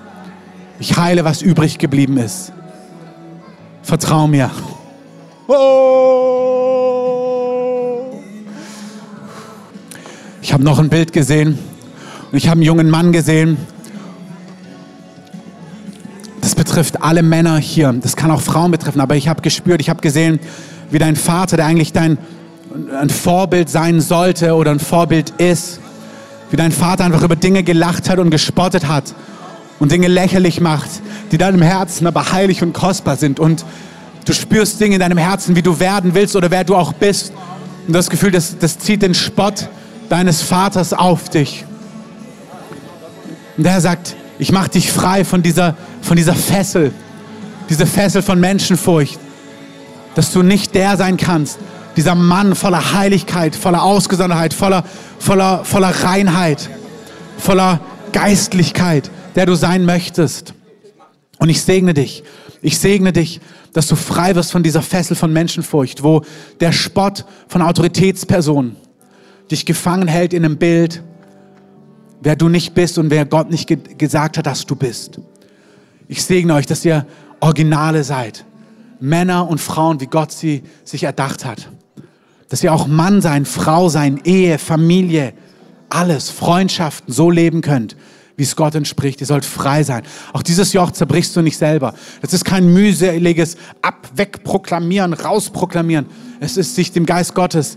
Ich 0.80 0.98
heile, 0.98 1.26
was 1.26 1.44
übrig 1.44 1.78
geblieben 1.78 2.18
ist. 2.18 2.52
Vertrau 3.84 4.26
mir. 4.26 4.49
Ich 10.41 10.52
habe 10.52 10.64
noch 10.64 10.80
ein 10.80 10.90
Bild 10.90 11.14
gesehen 11.14 11.60
und 12.32 12.38
ich 12.40 12.48
habe 12.48 12.53
einen 12.53 12.64
jungen 12.64 12.90
Mann 12.90 13.11
gesehen. 13.11 13.57
Das 16.41 16.56
betrifft 16.56 17.03
alle 17.03 17.22
Männer 17.22 17.60
hier. 17.60 17.94
Das 18.02 18.15
kann 18.15 18.32
auch 18.32 18.41
Frauen 18.41 18.72
betreffen, 18.72 19.02
aber 19.02 19.15
ich 19.18 19.28
habe 19.28 19.44
gespürt, 19.44 19.82
ich 19.82 19.91
habe 19.91 20.02
gesehen, 20.02 20.40
wie 20.90 20.98
dein 20.98 21.15
Vater, 21.15 21.57
der 21.57 21.68
eigentlich 21.68 21.94
dein 21.94 22.18
ein 22.99 23.11
Vorbild 23.11 23.70
sein 23.70 24.02
sollte 24.02 24.56
oder 24.56 24.72
ein 24.72 24.80
Vorbild 24.80 25.30
ist, 25.38 25.80
wie 26.54 26.58
dein 26.58 26.72
Vater 26.72 27.04
einfach 27.04 27.24
über 27.24 27.36
Dinge 27.36 27.64
gelacht 27.64 28.12
hat 28.12 28.20
und 28.20 28.30
gespottet 28.30 28.88
hat 28.88 29.16
und 29.80 29.92
Dinge 29.92 30.08
lächerlich 30.08 30.62
macht, 30.62 30.88
die 31.32 31.40
deinem 31.40 31.64
Herzen 31.64 32.06
aber 32.06 32.32
heilig 32.32 32.62
und 32.62 32.74
kostbar 32.74 33.18
sind. 33.18 33.40
Und 33.40 33.66
du 34.26 34.34
spürst 34.34 34.80
Dinge 34.80 34.94
in 34.94 35.00
deinem 35.00 35.18
Herzen, 35.18 35.56
wie 35.56 35.64
du 35.64 35.80
werden 35.80 36.14
willst 36.14 36.36
oder 36.36 36.52
wer 36.52 36.64
du 36.64 36.76
auch 36.76 36.94
bist. 36.94 37.34
Und 37.88 37.94
das 37.94 38.08
Gefühl, 38.08 38.30
das, 38.30 38.56
das 38.60 38.78
zieht 38.78 39.02
den 39.02 39.16
Spott 39.16 39.68
deines 40.10 40.44
Vaters 40.44 40.94
auf 40.94 41.28
dich. 41.30 41.66
Und 43.58 43.64
der 43.64 43.82
sagt, 43.82 44.16
ich 44.38 44.52
mache 44.52 44.70
dich 44.70 44.92
frei 44.92 45.26
von 45.26 45.42
dieser, 45.42 45.76
von 46.04 46.18
dieser 46.18 46.36
Fessel, 46.36 46.94
diese 47.68 47.88
Fessel 47.88 48.22
von 48.22 48.40
Menschenfurcht, 48.40 49.18
dass 50.14 50.32
du 50.32 50.44
nicht 50.44 50.76
der 50.76 50.98
sein 50.98 51.18
kannst, 51.18 51.58
dieser 51.95 52.15
Mann 52.15 52.56
voller 52.56 52.94
Heiligkeit, 52.94 53.56
voller 53.56 53.84
Ausgesonderheit, 53.84 54.53
voller, 54.53 54.84
voller, 55.20 55.64
voller 55.65 55.90
Reinheit, 55.90 56.70
voller 57.38 57.80
Geistlichkeit, 58.11 59.11
der 59.36 59.45
du 59.45 59.56
sein 59.56 59.86
möchtest. 59.86 60.53
Und 61.40 61.49
ich 61.49 61.61
segne 61.61 61.94
dich. 61.94 62.24
Ich 62.61 62.80
segne 62.80 63.11
dich, 63.11 63.41
dass 63.74 63.88
du 63.88 63.95
frei 63.95 64.36
wirst 64.36 64.52
von 64.52 64.64
dieser 64.64 64.82
Fessel 64.82 65.15
von 65.15 65.34
Menschenfurcht, 65.34 66.03
wo 66.03 66.22
der 66.60 66.72
Spott 66.72 67.26
von 67.48 67.61
Autoritätspersonen 67.61 68.76
dich 69.52 69.65
gefangen 69.65 70.07
hält 70.07 70.34
in 70.34 70.45
einem 70.45 70.57
Bild, 70.57 71.03
wer 72.22 72.36
du 72.36 72.49
nicht 72.49 72.74
bist 72.74 72.98
und 72.98 73.10
wer 73.10 73.26
Gott 73.26 73.49
nicht 73.49 73.68
ge 73.68 73.78
gesagt 73.98 74.38
hat, 74.38 74.45
dass 74.45 74.65
du 74.65 74.76
bist. 74.76 75.20
Ich 76.07 76.24
segne 76.24 76.53
euch, 76.53 76.65
dass 76.65 76.86
ihr 76.86 77.06
Originale 77.40 78.03
seid. 78.03 78.45
Männer 78.99 79.49
und 79.49 79.60
Frauen, 79.60 79.99
wie 79.99 80.07
Gott 80.07 80.32
sie 80.32 80.64
sich 80.86 81.03
erdacht 81.03 81.44
hat 81.44 81.68
dass 82.54 82.64
ihr 82.64 82.72
auch 82.72 82.86
Mann 82.86 83.20
sein, 83.20 83.46
Frau 83.46 83.90
sein, 83.90 84.22
Ehe, 84.26 84.60
Familie, 84.60 85.34
alles, 85.90 86.30
Freundschaften 86.30 87.12
so 87.12 87.32
leben 87.32 87.62
könnt, 87.62 87.96
wie 88.38 88.44
es 88.44 88.56
Gott 88.56 88.76
entspricht. 88.76 89.22
Ihr 89.22 89.26
sollt 89.26 89.44
frei 89.44 89.82
sein. 89.82 90.04
Auch 90.34 90.44
dieses 90.44 90.72
Joch 90.72 90.92
zerbrichst 90.92 91.36
du 91.36 91.42
nicht 91.42 91.58
selber. 91.58 91.96
Es 92.22 92.32
ist 92.32 92.46
kein 92.46 92.72
mühseliges 92.72 93.58
Ab, 93.82 94.08
weg, 94.14 94.44
proklamieren, 94.44 95.14
rausproklamieren. 95.14 96.06
Es 96.42 96.56
ist 96.56 96.76
sich 96.76 96.92
dem 96.92 97.08
Geist 97.08 97.34
Gottes 97.34 97.76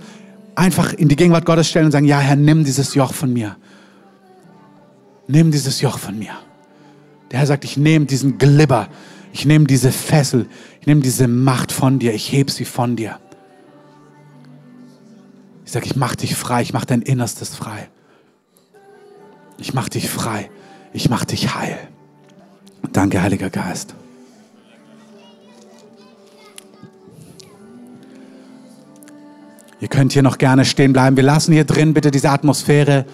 einfach 0.56 0.92
in 0.92 1.08
die 1.08 1.16
Gegenwart 1.16 1.46
Gottes 1.46 1.70
stellen 1.70 1.86
und 1.86 1.92
sagen, 1.92 2.04
ja 2.04 2.18
Herr, 2.18 2.36
nimm 2.36 2.62
dieses 2.62 2.94
Joch 2.94 3.14
von 3.14 3.32
mir. 3.32 3.56
Nimm 5.26 5.52
dieses 5.52 5.80
Joch 5.80 5.98
von 5.98 6.18
mir. 6.18 6.32
Der 7.30 7.38
Herr 7.38 7.46
sagt, 7.46 7.64
ich 7.64 7.78
nehme 7.78 8.04
diesen 8.04 8.36
Glibber, 8.36 8.88
ich 9.32 9.46
nehme 9.46 9.64
diese 9.64 9.90
Fessel, 9.90 10.44
ich 10.82 10.86
nehme 10.86 11.00
diese 11.00 11.28
Macht 11.28 11.72
von 11.72 11.98
dir, 11.98 12.12
ich 12.12 12.30
heb 12.30 12.50
sie 12.50 12.66
von 12.66 12.94
dir. 12.94 13.18
Ich 15.66 15.72
sage, 15.72 15.84
ich 15.84 15.96
mache 15.96 16.16
dich 16.16 16.36
frei, 16.36 16.62
ich 16.62 16.72
mache 16.72 16.86
dein 16.86 17.02
Innerstes 17.02 17.56
frei. 17.56 17.88
Ich 19.58 19.74
mache 19.74 19.90
dich 19.90 20.08
frei, 20.08 20.48
ich 20.92 21.10
mache 21.10 21.26
dich 21.26 21.56
heil. 21.56 21.76
Danke, 22.92 23.20
Heiliger 23.20 23.50
Geist. 23.50 23.94
Ihr 29.80 29.88
könnt 29.88 30.12
hier 30.12 30.22
noch 30.22 30.38
gerne 30.38 30.64
stehen 30.64 30.92
bleiben. 30.92 31.16
Wir 31.16 31.24
lassen 31.24 31.52
hier 31.52 31.64
drin 31.64 31.94
bitte 31.94 32.12
diese 32.12 32.30
Atmosphäre 32.30 33.04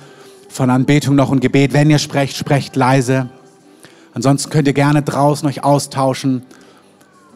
von 0.51 0.69
Anbetung 0.69 1.16
noch 1.16 1.31
und 1.31 1.41
Gebet. 1.41 1.73
Wenn 1.73 1.89
ihr 1.89 1.99
sprecht, 1.99 2.37
sprecht 2.37 2.77
leise. 2.77 3.31
Ansonsten 4.12 4.51
könnt 4.51 4.69
ihr 4.69 4.74
gerne 4.74 5.03
draußen 5.03 5.49
euch 5.49 5.65
austauschen. 5.65 6.45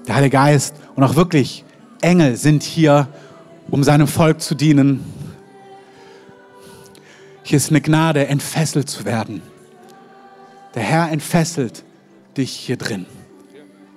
Der 0.07 0.17
Heilige 0.17 0.37
Geist 0.37 0.75
und 0.95 1.03
auch 1.03 1.17
wirklich 1.17 1.65
Engel 2.03 2.37
sind 2.37 2.63
hier 2.63 3.09
um 3.71 3.83
seinem 3.83 4.07
Volk 4.07 4.41
zu 4.41 4.55
dienen. 4.55 5.05
Hier 7.43 7.57
ist 7.57 7.71
eine 7.71 7.81
Gnade, 7.81 8.27
entfesselt 8.27 8.89
zu 8.89 9.05
werden. 9.05 9.43
Der 10.75 10.83
Herr 10.83 11.11
entfesselt 11.11 11.85
dich 12.37 12.53
hier 12.53 12.77
drin. 12.77 13.07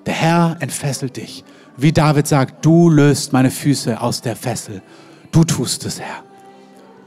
Der 0.05 0.13
Herr 0.13 0.57
entfesselt 0.59 1.17
dich. 1.17 1.43
Wie 1.77 1.91
David 1.91 2.27
sagt, 2.27 2.65
du 2.65 2.89
löst 2.89 3.33
meine 3.33 3.51
Füße 3.51 4.01
aus 4.01 4.21
der 4.21 4.35
Fessel. 4.35 4.81
Du 5.31 5.43
tust 5.43 5.85
es, 5.85 5.99
Herr. 5.99 6.23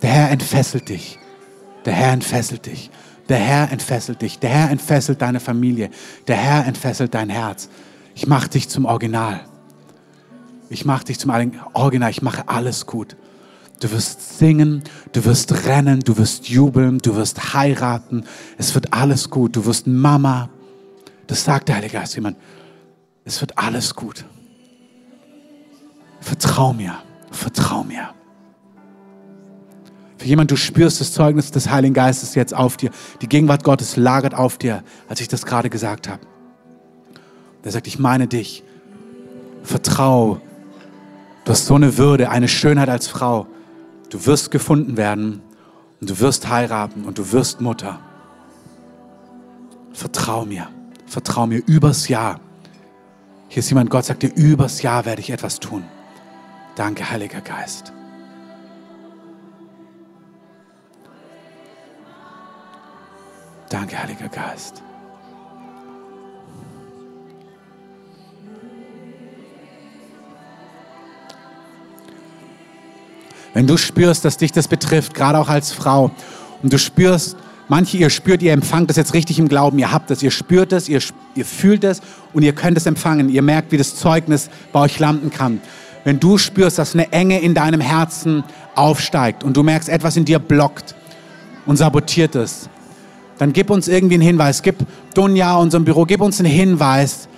Der 0.02 0.10
Herr 0.10 0.30
entfesselt 0.30 0.89
dich. 0.89 1.18
Der 1.84 1.93
Herr 1.93 2.12
entfesselt 2.12 2.66
dich. 2.66 2.90
Der 3.28 3.39
Herr 3.39 3.70
entfesselt 3.70 4.22
dich. 4.22 4.39
Der 4.39 4.51
Herr 4.51 4.70
entfesselt 4.70 5.22
deine 5.22 5.40
Familie. 5.40 5.90
Der 6.26 6.36
Herr 6.36 6.66
entfesselt 6.66 7.14
dein 7.14 7.30
Herz. 7.30 7.68
Ich 8.14 8.26
mache 8.26 8.48
dich 8.48 8.68
zum 8.68 8.84
Original. 8.84 9.40
Ich 10.73 10.85
mache 10.85 11.05
dich 11.05 11.19
zum 11.19 11.31
Original, 11.74 12.11
ich 12.11 12.23
mache 12.23 12.49
alles 12.49 12.86
gut. 12.86 13.16
Du 13.81 13.90
wirst 13.90 14.39
singen, 14.39 14.82
du 15.12 15.24
wirst 15.24 15.66
rennen, 15.66 16.01
du 16.01 16.16
wirst 16.16 16.49
jubeln, 16.49 16.99
du 16.99 17.16
wirst 17.16 17.53
heiraten. 17.53 18.24
Es 18.57 18.74
wird 18.74 18.93
alles 18.93 19.28
gut. 19.28 19.57
Du 19.57 19.66
wirst 19.66 19.86
Mama. 19.86 20.49
Das 21.27 21.44
sagt 21.44 21.69
der 21.69 21.77
Heilige 21.77 21.94
Geist 21.94 22.15
jemand. 22.15 22.36
Es 23.24 23.40
wird 23.40 23.59
alles 23.59 23.94
gut. 23.94 24.24
Vertrau 26.20 26.73
mir, 26.73 26.94
vertrau 27.31 27.82
mir. 27.82 28.11
Für 30.16 30.27
jemand, 30.27 30.53
du 30.53 30.57
spürst 30.57 31.01
das 31.01 31.12
Zeugnis 31.12 31.51
des 31.51 31.69
Heiligen 31.69 31.94
Geistes 31.94 32.36
jetzt 32.36 32.55
auf 32.55 32.77
dir. 32.77 32.93
Die 33.20 33.28
Gegenwart 33.28 33.65
Gottes 33.65 33.97
lagert 33.97 34.35
auf 34.35 34.57
dir, 34.59 34.85
als 35.09 35.20
ich 35.20 35.27
das 35.27 35.44
gerade 35.44 35.69
gesagt 35.69 36.09
habe. 36.09 36.20
Er 37.65 37.73
sagt, 37.73 37.89
ich 37.89 37.99
meine 37.99 38.28
dich. 38.28 38.62
Vertrau 39.65 40.40
Du 41.44 41.51
hast 41.51 41.66
so 41.66 41.74
eine 41.74 41.98
Würde, 41.98 42.31
eine 42.31 42.48
Schönheit 42.48 42.89
als 42.89 43.09
Frau. 43.09 43.47
Du 44.10 44.27
wirst 44.27 44.51
gefunden 44.51 44.97
werden 44.97 45.43
und 46.01 46.10
du 46.10 46.20
wirst 46.20 46.48
heiraten 46.48 47.05
und 47.05 47.19
du 47.19 47.32
wirst 47.32 47.60
Mutter. 47.60 47.98
Vertrau 49.93 50.44
mir, 50.44 50.69
vertrau 51.06 51.47
mir 51.47 51.62
übers 51.66 52.09
Jahr. 52.09 52.40
Hier 53.48 53.60
ist 53.60 53.70
jemand, 53.70 53.90
Gott 53.90 54.05
sagt 54.05 54.23
dir, 54.23 54.32
übers 54.35 54.82
Jahr 54.82 55.05
werde 55.05 55.20
ich 55.20 55.31
etwas 55.31 55.60
tun. 55.60 55.85
Danke, 56.77 57.10
Heiliger 57.10 57.40
Geist. 57.40 57.93
Danke, 63.69 64.02
Heiliger 64.02 64.28
Geist. 64.28 64.82
Wenn 73.54 73.66
du 73.66 73.76
spürst, 73.76 74.24
dass 74.24 74.36
dich 74.36 74.52
das 74.52 74.68
betrifft, 74.68 75.14
gerade 75.14 75.38
auch 75.38 75.48
als 75.48 75.72
Frau, 75.72 76.10
und 76.62 76.72
du 76.72 76.78
spürst, 76.78 77.36
manche 77.68 77.96
ihr 77.96 78.08
spürt, 78.10 78.42
ihr 78.42 78.52
empfangt 78.52 78.88
das 78.88 78.96
jetzt 78.96 79.14
richtig 79.14 79.38
im 79.38 79.48
Glauben, 79.48 79.78
ihr 79.78 79.92
habt 79.92 80.10
das, 80.10 80.22
ihr 80.22 80.30
spürt 80.30 80.72
es, 80.72 80.88
ihr, 80.88 81.00
ihr 81.34 81.44
fühlt 81.44 81.84
es 81.84 82.00
und 82.32 82.42
ihr 82.42 82.54
könnt 82.54 82.76
es 82.76 82.86
empfangen. 82.86 83.28
Ihr 83.28 83.42
merkt, 83.42 83.72
wie 83.72 83.76
das 83.76 83.96
Zeugnis 83.96 84.48
bei 84.72 84.80
euch 84.80 84.98
landen 84.98 85.30
kann. 85.30 85.60
wenn 86.04 86.18
du 86.18 86.36
spürst, 86.36 86.78
dass 86.78 86.94
eine 86.94 87.12
Enge 87.12 87.40
in 87.40 87.54
deinem 87.54 87.80
Herzen 87.80 88.42
aufsteigt 88.74 89.44
und 89.44 89.56
du 89.56 89.62
merkst, 89.62 89.88
etwas 89.88 90.16
in 90.16 90.24
dir 90.24 90.40
blockt 90.40 90.96
und 91.64 91.76
sabotiert 91.76 92.34
es, 92.34 92.68
dann 93.38 93.52
gib 93.52 93.70
uns 93.70 93.88
irgendwie 93.88 94.14
einen 94.14 94.22
Hinweis. 94.22 94.62
Gib 94.62 94.76
Dunja, 95.14 95.56
unserem 95.56 95.84
Büro, 95.84 96.04
gib 96.04 96.20
uns 96.20 96.40
einen 96.40 96.50
Hinweis. 96.50 97.28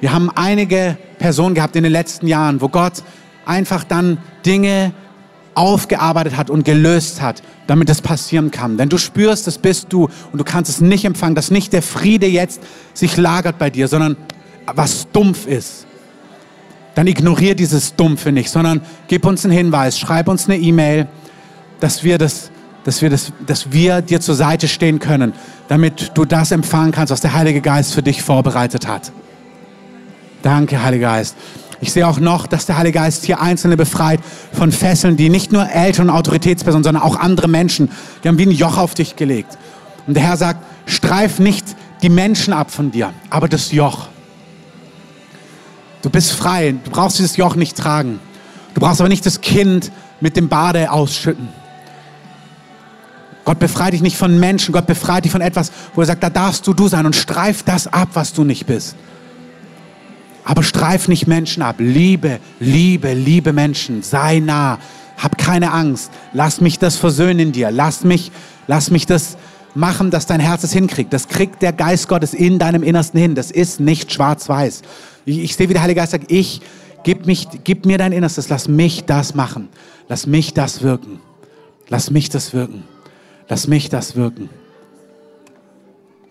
Wir 0.00 0.12
haben 0.12 0.30
einige 0.34 0.96
Personen 1.18 1.54
gehabt 1.54 1.76
in 1.76 1.82
den 1.82 1.92
letzten 1.92 2.26
Jahren, 2.26 2.60
wo 2.60 2.68
Gott 2.68 3.02
einfach 3.44 3.84
dann 3.84 4.18
Dinge 4.44 4.92
aufgearbeitet 5.56 6.36
hat 6.36 6.50
und 6.50 6.64
gelöst 6.64 7.22
hat, 7.22 7.42
damit 7.66 7.88
es 7.88 8.02
passieren 8.02 8.50
kann. 8.50 8.76
Denn 8.76 8.88
du 8.88 8.98
spürst, 8.98 9.46
das 9.46 9.58
bist 9.58 9.86
du 9.90 10.08
und 10.32 10.38
du 10.38 10.44
kannst 10.44 10.70
es 10.70 10.80
nicht 10.80 11.04
empfangen, 11.04 11.34
dass 11.34 11.50
nicht 11.50 11.72
der 11.72 11.82
Friede 11.82 12.26
jetzt 12.26 12.60
sich 12.94 13.16
lagert 13.16 13.58
bei 13.58 13.70
dir, 13.70 13.88
sondern 13.88 14.16
was 14.66 15.08
dumpf 15.12 15.46
ist. 15.46 15.86
Dann 16.94 17.06
ignoriere 17.06 17.54
dieses 17.54 17.94
Dumpfe 17.96 18.32
nicht, 18.32 18.50
sondern 18.50 18.80
gib 19.08 19.24
uns 19.26 19.44
einen 19.44 19.52
Hinweis, 19.52 19.98
schreib 19.98 20.28
uns 20.28 20.46
eine 20.46 20.58
E-Mail, 20.58 21.08
dass 21.80 22.04
wir 22.04 22.18
das 22.18 22.50
dass 22.84 23.02
wir, 23.02 23.10
das, 23.10 23.32
dass 23.44 23.72
wir 23.72 24.00
dir 24.00 24.20
zur 24.20 24.36
Seite 24.36 24.68
stehen 24.68 25.00
können, 25.00 25.32
damit 25.66 26.12
du 26.14 26.24
das 26.24 26.52
empfangen 26.52 26.92
kannst, 26.92 27.10
was 27.10 27.20
der 27.20 27.32
Heilige 27.32 27.60
Geist 27.60 27.92
für 27.92 28.02
dich 28.02 28.22
vorbereitet 28.22 28.86
hat. 28.86 29.10
Danke, 30.42 30.80
Heiliger 30.80 31.08
Geist. 31.08 31.36
Ich 31.80 31.92
sehe 31.92 32.06
auch 32.06 32.18
noch, 32.18 32.46
dass 32.46 32.66
der 32.66 32.78
Heilige 32.78 32.98
Geist 32.98 33.24
hier 33.24 33.40
Einzelne 33.40 33.76
befreit 33.76 34.20
von 34.52 34.72
Fesseln, 34.72 35.16
die 35.16 35.28
nicht 35.28 35.52
nur 35.52 35.68
Eltern 35.68 36.08
und 36.08 36.16
Autoritätspersonen, 36.16 36.84
sondern 36.84 37.02
auch 37.02 37.16
andere 37.16 37.48
Menschen, 37.48 37.90
die 38.22 38.28
haben 38.28 38.38
wie 38.38 38.46
ein 38.46 38.50
Joch 38.50 38.78
auf 38.78 38.94
dich 38.94 39.16
gelegt. 39.16 39.58
Und 40.06 40.14
der 40.14 40.22
Herr 40.22 40.36
sagt, 40.36 40.64
streif 40.86 41.38
nicht 41.38 41.64
die 42.02 42.08
Menschen 42.08 42.52
ab 42.52 42.70
von 42.70 42.90
dir, 42.90 43.12
aber 43.30 43.48
das 43.48 43.72
Joch. 43.72 44.08
Du 46.02 46.10
bist 46.10 46.32
frei, 46.32 46.74
du 46.84 46.90
brauchst 46.90 47.18
dieses 47.18 47.36
Joch 47.36 47.56
nicht 47.56 47.76
tragen. 47.76 48.20
Du 48.74 48.80
brauchst 48.80 49.00
aber 49.00 49.08
nicht 49.08 49.26
das 49.26 49.40
Kind 49.40 49.90
mit 50.20 50.36
dem 50.36 50.48
Bade 50.48 50.90
ausschütten. 50.92 51.48
Gott 53.44 53.58
befreit 53.58 53.92
dich 53.92 54.02
nicht 54.02 54.16
von 54.16 54.38
Menschen, 54.38 54.72
Gott 54.72 54.86
befreit 54.86 55.24
dich 55.24 55.32
von 55.32 55.40
etwas, 55.40 55.70
wo 55.94 56.00
er 56.00 56.06
sagt, 56.06 56.22
da 56.22 56.30
darfst 56.30 56.66
du 56.66 56.74
du 56.74 56.88
sein 56.88 57.06
und 57.06 57.14
streif 57.14 57.62
das 57.62 57.86
ab, 57.86 58.08
was 58.14 58.32
du 58.32 58.44
nicht 58.44 58.66
bist. 58.66 58.96
Aber 60.48 60.62
streif 60.62 61.08
nicht 61.08 61.26
Menschen 61.26 61.60
ab. 61.60 61.74
Liebe, 61.78 62.38
liebe, 62.60 63.12
liebe 63.14 63.52
Menschen. 63.52 64.02
Sei 64.02 64.38
nah. 64.38 64.78
Hab 65.18 65.38
keine 65.38 65.72
Angst. 65.72 66.12
Lass 66.32 66.60
mich 66.60 66.78
das 66.78 66.96
versöhnen 66.96 67.40
in 67.40 67.52
dir. 67.52 67.72
Lass 67.72 68.04
mich, 68.04 68.30
lass 68.68 68.92
mich 68.92 69.06
das 69.06 69.36
machen, 69.74 70.12
dass 70.12 70.26
dein 70.26 70.38
Herz 70.38 70.62
es 70.62 70.72
hinkriegt. 70.72 71.12
Das 71.12 71.26
kriegt 71.26 71.62
der 71.62 71.72
Geist 71.72 72.06
Gottes 72.06 72.32
in 72.32 72.60
deinem 72.60 72.84
Innersten 72.84 73.18
hin. 73.18 73.34
Das 73.34 73.50
ist 73.50 73.80
nicht 73.80 74.12
schwarz-weiß. 74.12 74.82
Ich, 75.24 75.38
ich 75.40 75.56
sehe, 75.56 75.68
wie 75.68 75.72
der 75.72 75.82
Heilige 75.82 76.00
Geist 76.00 76.12
sagt, 76.12 76.30
ich, 76.30 76.60
gib, 77.02 77.26
mich, 77.26 77.48
gib 77.64 77.84
mir 77.84 77.98
dein 77.98 78.12
Innerstes. 78.12 78.48
Lass 78.48 78.68
mich 78.68 79.04
das 79.04 79.34
machen. 79.34 79.68
Lass 80.08 80.28
mich 80.28 80.54
das 80.54 80.80
wirken. 80.80 81.18
Lass 81.88 82.12
mich 82.12 82.28
das 82.28 82.52
wirken. 82.52 82.84
Lass 83.48 83.66
mich 83.66 83.88
das 83.88 84.14
wirken. 84.14 84.48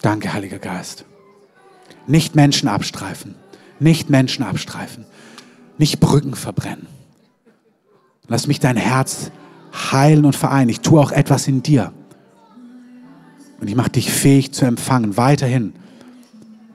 Danke, 0.01 0.31
Heiliger 0.31 0.59
Geist. 0.59 1.03
Nicht 2.07 2.35
Menschen 2.35 2.69
abstreifen. 2.69 3.35
Nicht 3.85 4.09
Menschen 4.09 4.43
abstreifen. 4.43 5.05
Nicht 5.77 5.99
Brücken 5.99 6.33
verbrennen. 6.33 6.87
Lass 8.27 8.47
mich 8.47 8.59
dein 8.59 8.77
Herz 8.77 9.29
heilen 9.91 10.25
und 10.25 10.35
vereinen. 10.35 10.71
Ich 10.71 10.79
tue 10.79 10.99
auch 10.99 11.11
etwas 11.11 11.47
in 11.47 11.61
dir. 11.61 11.93
Und 13.61 13.67
ich 13.67 13.75
mache 13.75 13.91
dich 13.91 14.11
fähig 14.11 14.51
zu 14.53 14.65
empfangen, 14.65 15.17
weiterhin. 15.17 15.73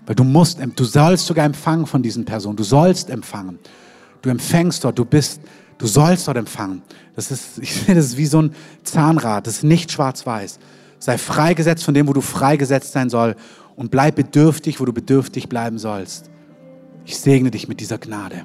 Weil 0.06 0.14
du 0.14 0.22
musst, 0.22 0.60
du 0.76 0.84
sollst 0.84 1.26
sogar 1.26 1.46
empfangen 1.46 1.86
von 1.86 2.00
diesen 2.00 2.24
Personen. 2.24 2.54
Du 2.54 2.62
sollst 2.62 3.10
empfangen. 3.10 3.58
Du 4.22 4.30
empfängst 4.30 4.84
dort, 4.84 4.96
du 4.96 5.04
bist, 5.04 5.40
du 5.78 5.88
sollst 5.88 6.28
dort 6.28 6.36
empfangen. 6.36 6.80
Das 7.16 7.32
ist, 7.32 7.58
ich 7.60 7.72
finde, 7.72 7.96
das 8.02 8.10
ist 8.10 8.18
wie 8.18 8.26
so 8.26 8.40
ein 8.40 8.54
Zahnrad. 8.84 9.48
Das 9.48 9.54
ist 9.54 9.64
nicht 9.64 9.90
schwarz-weiß. 9.90 10.60
Sei 11.00 11.18
freigesetzt 11.18 11.82
von 11.82 11.92
dem, 11.92 12.06
wo 12.06 12.12
du 12.12 12.20
freigesetzt 12.20 12.92
sein 12.92 13.10
soll 13.10 13.34
und 13.74 13.90
bleib 13.90 14.14
bedürftig, 14.14 14.78
wo 14.78 14.84
du 14.84 14.92
bedürftig 14.92 15.48
bleiben 15.48 15.80
sollst. 15.80 16.30
Ich 17.05 17.18
segne 17.18 17.51
dich 17.51 17.68
mit 17.68 17.81
dieser 17.81 17.98
Gnade. 17.98 18.44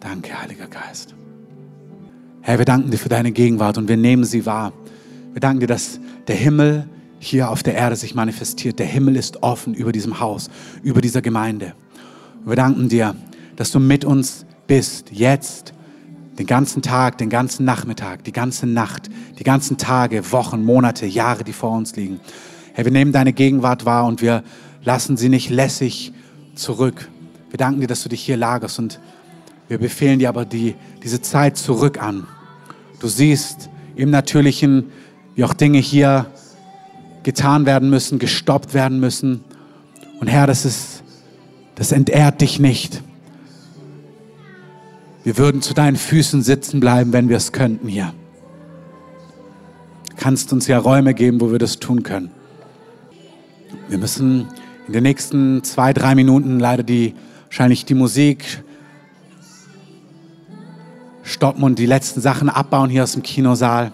Danke, 0.00 0.40
Heiliger 0.40 0.66
Geist. 0.66 1.14
Herr, 2.40 2.58
wir 2.58 2.64
danken 2.64 2.90
dir 2.90 2.98
für 2.98 3.08
deine 3.08 3.32
Gegenwart 3.32 3.78
und 3.78 3.88
wir 3.88 3.96
nehmen 3.96 4.24
sie 4.24 4.46
wahr. 4.46 4.72
Wir 5.32 5.40
danken 5.40 5.60
dir, 5.60 5.66
dass 5.66 6.00
der 6.26 6.36
Himmel 6.36 6.88
hier 7.18 7.50
auf 7.50 7.62
der 7.62 7.74
Erde 7.74 7.94
sich 7.94 8.14
manifestiert. 8.14 8.78
Der 8.80 8.86
Himmel 8.86 9.16
ist 9.16 9.42
offen 9.42 9.74
über 9.74 9.92
diesem 9.92 10.18
Haus, 10.18 10.50
über 10.82 11.00
dieser 11.00 11.22
Gemeinde. 11.22 11.74
Wir 12.44 12.56
danken 12.56 12.88
dir, 12.88 13.14
dass 13.54 13.70
du 13.70 13.78
mit 13.78 14.04
uns 14.04 14.44
bist, 14.66 15.10
jetzt 15.12 15.72
den 16.38 16.46
ganzen 16.46 16.82
Tag, 16.82 17.18
den 17.18 17.28
ganzen 17.28 17.64
Nachmittag, 17.64 18.24
die 18.24 18.32
ganze 18.32 18.66
Nacht, 18.66 19.08
die 19.38 19.44
ganzen 19.44 19.76
Tage, 19.76 20.32
Wochen, 20.32 20.64
Monate, 20.64 21.06
Jahre, 21.06 21.44
die 21.44 21.52
vor 21.52 21.70
uns 21.70 21.94
liegen. 21.94 22.20
Herr, 22.72 22.84
wir 22.84 22.92
nehmen 22.92 23.12
deine 23.12 23.32
Gegenwart 23.32 23.84
wahr 23.84 24.06
und 24.06 24.22
wir 24.22 24.42
lassen 24.82 25.16
sie 25.16 25.28
nicht 25.28 25.50
lässig 25.50 26.12
zurück. 26.54 27.08
Wir 27.52 27.58
danken 27.58 27.82
dir, 27.82 27.86
dass 27.86 28.02
du 28.02 28.08
dich 28.08 28.22
hier 28.22 28.38
lagerst 28.38 28.78
und 28.78 28.98
wir 29.68 29.76
befehlen 29.76 30.18
dir 30.18 30.30
aber 30.30 30.46
die, 30.46 30.74
diese 31.02 31.20
Zeit 31.20 31.58
zurück 31.58 32.02
an. 32.02 32.26
Du 32.98 33.08
siehst 33.08 33.68
im 33.94 34.08
Natürlichen, 34.08 34.90
wie 35.34 35.44
auch 35.44 35.52
Dinge 35.52 35.76
hier 35.76 36.24
getan 37.24 37.66
werden 37.66 37.90
müssen, 37.90 38.18
gestoppt 38.18 38.72
werden 38.72 39.00
müssen. 39.00 39.44
Und 40.18 40.28
Herr, 40.28 40.46
das 40.46 40.64
ist, 40.64 41.02
das 41.74 41.92
entehrt 41.92 42.40
dich 42.40 42.58
nicht. 42.58 43.02
Wir 45.22 45.36
würden 45.36 45.60
zu 45.60 45.74
deinen 45.74 45.96
Füßen 45.96 46.42
sitzen 46.42 46.80
bleiben, 46.80 47.12
wenn 47.12 47.28
wir 47.28 47.36
es 47.36 47.52
könnten 47.52 47.86
hier. 47.86 48.14
Du 50.08 50.16
kannst 50.16 50.54
uns 50.54 50.68
ja 50.68 50.78
Räume 50.78 51.12
geben, 51.12 51.38
wo 51.42 51.52
wir 51.52 51.58
das 51.58 51.78
tun 51.78 52.02
können. 52.02 52.30
Wir 53.90 53.98
müssen 53.98 54.48
in 54.86 54.94
den 54.94 55.02
nächsten 55.02 55.62
zwei, 55.64 55.92
drei 55.92 56.14
Minuten 56.14 56.58
leider 56.58 56.82
die, 56.82 57.14
wahrscheinlich 57.52 57.84
die 57.84 57.92
Musik 57.92 58.64
stoppen 61.22 61.62
und 61.64 61.78
die 61.78 61.84
letzten 61.84 62.22
Sachen 62.22 62.48
abbauen 62.48 62.88
hier 62.88 63.02
aus 63.02 63.12
dem 63.12 63.22
Kinosaal. 63.22 63.92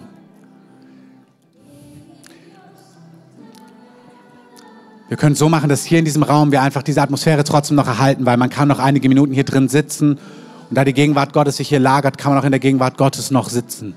Wir 5.09 5.17
können 5.17 5.33
es 5.33 5.39
so 5.39 5.49
machen, 5.49 5.67
dass 5.67 5.83
hier 5.83 5.99
in 5.99 6.05
diesem 6.05 6.23
Raum 6.23 6.53
wir 6.53 6.61
einfach 6.61 6.83
diese 6.83 7.01
Atmosphäre 7.01 7.43
trotzdem 7.43 7.75
noch 7.75 7.87
erhalten, 7.87 8.25
weil 8.25 8.37
man 8.37 8.49
kann 8.49 8.69
noch 8.69 8.79
einige 8.79 9.09
Minuten 9.09 9.33
hier 9.33 9.43
drin 9.43 9.67
sitzen 9.67 10.13
und 10.69 10.77
da 10.77 10.85
die 10.85 10.93
Gegenwart 10.93 11.33
Gottes 11.33 11.57
sich 11.57 11.67
hier 11.67 11.81
lagert, 11.81 12.17
kann 12.17 12.31
man 12.31 12.39
auch 12.39 12.45
in 12.45 12.51
der 12.51 12.61
Gegenwart 12.61 12.97
Gottes 12.97 13.29
noch 13.29 13.49
sitzen. 13.49 13.93